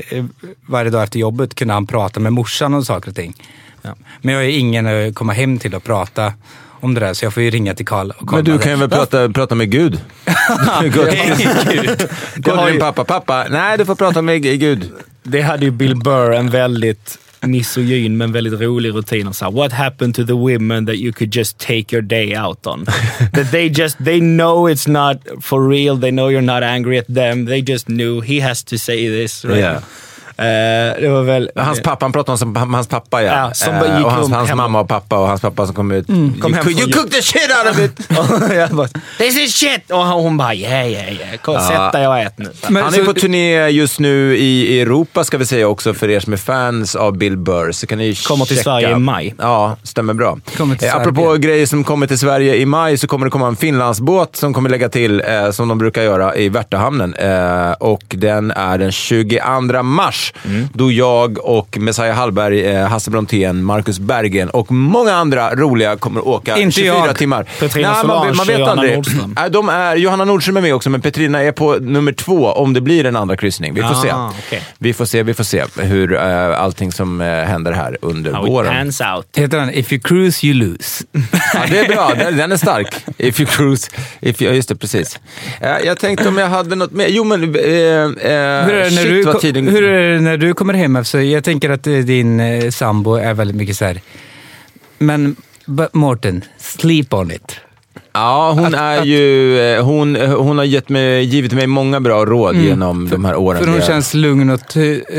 varje 0.66 0.90
dag 0.92 1.04
efter 1.04 1.20
jobbet 1.20 1.56
kunde 1.56 1.74
han 1.74 1.88
prata 1.88 2.20
med 2.20 2.34
morsan 2.34 2.74
om 2.74 2.86
saker 2.86 3.10
och 3.10 3.16
ting. 3.16 3.34
Ja. 3.82 3.96
Men 4.22 4.34
jag 4.34 4.46
är 4.46 4.50
ingen 4.50 4.88
att 4.88 5.16
komma 5.16 5.34
hem 5.34 5.60
till 5.60 5.76
och 5.76 5.84
prata 5.84 6.34
om 6.80 6.94
det 6.94 7.00
där, 7.00 7.14
så 7.14 7.26
jag 7.26 7.34
får 7.34 7.44
ju 7.44 7.50
ringa 7.50 7.74
till 7.74 7.86
Karl 7.86 8.10
och 8.10 8.28
kolla. 8.28 8.44
Men 8.44 8.46
du 8.46 8.58
kan 8.60 8.72
ju 8.72 8.78
väl 8.78 8.90
prata, 8.90 9.30
prata 9.30 9.56
med 9.56 9.72
Gud? 9.72 10.02
Gud. 10.82 10.94
gå 12.36 12.58
till 12.58 12.72
din 12.72 12.80
pappa. 12.80 13.04
Pappa, 13.04 13.46
nej 13.50 13.78
du 13.78 13.86
får 13.86 13.96
prata 13.96 14.22
med 14.22 14.42
Gud. 14.42 14.92
Det 15.24 15.42
hade 15.42 15.66
ju 15.66 15.72
Bill 15.72 15.96
Burr 15.96 16.34
en 16.34 16.50
väldigt 16.50 17.18
misogyn 17.42 18.18
men 18.18 18.32
väldigt 18.32 18.62
rolig 18.62 18.94
rutin. 18.94 19.28
Och 19.28 19.36
så 19.36 19.46
här, 19.46 19.52
What 19.52 19.72
happened 19.72 20.16
to 20.16 20.26
the 20.26 20.34
women 20.34 20.86
that 20.86 20.96
you 20.96 21.14
could 21.14 21.36
just 21.36 21.58
take 21.58 21.96
your 21.96 22.02
day 22.02 22.38
out 22.38 22.68
on? 22.68 22.86
that 23.34 23.52
they 23.52 23.70
just, 23.70 23.98
they 23.98 24.20
know 24.20 24.70
it's 24.70 24.92
not 24.92 25.44
for 25.44 25.70
real. 25.70 26.00
They 26.00 26.12
know 26.12 26.30
you're 26.30 26.42
not 26.42 26.64
angry 26.64 26.98
at 26.98 27.08
them. 27.08 27.46
They 27.46 27.62
just 27.62 27.88
knew 27.88 28.22
he 28.22 28.40
has 28.40 28.64
to 28.64 28.78
say 28.78 29.08
this. 29.08 29.46
Right? 29.46 29.60
Yeah. 29.60 29.82
Eh, 30.38 30.44
det 31.02 31.10
var 31.10 31.24
väl... 31.24 31.52
Hans 31.56 31.82
pappa, 31.82 32.06
han 32.06 32.12
pratade 32.12 32.32
om 32.32 32.38
som, 32.38 32.56
hans 32.74 32.88
pappa 32.88 33.24
ja. 33.24 33.34
Ja, 33.38 33.54
som 33.54 33.74
Eh, 33.74 33.80
bara 33.80 33.98
gick 33.98 34.06
och 34.06 34.12
hans, 34.12 34.32
hans 34.32 34.54
mamma 34.54 34.80
och 34.80 34.88
pappa 34.88 35.18
och 35.18 35.28
hans 35.28 35.42
pappa 35.42 35.66
som 35.66 35.76
kom 35.76 35.92
ut. 35.92 36.08
kom 36.08 36.16
you, 36.16 36.54
hem 36.54 36.70
you 36.70 36.92
cooked 36.92 37.12
the 37.12 37.22
shit 37.22 37.50
out 37.66 37.72
of 37.72 37.80
it! 37.80 38.08
jag 38.58 38.70
bara, 38.70 38.88
This 39.18 39.38
is 39.38 39.54
shit! 39.56 39.92
Och 39.92 39.98
hon 40.06 40.38
bara, 40.38 40.54
yeah, 40.56 40.90
yeah, 40.92 41.14
yeah. 41.14 41.38
Kom, 41.42 41.60
Sätt 41.60 41.92
dig 41.92 42.08
och 42.08 42.18
ät 42.20 42.38
nu. 42.38 42.50
Men 42.70 42.84
han 42.84 42.94
är 42.94 42.98
så- 42.98 43.06
på 43.06 43.14
turné 43.14 43.68
just 43.70 44.00
nu 44.00 44.38
i 44.38 44.82
Europa 44.82 45.24
ska 45.24 45.38
vi 45.38 45.46
säga 45.46 45.68
också 45.68 45.94
för 45.94 46.10
er 46.10 46.20
som 46.20 46.34
är 46.34 46.38
fans 46.38 46.96
av 46.96 47.18
Bill 47.18 47.38
Burr. 47.38 47.72
Så 47.72 47.88
kan 47.88 47.98
ni 47.98 48.16
Kommer 48.16 48.46
till 48.46 48.56
checka. 48.56 48.64
Sverige 48.64 48.92
i 48.92 48.96
maj. 48.96 49.36
Ja, 49.40 49.78
stämmer 49.84 50.14
bra. 50.14 50.38
Kommer 50.58 50.76
till 50.76 50.88
Eh, 50.88 50.96
apropå 50.96 51.34
grejer 51.34 51.66
som 51.66 51.84
kommer 51.84 52.08
till 52.08 52.20
Sverige 52.20 52.56
i 52.56 52.66
maj 52.66 52.98
så 52.98 53.08
kommer 53.08 53.26
det 53.26 53.32
komma 53.32 53.48
en 53.48 53.56
Finlandsbåt 53.56 54.36
som 54.36 54.54
kommer 54.54 54.70
lägga 54.70 54.90
till, 54.90 55.22
eh, 55.28 55.52
som 55.52 55.68
de 55.68 55.78
brukar 55.78 56.02
göra 56.02 56.36
i 56.36 56.50
Värtahamnen. 56.50 57.14
Eh, 57.14 57.72
och 57.72 58.04
den 58.08 58.52
är 58.52 58.78
den 58.78 58.92
22 58.92 59.84
mars. 59.84 60.27
Mm. 60.46 60.68
Då 60.74 60.92
jag 60.92 61.38
och 61.46 61.78
Messiah 61.78 62.16
Hallberg, 62.16 62.66
eh, 62.66 62.88
Hasse 62.88 63.12
Brontén, 63.12 63.64
Marcus 63.64 64.00
Bergen 64.00 64.50
och 64.50 64.72
många 64.72 65.14
andra 65.14 65.56
roliga 65.56 65.96
kommer 65.96 66.28
åka 66.28 66.58
Inte 66.58 66.76
24 66.80 66.94
jag. 67.08 67.18
timmar. 67.18 67.44
Petrina 67.60 67.92
Nej, 67.94 68.08
man, 68.08 68.18
Solange 68.18 68.30
vet- 68.30 68.38
man 68.38 68.48
och 68.48 68.50
vet 68.50 68.60
Johanna 68.60 68.72
aldrig. 68.82 68.96
Nordström. 68.96 69.34
Nej, 69.40 69.50
de 69.52 69.70
är, 69.70 69.96
Johanna 69.96 70.26
Nordström 70.26 70.58
är 70.58 70.62
med 70.62 70.76
också, 70.76 70.90
men 70.90 71.02
Petrina 71.02 71.44
är 71.44 71.52
på 71.52 71.74
nummer 71.82 72.12
två 72.12 72.46
om 72.46 72.74
det 72.74 72.82
blir 72.82 73.06
en 73.06 73.16
andra 73.16 73.38
kryssning. 73.38 73.74
Vi 73.74 73.82
får 73.82 73.88
Ah, 73.90 74.02
se. 74.02 74.12
okej. 74.48 74.64
Vi 74.80 74.94
får 74.94 75.06
se, 75.06 75.24
vi 75.24 75.34
får 75.34 75.44
se 75.44 75.64
hur 75.78 76.14
uh, 76.14 76.62
allting 76.62 76.92
som 76.92 77.22
eh, 77.22 77.28
händer 77.28 77.72
här 77.72 77.98
under 78.02 78.34
How 78.34 78.44
it 78.46 78.52
våren. 78.54 78.74
pans 78.74 79.02
out. 79.02 79.28
Heter 79.36 79.58
den 79.58 79.74
If 79.74 79.94
you 79.94 80.02
cruise 80.02 80.46
you 80.48 80.54
lose? 80.56 81.04
Ja, 81.54 81.60
det 81.70 81.80
är 81.80 81.88
bra. 81.88 82.12
Den, 82.18 82.38
den 82.38 82.52
är 82.52 82.58
stark. 82.58 82.96
If 83.18 83.40
you 83.40 83.50
cruise. 83.50 83.92
If 84.22 84.42
you, 84.42 84.54
just 84.54 84.70
det, 84.70 84.76
precis. 84.76 85.20
Eh, 85.62 85.70
jag 85.86 86.00
tänkte 86.00 86.28
om 86.30 86.38
jag 86.38 86.48
hade 86.48 86.76
något 86.76 86.92
mer. 86.92 87.08
Jo, 87.10 87.24
men... 87.24 87.44
Eh, 87.44 87.50
eh, 87.50 87.56
Hur 87.60 88.26
är, 88.26 88.66
det 88.66 88.74
när 88.84 88.90
shit, 88.90 89.04
du, 89.10 89.24
vad 89.24 89.40
tiden... 89.42 89.68
hur 89.68 89.84
är 89.84 90.14
det 90.14 90.17
när 90.20 90.38
du 90.38 90.54
kommer 90.54 90.74
hem? 90.74 90.96
Alltså, 90.96 91.22
jag 91.22 91.44
tänker 91.44 91.70
att 91.70 91.88
eh, 91.88 91.94
din 91.94 92.40
eh, 92.40 92.70
sambo 92.70 93.16
är 93.16 93.34
väldigt 93.34 93.58
mycket 93.58 93.78
så 93.78 93.86
här. 93.86 94.02
Men 94.98 95.36
Mårten, 95.94 96.44
sleep 96.58 97.14
on 97.14 97.32
it. 97.32 97.60
Ja, 98.18 98.52
hon 98.58 98.74
är 98.76 99.04
ju... 99.06 99.60
eh, 99.60 99.84
Hon, 99.86 100.16
hon 100.16 100.58
har 100.58 100.66
gett 100.66 100.90
mig, 100.90 101.24
givit 101.24 101.54
mig 101.54 101.68
många 101.68 102.00
bra 102.00 102.26
råd 102.26 102.56
genom 102.56 103.10
de 103.10 103.26
här 103.26 103.36
åren. 103.36 103.64
Mm. 103.64 103.74
För 103.74 103.80
hon 103.80 103.88
känns 103.88 104.14
lugn 104.14 104.50
och 104.50 104.60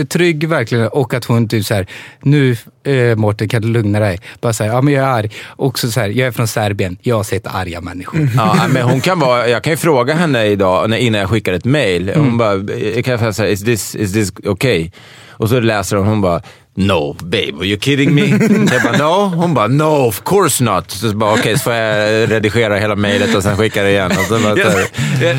trygg 0.09 0.49
verkligen. 0.49 0.88
Och 0.88 1.14
att 1.14 1.24
hon 1.24 1.49
typ 1.49 1.64
så 1.66 1.74
här, 1.74 1.86
nu 2.22 2.57
eh, 2.84 3.16
Mårten 3.16 3.49
kan 3.49 3.62
du 3.62 3.68
lugna 3.68 4.01
dig? 4.01 4.18
Bara 4.40 4.53
så 4.53 4.64
här, 4.64 4.70
ja 4.70 4.80
men 4.82 4.94
jag 4.94 5.05
är 5.05 5.09
arg. 5.09 5.30
Också 5.57 5.90
så 5.90 6.01
här, 6.01 6.09
jag 6.09 6.26
är 6.28 6.30
från 6.32 6.49
Serbien, 6.49 6.96
jag 7.03 7.16
har 7.16 7.22
sett 7.24 7.46
arga 7.46 7.80
människor. 7.80 8.28
Ja, 8.36 8.57
men 8.70 8.82
hon 8.82 9.01
kan 9.01 9.20
vara, 9.20 9.49
jag 9.49 9.62
kan 9.62 9.70
ju 9.72 9.76
fråga 9.76 10.14
henne 10.14 10.44
idag 10.46 10.99
innan 10.99 11.20
jag 11.20 11.30
skickar 11.30 11.53
ett 11.53 11.64
mail. 11.64 12.12
Hon 12.14 12.24
Mm. 12.24 12.38
bara, 12.38 12.55
jag 12.94 13.05
kan 13.05 13.34
säga 13.34 13.49
is 13.51 13.64
this, 13.64 13.94
is 13.94 14.12
this 14.12 14.32
okay? 14.46 14.90
Och 15.28 15.49
så 15.49 15.61
läser 15.61 15.96
hon 15.96 16.07
hon 16.07 16.20
bara, 16.20 16.42
no 16.78 17.12
babe, 17.22 17.52
are 17.60 17.66
you 17.66 17.78
kidding 17.80 18.14
me? 18.14 18.22
jag 18.72 18.82
bara, 18.82 18.96
no? 18.98 19.26
Hon 19.36 19.54
bara, 19.54 19.66
no 19.66 19.84
of 20.08 20.22
course 20.24 20.64
not. 20.64 20.90
Så 20.90 21.12
bara, 21.16 21.32
okej, 21.34 21.58
så 21.58 21.62
får 21.62 21.72
jag 21.72 22.30
redigera 22.30 22.78
hela 22.78 22.96
mailet 22.96 23.34
och 23.34 23.42
sen 23.42 23.56
skicka 23.56 23.82
det 23.82 23.90
igen. 23.90 24.10
Och 24.10 24.40
bara, 24.42 24.54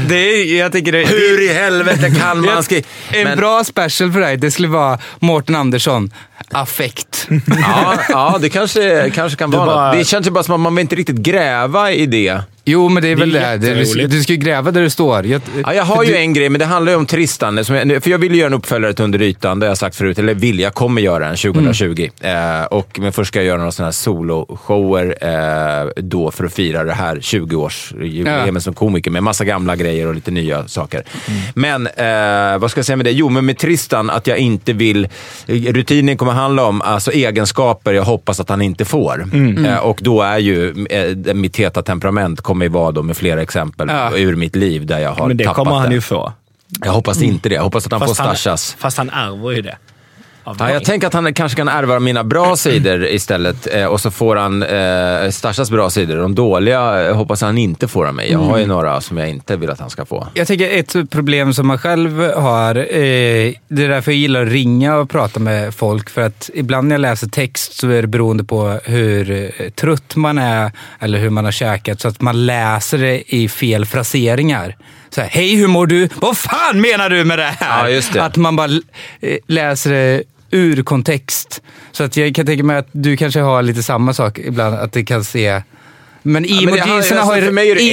det 0.08 0.16
är, 0.16 0.58
jag 0.60 0.72
tycker 0.72 0.92
det, 0.92 0.98
Hur 1.06 1.42
i 1.50 1.54
helvete 1.54 2.10
kan 2.20 2.46
man 2.46 2.64
skriva? 2.64 2.88
En 3.12 3.24
Men- 3.24 3.38
bra 3.38 3.64
special 3.64 4.12
för 4.12 4.20
dig, 4.20 4.38
det 4.38 4.52
skulle 4.52 4.68
vara 4.68 5.00
Mårten 5.20 5.56
Andersson, 5.56 6.14
affekt. 6.52 7.28
Ja, 7.62 7.94
ja, 8.10 8.38
det 8.42 8.50
kanske, 8.50 9.12
kanske 9.16 9.38
kan 9.38 9.52
Du 9.52 9.58
vara 9.58 9.66
bara- 9.68 9.88
något. 9.90 9.98
Det 10.00 10.06
känns 10.06 10.28
ju 10.28 10.32
bara 10.32 10.44
som 10.44 10.54
att 10.54 10.60
man 10.60 10.76
vill 10.76 10.82
inte 10.82 10.96
riktigt 10.96 11.16
gräva 11.18 11.92
i 11.92 12.06
det. 12.06 12.42
Jo, 12.70 12.90
men 12.90 13.04
det 13.04 13.10
är 13.10 13.16
väl 13.16 13.32
Det 13.32 13.40
det. 13.40 13.46
är 13.46 13.58
det. 13.58 13.94
Du, 13.94 14.08
du 14.08 14.24
ska 14.24 14.34
ju 14.34 14.40
gräva 14.40 14.72
där 14.72 14.82
du 14.82 14.90
står. 14.90 15.26
Jag, 15.26 15.42
Ja, 15.64 15.74
jag 15.74 15.84
har 15.84 16.04
ju 16.04 16.16
en 16.16 16.34
grej, 16.34 16.50
men 16.50 16.60
det 16.60 16.66
handlar 16.66 16.92
ju 16.92 16.98
om 16.98 17.06
Tristan. 17.06 17.58
Jag, 17.58 17.66
för 17.68 18.10
jag 18.10 18.18
vill 18.18 18.32
ju 18.32 18.38
göra 18.38 18.48
en 18.48 18.54
uppföljare 18.54 18.94
till 18.94 19.06
Under 19.06 19.22
ytan, 19.22 19.60
det 19.60 19.66
har 19.66 19.70
jag 19.72 19.78
sagt 19.78 19.96
förut. 19.96 20.20
Eller 20.20 20.34
vill, 20.34 20.60
jag 20.60 20.74
kommer 20.74 21.02
göra 21.02 21.28
en 21.30 21.36
2020. 21.36 22.10
Eh, 22.22 22.64
och, 22.72 23.00
men 23.00 23.12
först 23.14 23.28
ska 23.28 23.40
jag 23.40 23.46
göra 23.46 23.58
några 23.58 23.72
sådana 23.72 23.88
här 23.88 23.92
soloshower 23.92 25.18
eh, 25.22 25.90
då 26.04 26.32
för 26.32 26.44
att 26.46 26.54
fira 26.54 26.84
det 26.84 26.94
här 26.94 27.16
20-årsjubileet 27.16 28.54
Ja. 28.54 28.60
som 28.60 28.74
komiker 28.74 29.12
med 29.12 29.24
massa 29.24 29.46
gamla 29.46 29.76
grejer 29.76 30.08
och 30.08 30.16
lite 30.16 30.32
nya 30.32 30.68
saker. 30.68 31.04
Men 31.54 31.88
eh, 31.88 32.58
vad 32.60 32.72
ska 32.72 32.78
jag 32.80 32.86
säga 32.86 32.96
med 32.96 33.06
det? 33.06 33.12
Jo, 33.12 33.30
men 33.30 33.46
med 33.46 33.58
Tristan, 33.58 34.10
att 34.10 34.28
jag 34.28 34.38
inte 34.38 34.74
vill... 34.74 35.08
Rutinen 35.48 36.18
kommer 36.18 36.32
handla 36.32 36.64
om 36.66 36.82
alltså, 36.82 37.12
egenskaper 37.12 37.94
jag 37.94 38.04
hoppas 38.04 38.40
att 38.40 38.50
han 38.50 38.62
inte 38.62 38.86
får. 38.86 39.26
Eh, 39.66 39.78
och 39.78 40.00
då 40.02 40.22
är 40.22 40.38
ju 40.38 40.86
eh, 40.90 41.34
mitt 41.34 41.58
heta 41.58 41.82
temperament 41.82 42.42
kommer 42.42 42.59
ju 42.66 42.70
vara 42.70 42.92
då 42.92 43.04
med 43.04 43.18
flera 43.18 43.42
exempel 43.42 43.88
Ja. 43.90 44.18
ur 44.18 44.36
mitt 44.36 44.56
liv 44.56 44.86
där 44.86 45.00
jag 45.00 45.12
har 45.14 45.28
Men 45.28 45.38
det 45.38 45.44
tappat 45.44 45.56
kommer 45.56 45.72
han 45.80 45.90
det. 45.90 45.96
ju 45.96 46.02
få. 46.02 46.34
Jag 46.86 46.92
hoppas 46.92 47.22
inte 47.22 47.50
det. 47.50 47.56
Jag 47.56 47.64
hoppas 47.64 47.86
att 47.86 47.92
han 47.92 48.00
får 48.02 48.08
han, 48.08 48.16
stashas. 48.16 48.76
fast 48.80 48.98
han 48.98 49.10
ärver 49.10 49.52
ju 49.52 49.62
det. 49.62 49.78
Ja, 50.60 50.72
jag 50.72 50.84
tänker 50.84 51.08
att 51.08 51.14
han 51.14 51.34
kanske 51.34 51.56
kan 51.56 51.68
ärva 51.68 52.00
mina 52.00 52.24
bra 52.24 52.56
sidor 52.56 53.06
istället 53.06 53.68
eh, 53.74 53.86
och 53.86 54.02
så 54.02 54.12
får 54.12 54.36
han 54.36 54.64
eh, 54.64 55.32
Stashas 55.32 55.72
bra 55.72 55.90
sidor. 55.90 56.18
De 56.18 56.36
dåliga 56.36 57.08
eh, 57.08 57.16
hoppas 57.16 57.42
han 57.42 57.58
inte 57.58 57.88
får 57.88 58.08
av 58.08 58.16
mig. 58.16 58.32
Jag 58.32 58.40
har 58.40 58.58
ju 58.58 58.66
några 58.66 59.02
som 59.02 59.18
jag 59.18 59.30
inte 59.30 59.58
vill 59.58 59.70
att 59.70 59.80
han 59.80 59.90
ska 59.90 60.06
få. 60.06 60.28
jag 60.34 60.48
tänker 60.48 60.80
ett 60.80 61.10
problem 61.10 61.54
som 61.54 61.68
man 61.68 61.78
själv 61.78 62.34
har, 62.34 62.76
eh, 62.76 63.54
det 63.68 63.84
är 63.84 63.90
därför 63.90 64.12
jag 64.12 64.20
gillar 64.20 64.46
att 64.46 64.52
ringa 64.52 64.96
och 64.96 65.10
prata 65.10 65.40
med 65.40 65.76
folk. 65.76 66.10
För 66.10 66.22
att 66.22 66.50
ibland 66.54 66.88
när 66.88 66.94
jag 66.94 67.02
läser 67.02 67.28
text 67.28 67.74
så 67.74 67.90
är 67.90 68.02
det 68.02 68.08
beroende 68.08 68.44
på 68.44 68.80
hur 68.84 69.32
eh, 69.32 69.70
trött 69.70 70.16
man 70.16 70.38
är 70.38 70.72
eller 71.00 71.20
hur 71.20 71.30
man 71.30 71.46
har 71.46 71.52
käkat. 71.52 72.02
Så 72.02 72.08
att 72.08 72.22
man 72.22 72.46
läser 72.46 72.98
det 72.98 73.36
i 73.36 73.50
fel 73.50 73.86
fraseringar. 73.86 74.76
Så 75.10 75.22
här, 75.22 75.30
Hej, 75.30 75.56
hur 75.56 75.68
mår 75.68 75.88
du? 75.88 76.10
Vad 76.16 76.38
fan 76.38 76.82
menar 76.82 77.10
du 77.10 77.26
med 77.26 77.40
det 77.40 77.54
här? 77.60 77.84
Ja, 77.84 77.90
just 77.90 78.14
det. 78.14 78.24
Att 78.24 78.38
man 78.38 78.56
bara 78.56 78.70
läser 79.48 79.92
det 79.92 80.24
ur 80.52 80.84
kontext. 80.84 81.62
Så 81.92 82.04
att 82.04 82.18
jag 82.18 82.36
kan 82.36 82.46
tänka 82.46 82.64
mig 82.64 82.78
att 82.78 82.90
du 82.92 83.18
kanske 83.18 83.40
har 83.40 83.62
lite 83.62 83.84
samma 83.84 84.14
sak 84.14 84.40
ibland, 84.40 84.76
att 84.76 84.94
det 84.94 85.04
kan 85.04 85.24
se... 85.24 85.62
Men 86.24 86.44
har- 86.50 86.64
emojisarna 86.64 87.22
alltså, 87.22 87.36
har, 87.36 87.38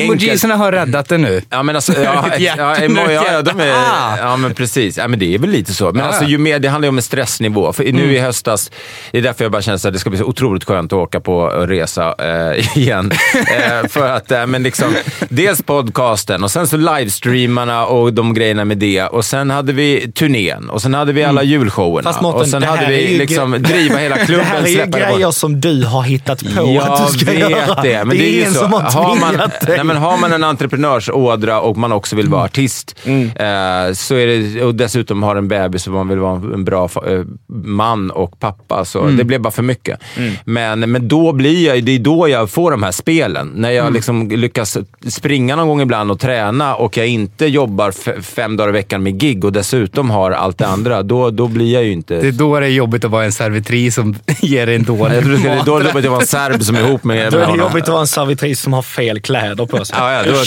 emojisarna 0.05 0.57
har 0.57 0.72
räddat 0.72 1.09
det 1.09 1.18
nu. 1.18 1.43
Ja, 1.51 1.62
men 1.62 1.77
alltså, 1.77 1.93
ja, 2.03 2.24
ja, 2.39 2.77
nu 2.89 3.01
ja, 3.12 3.43
de 3.43 3.61
är, 3.61 3.66
hjärta. 3.66 4.16
ja, 4.18 4.37
men 4.37 4.55
precis. 4.55 4.99
Ja, 4.99 5.09
men 5.09 5.18
det 5.18 5.35
är 5.35 5.39
väl 5.39 5.51
lite 5.51 5.74
så. 5.74 5.85
Men 5.85 5.95
Ja, 5.97 6.03
Mm. 6.03 6.09
alltså, 6.09 6.24
ju 6.24 6.39
mer, 6.39 6.59
det 6.59 6.68
handlar 6.68 6.87
ju 6.87 6.89
om 6.89 6.97
en 6.97 7.03
stressnivå. 7.03 7.72
För 7.72 7.85
nu 7.93 8.14
i 8.14 8.18
höstas, 8.18 8.70
det 9.12 9.18
är 9.18 9.22
därför 9.22 9.45
jag 9.45 9.53
bara 9.53 9.62
känner 9.62 9.87
att 9.87 9.93
det 9.93 9.99
ska 9.99 10.11
bli 10.11 10.18
så 10.18 10.24
otroligt 10.24 10.64
skönt 10.64 10.93
att 10.93 10.97
åka 10.99 11.20
på 11.20 11.49
resa 11.49 12.14
eh, 12.18 12.77
igen. 12.79 13.12
eh, 13.35 13.89
för 13.89 14.09
att, 14.11 14.31
eh, 14.33 14.47
men 14.47 14.62
liksom, 14.62 14.95
dels 15.29 15.62
podcasten 15.62 16.45
och 16.45 16.51
sen 16.51 16.66
så 16.66 16.77
livestreamarna 16.77 17.87
och 17.87 18.12
de 18.12 18.35
grejerna 18.35 18.64
med 18.64 18.79
det. 18.79 19.03
Och 19.03 19.24
sen 19.24 19.51
hade 19.51 19.72
vi 19.72 20.12
turnén 20.14 20.70
och 20.70 20.83
sen 20.83 20.95
hade 20.95 21.12
vi 21.12 21.24
alla 21.24 21.43
julshowerna. 21.43 22.01
Mm. 22.01 22.12
Fast 22.12 22.22
Mårten, 22.22 22.41
och 22.41 22.49
sen 22.49 22.62
hade 22.62 22.87
vi 22.87 23.18
liksom 23.18 23.53
driva 23.62 23.97
hela 23.99 24.16
klubben. 24.16 24.47
Det 24.51 24.57
här 24.57 24.64
är 24.64 24.68
ju 24.68 24.93
på- 24.93 24.99
grejer 24.99 25.31
som 25.31 25.61
du 25.61 25.85
har 25.85 26.03
hittat 26.03 26.43
på 26.55 26.72
jag 26.74 26.77
att 26.89 27.12
du 27.12 27.18
ska 27.18 27.31
vet 27.33 27.51
göra. 27.51 27.83
det. 27.83 28.05
Men 28.19 28.27
det 28.27 28.31
är 28.31 28.41
ingen 28.41 28.53
så. 28.55 28.59
som 28.61 28.73
har 28.73 28.81
har 28.81 29.17
man, 29.17 29.29
tvingat 29.31 29.61
dig. 29.61 29.77
nej, 29.77 29.85
men 29.85 29.97
har 29.97 30.19
man 30.19 30.33
en 30.33 30.45
entreprenörsådra 30.45 31.61
och 31.61 31.77
man 31.77 31.93
också 31.93 32.17
vill 32.17 32.29
vara 32.29 32.43
artist, 32.45 32.97
Mm. 33.05 33.23
eh, 33.27 33.93
så 33.95 34.14
är 34.14 34.27
det, 34.27 34.62
och 34.64 34.75
dessutom 34.75 35.23
har 35.23 35.37
en 35.37 35.49
bebis 35.49 35.87
och 35.87 35.93
man 35.93 36.09
vill 36.09 36.19
vara 36.19 36.35
en 36.55 36.64
bra 36.64 36.85
eh, 37.07 37.21
man 37.64 38.11
och 38.11 38.41
pappa, 38.41 38.85
så 38.85 39.01
Mm. 39.01 39.17
det 39.17 39.25
blev 39.25 39.41
bara 39.41 39.51
för 39.51 39.62
mycket. 39.62 40.01
Men, 40.45 40.81
men 40.81 41.09
då 41.09 41.33
blir 41.33 41.67
jag, 41.67 41.85
det 41.85 41.93
är 41.93 41.99
då 41.99 42.29
jag 42.29 42.51
får 42.51 42.71
de 42.71 42.83
här 42.83 42.93
spelen. 42.93 43.53
När 43.55 43.71
Mm. 43.71 43.85
jag 43.85 43.93
liksom 43.93 44.29
lyckas 44.29 44.79
springa 45.09 45.57
någon 45.57 45.69
gång 45.69 45.81
ibland 45.81 46.11
och 46.11 46.21
träna 46.21 46.75
och 46.75 46.97
jag 46.97 47.07
inte 47.07 47.47
jobbar 47.47 48.21
fem 48.23 48.57
dagar 48.57 48.69
i 48.69 48.73
veckan 48.73 49.03
med 49.03 49.19
gig 49.21 49.45
och 49.45 49.53
dessutom 49.53 50.11
har 50.11 50.31
allt 50.31 50.59
det 50.59 50.67
andra, 50.67 51.03
då, 51.03 51.31
då 51.31 51.49
blir 51.49 51.75
jag 51.75 51.85
ju 51.85 51.93
inte... 51.93 52.21
Det 52.21 52.29
är 52.29 52.33
då 52.33 52.61
det 52.61 52.67
är 52.67 52.71
jobbigt 52.71 53.05
att 53.05 53.11
vara 53.11 53.25
en 53.25 53.33
servitris 53.33 53.95
som 53.95 54.17
ger 54.41 54.67
dig 54.67 54.75
en 54.75 54.83
dålig 54.85 55.17
jag 55.17 55.25
tror 55.25 55.37
det 55.37 55.49
är 55.49 55.57
mat. 55.57 55.67
då 55.67 55.73
jobbigt 55.83 56.05
att 56.05 56.11
vara 56.11 56.21
en 56.21 56.27
serb 56.27 56.62
som 56.62 56.77
är 56.77 56.81
ihop 56.89 57.05
med, 57.05 57.17
Då 57.17 57.39
med 57.39 57.43
är 57.43 57.47
det 57.47 57.53
honom. 57.53 57.67
jobbigt 57.67 57.83
att 57.83 57.89
vara 57.89 58.06
en 58.07 58.09
servitris 58.09 58.61
som 58.61 58.73
har 58.73 58.83
fel 58.83 59.21
kläder 59.21 59.67
på 59.67 59.85
sig. 59.85 59.97
Ja, 59.99 60.13
ja, 60.13 60.23
då 60.23 60.45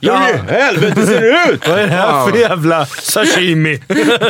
Ursäkta! 0.00 0.18
Hur 0.18 0.58
i 0.58 0.62
helvete 0.62 1.06
ser 1.06 1.20
det 1.20 1.52
ut? 1.52 1.68
Vad 1.68 1.78
är 1.78 1.86
det 1.86 1.92
här 1.92 2.26
för 2.26 2.38
jävla 2.38 2.86
sashimi? 2.86 3.80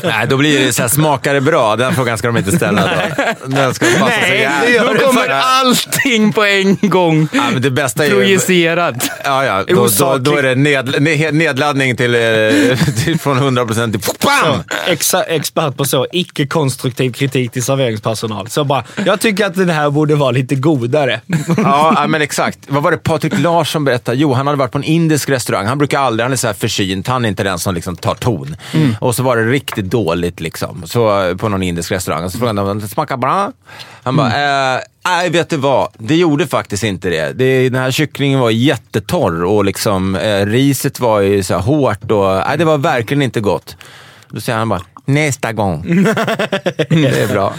Nej, 0.05 0.27
då 0.29 0.37
blir 0.37 0.67
det 0.67 0.73
så 0.73 0.83
här, 0.83 0.89
smakar 0.89 1.35
det 1.35 1.41
bra? 1.41 1.77
Den 1.77 1.95
frågan 1.95 2.19
ska 2.19 2.27
de 2.27 2.37
inte 2.37 2.57
ställa 2.57 2.83
då. 2.83 3.47
Den 3.47 3.75
ska 3.75 3.87
passa 3.87 4.11
sig 4.11 4.49
Nej, 4.49 4.79
då 4.79 5.07
kommer 5.07 5.29
allting 5.29 6.33
på 6.33 6.45
en 6.45 6.79
gång. 6.83 7.29
Ja, 7.33 7.43
men 7.53 7.63
det 7.63 7.71
bästa 7.71 8.05
är 8.05 8.09
ju... 8.09 8.15
Projicerat. 8.15 8.95
Ja, 9.25 9.45
ja. 9.45 9.65
Då, 9.69 9.89
då, 9.99 10.19
då 10.19 10.37
är 10.37 10.43
det 10.43 10.55
ned, 10.55 11.03
ned, 11.03 11.35
nedladdning 11.35 11.97
till, 11.97 12.15
eh, 12.15 12.21
till 13.05 13.19
från 13.21 13.59
100% 13.59 13.91
till 13.91 14.01
BAM! 14.21 14.63
Exa, 14.87 15.23
expert 15.23 15.77
på 15.77 15.85
så 15.85 16.07
icke-konstruktiv 16.13 17.13
kritik 17.13 17.53
till 17.53 17.63
serveringspersonal. 17.63 18.49
Så 18.49 18.65
bara, 18.65 18.85
jag 19.07 19.21
tycker 19.21 19.47
att 19.47 19.55
den 19.55 19.71
här 19.71 19.91
borde 19.91 20.15
vara 20.15 20.31
lite 20.31 20.55
godare. 20.55 21.21
Ja, 21.57 21.93
ja, 21.97 22.07
men 22.07 22.23
exakt. 22.23 22.59
Vad 22.67 22.83
var 22.83 22.91
det 22.91 22.97
Patrik 22.97 23.39
Larsson 23.39 23.85
berättade? 23.85 24.17
Jo, 24.17 24.33
han 24.33 24.47
hade 24.47 24.59
varit 24.59 24.73
på 24.73 24.79
en 24.79 24.85
indisk 24.85 25.29
restaurang. 25.29 25.44
Han 25.53 25.79
brukar 25.79 26.01
aldrig, 26.01 26.25
han 26.25 26.33
är 26.33 26.37
så 26.37 26.47
här 26.47 26.55
försynt. 26.55 27.09
Han 27.09 27.25
är 27.25 27.29
inte 27.29 27.45
den 27.45 27.59
som 27.59 27.75
liksom 27.75 27.97
tar 27.97 28.15
ton. 28.15 28.57
Och 29.01 29.15
så 29.15 29.23
var 29.23 29.37
det 29.37 29.43
riktigt 29.43 29.85
dåligt 29.85 30.41
liksom. 30.41 30.83
Så, 30.87 31.35
på 31.39 31.49
någon 31.49 31.63
indisk 31.63 31.93
restaurang. 31.93 32.25
Och 32.25 32.33
så 32.33 32.39
frågade 32.39 32.61
han 32.61 32.71
om 32.71 32.81
det 32.81 32.89
smakar 32.89 33.17
bra. 33.17 33.53
Han 34.03 34.17
bara, 34.17 34.75
eh, 34.75 34.81
nej 35.05 35.31
vet 35.31 35.51
du 35.51 35.57
vad? 35.57 35.89
Det 35.99 36.17
gjorde 36.17 36.47
faktiskt 36.47 36.85
inte 36.85 37.11
det. 37.11 37.33
det 37.33 37.69
den 37.69 37.83
här 37.83 37.91
kycklingen 37.91 38.41
var 38.41 38.51
jättetorr 38.51 39.45
och 39.45 39.65
liksom, 39.65 40.17
eh, 40.17 40.47
riset 40.47 41.01
var 41.01 41.21
ju 41.21 41.43
så 41.43 41.59
hårt. 41.59 42.11
Och, 42.11 42.43
nej, 42.47 42.59
det 42.59 42.65
var 42.65 42.79
verkligen 42.79 43.23
inte 43.23 43.41
gott. 43.41 43.77
Då 44.29 44.41
säger 44.41 44.59
han 44.59 44.69
bara, 44.69 44.83
nästa 45.05 45.53
gång. 45.53 45.83
det 46.89 47.23
är 47.23 47.29
bra. 47.33 47.55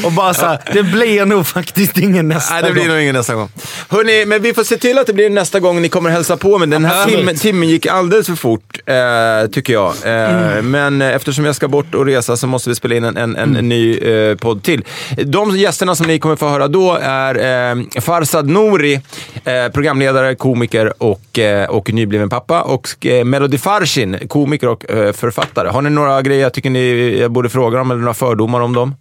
Och 0.04 0.12
bara 0.12 0.34
så 0.34 0.46
här, 0.46 0.58
det 0.72 0.82
blir 0.82 1.24
nog 1.26 1.46
faktiskt 1.46 1.98
ingen 1.98 2.28
nästa 2.28 2.54
Nej, 2.54 2.62
det 2.62 2.72
blir 2.72 2.82
gång. 2.82 2.92
nog 2.92 3.02
ingen 3.02 3.14
nästa 3.14 3.34
gång. 3.34 3.48
Hörrni, 3.88 4.24
men 4.26 4.42
vi 4.42 4.54
får 4.54 4.64
se 4.64 4.76
till 4.76 4.98
att 4.98 5.06
det 5.06 5.12
blir 5.12 5.30
nästa 5.30 5.60
gång 5.60 5.82
ni 5.82 5.88
kommer 5.88 6.10
hälsa 6.10 6.36
på. 6.36 6.58
Men 6.58 6.70
den 6.70 6.84
här 6.84 7.06
timmen, 7.06 7.36
timmen 7.36 7.68
gick 7.68 7.86
alldeles 7.86 8.26
för 8.26 8.34
fort, 8.34 8.78
eh, 8.86 9.50
tycker 9.52 9.72
jag. 9.72 9.94
Eh, 10.04 10.62
Men 10.62 11.02
eh, 11.02 11.14
eftersom 11.14 11.44
jag 11.44 11.56
ska 11.56 11.68
bort 11.68 11.94
och 11.94 12.06
resa 12.06 12.36
så 12.36 12.46
måste 12.46 12.68
vi 12.68 12.74
spela 12.74 12.94
in 12.94 13.04
en, 13.04 13.16
en, 13.16 13.36
en 13.36 13.68
ny 13.68 13.98
eh, 13.98 14.36
podd 14.36 14.62
till. 14.62 14.84
De 15.24 15.56
gästerna 15.56 15.94
som 15.94 16.06
ni 16.06 16.18
kommer 16.18 16.36
få 16.36 16.48
höra 16.48 16.68
då 16.68 16.98
är 17.02 17.70
eh, 17.70 18.00
Farsad 18.00 18.48
Nouri, 18.48 19.00
eh, 19.44 19.68
programledare, 19.72 20.34
komiker 20.34 20.92
och, 21.02 21.38
eh, 21.38 21.70
och 21.70 21.92
nybliven 21.92 22.28
pappa. 22.28 22.62
Och 22.62 23.06
eh, 23.06 23.24
Melody 23.24 23.58
Farshin, 23.58 24.18
komiker 24.28 24.49
och 24.62 24.90
eh, 24.90 25.12
författare. 25.12 25.68
Har 25.68 25.82
ni 25.82 25.90
några 25.90 26.22
grejer 26.22 26.42
jag 26.42 26.54
tycker 26.54 26.70
ni 26.70 27.18
jag 27.20 27.32
borde 27.32 27.48
fråga 27.48 27.78
dem 27.78 27.90
eller 27.90 28.00
några 28.00 28.14
fördomar 28.14 28.60
om 28.60 28.72
dem? 28.72 28.94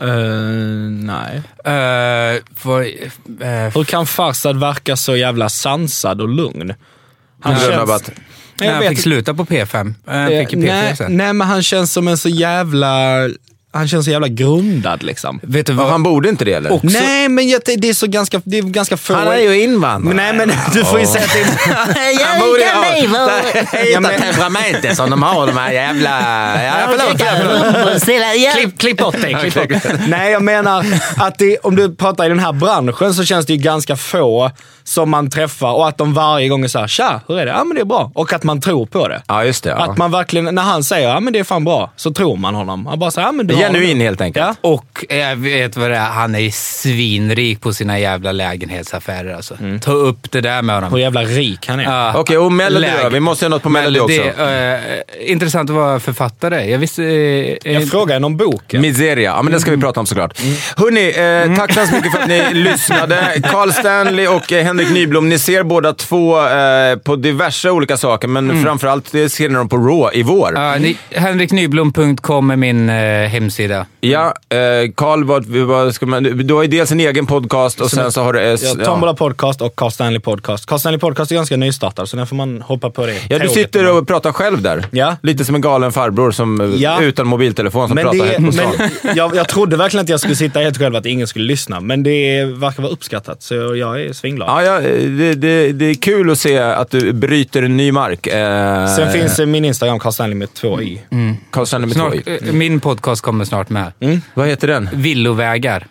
Eh, 0.00 0.08
nej. 0.90 1.36
Uh, 1.66 2.42
för, 2.56 2.80
eh, 2.82 3.74
Hur 3.74 3.84
kan 3.84 4.06
Farsad 4.06 4.60
verka 4.60 4.96
så 4.96 5.16
jävla 5.16 5.48
sansad 5.48 6.20
och 6.20 6.28
lugn? 6.28 6.74
Han 7.40 7.56
känns... 7.58 7.90
att- 7.90 8.10
när 8.60 8.70
han 8.72 8.80
vet 8.80 8.88
fick 8.88 9.00
sluta 9.00 9.34
på 9.34 9.44
P5. 9.44 9.86
Eh, 10.06 10.12
Han 10.12 10.28
fick 10.28 10.52
ju 10.52 10.58
P4 10.58 10.66
nej, 10.66 10.96
sen. 10.96 11.16
nej, 11.16 11.32
men 11.32 11.48
han 11.48 11.62
känns 11.62 11.92
som 11.92 12.08
en 12.08 12.18
så 12.18 12.28
jävla... 12.28 13.16
Han 13.74 13.88
känns 13.88 14.04
så 14.04 14.10
jävla 14.10 14.28
grundad 14.28 15.02
liksom. 15.02 15.40
Vet 15.42 15.66
du 15.66 15.72
vad? 15.72 15.88
han 15.88 16.02
borde 16.02 16.28
inte 16.28 16.44
det 16.44 16.52
eller? 16.52 16.80
Nej, 16.82 17.28
men 17.28 17.48
jag, 17.48 17.60
det 17.78 17.88
är 17.88 17.94
så 17.94 18.06
ganska, 18.06 18.40
det 18.44 18.58
är 18.58 18.62
ganska 18.62 18.96
få... 18.96 19.14
Han 19.14 19.28
är 19.28 19.38
ju 19.38 19.62
invandrare. 19.62 20.14
Nej, 20.14 20.32
men 20.32 20.52
du 20.72 20.84
får 20.84 21.00
ju 21.00 21.06
säga 21.06 21.24
till... 21.24 21.44
Han 22.24 22.40
borde 22.40 22.64
ha 22.64 24.10
det 24.10 24.18
temperamentet 24.18 24.96
som 24.96 25.10
de 25.10 25.22
har, 25.22 25.46
de 25.46 25.56
här 25.56 25.72
jävla... 25.72 26.10
Ja, 26.64 26.72
förlåt, 26.86 27.22
förlåt. 28.02 28.54
Klipp, 28.54 28.78
klipp 28.78 28.98
bort 28.98 29.16
det. 29.22 29.32
Klipp 29.32 29.54
bort. 29.54 29.82
Nej, 30.08 30.32
jag 30.32 30.42
menar 30.42 30.86
att 31.16 31.38
det, 31.38 31.58
om 31.58 31.76
du 31.76 31.94
pratar 31.94 32.24
i 32.24 32.28
den 32.28 32.38
här 32.38 32.52
branschen 32.52 33.14
så 33.14 33.24
känns 33.24 33.46
det 33.46 33.52
ju 33.52 33.58
ganska 33.58 33.96
få 33.96 34.50
som 34.84 35.10
man 35.10 35.30
träffar 35.30 35.72
och 35.72 35.88
att 35.88 35.98
de 35.98 36.14
varje 36.14 36.48
gång 36.48 36.64
är 36.64 36.68
såhär, 36.68 36.86
tja, 36.86 37.20
hur 37.28 37.38
är 37.38 37.46
det? 37.46 37.52
Ja, 37.52 37.64
men 37.64 37.74
det 37.74 37.80
är 37.80 37.84
bra. 37.84 38.12
Och 38.14 38.32
att 38.32 38.42
man 38.42 38.60
tror 38.60 38.86
på 38.86 39.08
det. 39.08 39.22
Ja, 39.28 39.44
just 39.44 39.64
det. 39.64 39.70
Ja. 39.70 39.76
Att 39.76 39.98
man 39.98 40.10
verkligen, 40.10 40.54
när 40.54 40.62
han 40.62 40.84
säger, 40.84 41.08
ja 41.08 41.20
men 41.20 41.32
det 41.32 41.38
är 41.38 41.44
fan 41.44 41.64
bra, 41.64 41.92
så 41.96 42.12
tror 42.12 42.36
man 42.36 42.54
honom. 42.54 42.86
Han 42.86 42.98
bara 42.98 43.10
säger, 43.10 43.28
ja 43.28 43.32
men 43.32 43.46
du 43.46 43.54
har 43.54 43.63
Genuin 43.66 44.00
helt 44.00 44.20
enkelt. 44.20 44.46
Ja. 44.62 44.68
Och 44.70 45.04
jag 45.08 45.36
vet 45.36 45.76
vad 45.76 45.90
det 45.90 45.96
är, 45.96 46.00
han 46.00 46.34
är 46.34 46.50
svinrik 46.50 47.60
på 47.60 47.72
sina 47.72 47.98
jävla 47.98 48.32
lägenhetsaffärer 48.32 49.34
alltså. 49.34 49.56
Ta 49.82 49.92
upp 49.92 50.30
det 50.32 50.40
där 50.40 50.62
med 50.62 50.74
honom. 50.74 50.92
Hur 50.92 50.98
jävla 50.98 51.22
rik 51.22 51.68
han 51.68 51.80
är. 51.80 51.84
Ja. 51.84 52.12
Okej, 52.16 52.38
och 52.38 52.52
Melody 52.52 52.88
då? 53.02 53.08
Vi 53.08 53.20
måste 53.20 53.44
göra 53.44 53.50
något 53.50 53.62
på 53.62 53.68
Melody 53.68 54.00
också. 54.00 54.22
Det, 54.36 54.80
eh, 55.20 55.30
intressant 55.32 55.70
att 55.70 55.76
vara 55.76 56.00
författare. 56.00 56.70
Jag 56.70 56.78
visste... 56.78 57.04
eh, 57.04 57.72
Jag 57.72 57.88
frågade 57.90 58.26
om 58.26 58.36
boken. 58.36 58.80
Miseria. 58.80 59.30
Ja, 59.36 59.42
men 59.42 59.52
det 59.52 59.60
ska 59.60 59.70
vi 59.70 59.76
prata 59.76 60.00
om 60.00 60.06
såklart. 60.06 60.38
Hörni, 60.76 61.08
eh, 61.50 61.56
tack 61.58 61.88
så 61.88 61.94
mycket 61.94 62.12
för 62.12 62.20
att 62.22 62.28
ni 62.28 62.42
lyssnade. 62.54 63.16
Carl 63.50 63.72
Stanley 63.72 64.26
och 64.26 64.52
eh, 64.52 64.64
Henrik 64.64 64.90
Nyblom, 64.90 65.28
ni 65.28 65.38
ser 65.38 65.62
båda 65.62 65.92
två 65.92 66.46
eh, 66.48 66.96
på 66.96 67.16
diverse 67.16 67.70
olika 67.70 67.96
saker, 67.96 68.28
men 68.28 68.62
framförallt 68.62 69.12
det 69.12 69.28
ser 69.28 69.48
ni 69.48 69.54
dem 69.54 69.68
på 69.68 69.76
Raw 69.76 70.18
i 70.18 70.22
vår. 70.22 70.78
Ni, 70.78 70.96
henriknyblom.com 71.10 72.50
är 72.50 72.56
min 72.56 72.88
eh, 72.90 72.94
hemsida. 73.28 73.53
Ja, 74.00 74.34
eh, 74.48 74.58
Carl, 74.94 75.24
vad, 75.24 75.46
vad 75.46 75.94
ska 75.94 76.06
man, 76.06 76.22
du 76.22 76.54
har 76.54 76.62
ju 76.62 76.68
dels 76.68 76.92
en 76.92 77.00
egen 77.00 77.26
podcast 77.26 77.80
och 77.80 77.90
sen 77.90 78.12
så 78.12 78.22
har 78.22 78.32
du... 78.32 78.40
Eh, 78.40 78.58
Ja, 78.78 78.84
Tombola 78.84 79.14
Podcast 79.14 79.60
och 79.62 79.76
Carl 79.76 79.90
Stanley 79.90 80.20
Podcast. 80.20 80.66
Carl 80.66 80.78
Stanley 80.78 81.00
Podcast 81.00 81.30
är 81.30 81.34
ganska 81.36 81.56
nystartad, 81.56 82.08
så 82.08 82.16
den 82.16 82.26
får 82.26 82.36
man 82.36 82.62
hoppa 82.62 82.90
på 82.90 83.06
det. 83.06 83.20
Ja, 83.30 83.38
du 83.38 83.48
sitter 83.48 83.96
och 83.98 84.06
pratar 84.08 84.32
själv 84.32 84.62
där. 84.62 84.84
Ja. 84.90 85.16
Lite 85.22 85.44
som 85.44 85.54
en 85.54 85.60
galen 85.60 85.92
farbror 85.92 86.30
som, 86.30 86.60
eh, 86.60 86.66
Ja. 86.82 87.02
utan 87.02 87.26
mobiltelefon 87.26 87.88
som 87.88 87.94
Men, 87.94 88.04
pratar 88.04 88.18
det, 88.18 88.24
helt 88.24 88.46
på 88.46 88.52
stan. 88.52 88.72
men 89.02 89.16
jag, 89.16 89.36
jag 89.36 89.48
trodde 89.48 89.76
verkligen 89.76 90.02
att 90.04 90.08
jag 90.08 90.20
skulle 90.20 90.36
sitta 90.36 90.60
helt 90.60 90.78
själv, 90.78 90.96
att 90.96 91.06
ingen 91.06 91.26
skulle 91.26 91.44
lyssna. 91.44 91.80
Men 91.80 92.02
det 92.02 92.44
verkar 92.44 92.82
vara 92.82 92.92
uppskattat, 92.92 93.42
så 93.42 93.54
jag 93.54 94.00
är 94.02 94.12
svinglad. 94.12 94.48
Ja, 94.48 94.62
ja 94.62 94.80
det, 94.80 95.34
det, 95.34 95.72
det 95.72 95.84
är 95.84 95.94
kul 95.94 96.30
att 96.30 96.38
se 96.38 96.58
att 96.58 96.90
du 96.90 97.12
bryter 97.12 97.62
en 97.62 97.76
ny 97.76 97.92
mark. 97.92 98.26
Eh, 98.26 98.86
Sen 98.96 99.12
finns 99.12 99.38
eh, 99.38 99.46
min 99.46 99.64
Instagram, 99.64 99.98
Carl 99.98 100.12
Stanley 100.12 100.34
med 100.34 100.54
två 100.54 100.82
y. 100.82 100.98
Carl 101.50 101.66
Stanley 101.66 101.86
med 101.86 101.96
Snart, 101.96 102.12
två 102.24 102.30
i. 102.30 102.48
eh, 102.48 102.52
min 102.52 102.80
podcast 102.80 103.22
kommer 103.22 103.43
snart 103.44 103.70
med. 103.70 103.92
Vad 104.34 104.46
heter 104.48 104.68
den? 104.68 104.88
Villovägar. 104.92 105.86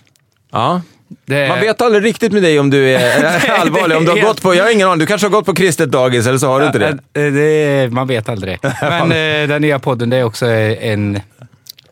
Ja. 0.51 0.81
Det, 1.25 1.47
Man 1.47 1.59
vet 1.59 1.81
aldrig 1.81 2.03
riktigt 2.03 2.31
med 2.31 2.43
dig 2.43 2.59
om 2.59 2.69
du 2.69 2.89
är 2.89 3.49
allvarlig. 3.59 3.97
Om 3.97 4.03
du 4.05 4.09
har 4.11 4.17
helt- 4.17 4.27
gått 4.27 4.41
på, 4.41 4.55
jag 4.55 4.63
har 4.63 4.71
ingen 4.71 4.87
aning, 4.87 4.99
du 4.99 5.05
kanske 5.05 5.27
har 5.27 5.31
gått 5.31 5.45
på 5.45 5.53
kristet 5.55 5.91
dagis 5.91 6.27
eller 6.27 6.37
så 6.37 6.47
har 6.47 6.59
du 6.59 6.65
inte 6.65 6.79
det. 6.79 7.21
Eh, 7.25 7.33
det 7.33 7.89
man 7.91 8.07
vet 8.07 8.29
aldrig. 8.29 8.57
Men 8.81 9.11
eh, 9.11 9.47
den 9.47 9.61
nya 9.61 9.79
podden, 9.79 10.09
det 10.09 10.17
är 10.17 10.23
också 10.23 10.45
en... 10.45 11.19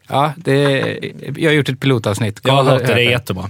Ja, 0.10 0.34
det 0.38 0.62
jag 1.38 1.50
har 1.50 1.56
gjort 1.56 1.70
ett 1.70 1.80
pilotavsnitt. 1.80 2.40
Jag 2.44 2.64
hört 2.64 2.80
det, 2.88 2.94
det 2.94 3.02
är 3.02 3.10
jättebra. 3.10 3.50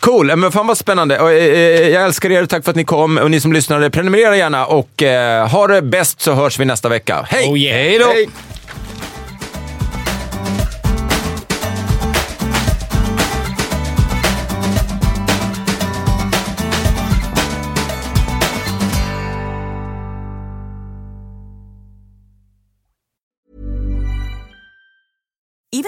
Cool, 0.00 0.36
men 0.36 0.52
fan 0.52 0.66
vad 0.66 0.78
spännande. 0.78 1.16
Eh, 1.16 1.24
eh, 1.26 1.88
jag 1.88 2.04
älskar 2.04 2.32
er, 2.32 2.46
tack 2.46 2.64
för 2.64 2.70
att 2.70 2.76
ni 2.76 2.84
kom. 2.84 3.18
Och 3.18 3.30
ni 3.30 3.40
som 3.40 3.52
lyssnade, 3.52 3.90
prenumerera 3.90 4.36
gärna 4.36 4.66
och 4.66 5.02
ha 5.50 5.66
det 5.66 5.82
bäst 5.82 6.20
så 6.20 6.34
hörs 6.34 6.58
vi 6.60 6.64
nästa 6.64 6.88
vecka. 6.88 7.26
Hej! 7.30 7.48
Oh 7.48 7.58
yeah. 7.58 7.76
Hej 7.76 7.98
då! 7.98 8.10
Even 8.10 8.30